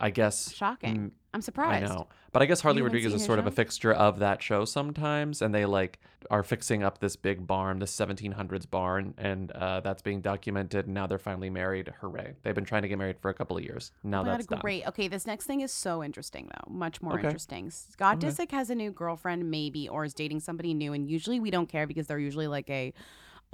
I 0.00 0.10
guess 0.10 0.52
Shocking. 0.52 0.96
mm, 0.98 1.10
I'm 1.32 1.40
surprised. 1.42 1.84
I 1.84 1.86
know, 1.94 2.08
but 2.32 2.42
I 2.42 2.46
guess 2.46 2.60
Harley 2.60 2.82
Rodriguez 2.82 3.12
is 3.14 3.24
sort 3.24 3.38
of 3.38 3.46
a 3.46 3.50
fixture 3.50 3.92
of 3.92 4.18
that 4.20 4.42
show 4.42 4.64
sometimes, 4.64 5.40
and 5.42 5.54
they 5.54 5.64
like 5.66 5.98
are 6.30 6.42
fixing 6.42 6.82
up 6.82 6.98
this 6.98 7.16
big 7.16 7.46
barn, 7.46 7.78
this 7.80 7.94
1700s 7.96 8.68
barn, 8.70 9.14
and 9.18 9.50
uh, 9.52 9.80
that's 9.80 10.00
being 10.02 10.20
documented. 10.20 10.86
And 10.86 10.94
now 10.94 11.06
they're 11.06 11.18
finally 11.18 11.50
married. 11.50 11.92
Hooray! 12.00 12.34
They've 12.42 12.54
been 12.54 12.64
trying 12.64 12.82
to 12.82 12.88
get 12.88 12.98
married 12.98 13.18
for 13.20 13.30
a 13.30 13.34
couple 13.34 13.56
of 13.56 13.62
years. 13.64 13.92
Now 14.02 14.22
Oh 14.22 14.24
that's 14.24 14.46
God, 14.46 14.56
done. 14.56 14.60
great. 14.62 14.86
Okay, 14.88 15.08
this 15.08 15.26
next 15.26 15.46
thing 15.46 15.60
is 15.60 15.72
so 15.72 16.02
interesting, 16.04 16.48
though. 16.52 16.72
Much 16.72 17.00
more 17.02 17.14
Okay. 17.14 17.26
interesting. 17.28 17.70
Scott 17.70 18.16
Okay. 18.18 18.28
Disick 18.28 18.50
has 18.52 18.70
a 18.70 18.74
new 18.74 18.90
girlfriend, 18.90 19.50
maybe, 19.50 19.88
or 19.88 20.04
is 20.04 20.14
dating 20.14 20.40
somebody 20.40 20.72
new. 20.74 20.92
And 20.92 21.08
usually 21.08 21.40
we 21.40 21.50
don't 21.50 21.68
care 21.68 21.86
because 21.86 22.06
they're 22.08 22.18
usually 22.18 22.46
like 22.48 22.68
a 22.70 22.92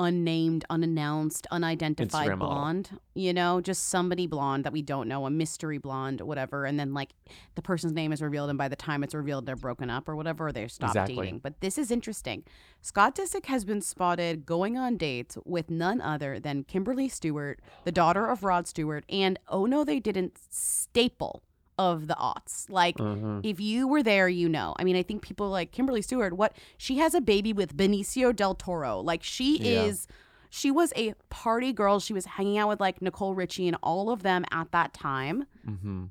unnamed, 0.01 0.65
unannounced, 0.71 1.47
unidentified 1.51 2.29
Instagram 2.29 2.39
model. 2.39 2.55
blonde. 2.55 2.91
You 3.15 3.33
know, 3.33 3.61
just 3.61 3.89
somebody 3.89 4.27
blonde 4.27 4.65
that 4.65 4.73
we 4.73 4.83
don't 4.83 5.07
know, 5.07 5.27
a 5.27 5.31
mystery 5.31 5.79
blonde, 5.79 6.21
whatever. 6.23 6.65
And 6.65 6.81
then 6.81 6.93
like 6.95 7.11
the 7.55 7.63
person's 7.63 7.93
name 7.93 8.13
is 8.13 8.21
revealed, 8.23 8.49
and 8.51 8.59
by 8.59 8.69
the 8.69 8.77
time 8.77 9.05
it's 9.05 9.15
revealed, 9.15 9.47
they're 9.47 9.57
broken 9.57 9.91
up 9.91 10.09
or 10.09 10.17
whatever, 10.17 10.49
or 10.49 10.53
they 10.53 10.67
stopped 10.69 10.93
Exactly. 10.97 11.17
dating. 11.17 11.39
But 11.39 11.61
this 11.61 11.79
is 11.79 11.91
interesting. 11.91 12.43
Scott 12.81 13.15
Disick 13.15 13.47
has 13.47 13.65
been 13.65 13.81
spotted 13.83 14.47
going 14.47 14.77
on 14.77 14.97
dates 14.97 15.37
with 15.45 15.71
none 15.71 16.01
other 16.01 16.41
than 16.41 16.65
Kimberly 16.65 17.09
Stewart, 17.09 17.61
the 17.85 17.93
daughter 17.93 18.27
of 18.27 18.43
Rod 18.43 18.67
Stewart, 18.67 19.05
and 19.09 19.39
oh 19.49 19.67
no, 19.67 19.85
they 19.85 20.01
didn't 20.01 20.39
staple 20.51 21.43
of 21.89 22.09
the 22.09 22.15
aughts. 22.15 22.69
Like 22.69 22.99
Mhm. 22.99 23.41
if 23.43 23.59
you 23.59 23.89
were 23.89 24.03
there, 24.03 24.29
you 24.29 24.49
know. 24.49 24.75
I 24.79 24.85
mean, 24.85 24.97
I 24.97 25.03
think 25.03 25.23
people 25.23 25.49
like 25.49 25.73
Kimberly 25.73 26.03
Stewart, 26.03 26.35
what 26.37 26.55
she 26.77 26.99
has 26.99 27.15
a 27.15 27.21
baby 27.23 27.53
with 27.55 27.75
Benicio 27.77 28.37
del 28.37 28.55
Toro. 28.55 29.01
Like 29.01 29.23
she 29.23 29.57
Yeah. 29.59 29.85
is 29.85 30.07
she 30.51 30.71
was 30.71 30.93
a 30.97 31.15
party 31.31 31.73
girl. 31.73 32.01
She 32.01 32.13
was 32.13 32.27
hanging 32.27 32.59
out 32.59 32.69
with 32.69 32.81
like 32.81 33.01
Nicole 33.01 33.35
Richie 33.35 33.69
and 33.69 33.77
all 33.83 34.11
of 34.11 34.23
them 34.23 34.45
at 34.51 34.73
that 34.73 34.93
time. 34.93 35.47
Mm-hmm. 35.67 36.05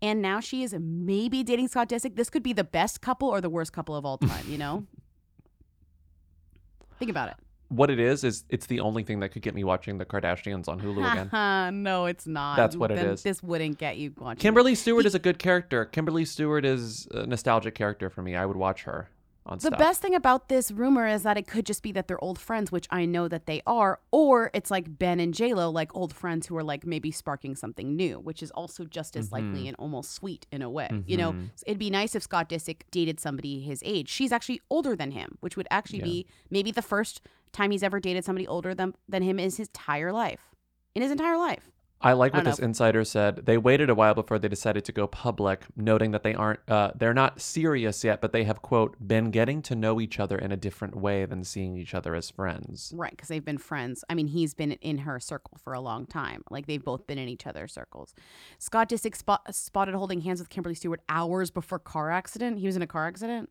And 0.00 0.22
now 0.22 0.40
she 0.40 0.62
is 0.62 0.74
maybe 0.78 1.42
dating 1.42 1.68
Scott 1.68 1.88
Disick. 1.88 2.14
This 2.16 2.30
could 2.30 2.42
be 2.42 2.52
the 2.52 2.64
best 2.64 3.00
couple 3.00 3.28
or 3.28 3.40
the 3.40 3.50
worst 3.50 3.72
couple 3.72 3.96
of 3.96 4.04
all 4.06 4.18
time, 4.18 4.44
you 4.48 4.58
know? 4.58 4.86
Think 6.98 7.10
about 7.10 7.30
it. 7.30 7.36
What 7.68 7.90
it 7.90 7.98
is 7.98 8.24
is 8.24 8.44
it's 8.50 8.66
the 8.66 8.80
only 8.80 9.02
thing 9.02 9.20
that 9.20 9.30
could 9.30 9.42
get 9.42 9.54
me 9.54 9.64
watching 9.64 9.98
the 9.98 10.04
Kardashians 10.04 10.68
on 10.68 10.80
Hulu 10.80 11.10
again. 11.10 11.82
no, 11.82 12.06
it's 12.06 12.26
not. 12.26 12.56
That's 12.56 12.76
what 12.76 12.90
it 12.90 12.96
Then 12.96 13.08
is. 13.08 13.22
This 13.22 13.42
wouldn't 13.42 13.78
get 13.78 13.96
you 13.96 14.12
watching. 14.18 14.40
Kimberly 14.40 14.74
Stewart 14.74 15.06
is 15.06 15.14
a 15.14 15.18
good 15.18 15.38
character. 15.38 15.84
Kimberly 15.84 16.24
Stewart 16.24 16.64
is 16.64 17.08
a 17.10 17.26
nostalgic 17.26 17.74
character 17.74 18.10
for 18.10 18.22
me. 18.22 18.36
I 18.36 18.46
would 18.46 18.56
watch 18.56 18.82
her 18.84 19.08
on 19.46 19.58
The 19.58 19.66
stuff. 19.68 19.78
best 19.78 20.00
thing 20.00 20.14
about 20.14 20.48
this 20.48 20.70
rumor 20.70 21.06
is 21.06 21.22
that 21.22 21.36
it 21.36 21.46
could 21.46 21.66
just 21.66 21.82
be 21.82 21.92
that 21.92 22.08
they're 22.08 22.22
old 22.24 22.38
friends, 22.38 22.72
which 22.72 22.86
I 22.90 23.04
know 23.04 23.28
that 23.28 23.44
they 23.46 23.60
are, 23.66 24.00
or 24.10 24.50
it's 24.54 24.70
like 24.70 24.98
Ben 24.98 25.20
and 25.20 25.34
JLo, 25.34 25.72
like 25.72 25.94
old 25.94 26.14
friends 26.14 26.46
who 26.46 26.56
are 26.56 26.62
like 26.64 26.86
maybe 26.86 27.10
sparking 27.10 27.54
something 27.54 27.94
new, 27.94 28.18
which 28.18 28.42
is 28.42 28.50
also 28.52 28.84
just 28.84 29.16
as 29.16 29.30
likely 29.32 29.64
Mhm. 29.64 29.68
and 29.68 29.76
almost 29.78 30.12
sweet 30.12 30.46
in 30.50 30.62
a 30.62 30.70
way. 30.70 30.88
You 31.06 31.16
know, 31.18 31.32
Mhm. 31.32 31.50
it'd 31.66 31.78
be 31.78 31.90
nice 31.90 32.14
if 32.14 32.22
Scott 32.22 32.48
Disick 32.48 32.82
dated 32.90 33.20
somebody 33.20 33.60
his 33.60 33.82
age. 33.84 34.08
She's 34.08 34.32
actually 34.32 34.62
older 34.70 34.96
than 34.96 35.10
him, 35.10 35.36
which 35.40 35.56
would 35.56 35.68
actually 35.70 35.98
Yeah. 35.98 36.04
be 36.04 36.26
maybe 36.50 36.70
the 36.70 36.82
first 36.82 37.20
time 37.52 37.70
he's 37.70 37.82
ever 37.82 38.00
dated 38.00 38.24
somebody 38.24 38.46
older 38.46 38.74
than 38.74 38.94
than 39.08 39.22
him 39.22 39.38
in 39.38 39.44
his 39.44 39.58
entire 39.60 40.12
life. 40.12 40.54
In 40.94 41.02
his 41.02 41.10
entire 41.10 41.36
life. 41.36 41.70
I 42.00 42.12
like 42.12 42.34
what 42.34 42.44
don't 42.44 42.52
this 42.52 42.58
insider 42.58 43.02
said. 43.02 43.46
They 43.46 43.56
waited 43.56 43.88
a 43.88 43.94
while 43.94 44.12
before 44.12 44.38
they 44.38 44.48
decided 44.48 44.84
to 44.84 44.92
go 44.92 45.06
public, 45.06 45.64
noting 45.74 46.10
that 46.10 46.22
they 46.22 46.34
aren't 46.34 46.60
uh, 46.68 46.90
they're 46.94 47.14
not 47.14 47.40
serious 47.40 48.04
yet, 48.04 48.20
but 48.20 48.32
they 48.32 48.44
have 48.44 48.60
quote 48.60 48.96
been 49.06 49.30
getting 49.30 49.62
to 49.62 49.74
know 49.74 49.98
each 50.00 50.20
other 50.20 50.36
in 50.36 50.52
a 50.52 50.56
different 50.56 50.94
way 50.96 51.24
than 51.24 51.44
seeing 51.44 51.78
each 51.78 51.94
other 51.94 52.14
as 52.14 52.28
friends. 52.28 52.92
Right, 52.94 53.10
because 53.12 53.28
they've 53.28 53.44
been 53.44 53.56
friends. 53.56 54.04
I 54.10 54.14
mean, 54.14 54.26
he's 54.26 54.52
been 54.52 54.72
in 54.72 54.98
her 54.98 55.18
circle 55.18 55.56
for 55.62 55.72
a 55.72 55.80
long 55.80 56.04
time. 56.04 56.42
Like 56.50 56.66
they've 56.66 56.84
both 56.84 57.06
been 57.06 57.16
in 57.16 57.28
each 57.28 57.46
other's 57.46 57.72
circles. 57.72 58.14
Scott 58.58 58.90
Disick 58.90 59.16
spot- 59.16 59.54
spotted 59.54 59.94
holding 59.94 60.20
hands 60.20 60.40
with 60.40 60.50
Kimberly 60.50 60.74
Stewart 60.74 61.00
hours 61.08 61.50
before 61.50 61.78
car 61.78 62.10
accident. 62.10 62.58
He 62.58 62.66
was 62.66 62.76
in 62.76 62.82
a 62.82 62.86
car 62.86 63.06
accident. 63.06 63.48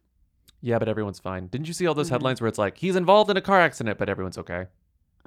Yeah, 0.62 0.78
but 0.78 0.88
everyone's 0.88 1.20
fine. 1.20 1.48
Didn't 1.48 1.68
you 1.68 1.74
see 1.74 1.88
all 1.88 1.96
those 1.96 2.08
Mhm. 2.10 2.12
headlines 2.12 2.40
where 2.40 2.48
it's 2.50 2.60
like 2.60 2.78
he's 2.78 2.96
involved 2.96 3.32
in 3.32 3.38
a 3.38 3.42
car 3.42 3.60
accident, 3.60 3.98
but 3.98 4.10
everyone's 4.10 4.38
okay? 4.38 4.68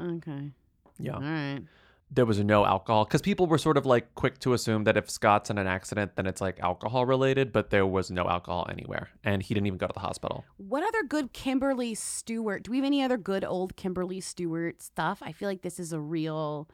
Okay. 0.00 0.52
Yeah. 1.00 1.14
All 1.14 1.20
right. 1.22 1.62
There 2.08 2.24
was 2.24 2.38
no 2.42 2.64
alcohol 2.64 3.04
because 3.04 3.20
people 3.20 3.46
were 3.46 3.58
sort 3.58 3.76
of 3.76 3.84
like 3.84 4.14
quick 4.14 4.38
to 4.40 4.52
assume 4.52 4.84
that 4.84 4.96
if 4.96 5.10
Scott's 5.10 5.50
in 5.50 5.58
an 5.58 5.66
accident, 5.66 6.14
then 6.14 6.26
it's 6.26 6.40
like 6.40 6.60
alcohol 6.60 7.04
related, 7.04 7.52
but 7.52 7.70
there 7.70 7.84
was 7.84 8.10
no 8.12 8.28
alcohol 8.28 8.66
anywhere, 8.70 9.10
and 9.24 9.42
he 9.42 9.54
didn't 9.54 9.66
even 9.66 9.76
go 9.78 9.88
to 9.88 9.92
the 9.92 10.00
hospital. 10.00 10.44
What 10.56 10.86
other 10.86 11.02
good 11.02 11.32
Kimberly 11.32 11.96
Stewart? 11.96 12.62
Do 12.62 12.70
we 12.70 12.76
have 12.76 12.86
any 12.86 13.02
other 13.02 13.16
good 13.16 13.44
old 13.44 13.74
Kimberly 13.76 14.20
Stewart 14.20 14.80
stuff? 14.80 15.20
I 15.20 15.32
feel 15.32 15.48
like 15.48 15.62
this 15.62 15.80
is 15.80 15.92
a 15.92 16.00
real. 16.00 16.68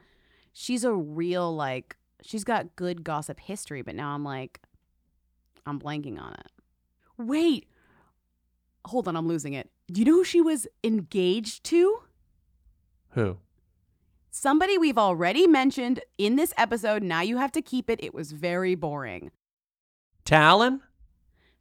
She's 0.53 0.83
a 0.83 0.93
real 0.93 1.53
like. 1.53 1.97
She's 2.21 2.43
got 2.43 2.75
good 2.75 3.03
gossip 3.03 3.39
history, 3.39 3.81
but 3.81 3.95
now 3.95 4.13
I'm 4.13 4.23
like, 4.23 4.61
I'm 5.65 5.79
blanking 5.79 6.21
on 6.21 6.33
it. 6.33 6.51
Wait, 7.17 7.67
hold 8.85 9.07
on, 9.07 9.15
I'm 9.15 9.27
losing 9.27 9.53
it. 9.53 9.69
Do 9.91 9.99
you 9.99 10.05
know 10.05 10.13
who 10.13 10.23
she 10.23 10.41
was 10.41 10.67
engaged 10.83 11.63
to? 11.65 11.99
Who? 13.09 13.37
Somebody 14.35 14.79
we've 14.79 14.97
already 14.97 15.45
mentioned 15.45 15.99
in 16.17 16.37
this 16.37 16.55
episode. 16.57 17.03
Now 17.03 17.21
you 17.21 17.37
have 17.37 17.51
to 17.51 17.61
keep 17.61 17.87
it. 17.87 18.03
It 18.03 18.15
was 18.15 18.31
very 18.31 18.73
boring. 18.73 19.29
Talan? 20.25 20.79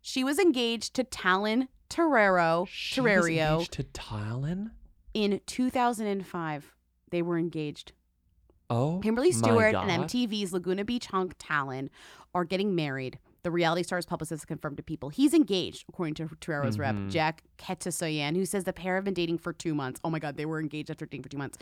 She 0.01 0.25
was 0.25 0.39
engaged 0.39 0.95
to 0.95 1.05
Talan 1.05 1.69
Torriero. 1.91 2.67
She 2.67 3.03
was 3.03 3.27
engaged 3.29 3.73
to 3.75 3.85
Talan? 3.85 4.71
in 5.13 5.43
2005. 5.45 6.73
They 7.11 7.21
were 7.21 7.37
engaged. 7.39 7.93
Oh, 8.71 9.01
Kimberly 9.03 9.33
Stewart 9.33 9.75
and 9.75 10.05
MTV's 10.05 10.55
Laguna 10.55 10.83
Beach 10.87 11.05
hunk 11.09 11.37
Talan 11.37 11.91
are 12.35 12.45
getting 12.47 12.75
married. 12.75 13.19
The 13.43 13.51
reality 13.51 13.83
star's 13.83 14.07
publicist 14.07 14.47
confirmed 14.47 14.79
to 14.79 14.83
people 14.83 15.11
he's 15.11 15.35
engaged, 15.35 15.85
according 15.91 16.15
to 16.15 16.31
Torriero's 16.41 16.79
rep, 16.79 16.95
Mhm. 16.95 17.11
Jack 17.63 17.79
Ketsoyan, 17.81 18.37
who 18.37 18.45
says 18.45 18.65
the 18.65 18.73
pair 18.73 18.97
have 18.97 19.05
been 19.05 19.15
dating 19.15 19.39
for 19.39 19.53
two 19.53 19.75
months. 19.75 20.01
Oh 20.05 20.11
my 20.11 20.19
God, 20.19 20.37
they 20.37 20.47
were 20.47 20.61
engaged 20.61 20.91
after 20.91 21.07
dating 21.07 21.23
for 21.23 21.29
two 21.29 21.39
months. 21.39 21.59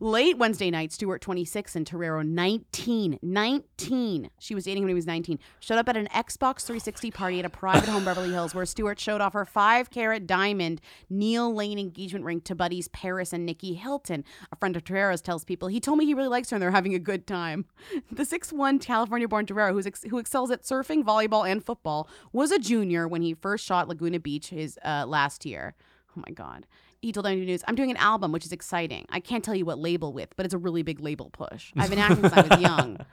Late 0.00 0.38
Wednesday 0.38 0.70
night, 0.70 0.92
Stewart, 0.92 1.20
26, 1.20 1.76
and 1.76 1.86
Torriero, 1.86 2.26
19. 2.26 3.18
19. 3.22 4.30
She 4.38 4.54
was 4.54 4.64
dating 4.64 4.82
him 4.82 4.84
when 4.84 4.90
he 4.90 4.94
was 4.94 5.06
19. 5.06 5.38
Showed 5.60 5.78
up 5.78 5.88
at 5.88 5.96
an 5.96 6.08
Xbox 6.08 6.62
360 6.62 7.10
party 7.10 7.38
at 7.38 7.44
a 7.44 7.50
private 7.50 7.88
home, 7.88 8.04
Beverly 8.04 8.30
Hills, 8.30 8.54
where 8.54 8.66
Stewart 8.66 8.98
showed 8.98 9.20
off 9.20 9.32
her 9.32 9.44
five 9.44 9.90
carat 9.90 10.26
diamond 10.26 10.80
Neil 11.08 11.54
Lane 11.54 11.78
engagement 11.78 12.24
ring 12.24 12.40
to 12.42 12.54
buddies 12.54 12.88
Paris 12.88 13.32
and 13.32 13.46
Nicky 13.46 13.74
Hilton. 13.74 14.24
A 14.52 14.56
friend 14.56 14.76
of 14.76 14.84
Torriero's 14.84 15.20
tells 15.20 15.44
people 15.44 15.68
he 15.68 15.80
told 15.80 15.98
me 15.98 16.06
he 16.06 16.14
really 16.14 16.28
likes 16.28 16.50
her 16.50 16.56
and 16.56 16.62
they're 16.62 16.70
having 16.70 16.94
a 16.94 16.98
good 16.98 17.26
time. 17.26 17.66
The 18.10 18.24
6'1 18.24 18.80
California 18.80 19.28
born 19.28 19.46
who's 19.46 19.86
ex- 19.86 20.04
who 20.08 20.18
excels 20.18 20.50
at 20.50 20.62
surfing, 20.62 21.04
volleyball, 21.04 21.48
and 21.48 21.64
football, 21.64 22.08
was 22.32 22.50
a 22.50 22.58
junior 22.58 23.06
when 23.06 23.22
he 23.22 23.34
first 23.34 23.64
shot 23.64 23.88
Laguna 23.88 24.18
Beach 24.18 24.48
his 24.48 24.78
uh, 24.84 25.04
last 25.06 25.43
year. 25.44 25.74
Oh 26.16 26.22
my 26.26 26.32
God. 26.32 26.66
He 27.02 27.12
told 27.12 27.26
NBC 27.26 27.44
News, 27.46 27.64
I'm 27.68 27.74
doing 27.74 27.90
an 27.90 27.96
album, 27.98 28.32
which 28.32 28.46
is 28.46 28.52
exciting. 28.52 29.04
I 29.10 29.20
can't 29.20 29.44
tell 29.44 29.54
you 29.54 29.64
what 29.66 29.78
label 29.78 30.12
with, 30.12 30.34
but 30.36 30.46
it's 30.46 30.54
a 30.54 30.58
really 30.58 30.82
big 30.82 31.00
label 31.00 31.28
push. 31.30 31.72
I've 31.76 31.90
been 31.90 31.98
acting 31.98 32.22
since 32.22 32.32
I 32.32 32.40
was 32.48 32.60
young. 32.60 32.98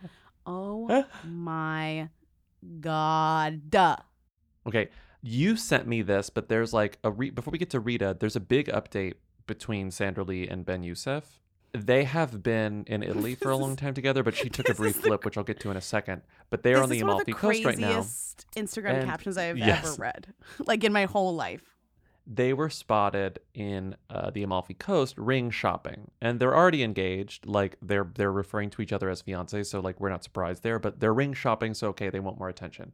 Oh 0.43 1.05
my 1.23 2.09
God. 2.79 3.61
Okay, 4.67 4.89
you 5.21 5.55
sent 5.55 5.87
me 5.87 6.01
this, 6.01 6.29
but 6.29 6.49
there's 6.49 6.73
like 6.73 6.97
a 7.03 7.11
re- 7.11 7.29
before 7.29 7.51
we 7.51 7.57
get 7.57 7.69
to 7.71 7.79
Rita, 7.79 8.17
there's 8.19 8.35
a 8.35 8.39
big 8.39 8.67
update 8.67 9.13
between 9.47 9.91
Sandra 9.91 10.23
Lee 10.23 10.47
and 10.47 10.65
Ben 10.65 10.83
Youssef. 10.83 11.39
They 11.73 12.03
have 12.03 12.43
been 12.43 12.83
in 12.87 13.01
Italy 13.11 13.35
for 13.35 13.49
a 13.49 13.55
long 13.57 13.75
time 13.75 13.93
together, 13.93 14.23
but 14.23 14.35
she 14.35 14.49
took 14.49 14.67
a 14.69 14.73
brief 14.73 14.97
flip, 14.97 15.25
which 15.25 15.37
I'll 15.37 15.43
get 15.43 15.59
to 15.61 15.71
in 15.71 15.77
a 15.77 15.81
second. 15.81 16.21
But 16.49 16.63
they're 16.63 16.81
on 16.81 16.89
the 16.89 16.97
is 16.97 17.03
one 17.03 17.09
of 17.11 17.15
Amalfi 17.27 17.33
Coast 17.33 17.65
right 17.65 17.77
now. 17.77 17.93
craziest 18.01 18.45
Instagram 18.55 18.95
And- 19.01 19.09
captions 19.09 19.37
I 19.37 19.43
have 19.43 19.57
yes. 19.57 19.85
ever 19.93 20.01
read, 20.01 20.33
like 20.65 20.83
in 20.83 20.91
my 20.93 21.05
whole 21.05 21.35
life. 21.35 21.63
They 22.27 22.53
were 22.53 22.69
spotted 22.69 23.39
in 23.53 23.95
uh, 24.09 24.29
the 24.29 24.43
Amalfi 24.43 24.75
Coast 24.75 25.17
ring 25.17 25.49
shopping, 25.49 26.11
and 26.21 26.39
they're 26.39 26.55
already 26.55 26.83
engaged. 26.83 27.45
Like 27.45 27.77
they're 27.81 28.07
they're 28.15 28.31
referring 28.31 28.69
to 28.71 28.81
each 28.81 28.93
other 28.93 29.09
as 29.09 29.23
fiancés, 29.23 29.67
so 29.67 29.79
like 29.79 29.99
we're 29.99 30.09
not 30.09 30.23
surprised 30.23 30.63
there. 30.63 30.79
But 30.79 30.99
they're 30.99 31.13
ring 31.13 31.33
shopping, 31.33 31.73
so 31.73 31.89
okay, 31.89 32.09
they 32.09 32.19
want 32.19 32.39
more 32.39 32.49
attention. 32.49 32.93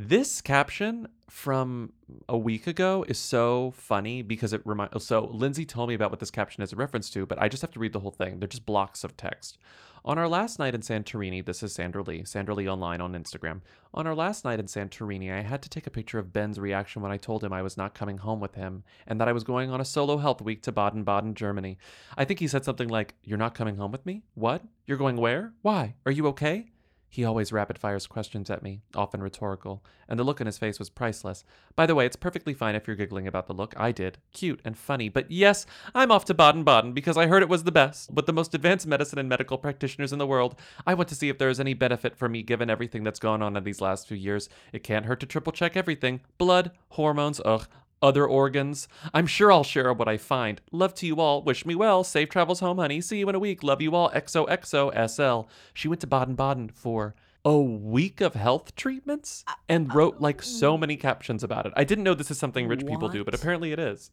This 0.00 0.40
caption 0.40 1.08
from 1.28 1.92
a 2.28 2.38
week 2.38 2.68
ago 2.68 3.04
is 3.08 3.18
so 3.18 3.72
funny 3.72 4.22
because 4.22 4.52
it 4.52 4.62
reminds. 4.64 5.04
So 5.04 5.24
Lindsey 5.24 5.66
told 5.66 5.88
me 5.88 5.96
about 5.96 6.10
what 6.10 6.20
this 6.20 6.30
caption 6.30 6.62
is 6.62 6.72
a 6.72 6.76
reference 6.76 7.10
to, 7.10 7.26
but 7.26 7.42
I 7.42 7.48
just 7.48 7.62
have 7.62 7.72
to 7.72 7.80
read 7.80 7.92
the 7.92 7.98
whole 7.98 8.12
thing. 8.12 8.38
They're 8.38 8.46
just 8.46 8.64
blocks 8.64 9.02
of 9.02 9.16
text. 9.16 9.58
On 10.04 10.16
our 10.16 10.28
last 10.28 10.60
night 10.60 10.72
in 10.72 10.82
Santorini, 10.82 11.44
this 11.44 11.64
is 11.64 11.72
Sandra 11.74 12.04
Lee, 12.04 12.22
Sandra 12.22 12.54
Lee 12.54 12.68
online 12.68 13.00
on 13.00 13.14
Instagram. 13.14 13.60
On 13.92 14.06
our 14.06 14.14
last 14.14 14.44
night 14.44 14.60
in 14.60 14.66
Santorini, 14.66 15.32
I 15.32 15.42
had 15.42 15.62
to 15.62 15.68
take 15.68 15.88
a 15.88 15.90
picture 15.90 16.20
of 16.20 16.32
Ben's 16.32 16.60
reaction 16.60 17.02
when 17.02 17.10
I 17.10 17.16
told 17.16 17.42
him 17.42 17.52
I 17.52 17.62
was 17.62 17.76
not 17.76 17.96
coming 17.96 18.18
home 18.18 18.38
with 18.38 18.54
him 18.54 18.84
and 19.04 19.20
that 19.20 19.26
I 19.26 19.32
was 19.32 19.42
going 19.42 19.68
on 19.68 19.80
a 19.80 19.84
solo 19.84 20.18
health 20.18 20.40
week 20.40 20.62
to 20.62 20.70
Baden 20.70 21.02
Baden, 21.02 21.34
Germany. 21.34 21.76
I 22.16 22.24
think 22.24 22.38
he 22.38 22.46
said 22.46 22.64
something 22.64 22.88
like, 22.88 23.16
You're 23.24 23.36
not 23.36 23.56
coming 23.56 23.74
home 23.74 23.90
with 23.90 24.06
me? 24.06 24.22
What? 24.34 24.62
You're 24.86 24.96
going 24.96 25.16
where? 25.16 25.54
Why? 25.62 25.96
Are 26.06 26.12
you 26.12 26.28
okay? 26.28 26.70
He 27.10 27.24
always 27.24 27.52
rapid 27.52 27.78
fires 27.78 28.06
questions 28.06 28.50
at 28.50 28.62
me, 28.62 28.82
often 28.94 29.22
rhetorical, 29.22 29.82
and 30.08 30.18
the 30.18 30.24
look 30.24 30.40
in 30.40 30.46
his 30.46 30.58
face 30.58 30.78
was 30.78 30.90
priceless. 30.90 31.42
By 31.74 31.86
the 31.86 31.94
way, 31.94 32.04
it's 32.04 32.16
perfectly 32.16 32.52
fine 32.52 32.74
if 32.74 32.86
you're 32.86 32.96
giggling 32.96 33.26
about 33.26 33.46
the 33.46 33.54
look. 33.54 33.72
I 33.76 33.92
did. 33.92 34.18
Cute 34.32 34.60
and 34.64 34.76
funny. 34.76 35.08
But 35.08 35.30
yes, 35.30 35.64
I'm 35.94 36.12
off 36.12 36.26
to 36.26 36.34
Baden 36.34 36.64
Baden 36.64 36.92
because 36.92 37.16
I 37.16 37.26
heard 37.26 37.42
it 37.42 37.48
was 37.48 37.64
the 37.64 37.72
best, 37.72 38.10
with 38.12 38.26
the 38.26 38.32
most 38.32 38.54
advanced 38.54 38.86
medicine 38.86 39.18
and 39.18 39.28
medical 39.28 39.56
practitioners 39.56 40.12
in 40.12 40.18
the 40.18 40.26
world. 40.26 40.58
I 40.86 40.94
want 40.94 41.08
to 41.08 41.14
see 41.14 41.30
if 41.30 41.38
there 41.38 41.48
is 41.48 41.60
any 41.60 41.74
benefit 41.74 42.16
for 42.16 42.28
me 42.28 42.42
given 42.42 42.68
everything 42.68 43.04
that's 43.04 43.20
gone 43.20 43.42
on 43.42 43.56
in 43.56 43.64
these 43.64 43.80
last 43.80 44.06
few 44.06 44.16
years. 44.16 44.48
It 44.72 44.82
can't 44.82 45.06
hurt 45.06 45.20
to 45.20 45.26
triple 45.26 45.52
check 45.52 45.76
everything 45.76 46.20
blood, 46.36 46.72
hormones, 46.90 47.40
ugh, 47.44 47.66
other 48.02 48.26
organs. 48.26 48.88
I'm 49.12 49.26
sure 49.26 49.50
I'll 49.52 49.64
share 49.64 49.92
what 49.92 50.08
I 50.08 50.16
find. 50.16 50.60
Love 50.72 50.94
to 50.96 51.06
you 51.06 51.20
all. 51.20 51.42
Wish 51.42 51.66
me 51.66 51.74
well. 51.74 52.04
Safe 52.04 52.28
travels 52.28 52.60
home, 52.60 52.78
honey. 52.78 53.00
See 53.00 53.18
you 53.18 53.28
in 53.28 53.34
a 53.34 53.40
week. 53.40 53.62
Love 53.62 53.82
you 53.82 53.94
all. 53.94 54.10
XOXO 54.10 55.08
SL. 55.08 55.48
She 55.74 55.88
went 55.88 56.00
to 56.00 56.06
Baden 56.06 56.34
Baden 56.34 56.70
for 56.70 57.14
a 57.44 57.58
week 57.58 58.20
of 58.20 58.34
health 58.34 58.74
treatments 58.76 59.44
uh, 59.46 59.54
and 59.68 59.90
uh, 59.90 59.94
wrote 59.94 60.20
like 60.20 60.42
so 60.42 60.76
mm. 60.76 60.80
many 60.80 60.96
captions 60.96 61.42
about 61.42 61.66
it. 61.66 61.72
I 61.76 61.84
didn't 61.84 62.04
know 62.04 62.14
this 62.14 62.30
is 62.30 62.38
something 62.38 62.66
rich 62.66 62.86
people 62.86 63.08
do, 63.08 63.24
but 63.24 63.34
apparently 63.34 63.72
it 63.72 63.78
is. 63.78 64.10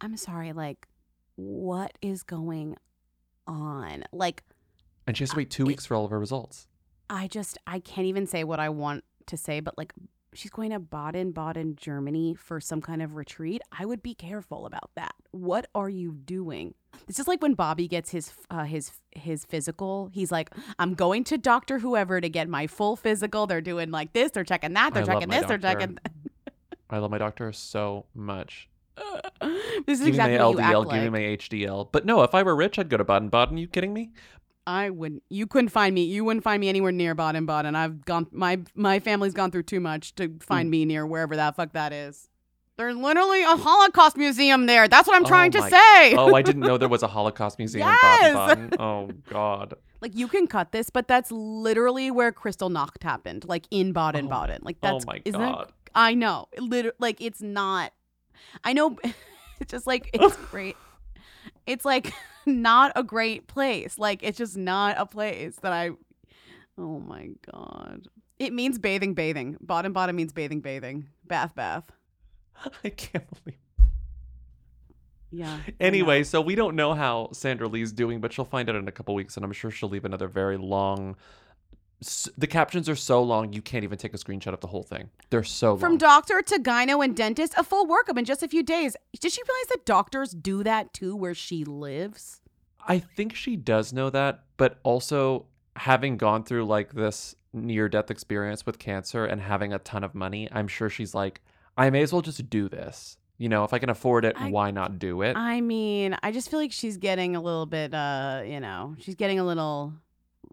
I'm 0.00 0.16
sorry, 0.16 0.52
like, 0.52 0.86
what 1.36 1.92
is 2.02 2.22
going 2.22 2.76
on? 3.46 4.04
Like, 4.12 4.42
And 5.06 5.16
she 5.16 5.22
has 5.22 5.30
to 5.30 5.36
wait 5.36 5.50
two 5.50 5.64
weeks 5.64 5.86
for 5.86 5.94
all 5.94 6.04
of 6.04 6.10
her 6.10 6.18
results. 6.18 6.66
I 7.10 7.28
just, 7.28 7.58
I 7.66 7.78
can't 7.80 8.06
even 8.06 8.26
say 8.26 8.44
what 8.44 8.60
I 8.60 8.68
want 8.68 9.04
to 9.26 9.36
say, 9.36 9.60
but 9.60 9.76
like, 9.76 9.92
she's 10.34 10.50
going 10.50 10.70
to 10.70 10.78
Baden 10.78 11.32
Baden, 11.32 11.76
Germany 11.76 12.34
for 12.34 12.60
some 12.60 12.80
kind 12.80 13.02
of 13.02 13.14
retreat. 13.14 13.62
I 13.72 13.84
would 13.84 14.02
be 14.02 14.14
careful 14.14 14.66
about 14.66 14.90
that. 14.96 15.14
What 15.30 15.66
are 15.74 15.88
you 15.88 16.12
doing? 16.12 16.74
This 17.06 17.18
is 17.18 17.26
like 17.26 17.42
when 17.42 17.54
Bobby 17.54 17.88
gets 17.88 18.10
his 18.10 18.32
uh, 18.50 18.64
his 18.64 18.92
his 19.12 19.44
physical. 19.44 20.10
He's 20.12 20.30
like, 20.30 20.50
I'm 20.78 20.94
going 20.94 21.24
to 21.24 21.38
doctor 21.38 21.78
whoever 21.78 22.20
to 22.20 22.28
get 22.28 22.48
my 22.48 22.66
full 22.66 22.96
physical. 22.96 23.46
They're 23.46 23.60
doing 23.60 23.90
like 23.90 24.12
this. 24.12 24.30
They're 24.30 24.44
checking 24.44 24.74
that. 24.74 24.94
They're 24.94 25.02
I 25.02 25.06
checking 25.06 25.28
this. 25.28 25.46
They're 25.46 25.58
doctor. 25.58 25.80
checking. 25.80 25.98
I 26.90 26.98
love 26.98 27.10
my 27.10 27.18
doctor 27.18 27.52
so 27.52 28.06
much. 28.14 28.68
This 29.86 29.98
is 29.98 30.06
give 30.06 30.08
exactly 30.08 30.32
me 30.34 30.38
my 30.38 30.46
what 30.46 30.54
you 30.54 30.60
act 30.60 30.74
LDL, 30.74 30.84
give 30.84 30.92
me 30.92 31.00
like. 31.00 31.12
my 31.12 31.58
HDL. 31.58 31.88
But 31.90 32.06
no, 32.06 32.22
if 32.22 32.34
I 32.34 32.42
were 32.42 32.54
rich, 32.54 32.78
I'd 32.78 32.88
go 32.88 32.96
to 32.96 33.04
Baden 33.04 33.28
Baden. 33.28 33.58
You 33.58 33.66
kidding 33.66 33.92
me? 33.92 34.12
I 34.66 34.90
wouldn't. 34.90 35.22
You 35.28 35.46
couldn't 35.46 35.68
find 35.68 35.94
me. 35.94 36.04
You 36.04 36.24
wouldn't 36.24 36.44
find 36.44 36.60
me 36.60 36.68
anywhere 36.68 36.92
near 36.92 37.14
Baden 37.14 37.46
Baden. 37.46 37.74
I've 37.74 38.04
gone. 38.04 38.26
My 38.32 38.60
my 38.74 38.98
family's 38.98 39.34
gone 39.34 39.50
through 39.50 39.64
too 39.64 39.80
much 39.80 40.14
to 40.16 40.34
find 40.40 40.66
hmm. 40.66 40.70
me 40.70 40.84
near 40.84 41.06
wherever 41.06 41.36
that 41.36 41.56
fuck 41.56 41.72
that 41.72 41.92
is. 41.92 42.28
There's 42.76 42.96
literally 42.96 43.42
a 43.42 43.56
Holocaust 43.56 44.16
museum 44.16 44.66
there. 44.66 44.88
That's 44.88 45.06
what 45.06 45.16
I'm 45.16 45.24
trying 45.24 45.54
Oh 45.56 45.60
to 45.60 45.70
say. 45.70 46.14
oh, 46.16 46.34
I 46.34 46.42
didn't 46.42 46.62
know 46.62 46.76
there 46.76 46.88
was 46.88 47.04
a 47.04 47.08
Holocaust 47.16 47.56
museum 47.58 47.88
in 47.88 47.94
Baden 48.02 48.34
Baden. 48.34 48.70
Oh 48.80 49.10
God. 49.30 49.74
like 50.00 50.16
you 50.16 50.26
can 50.26 50.48
cut 50.48 50.72
this, 50.72 50.90
but 50.90 51.06
that's 51.06 51.30
literally 51.30 52.10
where 52.10 52.32
Kristallnacht 52.32 53.02
happened, 53.02 53.44
like 53.46 53.66
in 53.70 53.92
Baden 53.92 54.26
oh 54.26 54.40
Baden. 54.40 54.62
Like 54.62 54.78
oh 54.82 54.92
that's. 54.94 55.04
oh 55.04 55.06
my 55.06 55.20
isn't 55.24 55.40
it- 55.40 55.52
God. 55.52 55.72
I 55.94 56.14
know. 56.14 56.48
Literally, 56.58 56.96
like 56.98 57.20
it's 57.20 57.40
not. 57.40 57.92
I 58.64 58.72
know. 58.72 58.98
It's 59.60 59.70
just 59.70 59.86
like 59.86 60.10
it's 60.12 60.36
great. 60.50 60.76
It's 61.66 61.84
like 61.84 62.12
not 62.46 62.92
a 62.96 63.02
great 63.02 63.46
place. 63.46 63.98
Like 63.98 64.22
it's 64.22 64.38
just 64.38 64.56
not 64.56 64.96
a 64.98 65.06
place 65.06 65.56
that 65.62 65.72
I. 65.72 65.90
Oh 66.76 66.98
my 66.98 67.30
god! 67.52 68.08
It 68.38 68.52
means 68.52 68.78
bathing, 68.78 69.14
bathing. 69.14 69.56
Bottom, 69.60 69.92
bottom 69.92 70.16
means 70.16 70.32
bathing, 70.32 70.60
bathing. 70.60 71.06
Bath, 71.26 71.54
bath. 71.54 71.84
I 72.84 72.90
can't 72.90 73.26
believe. 73.44 73.58
Yeah. 75.30 75.58
Anyway, 75.80 76.22
so 76.22 76.40
we 76.40 76.54
don't 76.54 76.76
know 76.76 76.94
how 76.94 77.30
Sandra 77.32 77.66
Lee's 77.66 77.90
doing, 77.90 78.20
but 78.20 78.32
she'll 78.32 78.44
find 78.44 78.68
out 78.68 78.76
in 78.76 78.86
a 78.86 78.92
couple 78.92 79.14
weeks, 79.14 79.36
and 79.36 79.44
I'm 79.44 79.52
sure 79.52 79.70
she'll 79.70 79.88
leave 79.88 80.04
another 80.04 80.28
very 80.28 80.56
long. 80.56 81.16
The 82.36 82.46
captions 82.46 82.88
are 82.88 82.96
so 82.96 83.22
long 83.22 83.52
you 83.52 83.62
can't 83.62 83.82
even 83.84 83.96
take 83.96 84.12
a 84.12 84.18
screenshot 84.18 84.52
of 84.52 84.60
the 84.60 84.66
whole 84.66 84.82
thing. 84.82 85.08
They're 85.30 85.42
so 85.44 85.76
From 85.76 85.92
long. 85.92 85.98
doctor 85.98 86.42
to 86.42 86.58
gyno 86.58 87.02
and 87.02 87.16
dentist, 87.16 87.54
a 87.56 87.64
full 87.64 87.86
workup 87.86 88.18
in 88.18 88.24
just 88.26 88.42
a 88.42 88.48
few 88.48 88.62
days. 88.62 88.94
Did 89.18 89.32
she 89.32 89.40
realize 89.42 89.68
that 89.70 89.86
doctors 89.86 90.32
do 90.32 90.62
that 90.64 90.92
too 90.92 91.16
where 91.16 91.34
she 91.34 91.64
lives? 91.64 92.40
I 92.86 92.98
think 92.98 93.34
she 93.34 93.56
does 93.56 93.92
know 93.92 94.10
that, 94.10 94.44
but 94.58 94.78
also 94.82 95.46
having 95.76 96.18
gone 96.18 96.44
through 96.44 96.66
like 96.66 96.92
this 96.92 97.34
near 97.54 97.88
death 97.88 98.10
experience 98.10 98.66
with 98.66 98.78
cancer 98.78 99.24
and 99.24 99.40
having 99.40 99.72
a 99.72 99.78
ton 99.78 100.04
of 100.04 100.14
money, 100.14 100.48
I'm 100.52 100.68
sure 100.68 100.90
she's 100.90 101.14
like, 101.14 101.40
I 101.78 101.88
may 101.88 102.02
as 102.02 102.12
well 102.12 102.20
just 102.22 102.50
do 102.50 102.68
this. 102.68 103.16
You 103.38 103.48
know, 103.48 103.64
if 103.64 103.72
I 103.72 103.78
can 103.78 103.88
afford 103.88 104.24
it, 104.24 104.36
I- 104.38 104.50
why 104.50 104.70
not 104.70 104.98
do 104.98 105.22
it? 105.22 105.36
I 105.36 105.60
mean, 105.60 106.16
I 106.22 106.30
just 106.32 106.50
feel 106.50 106.60
like 106.60 106.70
she's 106.72 106.98
getting 106.98 107.34
a 107.34 107.40
little 107.40 107.66
bit, 107.66 107.94
uh, 107.94 108.42
you 108.44 108.60
know, 108.60 108.94
she's 108.98 109.14
getting 109.14 109.38
a 109.40 109.44
little 109.44 109.94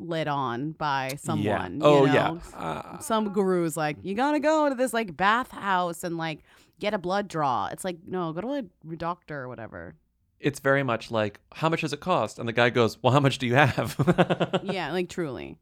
lit 0.07 0.27
on 0.27 0.71
by 0.73 1.15
someone. 1.21 1.75
you 1.75 1.85
Oh, 1.85 2.05
know? 2.05 2.13
yeah. 2.13 2.31
S- 2.33 2.53
Uh, 2.53 2.99
Some 2.99 3.29
guru's 3.33 3.75
like, 3.77 3.97
you 4.03 4.15
gotta 4.15 4.39
go 4.39 4.69
to 4.69 4.75
this 4.75 4.93
like 4.93 5.15
bathhouse 5.15 6.03
and 6.03 6.17
like 6.17 6.39
get 6.79 6.93
a 6.93 6.97
blood 6.97 7.27
draw. 7.27 7.67
It's 7.71 7.83
like, 7.85 7.97
no, 8.07 8.33
go 8.33 8.41
to 8.41 8.69
a 8.91 8.95
doctor 8.95 9.41
or 9.43 9.47
whatever. 9.47 9.95
It's 10.39 10.59
very 10.59 10.81
much 10.83 11.11
like, 11.11 11.39
how 11.53 11.69
much 11.69 11.81
does 11.81 11.93
it 11.93 11.99
cost? 11.99 12.39
And 12.39 12.47
the 12.47 12.53
guy 12.53 12.69
goes, 12.71 12.97
well, 13.03 13.13
how 13.13 13.19
much 13.19 13.37
do 13.37 13.45
you 13.45 13.53
have? 13.55 13.95
yeah, 14.63 14.91
like 14.91 15.07
truly. 15.09 15.57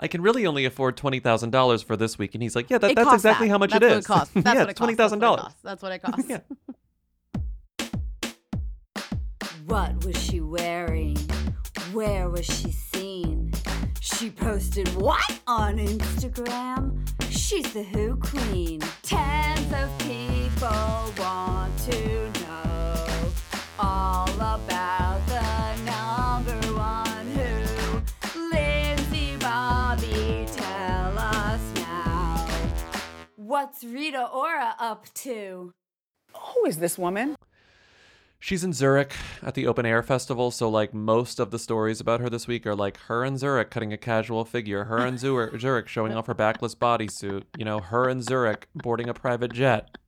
I 0.00 0.08
can 0.08 0.22
really 0.22 0.46
only 0.46 0.64
afford 0.64 0.96
twenty 0.96 1.20
thousand 1.20 1.50
dollars 1.50 1.82
for 1.82 1.94
this 1.94 2.18
week, 2.18 2.34
and 2.34 2.42
he's 2.42 2.56
like, 2.56 2.70
"Yeah, 2.70 2.78
that, 2.78 2.96
that's 2.96 3.12
exactly 3.12 3.48
that. 3.48 3.52
how 3.52 3.58
much 3.58 3.74
it 3.74 3.82
is. 3.82 4.06
That's 4.06 4.06
it 4.06 4.08
what 4.08 4.22
is. 4.22 4.30
it 4.30 4.32
costs. 4.32 4.32
That's 4.34 4.46
yeah, 4.46 4.52
what 4.54 4.66
it 4.66 4.70
it's 4.70 4.78
twenty 4.78 4.94
thousand 4.94 5.18
dollars." 5.18 5.52
That's 5.62 5.82
what 5.82 5.92
it 5.92 5.98
costs. 6.02 6.24
Yeah. 6.26 6.40
What 9.66 10.04
was 10.06 10.16
she 10.22 10.40
wearing? 10.40 11.16
Where 11.96 12.28
was 12.28 12.44
she 12.44 12.72
seen? 12.72 13.50
She 14.02 14.28
posted 14.30 14.86
what 14.96 15.40
on 15.46 15.78
Instagram? 15.78 17.08
She's 17.30 17.72
the 17.72 17.84
Who 17.84 18.16
Queen. 18.16 18.82
Tens 19.00 19.72
of 19.72 19.98
people 20.00 21.14
want 21.16 21.72
to 21.88 22.30
know 22.42 23.06
all 23.78 24.28
about 24.28 25.26
the 25.26 25.82
number 25.86 26.60
one 26.74 27.26
Who. 27.28 28.42
Lindsey 28.50 29.38
Bobby, 29.38 30.46
tell 30.52 31.18
us 31.18 31.62
now. 31.76 32.46
What's 33.36 33.82
Rita 33.82 34.28
Ora 34.34 34.74
up 34.78 35.06
to? 35.24 35.72
Who 36.34 36.66
is 36.66 36.76
this 36.76 36.98
woman? 36.98 37.36
She's 38.46 38.62
in 38.62 38.72
Zurich 38.72 39.12
at 39.42 39.54
the 39.54 39.66
open 39.66 39.84
air 39.84 40.04
festival, 40.04 40.52
so 40.52 40.68
like 40.68 40.94
most 40.94 41.40
of 41.40 41.50
the 41.50 41.58
stories 41.58 41.98
about 42.00 42.20
her 42.20 42.30
this 42.30 42.46
week 42.46 42.64
are 42.64 42.76
like 42.76 42.96
her 43.08 43.24
in 43.24 43.38
Zurich 43.38 43.72
cutting 43.72 43.92
a 43.92 43.96
casual 43.96 44.44
figure, 44.44 44.84
her 44.84 45.04
in 45.04 45.18
Zurich, 45.58 45.88
showing 45.88 46.14
off 46.14 46.28
her 46.28 46.34
backless 46.34 46.76
bodysuit, 46.76 47.42
you 47.58 47.64
know, 47.64 47.80
her 47.80 48.08
in 48.08 48.22
Zurich 48.22 48.68
boarding 48.72 49.08
a 49.08 49.14
private 49.14 49.52
jet. 49.52 49.98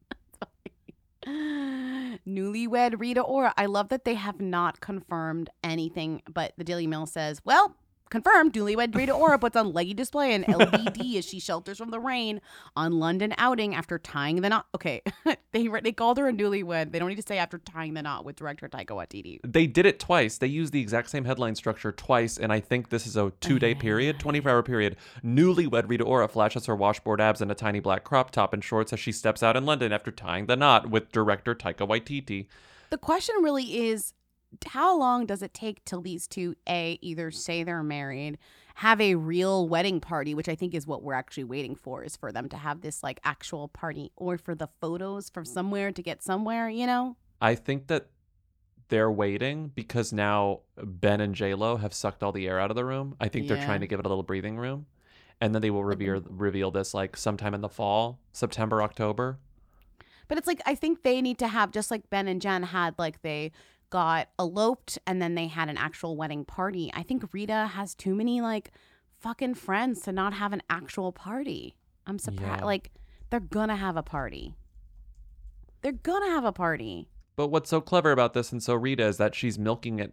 Newlywed 1.26 3.00
Rita 3.00 3.22
Ora. 3.22 3.52
I 3.56 3.66
love 3.66 3.88
that 3.88 4.04
they 4.04 4.14
have 4.14 4.40
not 4.40 4.80
confirmed 4.80 5.50
anything, 5.64 6.22
but 6.32 6.52
the 6.56 6.62
Daily 6.62 6.86
Mail 6.86 7.06
says, 7.06 7.40
well, 7.44 7.74
confirmed. 8.10 8.52
Newlywed 8.52 8.94
Rita 8.94 9.12
Ora 9.12 9.38
puts 9.38 9.56
on 9.56 9.72
leggy 9.72 9.94
display 9.94 10.34
in 10.34 10.44
LBD 10.44 11.16
as 11.16 11.24
she 11.24 11.40
shelters 11.40 11.78
from 11.78 11.90
the 11.90 12.00
rain 12.00 12.40
on 12.76 12.98
London 12.98 13.34
outing 13.38 13.74
after 13.74 13.98
tying 13.98 14.40
the 14.40 14.48
knot. 14.48 14.66
Okay, 14.74 15.02
they 15.52 15.68
they 15.68 15.92
called 15.92 16.18
her 16.18 16.28
a 16.28 16.32
newlywed. 16.32 16.92
They 16.92 16.98
don't 16.98 17.08
need 17.08 17.16
to 17.16 17.22
say 17.26 17.38
after 17.38 17.58
tying 17.58 17.94
the 17.94 18.02
knot 18.02 18.24
with 18.24 18.36
director 18.36 18.68
Taika 18.68 18.88
Waititi. 18.88 19.40
They 19.44 19.66
did 19.66 19.86
it 19.86 19.98
twice. 19.98 20.38
They 20.38 20.46
used 20.46 20.72
the 20.72 20.80
exact 20.80 21.10
same 21.10 21.24
headline 21.24 21.54
structure 21.54 21.92
twice, 21.92 22.38
and 22.38 22.52
I 22.52 22.60
think 22.60 22.90
this 22.90 23.06
is 23.06 23.16
a 23.16 23.32
two 23.40 23.58
day 23.58 23.74
oh. 23.74 23.80
period, 23.80 24.18
24 24.18 24.50
hour 24.50 24.62
period. 24.62 24.96
Newlywed 25.24 25.88
Rita 25.88 26.04
Ora 26.04 26.28
flashes 26.28 26.66
her 26.66 26.76
washboard 26.76 27.20
abs 27.20 27.40
in 27.40 27.50
a 27.50 27.54
tiny 27.54 27.80
black 27.80 28.04
crop 28.04 28.30
top 28.30 28.52
and 28.52 28.62
shorts 28.62 28.92
as 28.92 29.00
she 29.00 29.12
steps 29.12 29.42
out 29.42 29.56
in 29.56 29.66
London 29.66 29.92
after 29.92 30.10
tying 30.10 30.46
the 30.46 30.56
knot 30.56 30.90
with 30.90 31.12
director 31.12 31.54
Taika 31.54 31.86
Waititi. 31.86 32.46
The 32.90 32.98
question 32.98 33.34
really 33.42 33.86
is 33.88 34.14
how 34.66 34.98
long 34.98 35.26
does 35.26 35.42
it 35.42 35.52
take 35.52 35.84
till 35.84 36.00
these 36.00 36.26
two 36.26 36.54
a 36.68 36.98
either 37.02 37.30
say 37.30 37.62
they're 37.62 37.82
married 37.82 38.38
have 38.76 39.00
a 39.00 39.14
real 39.14 39.68
wedding 39.68 40.00
party 40.00 40.34
which 40.34 40.48
i 40.48 40.54
think 40.54 40.74
is 40.74 40.86
what 40.86 41.02
we're 41.02 41.12
actually 41.14 41.44
waiting 41.44 41.74
for 41.74 42.02
is 42.02 42.16
for 42.16 42.32
them 42.32 42.48
to 42.48 42.56
have 42.56 42.80
this 42.80 43.02
like 43.02 43.20
actual 43.24 43.68
party 43.68 44.10
or 44.16 44.38
for 44.38 44.54
the 44.54 44.68
photos 44.80 45.28
from 45.28 45.44
somewhere 45.44 45.92
to 45.92 46.02
get 46.02 46.22
somewhere 46.22 46.68
you 46.68 46.86
know 46.86 47.16
I 47.40 47.54
think 47.54 47.86
that 47.86 48.08
they're 48.88 49.12
waiting 49.12 49.70
because 49.74 50.12
now 50.12 50.60
Ben 50.76 51.20
and 51.20 51.34
J 51.34 51.54
Lo 51.54 51.76
have 51.76 51.94
sucked 51.94 52.22
all 52.22 52.32
the 52.32 52.48
air 52.48 52.58
out 52.58 52.70
of 52.70 52.74
the 52.74 52.84
room. 52.84 53.14
I 53.20 53.28
think 53.28 53.46
they're 53.46 53.62
trying 53.64 53.80
to 53.82 53.86
give 53.86 54.00
it 54.00 54.06
a 54.06 54.08
little 54.08 54.24
breathing 54.24 54.56
room. 54.56 54.86
and 55.40 55.54
then 55.54 55.62
they 55.62 55.70
will 55.70 55.84
reveal 55.84 56.20
reveal 56.28 56.72
this 56.72 56.94
like 56.94 57.16
sometime 57.16 57.54
in 57.54 57.60
the 57.60 57.68
fall, 57.68 58.18
September, 58.32 58.82
October. 58.82 59.38
But 60.26 60.36
it's 60.38 60.48
like 60.48 60.60
I 60.66 60.74
think 60.74 61.02
they 61.04 61.22
need 61.22 61.38
to 61.38 61.46
have 61.48 61.70
just 61.70 61.90
like 61.92 62.10
Ben 62.10 62.26
and 62.26 62.42
Jen 62.42 62.64
had 62.64 62.94
like 62.98 63.22
they 63.22 63.52
got 63.90 64.28
eloped 64.38 64.98
and 65.06 65.20
then 65.20 65.34
they 65.34 65.46
had 65.46 65.68
an 65.68 65.76
actual 65.78 66.16
wedding 66.16 66.44
party. 66.44 66.90
I 66.94 67.02
think 67.02 67.24
Rita 67.32 67.66
has 67.74 67.94
too 67.94 68.14
many 68.14 68.40
like 68.40 68.70
fucking 69.20 69.54
friends 69.54 70.00
to 70.02 70.12
not 70.12 70.32
have 70.34 70.52
an 70.52 70.62
actual 70.70 71.12
party. 71.12 71.74
I'm 72.06 72.18
surprised 72.18 72.60
Yeah. 72.60 72.64
like 72.64 72.90
they're 73.30 73.40
gonna 73.40 73.76
have 73.76 73.96
a 73.96 74.02
party. 74.02 74.54
They're 75.82 75.92
gonna 75.92 76.30
have 76.30 76.44
a 76.44 76.52
party. 76.52 77.08
But 77.36 77.48
what's 77.48 77.70
so 77.70 77.80
clever 77.80 78.10
about 78.12 78.34
this 78.34 78.52
and 78.52 78.62
so 78.62 78.74
Rita 78.74 79.04
is 79.06 79.16
that 79.18 79.34
she's 79.34 79.58
milking 79.58 79.98
it 80.00 80.12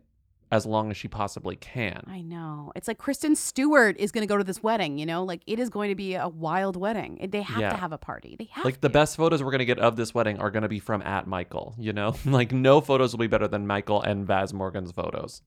as 0.56 0.66
long 0.66 0.90
as 0.92 0.98
she 0.98 1.08
possibly 1.08 1.56
can. 1.58 2.04
I 2.08 2.22
know. 2.22 2.72
It's 2.76 2.88
like 2.88 2.98
Kristen 2.98 3.36
Stewart 3.36 3.98
is 4.00 4.12
going 4.12 4.22
to 4.22 4.28
go 4.28 4.38
to 4.38 4.44
this 4.44 4.64
wedding, 4.64 4.98
you 4.98 5.06
know? 5.06 5.24
Like 5.24 5.42
it 5.46 5.60
is 5.60 5.70
going 5.70 5.90
to 5.90 5.96
be 5.96 6.16
a 6.16 6.28
wild 6.28 6.76
wedding. 6.78 7.28
They 7.30 7.42
have 7.42 7.60
Yeah. 7.60 7.70
to 7.72 7.78
have 7.78 7.92
a 7.92 7.98
party. 7.98 8.36
They 8.40 8.50
have 8.52 8.64
Like 8.66 8.80
the 8.82 8.90
best 8.90 9.18
photos 9.18 9.44
we're 9.44 9.52
gonna 9.52 9.66
get 9.66 9.80
of 9.80 9.96
this 9.98 10.14
wedding 10.14 10.40
are 10.40 10.50
gonna 10.52 10.68
be 10.70 10.80
from 10.80 11.02
at 11.02 11.28
Michael, 11.28 11.76
you 11.78 11.92
know? 11.94 12.16
like 12.26 12.52
no 12.52 12.80
photos 12.82 13.12
will 13.14 13.20
be 13.20 13.28
better 13.28 13.48
than 13.48 13.68
Michael 13.68 14.02
and 14.02 14.26
Vaz 14.26 14.54
Morgan's 14.54 14.92
photos. 14.92 15.42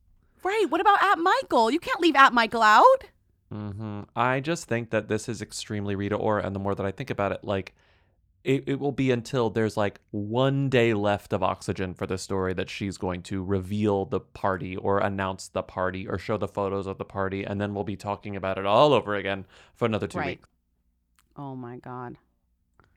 Right. 0.44 0.66
What 0.68 0.80
about 0.80 1.02
at 1.02 1.18
Michael? 1.18 1.70
You 1.70 1.80
can't 1.80 2.00
leave 2.00 2.16
at 2.16 2.32
Michael 2.32 2.62
out. 2.62 3.04
hmm 3.50 4.02
I 4.14 4.40
just 4.40 4.66
think 4.66 4.90
that 4.90 5.08
this 5.08 5.28
is 5.28 5.40
extremely 5.42 5.94
Rita 5.96 6.16
Ora, 6.16 6.44
and 6.46 6.54
the 6.54 6.60
more 6.60 6.74
that 6.74 6.84
I 6.86 6.90
think 6.92 7.10
about 7.10 7.32
it, 7.32 7.42
like 7.42 7.74
it, 8.44 8.64
it 8.66 8.78
will 8.80 8.92
be 8.92 9.10
until 9.10 9.50
there's 9.50 9.76
like 9.76 10.00
one 10.10 10.68
day 10.68 10.94
left 10.94 11.32
of 11.32 11.42
oxygen 11.42 11.92
for 11.94 12.06
the 12.06 12.16
story 12.18 12.54
that 12.54 12.70
she's 12.70 12.96
going 12.96 13.22
to 13.24 13.42
reveal 13.42 14.04
the 14.04 14.20
party 14.20 14.76
or 14.76 14.98
announce 15.00 15.48
the 15.48 15.62
party 15.62 16.06
or 16.06 16.18
show 16.18 16.36
the 16.36 16.48
photos 16.48 16.86
of 16.86 16.98
the 16.98 17.04
party, 17.04 17.44
and 17.44 17.60
then 17.60 17.74
we'll 17.74 17.84
be 17.84 17.96
talking 17.96 18.36
about 18.36 18.56
it 18.58 18.64
all 18.66 18.92
over 18.92 19.14
again 19.14 19.44
for 19.74 19.86
another 19.86 20.06
two 20.06 20.18
Right. 20.18 20.26
weeks. 20.38 20.48
Oh 21.36 21.54
my 21.54 21.76
God. 21.78 22.16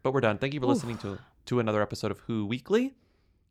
But 0.04 0.14
we're 0.14 0.22
done. 0.22 0.38
Thank 0.38 0.54
you 0.54 0.60
for 0.60 0.66
Oof. 0.68 0.74
listening 0.76 0.98
to 1.00 1.20
to 1.48 1.60
another 1.60 1.82
episode 1.82 2.12
of 2.12 2.20
Who 2.28 2.46
Weekly. 2.46 2.94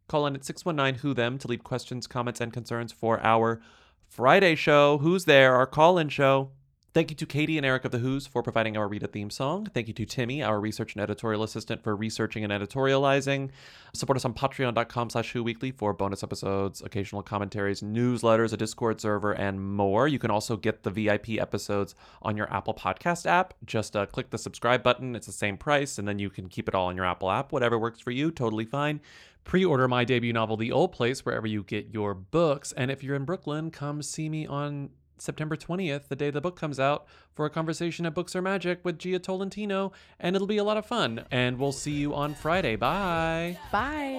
Call 0.09 0.27
in 0.27 0.35
at 0.35 0.45
619 0.45 1.01
Who 1.01 1.13
Them 1.15 1.39
to 1.39 1.49
leave 1.49 1.63
questions, 1.65 2.07
comments, 2.07 2.41
and 2.41 2.53
concerns 2.53 2.93
for 2.93 3.21
our 3.25 3.61
Friday 4.09 4.55
show. 4.55 4.99
Who's 4.99 5.25
there? 5.25 5.55
Our 5.55 5.67
call 5.67 5.99
in 5.99 6.09
show. 6.09 6.51
Thank 6.93 7.11
you 7.11 7.17
to 7.19 7.27
Katie 7.27 7.57
and 7.57 7.65
Eric 7.65 7.85
of 7.85 7.93
the 7.93 7.99
Who's 7.99 8.27
for 8.27 8.43
providing 8.43 8.77
our 8.77 8.89
Rita 8.89 9.07
theme 9.07 9.31
song. 9.31 9.67
Thank 9.67 9.87
you 9.87 9.95
to 9.95 10.05
Timmy, 10.05 10.43
our 10.43 10.59
research 10.59 10.95
and 10.95 11.03
editorial 11.03 11.45
assistant, 11.45 11.85
for 11.85 11.95
researching 11.95 12.43
and 12.43 12.53
editorializing. 12.53 13.51
Support 13.95 14.17
us 14.17 14.25
on 14.25 14.35
patreon.com 14.35 15.11
slash 15.11 15.31
Who 15.31 15.45
Weekly 15.45 15.71
for 15.71 15.93
bonus 15.93 16.25
episodes, 16.25 16.83
occasional 16.83 17.23
commentaries, 17.23 17.81
newsletters, 17.81 18.53
a 18.53 18.57
Discord 18.57 19.01
server, 19.01 19.31
and 19.31 19.65
more. 19.77 20.09
You 20.09 20.19
can 20.19 20.33
also 20.33 20.57
get 20.57 20.83
the 20.83 20.91
VIP 20.91 21.39
episodes 21.39 21.95
on 22.23 22.37
your 22.37 22.53
Apple 22.53 22.75
Podcast 22.75 23.25
app. 23.25 23.55
Just 23.65 23.95
uh, 23.95 24.07
click 24.07 24.31
the 24.31 24.39
subscribe 24.39 24.83
button. 24.83 25.15
It's 25.15 25.27
the 25.27 25.33
same 25.33 25.57
price, 25.57 25.97
and 25.97 26.09
then 26.09 26.19
you 26.19 26.29
can 26.29 26.49
keep 26.49 26.69
it 26.69 26.75
all 26.75 26.89
on 26.89 26.97
your 26.97 27.07
Apple 27.07 27.31
app. 27.31 27.53
Whatever 27.53 27.79
works 27.79 28.01
for 28.01 28.11
you, 28.11 28.33
totally 28.33 28.65
fine. 28.65 29.01
Pre-order 29.45 29.87
my 29.87 30.05
debut 30.05 30.33
novel, 30.33 30.57
The 30.57 30.73
Old 30.73 30.91
Place, 30.91 31.25
wherever 31.25 31.47
you 31.47 31.63
get 31.63 31.95
your 31.95 32.15
books. 32.15 32.73
And 32.73 32.91
if 32.91 33.05
you're 33.05 33.15
in 33.15 33.25
Brooklyn, 33.25 33.71
come 33.71 34.03
see 34.03 34.29
me 34.29 34.45
on 34.45 34.91
September 35.21 35.57
20th, 35.57 36.09
the 36.09 36.17
day 36.17 36.31
the 36.31 36.41
book 36.41 36.59
comes 36.59 36.81
out, 36.81 37.07
for 37.33 37.45
a 37.47 37.51
conversation 37.51 38.07
at 38.07 38.15
Books 38.15 38.35
Are 38.35 38.43
Magic 38.43 38.81
with 38.85 38.99
Jia 38.99 39.23
Tolentino, 39.23 39.93
and 40.19 40.35
it'll 40.35 40.49
be 40.49 40.57
a 40.57 40.65
lot 40.65 40.77
of 40.77 40.87
fun. 40.87 41.25
And 41.31 41.59
we'll 41.59 41.73
see 41.73 41.93
you 41.93 42.15
on 42.15 42.35
Friday. 42.35 42.77
Bye. 42.77 43.59
Bye. 43.71 44.17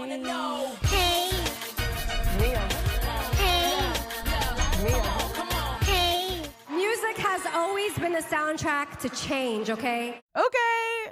Hey. 0.83 1.29
Real. 2.39 2.57
Hey. 3.37 3.81
Real. 4.83 4.99
Hey. 5.81 6.41
Music 6.69 7.17
has 7.17 7.45
always 7.53 7.97
been 7.97 8.15
a 8.15 8.21
soundtrack 8.21 8.99
to 8.99 9.09
change, 9.09 9.69
okay? 9.69 10.19
Okay. 10.35 11.11